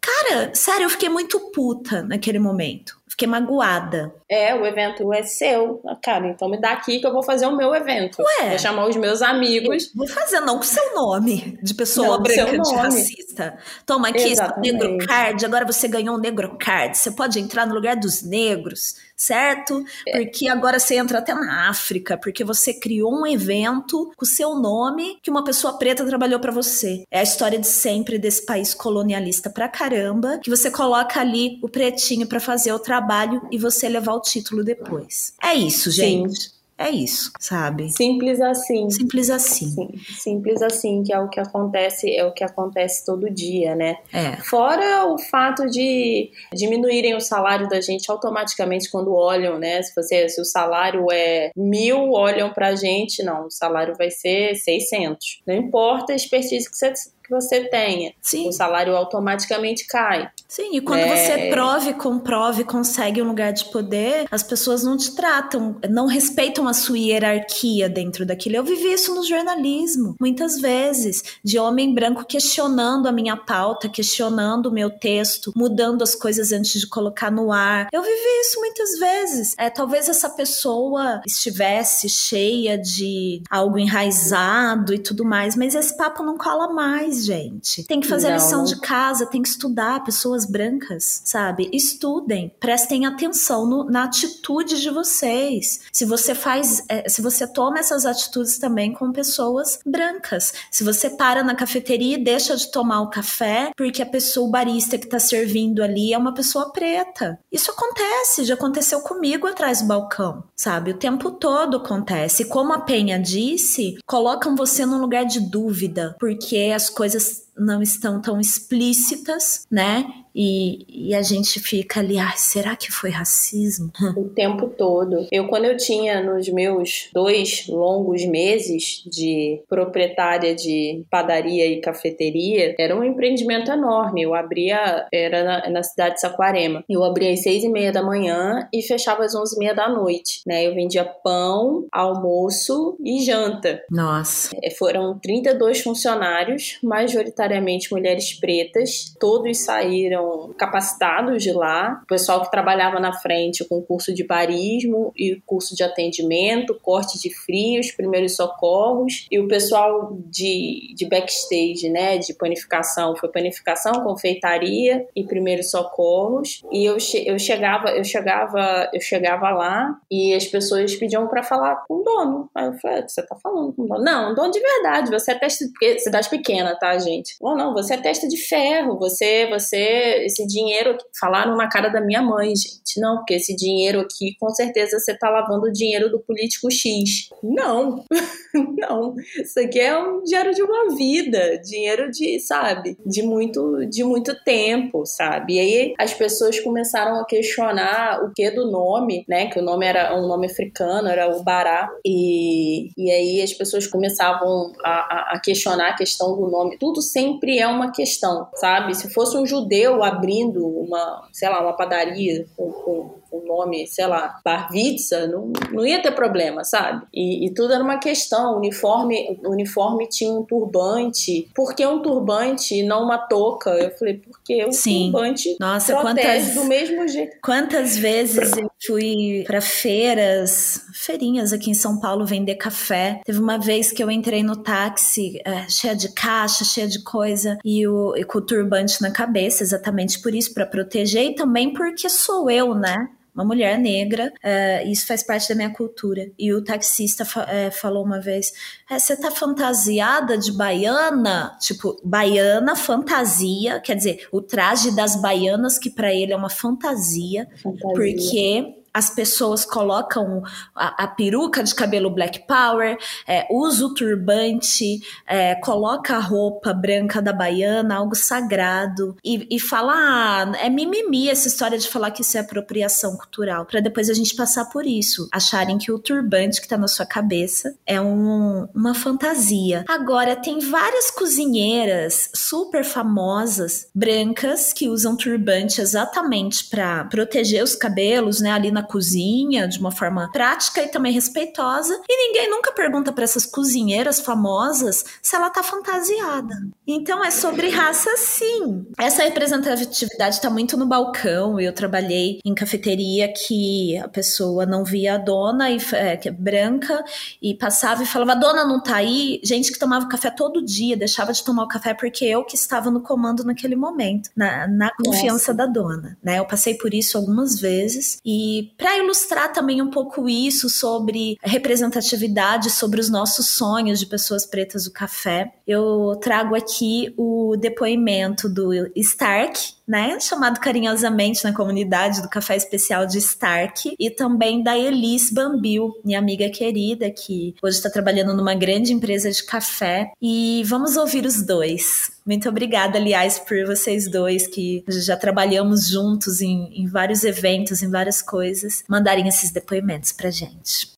Cara, 0.00 0.50
sério, 0.52 0.86
eu 0.86 0.90
fiquei 0.90 1.08
muito 1.08 1.38
puta 1.52 2.02
naquele 2.02 2.40
momento. 2.40 2.98
Fiquei 3.06 3.28
magoada. 3.28 4.12
É, 4.30 4.54
o 4.54 4.64
evento 4.64 5.12
é 5.12 5.24
seu. 5.24 5.82
Cara, 6.02 6.28
então 6.28 6.48
me 6.48 6.60
dá 6.60 6.70
aqui 6.70 7.00
que 7.00 7.06
eu 7.06 7.12
vou 7.12 7.22
fazer 7.22 7.46
o 7.46 7.56
meu 7.56 7.74
evento. 7.74 8.22
Ué. 8.22 8.50
Vou 8.50 8.58
chamar 8.60 8.86
os 8.86 8.94
meus 8.94 9.22
amigos. 9.22 9.90
Vou 9.92 10.06
fazer, 10.06 10.38
não 10.40 10.58
com 10.58 10.62
seu 10.62 10.94
nome 10.94 11.58
de 11.60 11.74
pessoa 11.74 12.16
Não, 12.16 12.22
branca 12.22 12.44
nome. 12.44 12.58
antirracista. 12.60 13.58
Toma 13.84 14.08
aqui, 14.08 14.34
negro 14.58 14.98
card. 14.98 15.44
Agora 15.44 15.66
você 15.66 15.88
ganhou 15.88 16.14
um 16.14 16.20
negro 16.20 16.56
card. 16.58 16.96
Você 16.96 17.10
pode 17.10 17.40
entrar 17.40 17.66
no 17.66 17.74
lugar 17.74 17.96
dos 17.96 18.22
negros, 18.22 18.94
certo? 19.16 19.82
É. 20.06 20.18
Porque 20.18 20.46
agora 20.46 20.78
você 20.78 20.96
entra 20.96 21.18
até 21.18 21.34
na 21.34 21.68
África, 21.68 22.16
porque 22.16 22.44
você 22.44 22.72
criou 22.72 23.12
um 23.12 23.26
evento 23.26 24.12
com 24.16 24.24
seu 24.24 24.54
nome 24.54 25.18
que 25.22 25.30
uma 25.30 25.42
pessoa 25.42 25.76
preta 25.76 26.06
trabalhou 26.06 26.38
pra 26.38 26.52
você. 26.52 27.02
É 27.10 27.18
a 27.18 27.24
história 27.24 27.58
de 27.58 27.66
sempre 27.66 28.16
desse 28.16 28.46
país 28.46 28.74
colonialista 28.74 29.50
pra 29.50 29.68
caramba, 29.68 30.38
que 30.38 30.50
você 30.50 30.70
coloca 30.70 31.20
ali 31.20 31.58
o 31.62 31.68
pretinho 31.68 32.28
pra 32.28 32.38
fazer 32.38 32.72
o 32.72 32.78
trabalho 32.78 33.42
e 33.50 33.58
você 33.58 33.88
levar 33.88 34.14
o 34.14 34.19
título 34.20 34.64
depois. 34.64 35.34
É 35.42 35.54
isso, 35.54 35.90
gente. 35.90 36.60
É 36.80 36.88
isso, 36.88 37.30
sabe? 37.38 37.90
Simples 37.90 38.40
assim. 38.40 38.88
Simples 38.88 39.28
assim. 39.28 39.68
Sim, 39.68 39.90
simples 39.98 40.62
assim, 40.62 41.02
que 41.02 41.12
é 41.12 41.20
o 41.20 41.28
que 41.28 41.38
acontece, 41.38 42.10
é 42.10 42.24
o 42.24 42.32
que 42.32 42.42
acontece 42.42 43.04
todo 43.04 43.28
dia, 43.28 43.74
né? 43.74 43.98
É. 44.10 44.36
Fora 44.38 45.04
o 45.04 45.18
fato 45.18 45.66
de 45.66 46.30
diminuírem 46.54 47.14
o 47.14 47.20
salário 47.20 47.68
da 47.68 47.82
gente 47.82 48.10
automaticamente 48.10 48.90
quando 48.90 49.12
olham, 49.12 49.58
né? 49.58 49.82
Se, 49.82 49.94
você, 49.94 50.26
se 50.30 50.40
o 50.40 50.44
salário 50.44 51.04
é 51.12 51.50
mil, 51.54 52.12
olham 52.12 52.50
pra 52.50 52.74
gente, 52.74 53.22
não, 53.22 53.44
o 53.44 53.50
salário 53.50 53.94
vai 53.98 54.10
ser 54.10 54.54
600. 54.54 55.42
Não 55.46 55.54
importa 55.54 56.14
a 56.14 56.16
expertise 56.16 56.66
que 56.66 56.74
você, 56.74 56.94
que 56.94 57.28
você 57.30 57.64
tenha, 57.64 58.14
Sim. 58.22 58.48
o 58.48 58.52
salário 58.52 58.96
automaticamente 58.96 59.86
cai. 59.86 60.30
Sim, 60.50 60.74
e 60.76 60.80
quando 60.80 60.98
É. 61.02 61.16
você 61.16 61.48
prove, 61.48 61.94
comprove, 61.94 62.64
consegue 62.64 63.22
um 63.22 63.28
lugar 63.28 63.52
de 63.52 63.66
poder, 63.66 64.26
as 64.32 64.42
pessoas 64.42 64.82
não 64.82 64.96
te 64.96 65.14
tratam, 65.14 65.76
não 65.88 66.06
respeitam 66.06 66.66
a 66.66 66.72
sua 66.74 66.98
hierarquia 66.98 67.88
dentro 67.88 68.26
daquilo. 68.26 68.56
Eu 68.56 68.64
vivi 68.64 68.92
isso 68.92 69.14
no 69.14 69.22
jornalismo, 69.24 70.16
muitas 70.20 70.60
vezes, 70.60 71.22
de 71.44 71.56
homem 71.56 71.94
branco 71.94 72.24
questionando 72.24 73.06
a 73.06 73.12
minha 73.12 73.36
pauta, 73.36 73.88
questionando 73.88 74.66
o 74.66 74.72
meu 74.72 74.90
texto, 74.90 75.52
mudando 75.54 76.02
as 76.02 76.16
coisas 76.16 76.50
antes 76.50 76.80
de 76.80 76.88
colocar 76.88 77.30
no 77.30 77.52
ar. 77.52 77.86
Eu 77.92 78.02
vivi 78.02 78.40
isso 78.40 78.58
muitas 78.58 78.98
vezes. 78.98 79.54
É, 79.56 79.70
talvez 79.70 80.08
essa 80.08 80.28
pessoa 80.30 81.20
estivesse 81.24 82.08
cheia 82.08 82.76
de 82.76 83.40
algo 83.48 83.78
enraizado 83.78 84.92
e 84.92 84.98
tudo 84.98 85.24
mais, 85.24 85.54
mas 85.54 85.76
esse 85.76 85.96
papo 85.96 86.24
não 86.24 86.36
cola 86.36 86.72
mais, 86.72 87.24
gente. 87.24 87.84
Tem 87.84 88.00
que 88.00 88.08
fazer 88.08 88.26
a 88.26 88.30
Não, 88.30 88.36
lição 88.38 88.64
de 88.64 88.80
casa, 88.80 89.26
tem 89.26 89.42
que 89.42 89.48
estudar, 89.48 90.02
pessoas 90.02 90.39
brancas, 90.46 91.22
sabe? 91.24 91.68
Estudem, 91.72 92.52
prestem 92.60 93.06
atenção 93.06 93.66
no- 93.66 93.84
na 93.84 94.04
atitude 94.04 94.80
de 94.80 94.90
vocês. 94.90 95.80
Se 95.92 96.04
você 96.04 96.34
faz, 96.34 96.82
é, 96.88 97.08
se 97.08 97.20
você 97.22 97.46
toma 97.46 97.78
essas 97.78 98.06
atitudes 98.06 98.58
também 98.58 98.92
com 98.92 99.12
pessoas 99.12 99.78
brancas. 99.84 100.52
Se 100.70 100.84
você 100.84 101.10
para 101.10 101.42
na 101.42 101.54
cafeteria 101.54 102.16
e 102.16 102.22
deixa 102.24 102.56
de 102.56 102.70
tomar 102.70 103.00
o 103.02 103.10
café 103.10 103.70
porque 103.76 104.02
a 104.02 104.06
pessoa, 104.06 104.46
o 104.48 104.50
barista 104.50 104.98
que 104.98 105.06
tá 105.06 105.18
servindo 105.18 105.82
ali 105.82 106.12
é 106.12 106.18
uma 106.18 106.34
pessoa 106.34 106.72
preta. 106.72 107.38
Isso 107.50 107.70
acontece, 107.70 108.44
já 108.44 108.54
aconteceu 108.54 109.00
comigo 109.00 109.46
atrás 109.46 109.80
do 109.82 109.88
balcão, 109.88 110.44
sabe? 110.56 110.92
O 110.92 110.98
tempo 110.98 111.30
todo 111.30 111.76
acontece. 111.78 112.44
Como 112.46 112.72
a 112.72 112.80
Penha 112.80 113.18
disse, 113.18 113.98
colocam 114.06 114.54
você 114.56 114.84
num 114.86 115.00
lugar 115.00 115.24
de 115.24 115.40
dúvida, 115.40 116.16
porque 116.18 116.72
as 116.74 116.88
coisas 116.90 117.42
não 117.60 117.82
estão 117.82 118.20
tão 118.20 118.40
explícitas, 118.40 119.66
né? 119.70 120.04
E, 120.34 121.08
e 121.08 121.14
a 121.14 121.22
gente 121.22 121.58
fica 121.58 122.00
ali, 122.00 122.18
ah, 122.18 122.32
será 122.36 122.76
que 122.76 122.90
foi 122.92 123.10
racismo? 123.10 123.90
o 124.16 124.28
tempo 124.28 124.68
todo. 124.68 125.26
Eu, 125.30 125.48
quando 125.48 125.64
eu 125.64 125.76
tinha 125.76 126.22
nos 126.22 126.48
meus 126.48 127.10
dois 127.12 127.66
longos 127.68 128.24
meses 128.24 129.02
de 129.06 129.60
proprietária 129.68 130.54
de 130.54 131.04
padaria 131.10 131.66
e 131.66 131.80
cafeteria, 131.80 132.74
era 132.78 132.96
um 132.96 133.02
empreendimento 133.02 133.70
enorme. 133.70 134.22
Eu 134.22 134.34
abria, 134.34 135.06
era 135.12 135.42
na, 135.42 135.70
na 135.70 135.82
cidade 135.82 136.14
de 136.14 136.20
Saquarema. 136.20 136.84
Eu 136.88 137.02
abria 137.02 137.32
às 137.32 137.42
seis 137.42 137.64
e 137.64 137.68
meia 137.68 137.92
da 137.92 138.02
manhã 138.02 138.68
e 138.72 138.82
fechava 138.82 139.24
às 139.24 139.34
onze 139.34 139.56
e 139.56 139.58
meia 139.58 139.74
da 139.74 139.88
noite, 139.88 140.42
né? 140.46 140.64
Eu 140.64 140.74
vendia 140.74 141.04
pão, 141.04 141.86
almoço 141.90 142.96
e 143.04 143.20
janta. 143.24 143.82
Nossa. 143.90 144.50
É, 144.62 144.70
Foram 144.70 145.18
32 145.18 145.80
funcionários, 145.80 146.78
majoritariamente 146.82 147.49
mulheres 147.90 148.38
pretas. 148.38 149.14
Todos 149.18 149.64
saíram 149.64 150.54
capacitados 150.58 151.42
de 151.42 151.52
lá. 151.52 152.00
O 152.02 152.06
pessoal 152.06 152.42
que 152.42 152.50
trabalhava 152.50 153.00
na 153.00 153.12
frente 153.12 153.64
com 153.64 153.80
curso 153.82 154.12
de 154.14 154.24
barismo 154.24 155.12
e 155.16 155.40
curso 155.46 155.74
de 155.74 155.82
atendimento, 155.82 156.78
corte 156.82 157.18
de 157.18 157.34
frios, 157.34 157.90
primeiros 157.90 158.36
socorros. 158.36 159.26
E 159.30 159.38
o 159.38 159.48
pessoal 159.48 160.16
de, 160.26 160.92
de 160.94 161.06
backstage, 161.08 161.88
né, 161.88 162.18
de 162.18 162.34
panificação, 162.34 163.16
foi 163.16 163.28
panificação, 163.30 164.04
confeitaria 164.04 165.06
e 165.16 165.24
primeiros 165.24 165.70
socorros. 165.70 166.62
E 166.70 166.84
eu, 166.84 166.98
che- 167.00 167.24
eu 167.26 167.38
chegava, 167.38 167.88
eu 167.90 168.04
chegava, 168.04 168.90
eu 168.92 169.00
chegava 169.00 169.50
lá 169.50 169.98
e 170.10 170.34
as 170.34 170.46
pessoas 170.46 170.94
pediam 170.96 171.26
para 171.28 171.42
falar 171.42 171.84
com 171.86 171.94
o 172.00 172.02
dono. 172.02 172.50
Aí 172.54 172.66
eu 172.66 172.74
falei, 172.74 172.98
"Ah, 173.00 173.08
você 173.08 173.22
tá 173.22 173.36
falando 173.36 173.72
com 173.72 173.82
o 173.82 173.86
dono? 173.88 174.02
Não, 174.04 174.34
dono 174.34 174.50
de 174.50 174.60
verdade, 174.60 175.10
você 175.10 175.32
é 175.32 175.38
testa 175.38 175.64
porque 175.70 175.98
cidade 175.98 176.28
pequena, 176.28 176.76
tá, 176.78 176.96
gente? 176.98 177.36
Não, 177.40 177.56
não, 177.56 177.72
você 177.72 177.94
é 177.94 177.96
testa 177.96 178.28
de 178.28 178.36
ferro, 178.36 178.98
você, 178.98 179.48
você, 179.48 180.24
esse 180.26 180.46
dinheiro 180.46 180.90
aqui, 180.90 181.04
falaram 181.18 181.56
na 181.56 181.68
cara 181.68 181.88
da 181.88 182.00
minha 182.00 182.20
mãe, 182.22 182.48
gente. 182.48 183.00
Não, 183.00 183.16
porque 183.16 183.34
esse 183.34 183.54
dinheiro 183.56 184.00
aqui, 184.00 184.36
com 184.38 184.50
certeza 184.50 184.98
você 184.98 185.16
tá 185.16 185.30
lavando 185.30 185.66
o 185.66 185.72
dinheiro 185.72 186.10
do 186.10 186.20
político 186.20 186.70
X. 186.70 187.28
Não, 187.42 188.04
não. 188.76 189.14
Isso 189.42 189.58
aqui 189.60 189.78
é 189.80 189.96
um 189.98 190.22
dinheiro 190.22 190.52
de 190.52 190.62
uma 190.62 190.94
vida, 190.94 191.58
dinheiro 191.58 192.10
de, 192.10 192.38
sabe, 192.40 192.96
de 193.06 193.22
muito, 193.22 193.86
de 193.88 194.04
muito 194.04 194.34
tempo, 194.44 195.06
sabe? 195.06 195.54
E 195.54 195.60
aí 195.60 195.94
as 195.98 196.12
pessoas 196.12 196.60
começaram 196.60 197.16
a 197.20 197.24
questionar 197.24 198.22
o 198.24 198.32
que 198.34 198.50
do 198.50 198.70
nome, 198.70 199.24
né? 199.28 199.46
Que 199.46 199.58
o 199.60 199.62
nome 199.62 199.86
era 199.86 200.14
um 200.18 200.26
nome 200.26 200.46
africano, 200.46 201.08
era 201.08 201.28
o 201.34 201.42
Bará. 201.42 201.88
E, 202.04 202.88
e 202.98 203.10
aí 203.10 203.40
as 203.42 203.52
pessoas 203.52 203.86
começavam 203.86 204.72
a, 204.84 204.90
a- 204.90 205.30
a 205.36 205.40
questionar 205.40 205.90
a 205.90 205.96
questão 205.96 206.36
do 206.36 206.48
nome. 206.50 206.76
Tudo 206.78 207.00
sempre 207.30 207.58
é 207.58 207.66
uma 207.66 207.92
questão, 207.92 208.48
sabe? 208.54 208.94
Se 208.94 209.12
fosse 209.12 209.36
um 209.36 209.46
judeu 209.46 210.02
abrindo 210.02 210.66
uma, 210.66 211.28
sei 211.32 211.48
lá, 211.48 211.62
uma 211.62 211.76
padaria 211.76 212.46
com, 212.56 212.70
com 212.70 213.20
o 213.30 213.46
nome, 213.46 213.86
sei 213.86 214.06
lá, 214.06 214.40
Barvitsa, 214.44 215.26
não, 215.28 215.52
não 215.70 215.86
ia 215.86 216.02
ter 216.02 216.12
problema, 216.12 216.64
sabe? 216.64 217.06
E, 217.14 217.46
e 217.46 217.54
tudo 217.54 217.72
era 217.72 217.82
uma 217.82 217.98
questão. 217.98 218.54
O 218.54 218.56
uniforme, 218.58 219.38
o 219.44 219.50
uniforme 219.50 220.08
tinha 220.08 220.32
um 220.32 220.44
turbante. 220.44 221.48
Por 221.54 221.74
que 221.74 221.86
um 221.86 222.02
turbante 222.02 222.74
e 222.74 222.82
não 222.82 223.04
uma 223.04 223.18
touca? 223.18 223.70
Eu 223.70 223.90
falei, 223.96 224.14
porque 224.14 224.64
o 224.64 224.72
Sim. 224.72 225.10
turbante 225.12 225.56
Nossa, 225.60 225.94
protege 225.96 226.50
quantas, 226.50 226.54
do 226.54 226.64
mesmo 226.64 227.08
jeito. 227.08 227.36
quantas 227.42 227.96
vezes 227.96 228.56
eu 228.56 228.69
fui 228.84 229.44
para 229.46 229.60
feiras, 229.60 230.82
feirinhas 230.92 231.52
aqui 231.52 231.70
em 231.70 231.74
São 231.74 231.98
Paulo 232.00 232.24
vender 232.24 232.54
café. 232.54 233.20
Teve 233.24 233.38
uma 233.38 233.58
vez 233.58 233.92
que 233.92 234.02
eu 234.02 234.10
entrei 234.10 234.42
no 234.42 234.56
táxi, 234.56 235.40
é, 235.44 235.68
cheia 235.68 235.94
de 235.94 236.12
caixa, 236.12 236.64
cheia 236.64 236.88
de 236.88 237.02
coisa, 237.02 237.58
e, 237.64 237.86
o, 237.86 238.16
e 238.16 238.24
com 238.24 238.38
o 238.38 238.42
turbante 238.42 239.00
na 239.02 239.10
cabeça, 239.10 239.62
exatamente 239.62 240.20
por 240.20 240.34
isso, 240.34 240.54
para 240.54 240.66
proteger, 240.66 241.24
e 241.24 241.34
também 241.34 241.72
porque 241.72 242.08
sou 242.08 242.50
eu, 242.50 242.74
né? 242.74 243.08
Uma 243.34 243.44
mulher 243.44 243.78
negra, 243.78 244.32
uh, 244.36 244.88
isso 244.88 245.06
faz 245.06 245.22
parte 245.22 245.48
da 245.48 245.54
minha 245.54 245.70
cultura. 245.70 246.30
E 246.38 246.52
o 246.52 246.62
taxista 246.62 247.24
fa 247.24 247.44
uh, 247.44 247.72
falou 247.72 248.04
uma 248.04 248.20
vez: 248.20 248.52
é, 248.90 248.98
Você 248.98 249.16
tá 249.16 249.30
fantasiada 249.30 250.36
de 250.36 250.52
baiana? 250.52 251.56
Tipo, 251.60 252.00
baiana, 252.04 252.74
fantasia, 252.74 253.80
quer 253.80 253.96
dizer, 253.96 254.28
o 254.32 254.40
traje 254.40 254.94
das 254.94 255.16
baianas, 255.20 255.78
que 255.78 255.90
para 255.90 256.12
ele 256.12 256.32
é 256.32 256.36
uma 256.36 256.50
fantasia, 256.50 257.48
fantasia. 257.62 257.88
porque 257.94 258.79
as 258.92 259.10
pessoas 259.10 259.64
colocam 259.64 260.42
a, 260.74 261.04
a, 261.04 261.06
peruca 261.06 261.62
de 261.62 261.74
cabelo 261.74 262.10
black 262.10 262.46
power, 262.46 262.98
é, 263.26 263.46
usa 263.50 263.86
o 263.86 263.94
turbante, 263.94 265.00
é, 265.26 265.54
coloca 265.56 266.16
a 266.16 266.20
roupa 266.20 266.72
branca 266.72 267.22
da 267.22 267.32
baiana, 267.32 267.96
algo 267.96 268.14
sagrado, 268.14 269.16
e, 269.24 269.46
e 269.50 269.60
fala, 269.60 269.92
ah, 269.94 270.52
é 270.58 270.68
mimimi 270.68 271.28
essa 271.28 271.48
história 271.48 271.78
de 271.78 271.88
falar 271.88 272.10
que 272.10 272.22
isso 272.22 272.36
é 272.36 272.40
apropriação 272.40 273.16
cultural, 273.16 273.64
para 273.64 273.80
depois 273.80 274.10
a 274.10 274.14
gente 274.14 274.34
passar 274.34 274.66
por 274.66 274.86
isso, 274.86 275.28
acharem 275.32 275.78
que 275.78 275.92
o 275.92 275.98
turbante 275.98 276.60
que 276.60 276.68
tá 276.68 276.76
na 276.76 276.88
sua 276.88 277.06
cabeça 277.06 277.74
é 277.86 278.00
um, 278.00 278.68
uma 278.74 278.94
fantasia. 278.94 279.84
Agora, 279.88 280.36
tem 280.36 280.58
várias 280.58 281.10
cozinheiras 281.10 282.30
super 282.34 282.84
famosas, 282.84 283.88
brancas, 283.94 284.72
que 284.72 284.88
usam 284.88 285.16
turbante 285.16 285.80
exatamente 285.80 286.68
para 286.68 287.04
proteger 287.04 287.62
os 287.62 287.74
cabelos, 287.74 288.40
né, 288.40 288.50
ali 288.50 288.70
na 288.70 288.79
na 288.80 288.82
cozinha 288.82 289.68
de 289.68 289.78
uma 289.78 289.90
forma 289.90 290.30
prática 290.32 290.82
e 290.82 290.88
também 290.88 291.12
respeitosa. 291.12 292.00
E 292.08 292.28
ninguém 292.28 292.50
nunca 292.50 292.72
pergunta 292.72 293.12
para 293.12 293.24
essas 293.24 293.44
cozinheiras 293.44 294.20
famosas 294.20 295.04
se 295.22 295.36
ela 295.36 295.50
tá 295.50 295.62
fantasiada. 295.62 296.54
Então 296.86 297.22
é 297.24 297.30
sobre 297.30 297.68
raça, 297.68 298.10
sim. 298.16 298.86
Essa 298.98 299.22
representatividade 299.22 300.36
está 300.36 300.50
muito 300.50 300.76
no 300.76 300.86
balcão. 300.86 301.60
Eu 301.60 301.72
trabalhei 301.72 302.40
em 302.44 302.54
cafeteria 302.54 303.32
que 303.32 303.96
a 303.98 304.08
pessoa 304.08 304.64
não 304.64 304.84
via 304.84 305.14
a 305.14 305.18
dona, 305.18 305.70
e, 305.70 305.78
é, 305.92 306.16
que 306.16 306.28
é 306.28 306.32
branca, 306.32 307.04
e 307.40 307.54
passava 307.54 308.02
e 308.02 308.06
falava: 308.06 308.34
Dona 308.34 308.64
não 308.64 308.82
tá 308.82 308.96
aí. 308.96 309.40
Gente 309.44 309.72
que 309.72 309.78
tomava 309.78 310.08
café 310.08 310.30
todo 310.30 310.64
dia, 310.64 310.96
deixava 310.96 311.32
de 311.32 311.44
tomar 311.44 311.64
o 311.64 311.68
café 311.68 311.94
porque 311.94 312.24
eu 312.24 312.44
que 312.44 312.56
estava 312.56 312.90
no 312.90 313.00
comando 313.00 313.44
naquele 313.44 313.76
momento, 313.76 314.30
na, 314.34 314.66
na 314.66 314.90
confiança 315.04 315.52
Nossa. 315.52 315.54
da 315.54 315.66
dona. 315.66 316.18
Né? 316.22 316.38
Eu 316.38 316.46
passei 316.46 316.74
por 316.74 316.94
isso 316.94 317.16
algumas 317.16 317.60
vezes 317.60 318.18
e 318.24 318.69
para 318.76 318.98
ilustrar 318.98 319.52
também 319.52 319.80
um 319.82 319.90
pouco 319.90 320.28
isso 320.28 320.68
sobre 320.68 321.36
representatividade, 321.42 322.70
sobre 322.70 323.00
os 323.00 323.10
nossos 323.10 323.48
sonhos 323.48 323.98
de 323.98 324.06
pessoas 324.06 324.46
pretas 324.46 324.84
do 324.84 324.92
café, 324.92 325.52
eu 325.70 326.16
trago 326.20 326.56
aqui 326.56 327.14
o 327.16 327.56
depoimento 327.56 328.48
do 328.48 328.72
Stark, 328.96 329.72
né, 329.86 330.18
chamado 330.18 330.58
carinhosamente 330.58 331.44
na 331.44 331.52
comunidade 331.52 332.20
do 332.20 332.28
Café 332.28 332.56
Especial 332.56 333.06
de 333.06 333.18
Stark, 333.18 333.94
e 333.96 334.10
também 334.10 334.64
da 334.64 334.76
Elis 334.76 335.30
Bambil, 335.30 335.92
minha 336.04 336.18
amiga 336.18 336.50
querida, 336.50 337.08
que 337.08 337.54
hoje 337.62 337.76
está 337.76 337.88
trabalhando 337.88 338.34
numa 338.34 338.52
grande 338.52 338.92
empresa 338.92 339.30
de 339.30 339.44
café. 339.44 340.10
E 340.20 340.64
vamos 340.66 340.96
ouvir 340.96 341.24
os 341.24 341.40
dois. 341.40 342.10
Muito 342.26 342.48
obrigada, 342.48 342.98
aliás, 342.98 343.38
por 343.38 343.64
vocês 343.64 344.10
dois 344.10 344.48
que 344.48 344.84
já 344.88 345.16
trabalhamos 345.16 345.88
juntos 345.88 346.40
em, 346.40 346.82
em 346.82 346.88
vários 346.88 347.22
eventos, 347.22 347.80
em 347.80 347.90
várias 347.90 348.20
coisas, 348.20 348.82
mandarem 348.88 349.28
esses 349.28 349.52
depoimentos 349.52 350.10
pra 350.10 350.30
gente. 350.30 350.90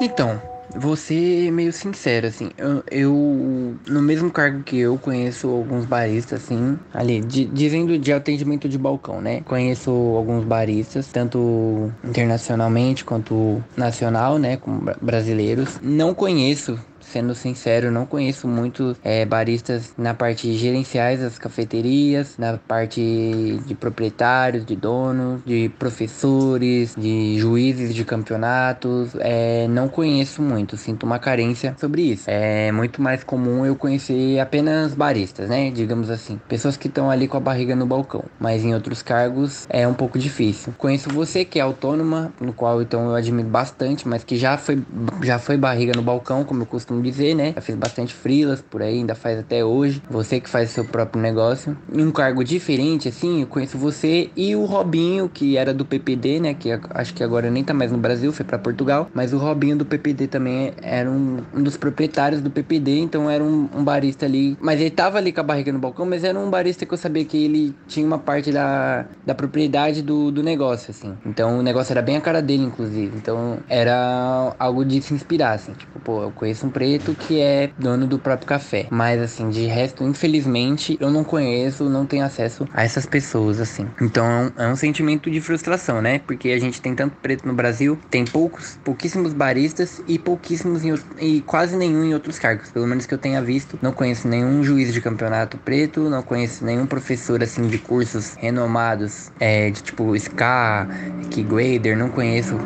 Então, 0.00 0.40
Vou 0.74 0.96
ser 0.96 1.50
meio 1.50 1.72
sincero, 1.72 2.26
assim, 2.26 2.50
eu, 2.56 2.82
eu, 2.90 3.76
no 3.86 4.02
mesmo 4.02 4.30
cargo 4.30 4.62
que 4.62 4.78
eu 4.78 4.96
conheço 4.98 5.48
alguns 5.48 5.84
baristas, 5.84 6.42
assim, 6.42 6.78
ali, 6.92 7.20
de, 7.20 7.44
dizendo 7.44 7.98
de 7.98 8.12
atendimento 8.12 8.68
de 8.68 8.78
balcão, 8.78 9.20
né? 9.20 9.42
Conheço 9.42 9.90
alguns 9.90 10.44
baristas, 10.44 11.08
tanto 11.08 11.92
internacionalmente 12.04 13.04
quanto 13.04 13.62
nacional, 13.76 14.38
né, 14.38 14.56
como 14.56 14.82
brasileiros. 15.00 15.78
Não 15.82 16.14
conheço 16.14 16.78
sendo 17.12 17.34
sincero, 17.34 17.90
não 17.90 18.06
conheço 18.06 18.48
muito 18.48 18.96
é, 19.04 19.24
baristas 19.24 19.92
na 19.98 20.14
parte 20.14 20.52
gerenciais 20.54 21.20
das 21.20 21.38
cafeterias, 21.38 22.36
na 22.38 22.56
parte 22.56 23.60
de 23.66 23.74
proprietários, 23.74 24.64
de 24.64 24.74
donos, 24.74 25.42
de 25.44 25.68
professores, 25.78 26.94
de 26.96 27.38
juízes 27.38 27.94
de 27.94 28.04
campeonatos. 28.04 29.10
É, 29.18 29.68
não 29.68 29.88
conheço 29.88 30.40
muito, 30.40 30.76
sinto 30.76 31.04
uma 31.04 31.18
carência 31.18 31.76
sobre 31.78 32.02
isso. 32.02 32.24
É 32.26 32.72
muito 32.72 33.02
mais 33.02 33.22
comum 33.22 33.66
eu 33.66 33.76
conhecer 33.76 34.38
apenas 34.40 34.94
baristas, 34.94 35.48
né? 35.48 35.70
Digamos 35.70 36.08
assim, 36.08 36.40
pessoas 36.48 36.76
que 36.76 36.88
estão 36.88 37.10
ali 37.10 37.28
com 37.28 37.36
a 37.36 37.40
barriga 37.40 37.76
no 37.76 37.84
balcão, 37.84 38.24
mas 38.40 38.64
em 38.64 38.74
outros 38.74 39.02
cargos 39.02 39.66
é 39.68 39.86
um 39.86 39.94
pouco 39.94 40.18
difícil. 40.18 40.72
Conheço 40.78 41.10
você 41.10 41.44
que 41.44 41.58
é 41.58 41.62
autônoma, 41.62 42.32
no 42.40 42.52
qual 42.52 42.80
então 42.80 43.06
eu 43.06 43.14
admiro 43.14 43.48
bastante, 43.48 44.08
mas 44.08 44.24
que 44.24 44.36
já 44.36 44.56
foi 44.56 44.82
já 45.22 45.38
foi 45.38 45.56
barriga 45.56 45.92
no 45.94 46.02
balcão, 46.02 46.44
como 46.44 46.62
eu 46.62 46.66
costumo 46.66 47.01
dizer, 47.02 47.34
né? 47.34 47.52
Já 47.54 47.60
fiz 47.60 47.74
bastante 47.74 48.14
frilas 48.14 48.60
por 48.62 48.82
aí, 48.82 48.98
ainda 48.98 49.14
faz 49.14 49.38
até 49.38 49.64
hoje. 49.64 50.02
Você 50.10 50.40
que 50.40 50.48
faz 50.48 50.70
seu 50.70 50.84
próprio 50.84 51.20
negócio. 51.20 51.76
Em 51.92 52.04
um 52.04 52.10
cargo 52.10 52.44
diferente, 52.44 53.08
assim, 53.08 53.40
eu 53.40 53.46
conheço 53.46 53.76
você 53.78 54.30
e 54.36 54.54
o 54.54 54.64
Robinho, 54.64 55.28
que 55.28 55.56
era 55.56 55.72
do 55.72 55.84
PPD, 55.84 56.40
né? 56.40 56.54
Que 56.54 56.70
acho 56.90 57.14
que 57.14 57.22
agora 57.22 57.50
nem 57.50 57.64
tá 57.64 57.74
mais 57.74 57.90
no 57.90 57.98
Brasil, 57.98 58.32
foi 58.32 58.44
para 58.44 58.58
Portugal. 58.58 59.08
Mas 59.14 59.32
o 59.32 59.38
Robinho 59.38 59.76
do 59.76 59.84
PPD 59.84 60.26
também 60.26 60.72
era 60.82 61.10
um, 61.10 61.38
um 61.54 61.62
dos 61.62 61.76
proprietários 61.76 62.40
do 62.40 62.50
PPD, 62.50 62.98
então 62.98 63.28
era 63.30 63.42
um, 63.42 63.68
um, 63.74 63.84
barista 63.84 64.26
ali. 64.26 64.56
Mas 64.60 64.80
ele 64.80 64.90
tava 64.90 65.18
ali 65.18 65.32
com 65.32 65.40
a 65.40 65.44
barriga 65.44 65.72
no 65.72 65.78
balcão, 65.78 66.06
mas 66.06 66.24
era 66.24 66.38
um 66.38 66.50
barista 66.50 66.86
que 66.86 66.92
eu 66.92 66.98
sabia 66.98 67.24
que 67.24 67.44
ele 67.44 67.74
tinha 67.86 68.06
uma 68.06 68.18
parte 68.18 68.52
da, 68.52 69.06
da 69.24 69.34
propriedade 69.34 70.02
do, 70.02 70.30
do 70.30 70.42
negócio, 70.42 70.90
assim. 70.90 71.14
Então 71.26 71.58
o 71.58 71.62
negócio 71.62 71.92
era 71.92 72.02
bem 72.02 72.16
a 72.16 72.20
cara 72.20 72.42
dele, 72.42 72.64
inclusive. 72.64 73.16
Então 73.16 73.58
era 73.68 74.54
algo 74.58 74.84
de 74.84 75.00
se 75.00 75.14
inspirar, 75.14 75.52
assim. 75.52 75.72
Tipo, 75.72 76.00
pô, 76.00 76.22
eu 76.22 76.30
conheço 76.30 76.66
um 76.66 76.70
preto 76.70 76.91
que 77.14 77.40
é 77.40 77.70
dono 77.78 78.06
do 78.06 78.18
próprio 78.18 78.46
café. 78.46 78.86
Mas 78.90 79.20
assim, 79.20 79.48
de 79.50 79.66
resto, 79.66 80.04
infelizmente, 80.04 80.96
eu 81.00 81.10
não 81.10 81.24
conheço, 81.24 81.88
não 81.88 82.06
tenho 82.06 82.24
acesso 82.24 82.66
a 82.72 82.84
essas 82.84 83.06
pessoas, 83.06 83.60
assim. 83.60 83.86
Então 84.00 84.52
é 84.56 84.66
um 84.66 84.76
sentimento 84.76 85.30
de 85.30 85.40
frustração, 85.40 86.00
né? 86.00 86.20
Porque 86.20 86.50
a 86.50 86.58
gente 86.58 86.80
tem 86.80 86.94
tanto 86.94 87.16
preto 87.16 87.46
no 87.46 87.54
Brasil, 87.54 87.98
tem 88.10 88.24
poucos, 88.24 88.78
pouquíssimos 88.84 89.32
baristas 89.32 90.02
e 90.06 90.18
pouquíssimos 90.18 90.84
em, 90.84 90.94
e 91.20 91.40
quase 91.42 91.76
nenhum 91.76 92.04
em 92.04 92.14
outros 92.14 92.38
cargos. 92.38 92.70
Pelo 92.70 92.86
menos 92.86 93.06
que 93.06 93.14
eu 93.14 93.18
tenha 93.18 93.40
visto, 93.42 93.78
não 93.82 93.92
conheço 93.92 94.28
nenhum 94.28 94.62
juiz 94.62 94.92
de 94.92 95.00
campeonato 95.00 95.56
preto, 95.58 96.08
não 96.08 96.22
conheço 96.22 96.64
nenhum 96.64 96.86
professor 96.86 97.42
assim 97.42 97.66
de 97.66 97.78
cursos 97.78 98.34
renomados, 98.34 99.30
é, 99.38 99.70
de 99.70 99.82
tipo 99.82 100.16
SCA, 100.18 100.88
Keygrader, 101.30 101.96
não 101.96 102.08
conheço 102.08 102.56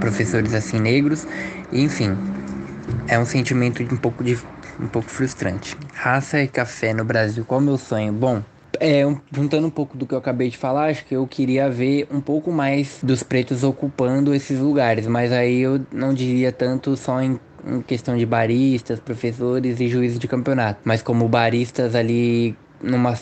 professores 0.00 0.54
assim 0.54 0.78
negros. 0.78 1.26
Enfim, 1.72 2.16
é 3.08 3.18
um 3.18 3.24
sentimento 3.24 3.82
um 3.82 3.96
pouco 3.96 4.22
de 4.22 4.38
um 4.78 4.88
pouco 4.88 5.10
frustrante. 5.10 5.76
Raça 5.94 6.40
e 6.42 6.48
café 6.48 6.92
no 6.92 7.04
Brasil, 7.04 7.44
qual 7.44 7.60
é 7.60 7.62
o 7.62 7.66
meu 7.66 7.78
sonho? 7.78 8.12
Bom, 8.12 8.42
é, 8.80 9.02
juntando 9.32 9.66
um 9.66 9.70
pouco 9.70 9.96
do 9.96 10.06
que 10.06 10.14
eu 10.14 10.18
acabei 10.18 10.50
de 10.50 10.56
falar, 10.56 10.90
acho 10.90 11.04
que 11.06 11.16
eu 11.16 11.26
queria 11.26 11.70
ver 11.70 12.06
um 12.10 12.20
pouco 12.20 12.52
mais 12.52 12.98
dos 13.02 13.22
pretos 13.22 13.62
ocupando 13.62 14.34
esses 14.34 14.58
lugares, 14.58 15.06
mas 15.06 15.32
aí 15.32 15.60
eu 15.60 15.86
não 15.92 16.12
diria 16.12 16.52
tanto 16.52 16.96
só 16.96 17.20
em, 17.22 17.38
em 17.64 17.80
questão 17.82 18.16
de 18.16 18.26
baristas, 18.26 19.00
professores 19.00 19.80
e 19.80 19.88
juízes 19.88 20.18
de 20.18 20.28
campeonato, 20.28 20.80
mas 20.84 21.02
como 21.02 21.28
baristas 21.28 21.94
ali 21.94 22.54
numa, 22.82 23.14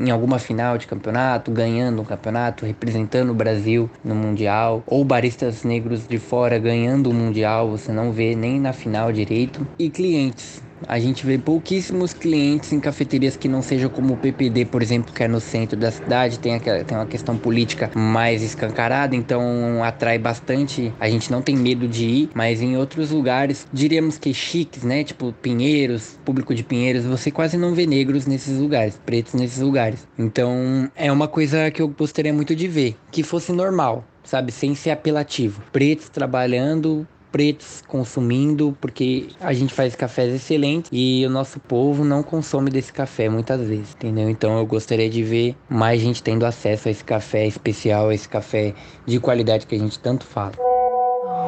em 0.00 0.10
alguma 0.10 0.38
final 0.38 0.78
de 0.78 0.86
campeonato, 0.86 1.50
ganhando 1.50 2.02
um 2.02 2.04
campeonato, 2.04 2.66
representando 2.66 3.30
o 3.30 3.34
Brasil 3.34 3.90
no 4.04 4.14
Mundial, 4.14 4.82
ou 4.86 5.04
baristas 5.04 5.64
negros 5.64 6.06
de 6.06 6.18
fora 6.18 6.58
ganhando 6.58 7.10
o 7.10 7.14
Mundial, 7.14 7.70
você 7.70 7.92
não 7.92 8.12
vê 8.12 8.34
nem 8.34 8.60
na 8.60 8.72
final 8.72 9.12
direito, 9.12 9.66
e 9.78 9.90
clientes 9.90 10.62
a 10.88 10.98
gente 10.98 11.24
vê 11.26 11.38
pouquíssimos 11.38 12.12
clientes 12.12 12.72
em 12.72 12.80
cafeterias 12.80 13.36
que 13.36 13.48
não 13.48 13.62
sejam 13.62 13.90
como 13.90 14.14
o 14.14 14.16
PPD, 14.16 14.64
por 14.64 14.82
exemplo, 14.82 15.12
que 15.12 15.22
é 15.22 15.28
no 15.28 15.40
centro 15.40 15.78
da 15.78 15.90
cidade, 15.90 16.38
tem, 16.38 16.54
aquela, 16.54 16.84
tem 16.84 16.96
uma 16.96 17.06
questão 17.06 17.36
política 17.36 17.90
mais 17.94 18.42
escancarada, 18.42 19.14
então 19.14 19.82
atrai 19.82 20.18
bastante. 20.18 20.92
A 20.98 21.08
gente 21.08 21.30
não 21.30 21.42
tem 21.42 21.56
medo 21.56 21.86
de 21.86 22.04
ir, 22.04 22.30
mas 22.34 22.60
em 22.60 22.76
outros 22.76 23.10
lugares, 23.10 23.66
diríamos 23.72 24.18
que 24.18 24.32
chiques, 24.32 24.82
né? 24.82 25.04
Tipo 25.04 25.32
Pinheiros, 25.32 26.18
público 26.24 26.54
de 26.54 26.62
Pinheiros, 26.62 27.04
você 27.04 27.30
quase 27.30 27.56
não 27.56 27.74
vê 27.74 27.86
negros 27.86 28.26
nesses 28.26 28.58
lugares, 28.58 29.00
pretos 29.04 29.34
nesses 29.34 29.60
lugares. 29.60 30.06
Então 30.18 30.90
é 30.94 31.10
uma 31.10 31.28
coisa 31.28 31.70
que 31.70 31.82
eu 31.82 31.88
gostaria 31.88 32.32
muito 32.32 32.54
de 32.54 32.68
ver, 32.68 32.96
que 33.10 33.22
fosse 33.22 33.52
normal, 33.52 34.04
sabe? 34.22 34.52
Sem 34.52 34.74
ser 34.74 34.90
apelativo. 34.90 35.62
Pretos 35.72 36.08
trabalhando 36.08 37.06
pretos 37.34 37.82
consumindo, 37.88 38.78
porque 38.80 39.26
a 39.40 39.52
gente 39.52 39.74
faz 39.74 39.96
cafés 39.96 40.32
excelentes 40.32 40.88
e 40.92 41.26
o 41.26 41.30
nosso 41.30 41.58
povo 41.58 42.04
não 42.04 42.22
consome 42.22 42.70
desse 42.70 42.92
café 42.92 43.28
muitas 43.28 43.60
vezes, 43.66 43.92
entendeu? 43.92 44.30
Então 44.30 44.56
eu 44.56 44.64
gostaria 44.64 45.10
de 45.10 45.20
ver 45.24 45.56
mais 45.68 46.00
gente 46.00 46.22
tendo 46.22 46.46
acesso 46.46 46.86
a 46.86 46.92
esse 46.92 47.02
café 47.02 47.44
especial, 47.44 48.10
a 48.10 48.14
esse 48.14 48.28
café 48.28 48.72
de 49.04 49.18
qualidade 49.18 49.66
que 49.66 49.74
a 49.74 49.78
gente 49.80 49.98
tanto 49.98 50.24
fala. 50.24 50.52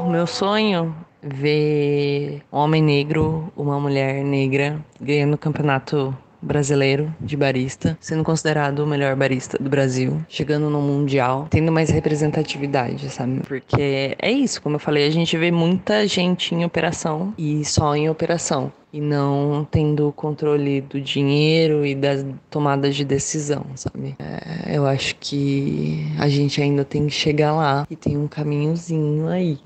O 0.05 0.11
meu 0.11 0.27
sonho 0.27 0.93
ver 1.23 2.43
um 2.53 2.59
homem 2.59 2.83
negro, 2.83 3.53
uma 3.57 3.79
mulher 3.79 4.25
negra 4.25 4.85
ganhando 5.01 5.35
o 5.35 5.39
campeonato 5.39 6.13
brasileiro 6.47 7.15
de 7.21 7.37
barista, 7.37 7.99
sendo 8.01 8.25
considerado 8.25 8.81
o 8.81 8.87
melhor 8.87 9.15
barista 9.17 9.59
do 9.59 9.69
Brasil, 9.69 10.25
chegando 10.29 10.71
no 10.71 10.81
mundial, 10.81 11.47
tendo 11.51 11.73
mais 11.73 11.91
representatividade, 11.91 13.11
sabe? 13.11 13.41
Porque 13.41 14.17
é 14.19 14.31
isso, 14.31 14.63
como 14.63 14.77
eu 14.77 14.81
falei, 14.81 15.07
a 15.07 15.11
gente 15.11 15.37
vê 15.37 15.51
muita 15.51 16.07
gente 16.07 16.55
em 16.55 16.65
operação 16.65 17.35
e 17.37 17.65
só 17.65 17.95
em 17.95 18.09
operação 18.09 18.73
e 18.93 19.01
não 19.01 19.67
tendo 19.71 20.11
controle 20.13 20.81
do 20.81 20.99
dinheiro 20.99 21.85
e 21.85 21.95
das 21.95 22.25
tomadas 22.49 22.97
de 22.97 23.05
decisão, 23.05 23.67
sabe? 23.75 24.17
É, 24.19 24.75
eu 24.77 24.87
acho 24.87 25.17
que 25.17 26.07
a 26.19 26.29
gente 26.29 26.63
ainda 26.63 26.85
tem 26.85 27.07
que 27.07 27.13
chegar 27.13 27.53
lá 27.53 27.87
e 27.91 27.97
tem 27.97 28.17
um 28.17 28.27
caminhozinho 28.27 29.29
aí 29.29 29.59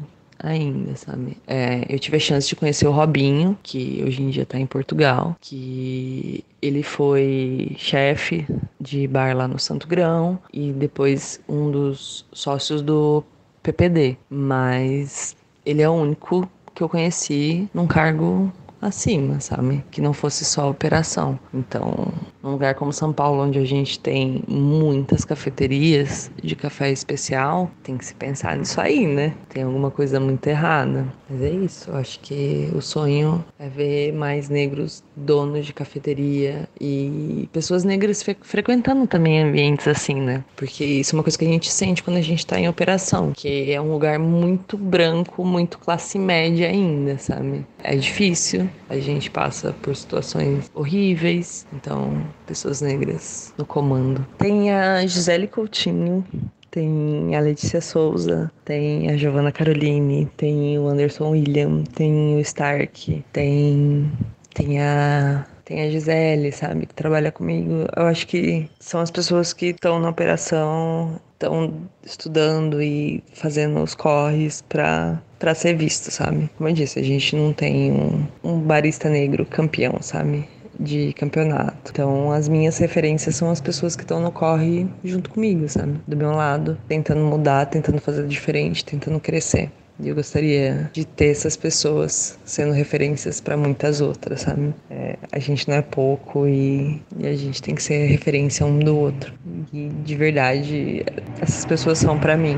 ainda, 0.43 0.97
sabe? 0.97 1.36
É, 1.47 1.84
eu 1.88 1.99
tive 1.99 2.16
a 2.16 2.20
chance 2.20 2.49
de 2.49 2.57
conhecer 2.57 2.86
o 2.86 2.93
Robinho, 2.93 3.59
que 3.62 4.03
hoje 4.07 4.22
em 4.22 4.30
dia 4.30 4.47
tá 4.47 4.59
em 4.59 4.66
Portugal, 4.66 5.36
que 5.41 6.45
ele 6.61 6.82
foi 6.82 7.74
chefe 7.78 8.47
de 8.80 9.07
bar 9.07 9.36
lá 9.36 9.47
no 9.49 9.59
Santo 9.59 9.86
Grão 9.86 10.38
e 10.53 10.72
depois 10.72 11.41
um 11.49 11.70
dos 11.70 12.24
sócios 12.32 12.82
do 12.82 13.24
PPD, 13.62 14.16
mas 14.28 15.36
ele 15.64 15.82
é 15.82 15.88
o 15.88 15.93
único 15.93 16.49
que 16.74 16.82
eu 16.82 16.88
conheci 16.88 17.68
num 17.74 17.86
cargo 17.86 18.51
acima, 18.81 19.41
sabe? 19.41 19.85
Que 19.91 20.01
não 20.01 20.12
fosse 20.12 20.45
só 20.45 20.70
operação. 20.70 21.39
Então, 21.53 22.12
num 22.43 22.53
lugar 22.53 22.74
como 22.74 22.93
São 22.93 23.12
Paulo, 23.12 23.43
onde 23.43 23.59
a 23.59 23.64
gente 23.64 23.99
tem 23.99 24.43
muitas 24.49 25.24
cafeterias 25.24 26.31
de 26.43 26.57
café 26.57 26.91
especial, 26.91 27.70
tem 27.83 27.99
que 27.99 28.05
se 28.05 28.14
pensar 28.14 28.57
nisso 28.57 28.81
aí, 28.81 29.07
né? 29.07 29.35
Tem 29.49 29.62
alguma 29.62 29.91
coisa 29.91 30.18
muito 30.18 30.47
errada. 30.47 31.07
Mas 31.28 31.43
é 31.43 31.51
isso, 31.51 31.91
eu 31.91 31.97
acho 31.97 32.20
que 32.20 32.70
o 32.74 32.81
sonho 32.81 33.45
é 33.59 33.68
ver 33.68 34.12
mais 34.12 34.49
negros 34.49 35.03
donos 35.14 35.66
de 35.66 35.72
cafeteria 35.72 36.68
e 36.81 37.49
pessoas 37.53 37.85
negras 37.85 38.22
fre 38.22 38.37
frequentando 38.41 39.07
também 39.07 39.43
ambientes 39.43 39.87
assim, 39.87 40.14
né? 40.14 40.43
Porque 40.57 40.85
isso 40.85 41.14
é 41.14 41.18
uma 41.18 41.22
coisa 41.22 41.39
que 41.39 41.45
a 41.45 41.49
gente 41.49 41.70
sente 41.70 42.03
quando 42.03 42.16
a 42.16 42.22
gente 42.22 42.47
tá 42.47 42.59
em 42.59 42.68
operação, 42.68 43.33
que 43.33 43.70
é 43.70 43.81
um 43.81 43.93
lugar 43.93 44.18
muito 44.18 44.76
branco, 44.78 45.45
muito 45.45 45.78
classe 45.78 46.18
média 46.18 46.68
ainda, 46.68 47.18
sabe? 47.18 47.66
É 47.83 47.97
difícil, 47.97 48.69
a 48.88 48.98
gente 48.98 49.30
passa 49.30 49.72
por 49.82 49.94
situações 49.94 50.70
horríveis, 50.74 51.66
então 51.72 52.22
pessoas 52.46 52.80
negras 52.80 53.54
no 53.56 53.64
comando. 53.64 54.26
Tem 54.38 54.72
a 54.72 55.04
Gisele 55.06 55.46
Coutinho, 55.46 56.24
tem 56.70 57.34
a 57.34 57.40
Letícia 57.40 57.80
Souza, 57.80 58.50
tem 58.64 59.10
a 59.10 59.16
Giovanna 59.16 59.52
Caroline, 59.52 60.30
tem 60.36 60.78
o 60.78 60.88
Anderson 60.88 61.30
William, 61.30 61.82
tem 61.94 62.36
o 62.36 62.40
Stark, 62.40 63.24
tem 63.32 64.10
tem 64.54 64.80
a 64.80 65.46
tem 65.70 65.82
a 65.82 65.88
Gisele, 65.88 66.51
sabe, 66.51 66.84
que 66.84 66.94
trabalha 66.94 67.30
comigo. 67.30 67.86
Eu 67.97 68.06
acho 68.06 68.26
que 68.26 68.68
são 68.80 69.01
as 69.01 69.10
pessoas 69.10 69.52
que 69.52 69.66
estão 69.66 70.01
na 70.01 70.09
operação, 70.10 71.20
estão 71.32 71.88
estudando 72.05 72.82
e 72.82 73.22
fazendo 73.32 73.80
os 73.80 73.94
corres 73.94 74.62
para 74.68 75.22
para 75.38 75.55
ser 75.55 75.74
visto, 75.74 76.10
sabe? 76.10 76.51
Como 76.59 76.68
eu 76.68 76.74
disse, 76.74 76.98
a 76.98 77.02
gente 77.02 77.34
não 77.34 77.52
tem 77.52 77.92
um, 77.92 78.26
um 78.44 78.60
barista 78.60 79.09
negro 79.09 79.47
campeão, 79.47 79.97
sabe? 80.02 80.47
de 80.78 81.12
campeonato. 81.12 81.90
Então, 81.90 82.32
as 82.32 82.48
minhas 82.48 82.78
referências 82.78 83.36
são 83.36 83.51
as 83.51 83.60
pessoas 83.60 83.94
que 83.94 84.02
estão 84.02 84.18
no 84.18 84.32
corre 84.32 84.88
junto 85.05 85.28
comigo, 85.28 85.68
sabe? 85.68 86.01
Do 86.09 86.16
meu 86.16 86.30
lado, 86.32 86.78
tentando 86.88 87.20
mudar, 87.20 87.66
tentando 87.66 88.01
fazer 88.01 88.26
diferente, 88.26 88.82
tentando 88.82 89.20
crescer. 89.20 89.70
E 90.02 90.09
eu 90.09 90.14
gostaria 90.14 90.90
de 90.93 91.05
ter 91.05 91.27
essas 91.27 91.56
pessoas 91.56 92.39
sendo 92.44 92.72
referências 92.72 93.40
para 93.40 93.56
muitas 93.56 94.01
outras, 94.01 94.43
sabe? 94.43 94.74
É, 94.90 95.16
a 95.31 95.39
gente 95.39 95.68
não 95.68 95.77
é 95.77 95.82
pouco 95.82 96.47
e, 96.47 97.02
e, 97.18 97.27
a 97.27 97.35
gente 97.35 97.62
tem 97.62 97.74
que 97.74 97.82
ser 97.82 98.06
referência 98.06 98.64
um 98.64 98.78
do 98.78 98.97
outro. 98.97 99.32
E 99.72 99.89
de 99.89 100.14
verdade, 100.16 101.05
essas 101.40 101.64
pessoas 101.64 101.98
são 101.98 102.18
para 102.18 102.36
mim 102.36 102.56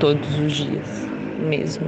todos 0.00 0.38
os 0.38 0.52
dias, 0.52 0.86
mesmo. 1.48 1.86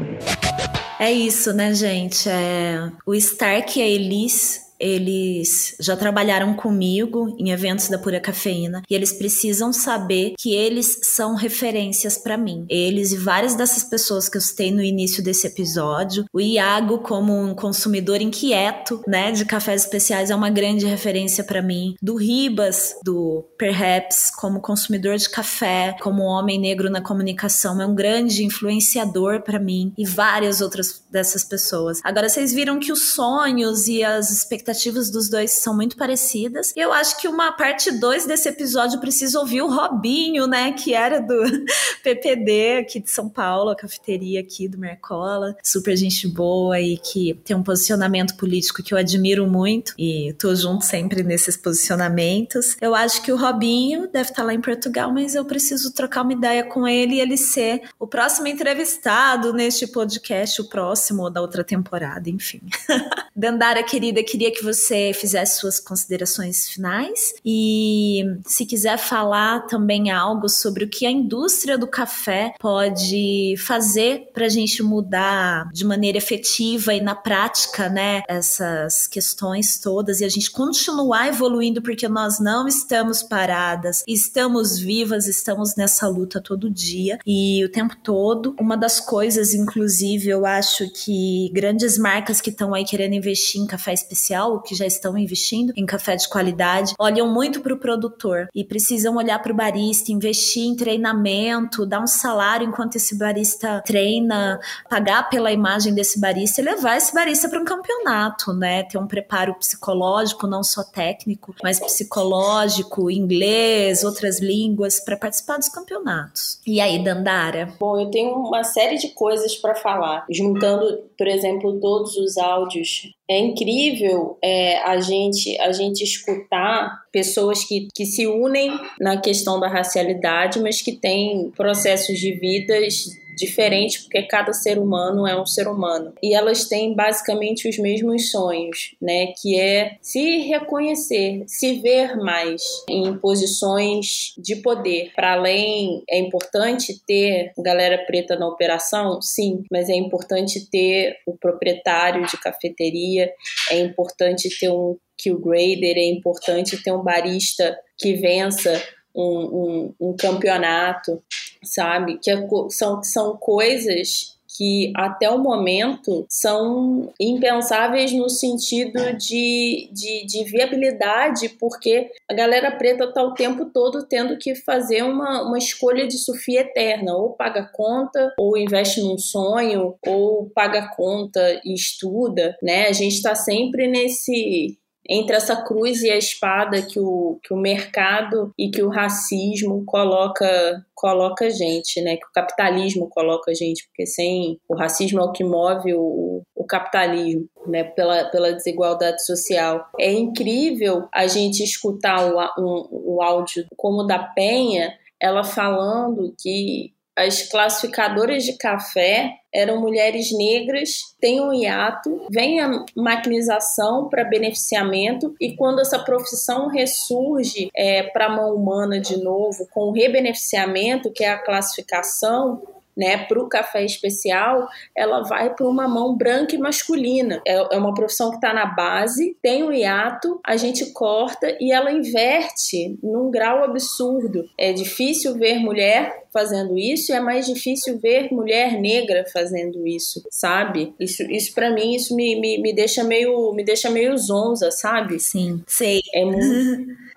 É 0.99 1.11
isso, 1.11 1.53
né, 1.55 1.73
gente? 1.75 2.29
É, 2.29 2.91
o 3.07 3.15
Stark 3.15 3.79
e 3.79 3.83
a 3.83 3.87
Elise 3.87 4.70
eles 4.81 5.77
já 5.79 5.95
trabalharam 5.95 6.55
comigo 6.55 7.37
em 7.39 7.51
eventos 7.51 7.89
da 7.89 7.99
Pura 7.99 8.19
Cafeína 8.19 8.83
e 8.89 8.95
eles 8.95 9.13
precisam 9.13 9.73
saber 9.73 10.35
que 10.39 10.55
eles 10.55 10.99
são 11.03 11.35
referências 11.35 12.17
para 12.17 12.39
mim. 12.39 12.65
Eles 12.69 13.13
e 13.13 13.17
várias 13.17 13.55
dessas 13.55 13.85
pessoas 13.85 14.29
que 14.29 14.39
eu 14.39 14.41
citei 14.41 14.73
no 14.73 14.83
início 14.83 15.23
desse 15.23 15.47
episódio, 15.47 16.25
o 16.33 16.41
Iago 16.41 17.01
como 17.01 17.39
um 17.39 17.55
consumidor 17.55 18.23
inquieto, 18.23 19.03
né, 19.07 19.31
de 19.33 19.45
cafés 19.45 19.83
especiais 19.83 20.31
é 20.31 20.35
uma 20.35 20.49
grande 20.49 20.87
referência 20.87 21.45
para 21.45 21.61
mim. 21.61 21.95
Do 22.01 22.17
Ribas, 22.17 22.95
do 23.05 23.45
Perhaps, 23.59 24.31
como 24.35 24.63
consumidor 24.63 25.17
de 25.17 25.29
café, 25.29 25.95
como 26.01 26.23
homem 26.23 26.59
negro 26.59 26.89
na 26.89 27.03
comunicação, 27.03 27.81
é 27.83 27.87
um 27.87 27.95
grande 27.95 28.45
influenciador 28.45 29.43
para 29.43 29.59
mim 29.59 29.93
e 29.99 30.07
várias 30.07 30.61
outras 30.61 31.03
dessas 31.11 31.45
pessoas. 31.45 32.01
Agora 32.03 32.29
vocês 32.29 32.53
viram 32.53 32.79
que 32.79 32.93
os 32.93 33.13
sonhos 33.13 33.87
e 33.89 34.03
as 34.03 34.31
expectativas 34.31 34.70
expectativas 34.71 35.11
dos 35.11 35.29
dois 35.29 35.51
são 35.53 35.75
muito 35.75 35.97
parecidas. 35.97 36.73
Eu 36.77 36.93
acho 36.93 37.19
que 37.21 37.29
uma 37.29 37.53
parte 37.53 37.91
2 37.91 38.27
desse 38.27 38.49
episódio 38.49 39.01
precisa 39.01 39.39
ouvir 39.39 39.63
o 39.63 39.69
Robinho, 39.69 40.47
né? 40.47 40.73
Que 40.73 40.95
era 40.95 41.21
do 41.21 41.35
PPD 42.03 42.79
aqui 42.79 43.01
de 43.01 43.11
São 43.11 43.29
Paulo, 43.29 43.71
a 43.71 43.77
cafeteria 43.77 44.41
aqui 44.41 44.69
do 44.69 44.79
Mercola. 44.79 45.57
Super 45.63 45.97
gente 45.97 46.29
boa 46.29 46.81
e 46.81 46.97
que 46.97 47.35
tem 47.45 47.57
um 47.57 47.63
posicionamento 47.63 48.37
político 48.37 48.83
que 48.83 48.95
eu 48.95 48.99
admiro 48.99 49.47
muito. 49.47 49.95
E 49.99 50.35
tô 50.39 50.55
junto 50.55 50.85
sempre 50.85 51.23
nesses 51.23 51.57
posicionamentos. 51.57 52.77
Eu 52.81 52.95
acho 52.95 53.23
que 53.23 53.33
o 53.33 53.37
Robinho 53.37 54.09
deve 54.09 54.31
estar 54.31 54.43
tá 54.43 54.45
lá 54.45 54.55
em 54.55 54.61
Portugal, 54.61 55.13
mas 55.13 55.35
eu 55.35 55.45
preciso 55.45 55.93
trocar 55.93 56.23
uma 56.23 56.33
ideia 56.33 56.65
com 56.65 56.87
ele 56.87 57.17
e 57.17 57.21
ele 57.21 57.37
ser 57.37 57.83
o 57.99 58.07
próximo 58.07 58.47
entrevistado 58.47 59.53
neste 59.53 59.87
podcast, 59.87 60.61
o 60.61 60.69
próximo 60.69 61.29
da 61.29 61.41
outra 61.41 61.65
temporada, 61.65 62.31
enfim. 62.31 62.61
Dandara, 63.35 63.83
querida, 63.83 64.23
queria 64.23 64.53
que 64.53 64.60
que 64.61 64.65
você 64.65 65.13
fizesse 65.15 65.59
suas 65.59 65.81
considerações 65.81 66.69
finais 66.69 67.33
e 67.45 68.23
se 68.47 68.67
quiser 68.67 68.99
falar 68.99 69.67
também 69.67 70.11
algo 70.11 70.51
sobre 70.51 70.85
o 70.85 70.89
que 70.89 71.07
a 71.07 71.11
indústria 71.11 71.79
do 71.79 71.87
café 71.87 72.53
pode 72.61 73.55
fazer 73.59 74.29
para 74.35 74.45
a 74.45 74.49
gente 74.49 74.83
mudar 74.83 75.71
de 75.73 75.85
maneira 75.85 76.19
efetiva 76.19 76.93
e 76.93 77.01
na 77.01 77.15
prática, 77.15 77.89
né, 77.89 78.23
essas 78.29 79.07
questões 79.07 79.79
todas 79.79 80.21
e 80.21 80.25
a 80.27 80.29
gente 80.29 80.51
continuar 80.51 81.29
evoluindo 81.29 81.81
porque 81.81 82.07
nós 82.07 82.39
não 82.39 82.69
estamos 82.69 83.23
paradas, 83.23 84.05
estamos 84.07 84.79
vivas, 84.79 85.27
estamos 85.27 85.75
nessa 85.75 86.07
luta 86.07 86.39
todo 86.41 86.69
dia 86.71 87.19
e 87.27 87.65
o 87.65 87.73
tempo 87.73 87.97
todo. 88.03 88.55
Uma 88.61 88.77
das 88.77 89.01
coisas, 89.01 89.55
inclusive, 89.55 90.29
eu 90.29 90.45
acho 90.45 90.91
que 90.93 91.51
grandes 91.55 91.97
marcas 91.97 92.43
que 92.43 92.51
estão 92.51 92.75
aí 92.75 92.85
querendo 92.85 93.15
investir 93.15 93.59
em 93.59 93.67
café 93.67 93.95
especial 93.95 94.50
que 94.59 94.75
já 94.75 94.87
estão 94.87 95.17
investindo 95.17 95.73
em 95.77 95.87
café 95.87 96.17
de 96.17 96.29
qualidade, 96.29 96.95
olham 96.99 97.33
muito 97.33 97.61
para 97.61 97.75
o 97.75 97.79
produtor 97.79 98.49
e 98.55 98.65
precisam 98.65 99.17
olhar 99.17 99.39
para 99.41 99.53
o 99.53 99.57
barista, 99.57 100.11
investir 100.11 100.65
em 100.65 100.75
treinamento, 100.75 101.87
dar 101.87 102.01
um 102.01 102.07
salário 102.07 102.67
enquanto 102.67 102.97
esse 102.97 103.17
barista 103.17 103.83
treina, 103.85 104.59
pagar 104.89 105.29
pela 105.29 105.53
imagem 105.53 105.95
desse 105.95 106.19
barista 106.19 106.61
e 106.61 106.65
levar 106.65 106.97
esse 106.97 107.15
barista 107.15 107.49
para 107.49 107.61
um 107.61 107.65
campeonato, 107.65 108.53
né? 108.53 108.83
Ter 108.85 108.99
um 108.99 109.07
preparo 109.07 109.55
psicológico, 109.55 110.47
não 110.47 110.63
só 110.63 110.83
técnico, 110.83 111.55
mas 111.63 111.79
psicológico, 111.79 113.11
inglês, 113.11 114.03
outras 114.05 114.41
línguas, 114.41 115.01
para 115.01 115.17
participar 115.17 115.59
dos 115.59 115.69
campeonatos. 115.69 116.61
E 116.67 116.81
aí, 116.81 117.03
Dandara? 117.03 117.73
Bom, 117.79 118.01
eu 118.01 118.11
tenho 118.11 118.35
uma 118.35 118.65
série 118.65 118.97
de 118.97 119.09
coisas 119.09 119.55
para 119.57 119.75
falar, 119.75 120.25
juntando, 120.31 121.05
por 121.17 121.27
exemplo, 121.27 121.79
todos 121.81 122.17
os 122.17 122.37
áudios 122.39 123.13
é 123.31 123.39
incrível 123.39 124.37
é, 124.43 124.79
a 124.79 124.99
gente 125.01 125.57
a 125.61 125.71
gente 125.71 126.03
escutar 126.03 127.05
pessoas 127.13 127.63
que, 127.65 127.87
que 127.95 128.05
se 128.05 128.27
unem 128.27 128.77
na 128.99 129.21
questão 129.21 129.61
da 129.61 129.69
racialidade, 129.69 130.59
mas 130.59 130.83
que 130.83 130.91
têm 130.91 131.49
processos 131.57 132.19
de 132.19 132.33
vidas 132.33 133.05
diferente 133.41 134.03
porque 134.03 134.23
cada 134.23 134.53
ser 134.53 134.79
humano 134.79 135.27
é 135.27 135.41
um 135.41 135.47
ser 135.47 135.67
humano. 135.67 136.13
E 136.23 136.35
elas 136.35 136.67
têm 136.67 136.95
basicamente 136.95 137.69
os 137.69 137.79
mesmos 137.79 138.31
sonhos, 138.31 138.95
né? 139.01 139.33
Que 139.41 139.59
é 139.59 139.97
se 140.01 140.39
reconhecer, 140.43 141.43
se 141.47 141.81
ver 141.81 142.17
mais 142.17 142.63
em 142.89 143.17
posições 143.19 144.35
de 144.39 144.57
poder. 144.57 145.13
Para 145.17 145.33
além, 145.33 146.03
é 146.09 146.19
importante 146.19 147.01
ter 147.07 147.53
galera 147.59 148.05
preta 148.07 148.37
na 148.37 148.47
operação? 148.47 149.21
Sim, 149.23 149.65
mas 149.71 149.89
é 149.89 149.95
importante 149.95 150.69
ter 150.71 151.17
o 151.27 151.37
proprietário 151.37 152.27
de 152.27 152.39
cafeteria, 152.41 153.33
é 153.71 153.79
importante 153.79 154.49
ter 154.59 154.71
um 154.71 154.97
kill 155.19 155.39
grader, 155.39 155.97
é 155.97 156.05
importante 156.05 156.83
ter 156.83 156.93
um 156.93 157.03
barista 157.03 157.79
que 157.99 158.15
vença 158.15 158.83
um, 159.15 159.95
um, 160.01 160.09
um 160.11 160.17
campeonato, 160.17 161.23
sabe? 161.63 162.19
Que 162.19 162.31
é 162.31 162.49
são, 162.71 163.03
são 163.03 163.37
coisas 163.37 164.39
que 164.57 164.93
até 164.97 165.31
o 165.31 165.39
momento 165.39 166.27
são 166.29 167.13
impensáveis 167.21 168.13
no 168.13 168.29
sentido 168.29 169.17
de, 169.17 169.89
de, 169.93 170.27
de 170.27 170.45
viabilidade, 170.45 171.49
porque 171.51 172.11
a 172.29 172.35
galera 172.35 172.71
preta 172.71 173.05
está 173.05 173.23
o 173.23 173.35
tempo 173.35 173.67
todo 173.67 174.07
tendo 174.07 174.37
que 174.37 174.55
fazer 174.55 175.03
uma, 175.03 175.43
uma 175.43 175.59
escolha 175.59 176.07
de 176.07 176.19
sofia 176.19 176.63
eterna, 176.63 177.15
ou 177.15 177.31
paga 177.31 177.71
conta, 177.73 178.35
ou 178.39 178.57
investe 178.57 179.01
num 179.01 179.19
sonho, 179.19 179.95
ou 180.07 180.51
paga 180.51 180.89
conta 180.97 181.61
e 181.65 181.73
estuda, 181.73 182.57
né? 182.63 182.89
A 182.89 182.93
gente 182.93 183.15
está 183.15 183.35
sempre 183.35 183.87
nesse 183.87 184.80
entre 185.11 185.35
essa 185.35 185.57
cruz 185.57 186.03
e 186.03 186.11
a 186.11 186.17
espada 186.17 186.81
que 186.83 187.01
o, 187.01 187.41
que 187.43 187.53
o 187.53 187.57
mercado 187.57 188.53
e 188.57 188.71
que 188.71 188.81
o 188.81 188.89
racismo 188.89 189.85
coloca 189.85 190.47
coloca 190.95 191.47
a 191.47 191.51
gente, 191.51 192.01
né? 192.03 192.17
Que 192.17 192.27
o 192.27 192.33
capitalismo 192.33 193.09
coloca 193.09 193.51
a 193.51 193.55
gente, 193.55 193.87
porque 193.87 194.07
sem 194.07 194.61
o 194.69 194.77
racismo 194.77 195.19
é 195.19 195.25
o 195.25 195.33
que 195.33 195.43
move 195.43 195.95
o, 195.95 196.43
o 196.55 196.65
capitalismo, 196.65 197.49
né? 197.67 197.85
Pela, 197.85 198.27
pela 198.27 198.53
desigualdade 198.53 199.25
social. 199.25 199.89
É 199.99 200.13
incrível 200.13 201.09
a 201.13 201.27
gente 201.27 201.65
escutar 201.65 202.33
o, 202.33 202.39
um, 202.59 202.89
o 203.17 203.23
áudio 203.23 203.65
como 203.77 204.05
da 204.05 204.19
Penha, 204.19 204.93
ela 205.19 205.43
falando 205.43 206.35
que 206.39 206.93
as 207.17 207.43
classificadoras 207.49 208.45
de 208.45 208.57
café 208.57 209.35
eram 209.53 209.81
mulheres 209.81 210.31
negras, 210.33 211.15
tem 211.21 211.41
um 211.41 211.53
hiato, 211.53 212.27
vem 212.31 212.61
a 212.61 212.85
maquinização 212.97 214.09
para 214.09 214.25
beneficiamento 214.25 215.35
e 215.41 215.57
quando 215.57 215.81
essa 215.81 215.99
profissão 215.99 216.69
ressurge 216.69 217.69
é, 217.75 218.05
para 218.05 218.27
a 218.27 218.37
mão 218.37 218.55
humana 218.55 219.01
de 219.01 219.17
novo, 219.17 219.67
com 219.73 219.89
o 219.89 219.93
rebeneficiamento, 219.93 221.13
que 221.13 221.25
é 221.25 221.31
a 221.31 221.39
classificação, 221.39 222.63
né, 223.01 223.17
para 223.17 223.43
o 223.43 223.49
café 223.49 223.83
especial, 223.83 224.69
ela 224.95 225.23
vai 225.23 225.55
para 225.55 225.67
uma 225.67 225.89
mão 225.89 226.15
branca 226.15 226.55
e 226.55 226.59
masculina. 226.59 227.41
É, 227.47 227.55
é 227.75 227.79
uma 227.79 227.95
profissão 227.95 228.29
que 228.29 228.37
está 228.37 228.53
na 228.53 228.67
base, 228.67 229.35
tem 229.43 229.63
o 229.63 229.73
hiato, 229.73 230.39
a 230.45 230.55
gente 230.59 230.93
corta 230.93 231.57
e 231.59 231.73
ela 231.73 231.91
inverte 231.91 232.99
num 233.03 233.31
grau 233.31 233.65
absurdo. 233.65 234.45
É 234.59 234.71
difícil 234.75 235.35
ver 235.39 235.61
mulher 235.61 236.25
fazendo 236.31 236.79
isso 236.79 237.11
e 237.11 237.15
é 237.15 237.21
mais 237.21 237.47
difícil 237.47 237.99
ver 237.99 238.31
mulher 238.31 238.79
negra 238.79 239.25
fazendo 239.33 239.87
isso, 239.87 240.23
sabe? 240.31 240.95
Isso, 241.01 241.23
isso 241.23 241.55
para 241.55 241.71
mim, 241.71 241.95
isso 241.95 242.15
me, 242.15 242.39
me, 242.39 242.61
me 242.61 242.73
deixa 242.75 243.03
meio 243.03 243.53
me 243.55 243.65
deixa 243.65 243.89
meio 243.89 244.17
zonza, 244.19 244.71
sabe? 244.71 245.19
Sim, 245.19 245.63
sei. 245.67 246.03
É 246.15 246.23
muito 246.23 247.01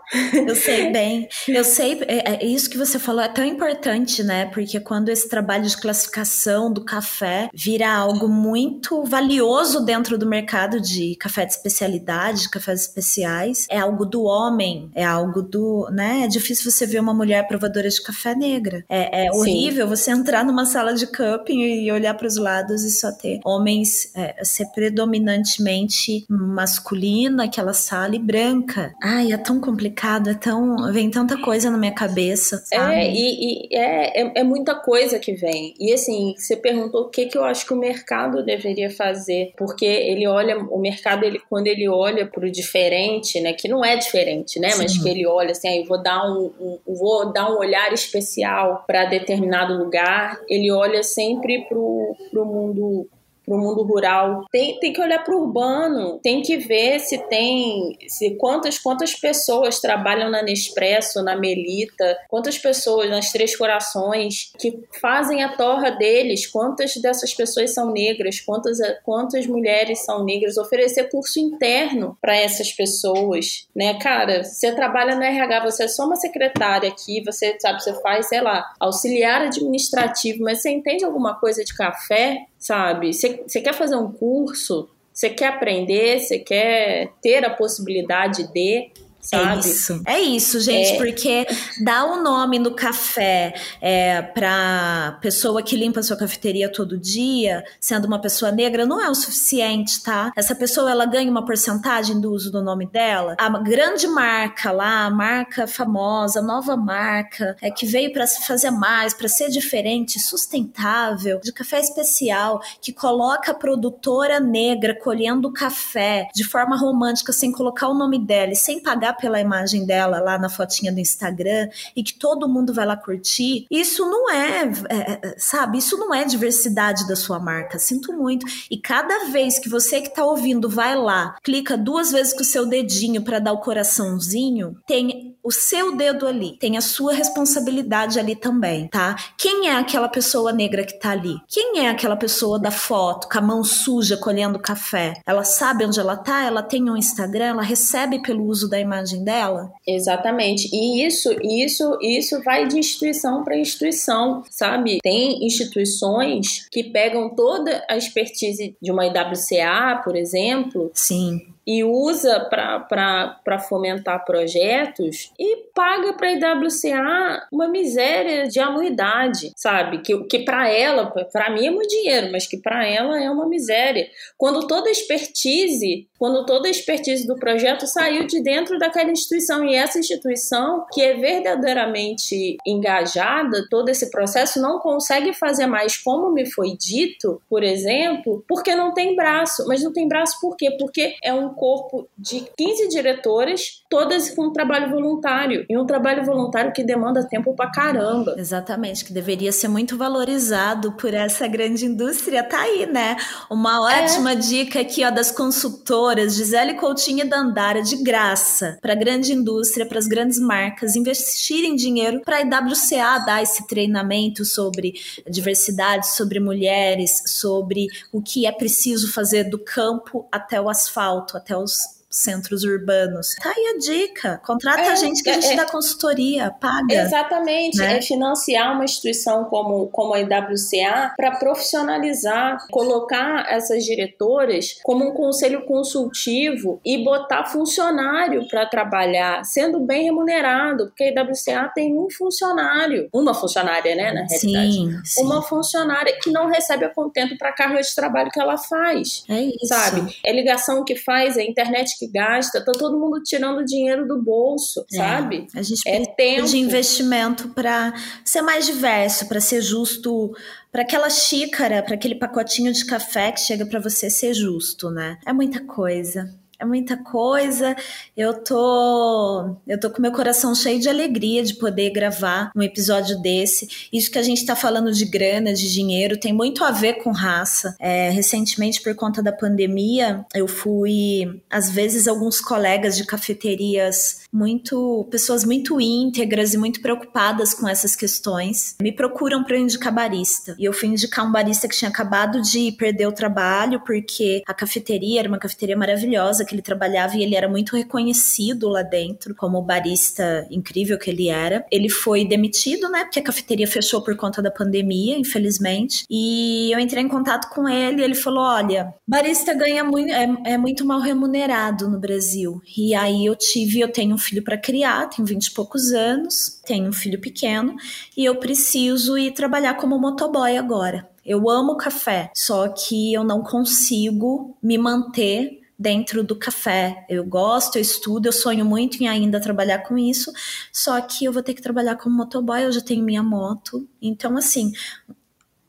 Eu 0.48 0.56
sei 0.56 0.92
bem. 0.92 1.28
Eu 1.48 1.64
sei, 1.64 2.02
é, 2.08 2.34
é, 2.34 2.46
isso 2.46 2.70
que 2.70 2.78
você 2.78 3.00
falou 3.00 3.22
é 3.22 3.28
tão 3.28 3.46
importante, 3.46 4.24
né? 4.24 4.46
Porque 4.46 4.80
quando 4.80 5.10
esse 5.10 5.28
trabalho 5.30 5.66
de 5.66 5.78
classificação 5.78 6.72
do 6.72 6.84
café 6.84 7.50
vira 7.54 7.92
algo 7.92 8.28
muito 8.28 9.04
valioso 9.04 9.86
dentro 9.86 10.18
do 10.18 10.26
mercado 10.26 10.80
de 10.80 11.16
café 11.16 11.46
de 11.46 11.54
especialidade, 11.54 12.44
de 12.44 12.50
cafés 12.50 12.82
especiais, 12.82 13.66
é 13.70 13.80
algo 13.80 14.06
do 14.06 14.24
homem, 14.24 14.90
é 14.94 15.04
algo 15.04 15.42
do, 15.42 15.88
né? 15.92 16.24
É 16.24 16.28
difícil 16.28 16.70
você 16.70 16.86
ver 16.86 17.00
uma 17.00 17.14
mulher 17.14 17.48
provadora 17.48 17.90
de 17.90 18.02
café 18.02 18.36
negra. 18.36 18.84
É, 18.90 19.26
é 19.26 19.32
horrível 19.32 19.88
você 19.88 20.12
entrar 20.12 20.44
numa 20.44 20.66
sala 20.66 20.94
de 20.94 21.08
cupping 21.08 21.62
e 21.62 21.92
olhar 21.92 22.14
para 22.16 22.28
os 22.28 22.38
lados 22.38 22.84
e 22.84 22.92
só 22.92 23.12
ter 23.12 23.40
homens 23.44 24.12
é, 24.16 24.44
ser 24.44 24.68
predominantemente 24.68 26.26
masculina, 26.30 27.46
aquela 27.46 27.74
sala 27.74 28.16
e 28.16 28.20
branca. 28.20 28.94
Ai, 29.02 29.32
é 29.32 29.38
tão 29.38 29.60
complicado 29.60 29.93
complicado, 29.94 30.30
é 30.30 30.34
tão. 30.34 30.92
Vem 30.92 31.10
tanta 31.10 31.40
coisa 31.40 31.70
na 31.70 31.78
minha 31.78 31.94
cabeça. 31.94 32.58
Sabe? 32.66 32.94
É, 32.94 33.12
e, 33.12 33.68
e 33.70 33.76
é, 33.76 34.22
é, 34.22 34.32
é, 34.38 34.44
muita 34.44 34.76
coisa 34.76 35.20
que 35.20 35.34
vem. 35.34 35.74
E 35.80 35.94
assim, 35.94 36.34
você 36.38 36.58
perguntou 36.58 37.04
o 37.04 37.10
que, 37.10 37.28
que 37.28 37.38
eu 37.38 37.44
acho 37.44 37.66
que 37.66 37.74
o 37.74 37.78
mercado 37.78 38.44
deveria 38.44 38.90
fazer. 38.90 39.54
Porque 39.58 39.86
ele 39.86 40.28
olha, 40.28 40.58
o 40.58 40.80
mercado, 40.80 41.24
ele, 41.24 41.40
quando 41.50 41.68
ele 41.68 41.88
olha 41.88 42.26
para 42.26 42.46
o 42.46 42.52
diferente, 42.52 43.40
né? 43.40 43.54
Que 43.54 43.68
não 43.68 43.86
é 43.86 43.96
diferente, 43.96 44.60
né? 44.60 44.70
Sim. 44.72 44.82
Mas 44.82 44.98
que 44.98 45.10
ele 45.10 45.26
olha 45.26 45.52
assim, 45.52 45.68
aí 45.68 45.84
vou 45.84 46.02
dar 46.02 46.26
um, 46.26 46.52
um 46.60 46.94
vou 46.94 47.32
dar 47.32 47.50
um 47.52 47.58
olhar 47.58 47.94
especial 47.94 48.84
para 48.88 49.06
determinado 49.06 49.78
lugar, 49.78 50.40
ele 50.50 50.72
olha 50.72 51.04
sempre 51.04 51.66
para 51.68 51.78
o 51.78 52.16
mundo 52.34 53.08
para 53.46 53.56
o 53.56 53.60
mundo 53.60 53.84
rural. 53.84 54.46
Tem, 54.52 54.80
tem 54.80 54.94
que 54.94 55.02
olhar 55.02 55.24
para 55.24 55.36
o 55.36 55.42
urbano, 55.42 56.20
tem 56.22 56.42
que 56.42 56.58
ver 56.58 57.00
se 57.00 57.18
tem, 57.28 57.98
se 58.08 58.36
quantas, 58.36 58.80
quantas 58.80 59.14
pessoas 59.14 59.80
trabalham 59.80 60.30
na 60.30 60.42
Nespresso, 60.42 61.24
na 61.24 61.36
Melita, 61.36 62.18
quantas 62.30 62.58
pessoas 62.58 63.10
nas 63.10 63.32
Três 63.32 63.56
Corações 63.56 64.52
que 64.60 64.80
fazem 65.00 65.44
a 65.44 65.56
torra 65.56 65.92
deles, 65.92 66.48
quantas 66.48 66.96
dessas 66.96 67.34
pessoas 67.34 67.74
são 67.74 67.92
negras, 67.92 68.40
quantas, 68.40 68.78
quantas 69.04 69.46
mulheres 69.46 70.04
são 70.06 70.24
negras, 70.24 70.58
oferecer 70.58 71.10
curso 71.10 71.40
interno 71.40 72.18
para 72.22 72.36
essas 72.36 72.72
pessoas, 72.72 73.68
né? 73.76 74.00
Cara, 74.00 74.44
você 74.44 74.74
trabalha 74.74 75.16
no 75.16 75.24
RH, 75.24 75.64
você 75.64 75.84
é 75.84 75.88
só 75.88 76.06
uma 76.06 76.16
secretária 76.16 76.90
aqui, 76.90 77.24
você 77.24 77.58
sabe, 77.60 77.82
você 77.82 77.94
faz, 78.02 78.28
sei 78.28 78.42
lá, 78.42 78.66
auxiliar 78.80 79.42
administrativo, 79.42 80.44
mas 80.44 80.62
você 80.62 80.70
entende 80.70 81.04
alguma 81.04 81.40
coisa 81.40 81.64
de 81.64 81.76
café? 81.76 82.46
Sabe? 82.64 83.14
Você 83.14 83.62
quer 83.62 83.74
fazer 83.74 83.98
um 83.98 84.10
curso, 84.10 84.90
você 85.12 85.30
quer 85.30 85.48
aprender, 85.48 86.20
você 86.20 86.40
quer 86.40 87.12
ter 87.22 87.46
a 87.46 87.50
possibilidade 87.50 88.52
de. 88.54 88.90
Sabe? 89.24 89.46
É 89.46 89.60
isso. 89.60 90.02
É 90.06 90.20
isso, 90.20 90.60
gente, 90.60 90.92
é... 90.92 90.98
porque 90.98 91.48
dar 91.82 92.06
o 92.06 92.16
um 92.16 92.24
nome 92.24 92.60
no 92.60 92.76
café 92.76 93.54
é, 93.82 94.22
para 94.22 95.18
pessoa 95.22 95.64
que 95.64 95.78
limpa 95.78 96.04
sua 96.04 96.18
cafeteria 96.18 96.70
todo 96.70 96.98
dia, 96.98 97.64
sendo 97.80 98.06
uma 98.06 98.20
pessoa 98.20 98.52
negra, 98.52 98.86
não 98.86 99.02
é 99.02 99.10
o 99.10 99.16
suficiente, 99.16 100.04
tá? 100.04 100.34
Essa 100.36 100.54
pessoa 100.54 100.92
ela 100.92 101.06
ganha 101.06 101.32
uma 101.32 101.46
porcentagem 101.46 102.20
do 102.20 102.34
uso 102.34 102.52
do 102.52 102.62
nome 102.62 102.86
dela. 102.86 103.36
A 103.40 103.50
grande 103.60 104.08
marca 104.08 104.72
lá, 104.72 105.06
a 105.06 105.10
marca 105.10 105.66
famosa, 105.68 106.42
nova 106.42 106.76
marca, 106.76 107.56
é 107.62 107.72
que 107.72 107.86
veio 107.86 108.12
para 108.12 108.28
se 108.28 108.46
fazer 108.46 108.72
mais, 108.72 109.14
para 109.14 109.30
ser 109.30 109.50
diferente, 109.50 110.20
sustentável, 110.20 111.40
de 111.42 111.54
café 111.54 111.80
especial, 111.80 112.62
que 112.82 112.92
coloca 112.92 113.52
a 113.52 113.56
produtora 113.56 114.42
negra 114.42 114.94
colhendo 115.00 115.52
café 115.52 116.28
de 116.36 116.44
forma 116.44 116.76
romântica, 116.76 117.32
sem 117.32 117.54
colocar 117.54 117.88
o 117.88 117.94
nome 117.94 118.20
dela 118.20 118.52
e 118.52 118.56
sem 118.56 118.82
pagar 118.82 119.13
pela 119.14 119.40
imagem 119.40 119.86
dela 119.86 120.20
lá 120.20 120.38
na 120.38 120.50
fotinha 120.50 120.92
do 120.92 121.00
Instagram 121.00 121.70
e 121.96 122.04
que 122.04 122.14
todo 122.14 122.50
mundo 122.50 122.74
vai 122.74 122.86
lá 122.86 122.98
curtir, 122.98 123.66
isso 123.70 124.06
não 124.10 124.30
é, 124.30 124.64
é, 124.90 125.12
é, 125.12 125.36
sabe, 125.38 125.78
isso 125.78 125.98
não 125.98 126.14
é 126.14 126.26
diversidade 126.26 127.08
da 127.08 127.16
sua 127.16 127.40
marca. 127.40 127.80
Sinto 127.80 128.14
muito. 128.14 128.46
E 128.70 128.78
cada 128.78 129.26
vez 129.26 129.60
que 129.60 129.70
você 129.70 130.02
que 130.02 130.14
tá 130.14 130.26
ouvindo 130.26 130.70
vai 130.70 130.96
lá, 130.96 131.36
clica 131.44 131.78
duas 131.78 132.12
vezes 132.12 132.34
com 132.34 132.42
o 132.42 132.46
seu 132.46 132.66
dedinho 132.66 133.22
para 133.22 133.40
dar 133.40 133.54
o 133.54 133.60
coraçãozinho, 133.60 134.78
tem 134.88 135.33
o 135.44 135.52
seu 135.52 135.96
dedo 135.96 136.26
ali, 136.26 136.58
tem 136.58 136.78
a 136.78 136.82
sua 136.82 137.14
responsabilidade 137.14 138.18
ali 138.18 138.36
também, 138.36 138.88
tá? 138.88 139.16
Quem 139.38 139.68
é 139.68 139.76
aquela 139.76 140.08
pessoa 140.08 140.54
negra 140.54 140.86
que 140.86 140.98
tá 140.98 141.12
ali? 141.12 141.36
Quem 141.48 141.86
é 141.86 141.90
aquela 141.90 142.16
pessoa 142.16 142.58
da 142.58 142.72
foto, 142.72 143.28
com 143.28 143.38
a 143.38 143.42
mão 143.42 143.64
suja 143.64 144.16
colhendo 144.16 144.58
café? 144.58 145.14
Ela 145.26 145.44
sabe 145.44 145.86
onde 145.86 146.00
ela 146.00 146.16
tá? 146.16 146.46
Ela 146.46 146.64
tem 146.64 146.90
um 146.90 146.96
Instagram? 146.96 147.46
Ela 147.46 147.62
recebe 147.62 148.22
pelo 148.22 148.46
uso 148.46 148.70
da 148.70 148.80
imagem 148.80 149.24
dela? 149.24 149.72
Exatamente. 149.86 150.70
E 150.72 151.06
isso, 151.06 151.30
isso, 151.42 151.98
isso 152.02 152.42
vai 152.44 152.68
de 152.68 152.80
instituição 152.80 153.44
para 153.44 153.58
instituição, 153.58 154.44
sabe? 154.50 155.00
Tem 155.04 155.46
instituições 155.46 156.68
que 156.72 156.86
pegam 156.86 157.30
toda 157.36 157.84
a 157.90 157.98
expertise 157.98 158.76
de 158.82 158.92
uma 158.92 159.06
IWCA, 159.06 160.02
por 160.04 160.16
exemplo, 160.16 160.90
sim, 160.94 161.53
e 161.66 161.84
usa 161.84 162.40
para 162.50 163.60
fomentar 163.60 164.26
projetos 164.26 165.32
e 165.40 165.58
paga 165.74 166.14
para 166.14 166.28
a 166.28 166.32
IWCA 166.32 167.48
uma 167.52 167.68
miséria 167.68 168.48
de 168.48 168.60
anuidade, 168.60 169.54
sabe? 169.56 170.00
Que, 170.00 170.24
que 170.26 170.40
para 170.40 170.70
ela, 170.70 171.08
para 171.32 171.50
mim 171.50 171.66
é 171.66 171.72
muito 171.72 171.90
dinheiro, 171.90 172.32
mas 172.32 172.48
que 172.48 172.58
para 172.58 172.86
ela 172.86 173.22
é 173.22 173.30
uma 173.30 173.48
miséria. 173.48 174.08
Quando 174.38 174.68
toda 174.68 174.90
a 174.90 174.92
expertise, 174.92 176.08
quando 176.24 176.46
toda 176.46 176.70
a 176.70 176.72
expertise 176.72 177.28
do 177.28 177.36
projeto 177.36 177.86
saiu 177.86 178.26
de 178.26 178.42
dentro 178.42 178.80
daquela 178.80 179.12
instituição 179.12 179.66
e 179.66 179.76
essa 179.76 180.00
instituição 180.00 180.86
que 180.90 181.02
é 181.02 181.16
verdadeiramente 181.16 182.56
engajada, 182.66 183.68
todo 183.70 183.90
esse 183.90 184.10
processo 184.10 184.62
não 184.62 184.80
consegue 184.80 185.34
fazer 185.34 185.66
mais 185.68 185.98
como 185.98 186.32
me 186.32 186.50
foi 186.50 186.78
dito, 186.78 187.42
por 187.50 187.62
exemplo, 187.62 188.42
porque 188.48 188.74
não 188.74 188.94
tem 188.94 189.18
braço. 189.18 189.66
Mas 189.68 189.84
não 189.84 189.92
tem 189.92 190.08
braço 190.08 190.40
por 190.40 190.56
quê? 190.56 190.78
Porque 190.80 191.14
é 191.22 191.34
um 191.34 191.50
corpo 191.50 192.08
de 192.18 192.48
15 192.58 192.88
diretoras, 192.88 193.84
todas 193.90 194.30
com 194.30 194.44
um 194.46 194.54
trabalho 194.54 194.92
voluntário. 194.92 195.66
E 195.70 195.78
um 195.78 195.86
trabalho 195.86 196.24
voluntário 196.24 196.72
que 196.72 196.86
demanda 196.86 197.28
tempo 197.28 197.54
pra 197.54 197.70
caramba. 197.70 198.36
Exatamente, 198.38 199.04
que 199.04 199.12
deveria 199.12 199.52
ser 199.52 199.68
muito 199.68 199.98
valorizado 199.98 200.94
por 200.94 201.14
essa 201.14 201.50
grande 201.50 201.86
indústria. 201.86 202.44
Tá 202.44 202.62
aí, 202.62 202.86
né? 202.86 203.18
Uma 203.50 203.92
é. 203.92 204.06
ótima 204.06 204.32
é. 204.32 204.36
dica 204.36 204.80
aqui, 204.80 205.04
ó, 205.04 205.12
das 205.12 205.30
consultoras 205.30 206.13
Gisele 206.22 206.76
Coutinho 206.76 207.26
e 207.26 207.28
Dandara, 207.28 207.82
de 207.82 207.98
graça, 207.98 208.78
para 208.82 208.94
a 208.94 208.96
grande 208.96 209.34
indústria, 209.34 209.86
para 209.86 210.00
as 210.00 210.08
grandes 210.08 210.40
marcas 210.40 210.96
investirem 210.96 211.76
dinheiro 211.76 212.22
para 212.22 212.38
a 212.38 212.42
IWCA 212.42 213.20
dar 213.26 213.42
esse 213.42 213.68
treinamento 213.68 214.46
sobre 214.46 214.94
diversidade, 215.30 216.10
sobre 216.10 216.40
mulheres, 216.40 217.24
sobre 217.26 217.88
o 218.12 218.22
que 218.22 218.46
é 218.46 218.52
preciso 218.52 219.12
fazer 219.12 219.46
do 219.46 219.60
campo 219.60 220.28
até 220.32 220.62
o 220.62 220.70
asfalto, 220.70 221.36
até 221.36 221.58
os 221.58 222.03
centros 222.14 222.64
urbanos. 222.64 223.36
Tá 223.42 223.50
aí 223.50 223.76
a 223.76 223.80
dica. 223.80 224.42
Contrata 224.46 224.82
é, 224.82 224.90
a 224.92 224.96
gente 224.96 225.24
que 225.24 225.30
a 225.30 225.34
gente 225.34 225.54
é, 225.54 225.56
dá 225.56 225.66
consultoria, 225.66 226.52
paga. 226.52 226.94
Exatamente. 226.94 227.78
Né? 227.80 227.98
É 227.98 228.02
financiar 228.02 228.74
uma 228.74 228.86
instituição 228.86 229.46
como, 229.46 229.88
como 229.88 230.14
a 230.14 230.20
IWCA 230.20 231.14
para 231.18 231.32
profissionalizar, 231.32 232.66
colocar 232.70 233.48
essas 233.50 233.84
diretoras 233.84 234.76
como 234.84 235.10
um 235.10 235.14
conselho 235.14 235.66
consultivo 235.66 236.80
e 236.86 237.04
botar 237.04 237.46
funcionário 237.46 238.48
para 238.48 238.66
trabalhar, 238.66 239.44
sendo 239.44 239.80
bem 239.80 240.04
remunerado, 240.04 240.88
porque 240.88 241.04
a 241.04 241.10
IWCA 241.10 241.72
tem 241.74 241.98
um 241.98 242.10
funcionário, 242.10 243.10
uma 243.12 243.34
funcionária, 243.34 243.96
né, 243.96 244.12
na 244.12 244.26
realidade. 244.26 244.74
Sim, 244.74 245.02
sim. 245.04 245.24
Uma 245.24 245.42
funcionária 245.42 246.16
que 246.22 246.30
não 246.30 246.48
recebe 246.48 246.86
a 246.86 246.90
contento 246.90 247.38
para 247.38 247.50
a 247.50 247.54
carga 247.54 247.82
de 247.82 247.96
trabalho 247.96 248.30
que 248.30 248.40
ela 248.40 248.58
faz. 248.58 249.24
É 249.30 249.42
isso. 249.42 249.68
Sabe? 249.68 250.16
É 250.26 250.32
ligação 250.32 250.84
que 250.84 250.96
faz, 250.96 251.38
é 251.38 251.44
internet 251.44 251.98
que 251.98 252.03
que 252.04 252.12
gasta, 252.12 252.64
tá 252.64 252.72
todo 252.72 253.00
mundo 253.00 253.22
tirando 253.24 253.64
dinheiro 253.64 254.08
do 254.08 254.22
bolso, 254.22 254.86
é, 254.92 254.98
sabe? 254.98 255.48
A 255.56 255.62
gente 255.62 255.82
é 255.88 256.06
tempo 256.06 256.48
de 256.48 256.58
investimento 256.58 257.50
para 257.50 257.94
ser 258.26 258.42
mais 258.42 258.66
diverso, 258.66 259.28
para 259.28 259.40
ser 259.40 259.62
justo, 259.62 260.36
para 260.72 260.82
aquela 260.82 261.10
xícara, 261.10 261.82
para 261.82 261.96
aquele 261.96 262.16
pacotinho 262.16 262.72
de 262.74 262.86
café 262.86 263.32
que 263.32 263.40
chega 263.40 263.66
para 263.66 263.80
você 263.80 264.10
ser 264.10 264.34
justo, 264.34 264.90
né? 264.90 265.18
É 265.26 265.32
muita 265.32 265.62
coisa 265.62 266.43
é 266.64 266.66
muita 266.66 266.98
coisa. 266.98 267.76
Eu 268.18 268.34
tô, 268.42 269.56
eu 269.68 269.80
tô 269.80 269.90
com 269.90 270.02
meu 270.02 270.12
coração 270.12 270.56
cheio 270.56 270.80
de 270.80 270.90
alegria 270.90 271.44
de 271.44 271.56
poder 271.56 271.92
gravar 271.92 272.52
um 272.56 272.62
episódio 272.62 273.22
desse. 273.22 273.88
Isso 273.92 274.10
que 274.10 274.18
a 274.18 274.24
gente 274.24 274.46
tá 274.46 274.56
falando 274.56 274.92
de 274.92 275.06
grana, 275.06 275.54
de 275.54 275.72
dinheiro, 275.72 276.20
tem 276.20 276.34
muito 276.34 276.64
a 276.64 276.72
ver 276.72 277.04
com 277.04 277.12
raça. 277.12 277.76
É, 277.80 278.10
recentemente, 278.10 278.82
por 278.82 278.96
conta 278.96 279.22
da 279.22 279.32
pandemia, 279.32 280.26
eu 280.34 280.48
fui, 280.48 281.42
às 281.50 281.70
vezes, 281.70 282.08
alguns 282.08 282.40
colegas 282.40 282.96
de 282.96 283.06
cafeterias 283.06 284.23
muito, 284.34 285.08
pessoas 285.12 285.46
muito 285.46 285.80
íntegras 285.80 286.54
e 286.54 286.58
muito 286.58 286.82
preocupadas 286.82 287.54
com 287.54 287.68
essas 287.68 287.96
questões, 287.96 288.76
me 288.82 288.92
procuram 288.92 289.44
para 289.44 289.58
indicar 289.58 289.94
barista. 289.94 290.56
E 290.58 290.66
eu 290.66 290.74
fui 290.74 290.90
indicar 290.90 291.26
um 291.26 291.32
barista 291.32 291.68
que 291.68 291.78
tinha 291.78 291.90
acabado 291.90 292.42
de 292.42 292.72
perder 292.72 293.08
o 293.08 293.12
trabalho 293.12 293.80
porque 293.86 294.42
a 294.48 294.54
cafeteria 294.54 295.20
era 295.20 295.30
uma 295.30 295.38
cafeteria 295.38 295.78
maravilhosa 295.78 296.44
que 296.44 296.56
ele 296.56 296.62
trabalhava 296.62 297.16
e 297.16 297.24
ele 297.24 297.36
era 297.36 297.48
muito 297.48 297.76
reconhecido 297.76 298.68
lá 298.68 298.82
dentro 298.82 299.36
como 299.36 299.62
barista 299.62 300.48
incrível 300.50 300.98
que 300.98 301.10
ele 301.10 301.28
era. 301.28 301.66
Ele 301.72 301.90
foi 301.90 302.26
demitido, 302.26 302.90
né? 302.90 303.04
Porque 303.04 303.20
a 303.20 303.24
cafeteria 303.24 303.68
fechou 303.68 304.02
por 304.02 304.16
conta 304.16 304.42
da 304.42 304.50
pandemia, 304.50 305.18
infelizmente. 305.18 306.06
E 306.10 306.72
eu 306.74 306.80
entrei 306.80 307.04
em 307.04 307.08
contato 307.08 307.50
com 307.50 307.70
ele 307.70 308.02
e 308.02 308.04
ele 308.04 308.16
falou: 308.16 308.44
olha, 308.44 308.94
barista 309.08 309.54
ganha 309.54 309.84
muito, 309.84 310.12
é, 310.12 310.54
é 310.54 310.58
muito 310.58 310.86
mal 310.86 311.00
remunerado 311.00 311.90
no 311.90 312.00
Brasil. 312.00 312.62
E 312.76 312.96
aí 312.96 313.26
eu 313.26 313.36
tive, 313.36 313.80
eu 313.80 313.92
tenho 313.92 314.18
filho 314.24 314.44
para 314.44 314.58
criar, 314.58 315.08
tenho 315.10 315.28
20 315.28 315.46
e 315.46 315.52
poucos 315.52 315.92
anos, 315.92 316.62
tenho 316.66 316.90
um 316.90 316.94
filho 316.94 317.20
pequeno 317.20 317.76
e 318.16 318.26
eu 318.26 318.36
preciso 318.38 319.18
ir 319.18 319.32
trabalhar 319.32 319.76
como 319.76 320.00
motoboy 320.00 320.58
agora. 320.58 321.10
Eu 321.26 321.50
amo 321.50 321.78
café, 321.78 322.32
só 322.36 322.68
que 322.68 323.14
eu 323.14 323.24
não 323.24 323.42
consigo 323.42 324.58
me 324.62 324.78
manter 324.78 325.62
dentro 325.78 326.24
do 326.24 326.36
café. 326.36 327.06
Eu 327.10 327.26
gosto, 327.26 327.78
eu 327.78 327.82
estudo, 327.82 328.28
eu 328.28 328.32
sonho 328.32 328.66
muito 328.66 329.02
em 329.02 329.08
ainda 329.08 329.40
trabalhar 329.40 329.80
com 329.80 329.98
isso, 329.98 330.32
só 330.72 331.00
que 331.02 331.26
eu 331.26 331.34
vou 331.34 331.44
ter 331.44 331.54
que 331.54 331.62
trabalhar 331.62 331.96
como 331.96 332.16
motoboy, 332.16 332.64
eu 332.64 332.72
já 332.72 332.82
tenho 332.82 333.04
minha 333.04 333.24
moto. 333.24 333.88
Então, 334.02 334.38
assim, 334.38 334.72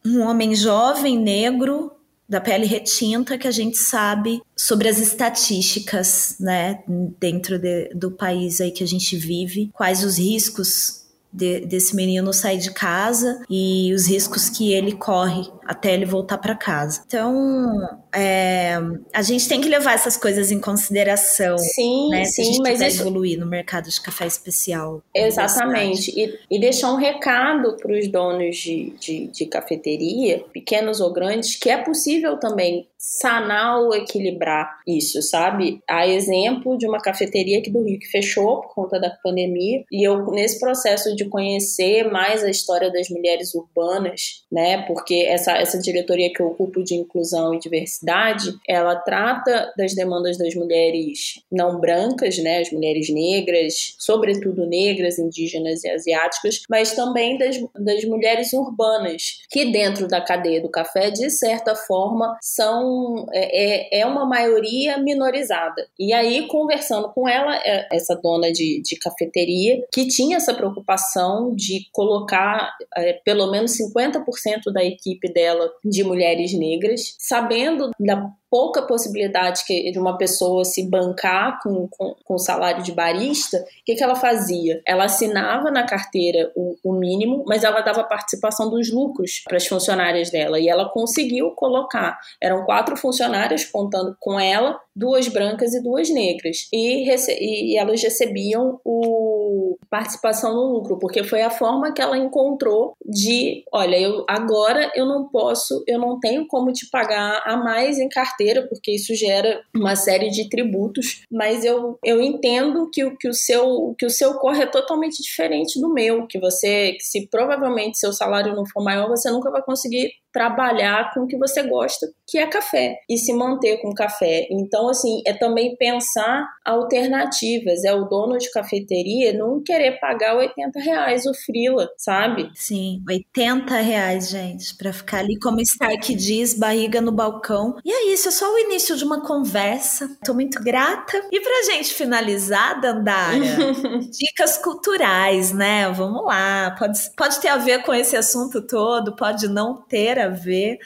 um 0.04 0.20
homem 0.20 0.54
jovem, 0.54 1.18
negro, 1.18 1.92
da 2.28 2.40
pele 2.40 2.66
retinta, 2.66 3.36
que 3.36 3.46
a 3.46 3.50
gente 3.50 3.76
sabe 3.76 4.42
sobre 4.56 4.88
as 4.88 4.98
estatísticas, 4.98 6.36
né, 6.40 6.82
dentro 7.20 7.58
de, 7.58 7.90
do 7.94 8.10
país 8.10 8.60
aí 8.60 8.70
que 8.70 8.82
a 8.82 8.86
gente 8.86 9.16
vive, 9.16 9.70
quais 9.72 10.02
os 10.02 10.18
riscos 10.18 11.03
de, 11.34 11.60
desse 11.66 11.96
menino 11.96 12.32
sair 12.32 12.58
de 12.58 12.70
casa 12.70 13.42
e 13.50 13.92
os 13.92 14.06
riscos 14.06 14.48
que 14.48 14.72
ele 14.72 14.92
corre 14.92 15.50
até 15.66 15.92
ele 15.92 16.04
voltar 16.04 16.38
para 16.38 16.54
casa. 16.54 17.02
Então, 17.06 17.80
é, 18.14 18.78
a 19.12 19.22
gente 19.22 19.48
tem 19.48 19.60
que 19.60 19.68
levar 19.68 19.94
essas 19.94 20.16
coisas 20.16 20.52
em 20.52 20.60
consideração. 20.60 21.58
Sim, 21.58 22.10
né, 22.10 22.24
sim, 22.24 22.32
se 22.32 22.40
a 22.40 22.44
gente 22.44 22.62
mas 22.62 22.80
isso... 22.80 23.02
evoluir 23.02 23.38
no 23.38 23.46
mercado 23.46 23.88
de 23.88 24.00
café 24.00 24.26
especial. 24.26 25.02
Exatamente. 25.14 26.12
E, 26.16 26.38
e, 26.50 26.60
deixar 26.60 26.92
um 26.92 26.96
recado 26.96 27.76
para 27.76 27.98
os 27.98 28.06
donos 28.08 28.56
de, 28.56 28.94
de, 29.00 29.26
de 29.28 29.46
cafeteria, 29.46 30.44
pequenos 30.52 31.00
ou 31.00 31.12
grandes, 31.12 31.56
que 31.56 31.68
é 31.68 31.78
possível 31.78 32.36
também 32.36 32.86
sanar 33.06 33.80
ou 33.82 33.94
equilibrar 33.94 34.78
isso, 34.86 35.20
sabe? 35.20 35.80
Há 35.86 36.06
exemplo 36.08 36.78
de 36.78 36.86
uma 36.86 36.98
cafeteria 36.98 37.58
aqui 37.58 37.70
do 37.70 37.82
Rio 37.82 37.98
que 37.98 38.10
fechou 38.10 38.62
por 38.62 38.74
conta 38.74 38.98
da 38.98 39.10
pandemia, 39.22 39.84
e 39.92 40.02
eu, 40.02 40.30
nesse 40.30 40.58
processo 40.58 41.14
de 41.14 41.26
conhecer 41.26 42.10
mais 42.10 42.42
a 42.42 42.48
história 42.48 42.90
das 42.90 43.10
mulheres 43.10 43.54
urbanas, 43.54 44.42
né? 44.50 44.82
Porque 44.86 45.26
essa, 45.28 45.52
essa 45.52 45.78
diretoria 45.78 46.32
que 46.32 46.40
eu 46.40 46.46
ocupo 46.46 46.82
de 46.82 46.94
inclusão 46.94 47.54
e 47.54 47.58
diversidade, 47.58 48.54
ela 48.66 48.96
trata 48.96 49.72
das 49.76 49.94
demandas 49.94 50.38
das 50.38 50.54
mulheres 50.54 51.42
não 51.52 51.78
brancas, 51.78 52.38
né? 52.38 52.60
As 52.60 52.72
mulheres 52.72 53.10
negras, 53.10 53.96
sobretudo 53.98 54.66
negras, 54.66 55.18
indígenas 55.18 55.84
e 55.84 55.90
asiáticas, 55.90 56.62
mas 56.70 56.92
também 56.92 57.36
das, 57.36 57.56
das 57.78 58.02
mulheres 58.04 58.52
urbanas, 58.54 59.40
que 59.50 59.70
dentro 59.70 60.08
da 60.08 60.22
cadeia 60.22 60.62
do 60.62 60.70
café, 60.70 61.10
de 61.10 61.28
certa 61.30 61.74
forma, 61.74 62.36
são 62.40 62.93
é, 63.32 63.98
é, 63.98 64.00
é 64.00 64.06
uma 64.06 64.26
maioria 64.26 64.98
minorizada. 64.98 65.86
E 65.98 66.12
aí, 66.12 66.46
conversando 66.46 67.08
com 67.12 67.28
ela, 67.28 67.56
é, 67.56 67.88
essa 67.92 68.14
dona 68.14 68.52
de, 68.52 68.82
de 68.82 68.98
cafeteria, 68.98 69.82
que 69.92 70.06
tinha 70.06 70.36
essa 70.36 70.54
preocupação 70.54 71.54
de 71.54 71.86
colocar 71.92 72.70
é, 72.96 73.14
pelo 73.24 73.50
menos 73.50 73.72
50% 73.72 74.72
da 74.72 74.84
equipe 74.84 75.32
dela 75.32 75.70
de 75.84 76.02
mulheres 76.04 76.52
negras, 76.56 77.14
sabendo 77.18 77.90
da 77.98 78.30
pouca 78.54 78.82
possibilidade 78.82 79.64
que, 79.66 79.90
de 79.90 79.98
uma 79.98 80.16
pessoa 80.16 80.64
se 80.64 80.88
bancar 80.88 81.58
com, 81.60 81.88
com, 81.88 82.14
com 82.24 82.38
salário 82.38 82.84
de 82.84 82.92
barista, 82.92 83.56
o 83.58 83.84
que, 83.84 83.96
que 83.96 84.04
ela 84.04 84.14
fazia? 84.14 84.80
Ela 84.86 85.06
assinava 85.06 85.72
na 85.72 85.82
carteira 85.82 86.52
o, 86.54 86.76
o 86.84 86.92
mínimo, 86.92 87.42
mas 87.48 87.64
ela 87.64 87.80
dava 87.80 88.04
participação 88.04 88.70
dos 88.70 88.92
lucros 88.92 89.42
para 89.42 89.56
as 89.56 89.66
funcionárias 89.66 90.30
dela. 90.30 90.60
E 90.60 90.68
ela 90.68 90.88
conseguiu 90.88 91.50
colocar. 91.50 92.16
Eram 92.40 92.64
quatro 92.64 92.96
funcionárias 92.96 93.64
contando 93.64 94.16
com 94.20 94.38
ela, 94.38 94.78
duas 94.94 95.26
brancas 95.26 95.74
e 95.74 95.82
duas 95.82 96.08
negras. 96.08 96.68
E, 96.72 97.10
e 97.10 97.76
elas 97.76 98.00
recebiam 98.00 98.78
o 98.84 99.76
participação 99.90 100.54
no 100.54 100.72
lucro, 100.74 100.96
porque 101.00 101.24
foi 101.24 101.42
a 101.42 101.50
forma 101.50 101.92
que 101.92 102.00
ela 102.00 102.16
encontrou 102.16 102.96
de, 103.04 103.64
olha, 103.72 103.98
eu 103.98 104.24
agora 104.28 104.92
eu 104.94 105.06
não 105.06 105.28
posso, 105.28 105.82
eu 105.88 105.98
não 105.98 106.20
tenho 106.20 106.46
como 106.46 106.72
te 106.72 106.88
pagar 106.88 107.42
a 107.44 107.56
mais 107.56 107.98
em 107.98 108.08
carteira 108.08 108.43
carteira, 108.44 108.66
porque 108.68 108.92
isso 108.92 109.14
gera 109.14 109.62
uma 109.74 109.96
série 109.96 110.28
de 110.30 110.48
tributos, 110.48 111.22
mas 111.30 111.64
eu, 111.64 111.98
eu 112.04 112.20
entendo 112.20 112.90
que, 112.92 113.04
o, 113.04 113.16
que, 113.16 113.28
o 113.28 113.32
seu, 113.32 113.94
que 113.98 114.04
o 114.04 114.10
seu 114.10 114.34
corre 114.34 114.62
é 114.62 114.66
totalmente 114.66 115.22
diferente 115.22 115.80
do 115.80 115.92
meu, 115.92 116.26
que 116.26 116.38
você, 116.38 116.92
que 116.92 117.02
se 117.02 117.26
provavelmente 117.28 117.98
seu 117.98 118.12
salário 118.12 118.54
não 118.54 118.66
for 118.66 118.82
maior, 118.82 119.08
você 119.08 119.30
nunca 119.30 119.50
vai 119.50 119.62
conseguir 119.62 120.12
trabalhar 120.34 121.14
com 121.14 121.20
o 121.20 121.26
que 121.28 121.38
você 121.38 121.62
gosta, 121.62 122.08
que 122.26 122.38
é 122.38 122.46
café, 122.48 122.96
e 123.08 123.16
se 123.16 123.32
manter 123.32 123.80
com 123.80 123.94
café. 123.94 124.48
Então, 124.50 124.88
assim, 124.88 125.22
é 125.24 125.32
também 125.32 125.76
pensar 125.76 126.44
alternativas. 126.64 127.84
É 127.84 127.94
o 127.94 128.04
dono 128.06 128.36
de 128.36 128.50
cafeteria 128.50 129.32
não 129.32 129.62
querer 129.62 130.00
pagar 130.00 130.34
80 130.34 130.80
reais 130.80 131.24
o 131.24 131.32
frila, 131.32 131.88
sabe? 131.96 132.50
Sim, 132.56 133.00
80 133.08 133.76
reais, 133.76 134.28
gente, 134.28 134.76
para 134.76 134.92
ficar 134.92 135.18
ali, 135.18 135.38
como 135.38 135.60
Stark 135.60 136.12
diz, 136.16 136.52
barriga 136.54 137.00
no 137.00 137.12
balcão. 137.12 137.76
E 137.84 137.92
é 137.92 138.12
isso, 138.12 138.28
é 138.28 138.32
só 138.32 138.52
o 138.52 138.58
início 138.58 138.96
de 138.96 139.04
uma 139.04 139.24
conversa. 139.24 140.16
Tô 140.24 140.34
muito 140.34 140.60
grata. 140.64 141.22
E 141.30 141.40
pra 141.40 141.72
gente 141.72 141.94
finalizar, 141.94 142.80
Dandara, 142.80 143.38
dicas 144.10 144.58
culturais, 144.58 145.52
né? 145.52 145.88
Vamos 145.92 146.24
lá. 146.24 146.74
Pode, 146.76 146.98
pode 147.16 147.40
ter 147.40 147.48
a 147.48 147.56
ver 147.56 147.84
com 147.84 147.94
esse 147.94 148.16
assunto 148.16 148.66
todo, 148.66 149.14
pode 149.14 149.46
não 149.46 149.76
ter 149.76 150.23
a 150.24 150.28
ver. 150.28 150.78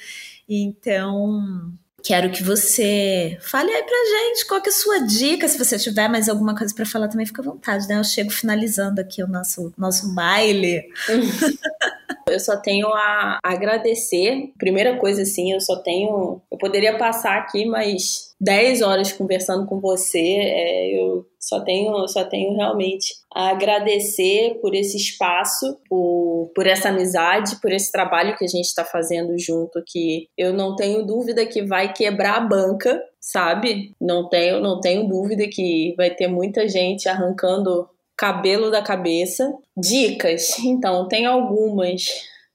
Então, 0.48 1.72
quero 2.02 2.30
que 2.30 2.42
você 2.42 3.38
fale 3.40 3.70
aí 3.70 3.82
pra 3.82 3.96
gente 4.04 4.46
qual 4.46 4.62
que 4.62 4.68
é 4.68 4.72
a 4.72 4.74
sua 4.74 4.98
dica. 5.00 5.48
Se 5.48 5.58
você 5.58 5.78
tiver 5.78 6.08
mais 6.08 6.28
alguma 6.28 6.56
coisa 6.56 6.74
para 6.74 6.86
falar, 6.86 7.08
também 7.08 7.26
fica 7.26 7.42
à 7.42 7.44
vontade, 7.44 7.86
né? 7.88 7.98
Eu 7.98 8.04
chego 8.04 8.30
finalizando 8.30 9.00
aqui 9.00 9.22
o 9.22 9.28
nosso, 9.28 9.72
nosso 9.76 10.14
baile. 10.14 10.84
Eu 12.30 12.38
só 12.40 12.56
tenho 12.56 12.88
a 12.88 13.38
agradecer. 13.42 14.52
Primeira 14.58 14.96
coisa, 14.98 15.22
assim, 15.22 15.52
eu 15.52 15.60
só 15.60 15.76
tenho. 15.76 16.42
Eu 16.50 16.58
poderia 16.58 16.98
passar 16.98 17.38
aqui, 17.38 17.64
mas 17.64 18.34
10 18.40 18.82
horas 18.82 19.12
conversando 19.12 19.66
com 19.66 19.80
você. 19.80 20.18
É, 20.18 21.00
eu 21.00 21.26
só 21.40 21.60
tenho, 21.60 22.06
só 22.08 22.24
tenho 22.24 22.54
realmente 22.56 23.14
a 23.34 23.50
agradecer 23.50 24.58
por 24.60 24.74
esse 24.74 24.96
espaço, 24.96 25.78
por, 25.88 26.50
por 26.54 26.66
essa 26.66 26.88
amizade, 26.88 27.60
por 27.60 27.72
esse 27.72 27.92
trabalho 27.92 28.36
que 28.36 28.44
a 28.44 28.48
gente 28.48 28.64
está 28.64 28.84
fazendo 28.84 29.38
junto, 29.38 29.82
que 29.86 30.28
eu 30.36 30.52
não 30.52 30.74
tenho 30.74 31.06
dúvida 31.06 31.46
que 31.46 31.62
vai 31.62 31.92
quebrar 31.92 32.36
a 32.36 32.40
banca, 32.40 33.00
sabe? 33.20 33.94
Não 34.00 34.28
tenho, 34.28 34.60
não 34.60 34.80
tenho 34.80 35.06
dúvida 35.06 35.46
que 35.46 35.94
vai 35.96 36.10
ter 36.10 36.26
muita 36.26 36.66
gente 36.68 37.08
arrancando 37.08 37.88
cabelo 38.16 38.70
da 38.70 38.82
cabeça. 38.82 39.54
Dicas, 39.76 40.58
então, 40.58 41.06
tem 41.06 41.24
algumas, 41.24 42.06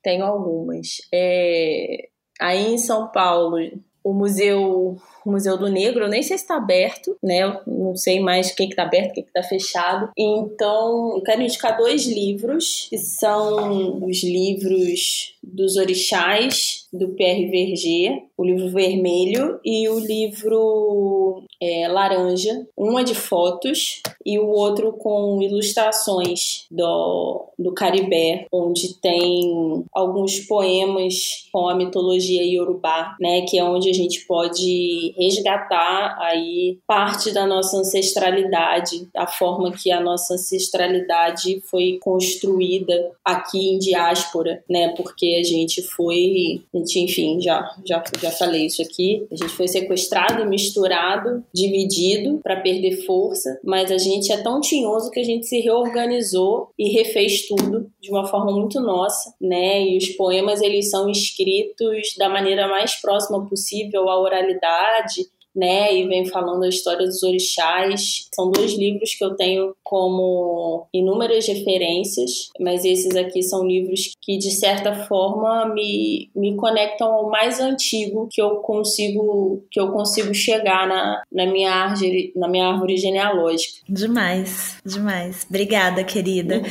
tenho 0.04 0.26
algumas. 0.26 0.98
É, 1.14 2.10
aí 2.40 2.74
em 2.74 2.78
São 2.78 3.10
Paulo, 3.10 3.58
o 4.04 4.14
museu 4.14 4.98
o 5.26 5.32
Museu 5.32 5.58
do 5.58 5.70
Negro, 5.70 6.04
eu 6.04 6.10
nem 6.10 6.22
sei 6.22 6.38
se 6.38 6.44
está 6.44 6.58
aberto, 6.58 7.18
né? 7.22 7.44
Eu 7.44 7.62
não 7.66 7.96
sei 7.96 8.20
mais 8.20 8.52
o 8.52 8.56
que 8.56 8.64
está 8.64 8.84
aberto, 8.84 9.12
o 9.12 9.14
que 9.14 9.22
está 9.22 9.44
fechado. 9.44 10.10
Então, 10.18 11.14
eu 11.16 11.22
quero 11.22 11.42
indicar 11.42 11.78
dois 11.78 12.06
livros, 12.06 12.88
que 12.90 12.98
são 12.98 14.04
os 14.06 14.24
livros 14.24 15.34
dos 15.44 15.78
orixás 15.78 16.88
do 16.92 17.10
Pierre 17.10 17.48
Verger, 17.48 18.24
o 18.38 18.44
livro 18.44 18.70
vermelho 18.70 19.60
e 19.64 19.90
o 19.90 20.00
livro 20.00 21.44
é, 21.64 21.88
laranja. 21.88 22.68
Um 22.78 23.00
é 23.00 23.04
de 23.04 23.16
fotos 23.16 24.02
e 24.26 24.38
o 24.40 24.48
outro 24.48 24.94
com 24.94 25.42
ilustrações 25.42 26.66
do, 26.70 27.50
do 27.58 27.74
Caribé, 27.74 28.48
onde 28.52 28.96
tem 29.00 29.86
alguns 29.94 30.40
poemas 30.42 31.48
com 31.52 31.68
a 31.68 31.76
mitologia 31.76 32.44
iorubá, 32.44 33.16
né? 33.20 33.42
Que 33.42 33.58
é 33.58 33.64
onde 33.64 33.90
a 33.90 33.94
gente 33.94 34.26
pode 34.26 35.14
resgatar 35.18 36.18
aí 36.20 36.80
parte 36.88 37.32
da 37.32 37.46
nossa 37.46 37.78
ancestralidade, 37.78 39.08
a 39.16 39.28
forma 39.28 39.72
que 39.72 39.92
a 39.92 40.00
nossa 40.00 40.36
ancestralidade 40.36 41.62
foi 41.70 42.00
construída 42.02 43.12
aqui 43.24 43.70
em 43.70 43.80
diáspora, 43.80 44.64
né? 44.70 44.94
Porque 44.96 45.38
a 45.40 45.44
gente 45.44 45.82
foi, 45.82 46.64
a 46.74 46.78
gente, 46.78 47.00
enfim, 47.00 47.42
já, 47.42 47.70
já, 47.86 48.04
já 48.22 48.32
falei 48.32 48.66
isso 48.66 48.82
aqui, 48.82 49.26
a 49.32 49.36
gente 49.36 49.52
foi 49.54 49.68
sequestrado, 49.68 50.46
misturado, 50.46 51.44
dividido 51.54 52.40
para 52.42 52.62
perder 52.62 53.06
força, 53.06 53.60
mas 53.64 53.92
a 53.92 53.98
gente 53.98 54.32
é 54.32 54.42
tão 54.42 54.60
tinhoso 54.60 55.12
que 55.12 55.20
a 55.20 55.24
gente 55.24 55.46
se 55.46 55.60
reorganizou 55.60 56.70
e 56.78 56.90
refez 56.90 57.48
tudo 57.48 57.90
de 58.02 58.10
uma 58.10 58.26
forma 58.26 58.52
muito 58.52 58.82
nossa, 58.82 59.34
né? 59.40 59.84
E 59.84 59.98
os 59.98 60.10
poemas 60.10 60.62
eles 60.62 60.90
são 60.90 61.10
escritos 61.10 62.16
da 62.18 62.28
maneira 62.28 62.68
mais 62.68 63.00
próxima 63.00 63.48
possível 63.48 64.10
à 64.10 64.20
oralidade 64.20 65.28
né, 65.56 65.96
e 65.96 66.08
vem 66.08 66.26
falando 66.26 66.64
a 66.64 66.70
história 66.70 67.06
dos 67.06 67.22
orixás. 67.24 68.28
São 68.34 68.50
dois 68.50 68.74
livros 68.74 69.14
que 69.14 69.24
eu 69.24 69.36
tenho 69.36 69.76
como 69.84 70.88
inúmeras 70.94 71.48
referências, 71.48 72.50
mas 72.60 72.84
esses 72.84 73.16
aqui 73.16 73.44
são 73.44 73.66
livros 73.66 74.14
que 74.22 74.38
de 74.38 74.52
certa 74.52 75.06
forma 75.06 75.66
me, 75.74 76.30
me 76.36 76.56
conectam 76.56 77.12
ao 77.12 77.30
mais 77.30 77.60
antigo 77.60 78.28
que 78.32 78.42
eu 78.42 78.58
consigo 78.58 79.64
que 79.70 79.80
eu 79.80 79.92
consigo 79.92 80.34
chegar 80.34 80.88
na, 80.88 81.22
na 81.32 81.46
minha 81.46 81.72
árvore 81.72 82.34
na 82.36 82.48
minha 82.48 82.68
árvore 82.68 82.98
genealógica. 82.98 83.82
Demais, 83.88 84.78
demais. 84.84 85.46
Obrigada, 85.48 86.04
querida. 86.04 86.58
Uhum. 86.58 86.64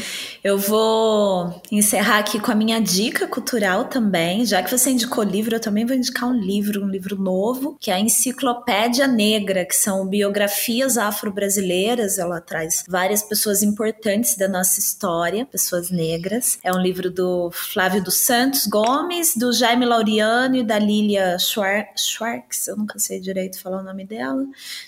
Eu 0.42 0.58
vou 0.58 1.54
encerrar 1.70 2.18
aqui 2.18 2.40
com 2.40 2.50
a 2.50 2.54
minha 2.54 2.80
dica 2.80 3.28
cultural 3.28 3.84
também, 3.84 4.44
já 4.44 4.62
que 4.62 4.76
você 4.76 4.90
indicou 4.90 5.22
livro, 5.22 5.54
eu 5.54 5.60
também 5.60 5.86
vou 5.86 5.96
indicar 5.96 6.28
um 6.28 6.34
livro, 6.34 6.84
um 6.84 6.88
livro 6.88 7.20
novo, 7.20 7.76
que 7.80 7.90
é 7.90 7.94
a 7.94 8.00
Enciclopédia 8.00 8.71
Enciclopédia 8.72 9.06
Negra, 9.06 9.66
que 9.66 9.76
são 9.76 10.06
biografias 10.06 10.96
afro-brasileiras. 10.96 12.18
Ela 12.18 12.40
traz 12.40 12.82
várias 12.88 13.22
pessoas 13.22 13.62
importantes 13.62 14.34
da 14.34 14.48
nossa 14.48 14.80
história, 14.80 15.44
pessoas 15.44 15.90
negras. 15.90 16.58
É 16.64 16.72
um 16.72 16.80
livro 16.80 17.10
do 17.10 17.50
Flávio 17.50 18.02
dos 18.02 18.14
Santos 18.14 18.66
Gomes, 18.66 19.36
do 19.36 19.52
Jaime 19.52 19.84
Laureano 19.84 20.56
e 20.56 20.64
da 20.64 20.78
Lilia 20.78 21.36
Schwartz. 21.38 22.66
Eu 22.66 22.78
nunca 22.78 22.98
sei 22.98 23.20
direito 23.20 23.60
falar 23.60 23.80
o 23.80 23.84
nome 23.84 24.06
dela. 24.06 24.42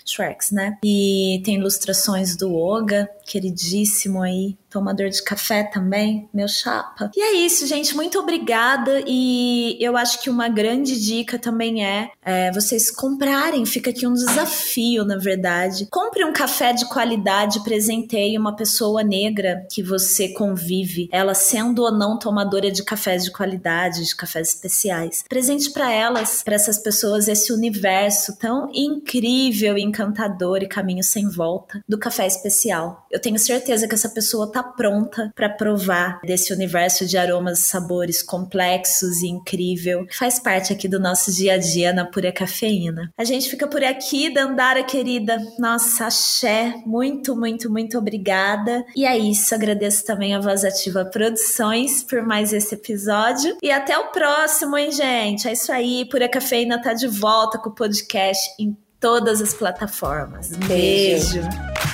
Schwartz, 0.05 0.51
né? 0.51 0.78
E 0.82 1.43
tem 1.44 1.56
ilustrações 1.56 2.36
do 2.36 2.55
Oga, 2.55 3.09
queridíssimo 3.27 4.23
aí, 4.23 4.56
tomador 4.75 5.09
de 5.09 5.23
café 5.23 5.63
também, 5.63 6.29
meu 6.35 6.49
chapa. 6.49 7.09
E 7.17 7.23
é 7.23 7.33
isso, 7.47 7.65
gente. 7.65 7.95
Muito 7.95 8.19
obrigada. 8.19 9.05
E 9.07 9.79
eu 9.81 9.97
acho 9.97 10.21
que 10.21 10.29
uma 10.29 10.49
grande 10.49 11.01
dica 11.01 11.39
também 11.39 11.87
é, 11.87 12.11
é, 12.21 12.51
vocês 12.51 12.91
comprarem. 12.91 13.65
Fica 13.65 13.91
aqui 13.91 14.05
um 14.05 14.15
desafio, 14.15 15.05
na 15.05 15.17
verdade. 15.17 15.87
Compre 15.93 16.25
um 16.25 16.33
café 16.33 16.73
de 16.73 16.89
qualidade, 16.89 17.63
presenteie 17.63 18.37
uma 18.37 18.57
pessoa 18.57 19.05
negra 19.05 19.65
que 19.71 19.81
você 19.81 20.31
convive, 20.31 21.09
ela 21.13 21.35
sendo 21.35 21.83
ou 21.83 21.93
não 21.93 22.19
tomadora 22.19 22.69
de 22.69 22.83
cafés 22.83 23.23
de 23.23 23.31
qualidade, 23.31 24.05
de 24.05 24.17
cafés 24.17 24.49
especiais. 24.49 25.23
Presente 25.29 25.71
para 25.71 25.93
elas, 25.93 26.43
para 26.43 26.57
essas 26.57 26.79
pessoas, 26.79 27.29
esse 27.29 27.53
universo 27.53 28.37
tão 28.39 28.69
incrível, 28.75 29.79
encantador 29.79 30.63
e 30.63 30.69
caminho 30.69 31.05
sem 31.05 31.29
volta 31.29 31.81
do 31.89 31.97
café 31.97 32.27
especial 32.27 33.05
eu 33.15 33.21
tenho 33.21 33.39
certeza 33.39 33.87
que 33.87 33.95
essa 33.95 34.09
pessoa 34.09 34.51
tá 34.51 34.61
pronta 34.65 35.32
para 35.35 35.49
provar 35.49 36.20
desse 36.23 36.53
universo 36.53 37.07
de 37.07 37.16
aromas 37.16 37.61
e 37.61 37.62
sabores 37.62 38.23
complexos 38.23 39.23
e 39.23 39.28
incrível, 39.28 40.07
que 40.07 40.16
faz 40.16 40.39
parte 40.39 40.73
aqui 40.73 40.89
do 40.89 40.99
nosso 40.99 41.32
dia 41.32 41.55
a 41.55 41.59
dia 41.59 41.93
na 41.93 42.05
pura 42.05 42.32
cafeína. 42.32 43.12
A 43.16 43.24
gente 43.24 43.49
fica 43.49 43.66
por 43.66 43.82
aqui, 43.85 44.32
Dandara 44.32 44.82
querida. 44.82 45.39
Nossa, 45.59 46.07
axé, 46.07 46.74
muito, 46.86 47.36
muito, 47.36 47.70
muito 47.70 47.99
obrigada. 47.99 48.85
E 48.97 49.05
é 49.05 49.16
isso, 49.16 49.55
agradeço 49.55 50.05
também 50.05 50.35
a 50.35 50.41
Voz 50.41 50.65
Ativa 50.65 51.05
Produções 51.05 52.03
por 52.03 52.23
mais 52.23 52.53
esse 52.53 52.74
episódio. 52.74 53.57
E 53.62 53.70
até 53.70 53.99
o 53.99 54.09
próximo, 54.09 54.77
hein, 54.77 54.91
gente? 54.91 55.49
É 55.49 55.53
isso 55.53 55.73
aí, 55.73 56.05
Pura 56.09 56.28
Cafeína 56.28 56.81
tá 56.81 56.93
de 56.93 57.07
volta 57.07 57.59
com 57.59 57.70
o 57.70 57.74
podcast 57.74 58.41
em 58.59 58.77
todas 59.01 59.43
as 59.43 59.53
plataformas. 59.53 60.51
Beijo. 60.57 61.43
beijo. 61.43 61.94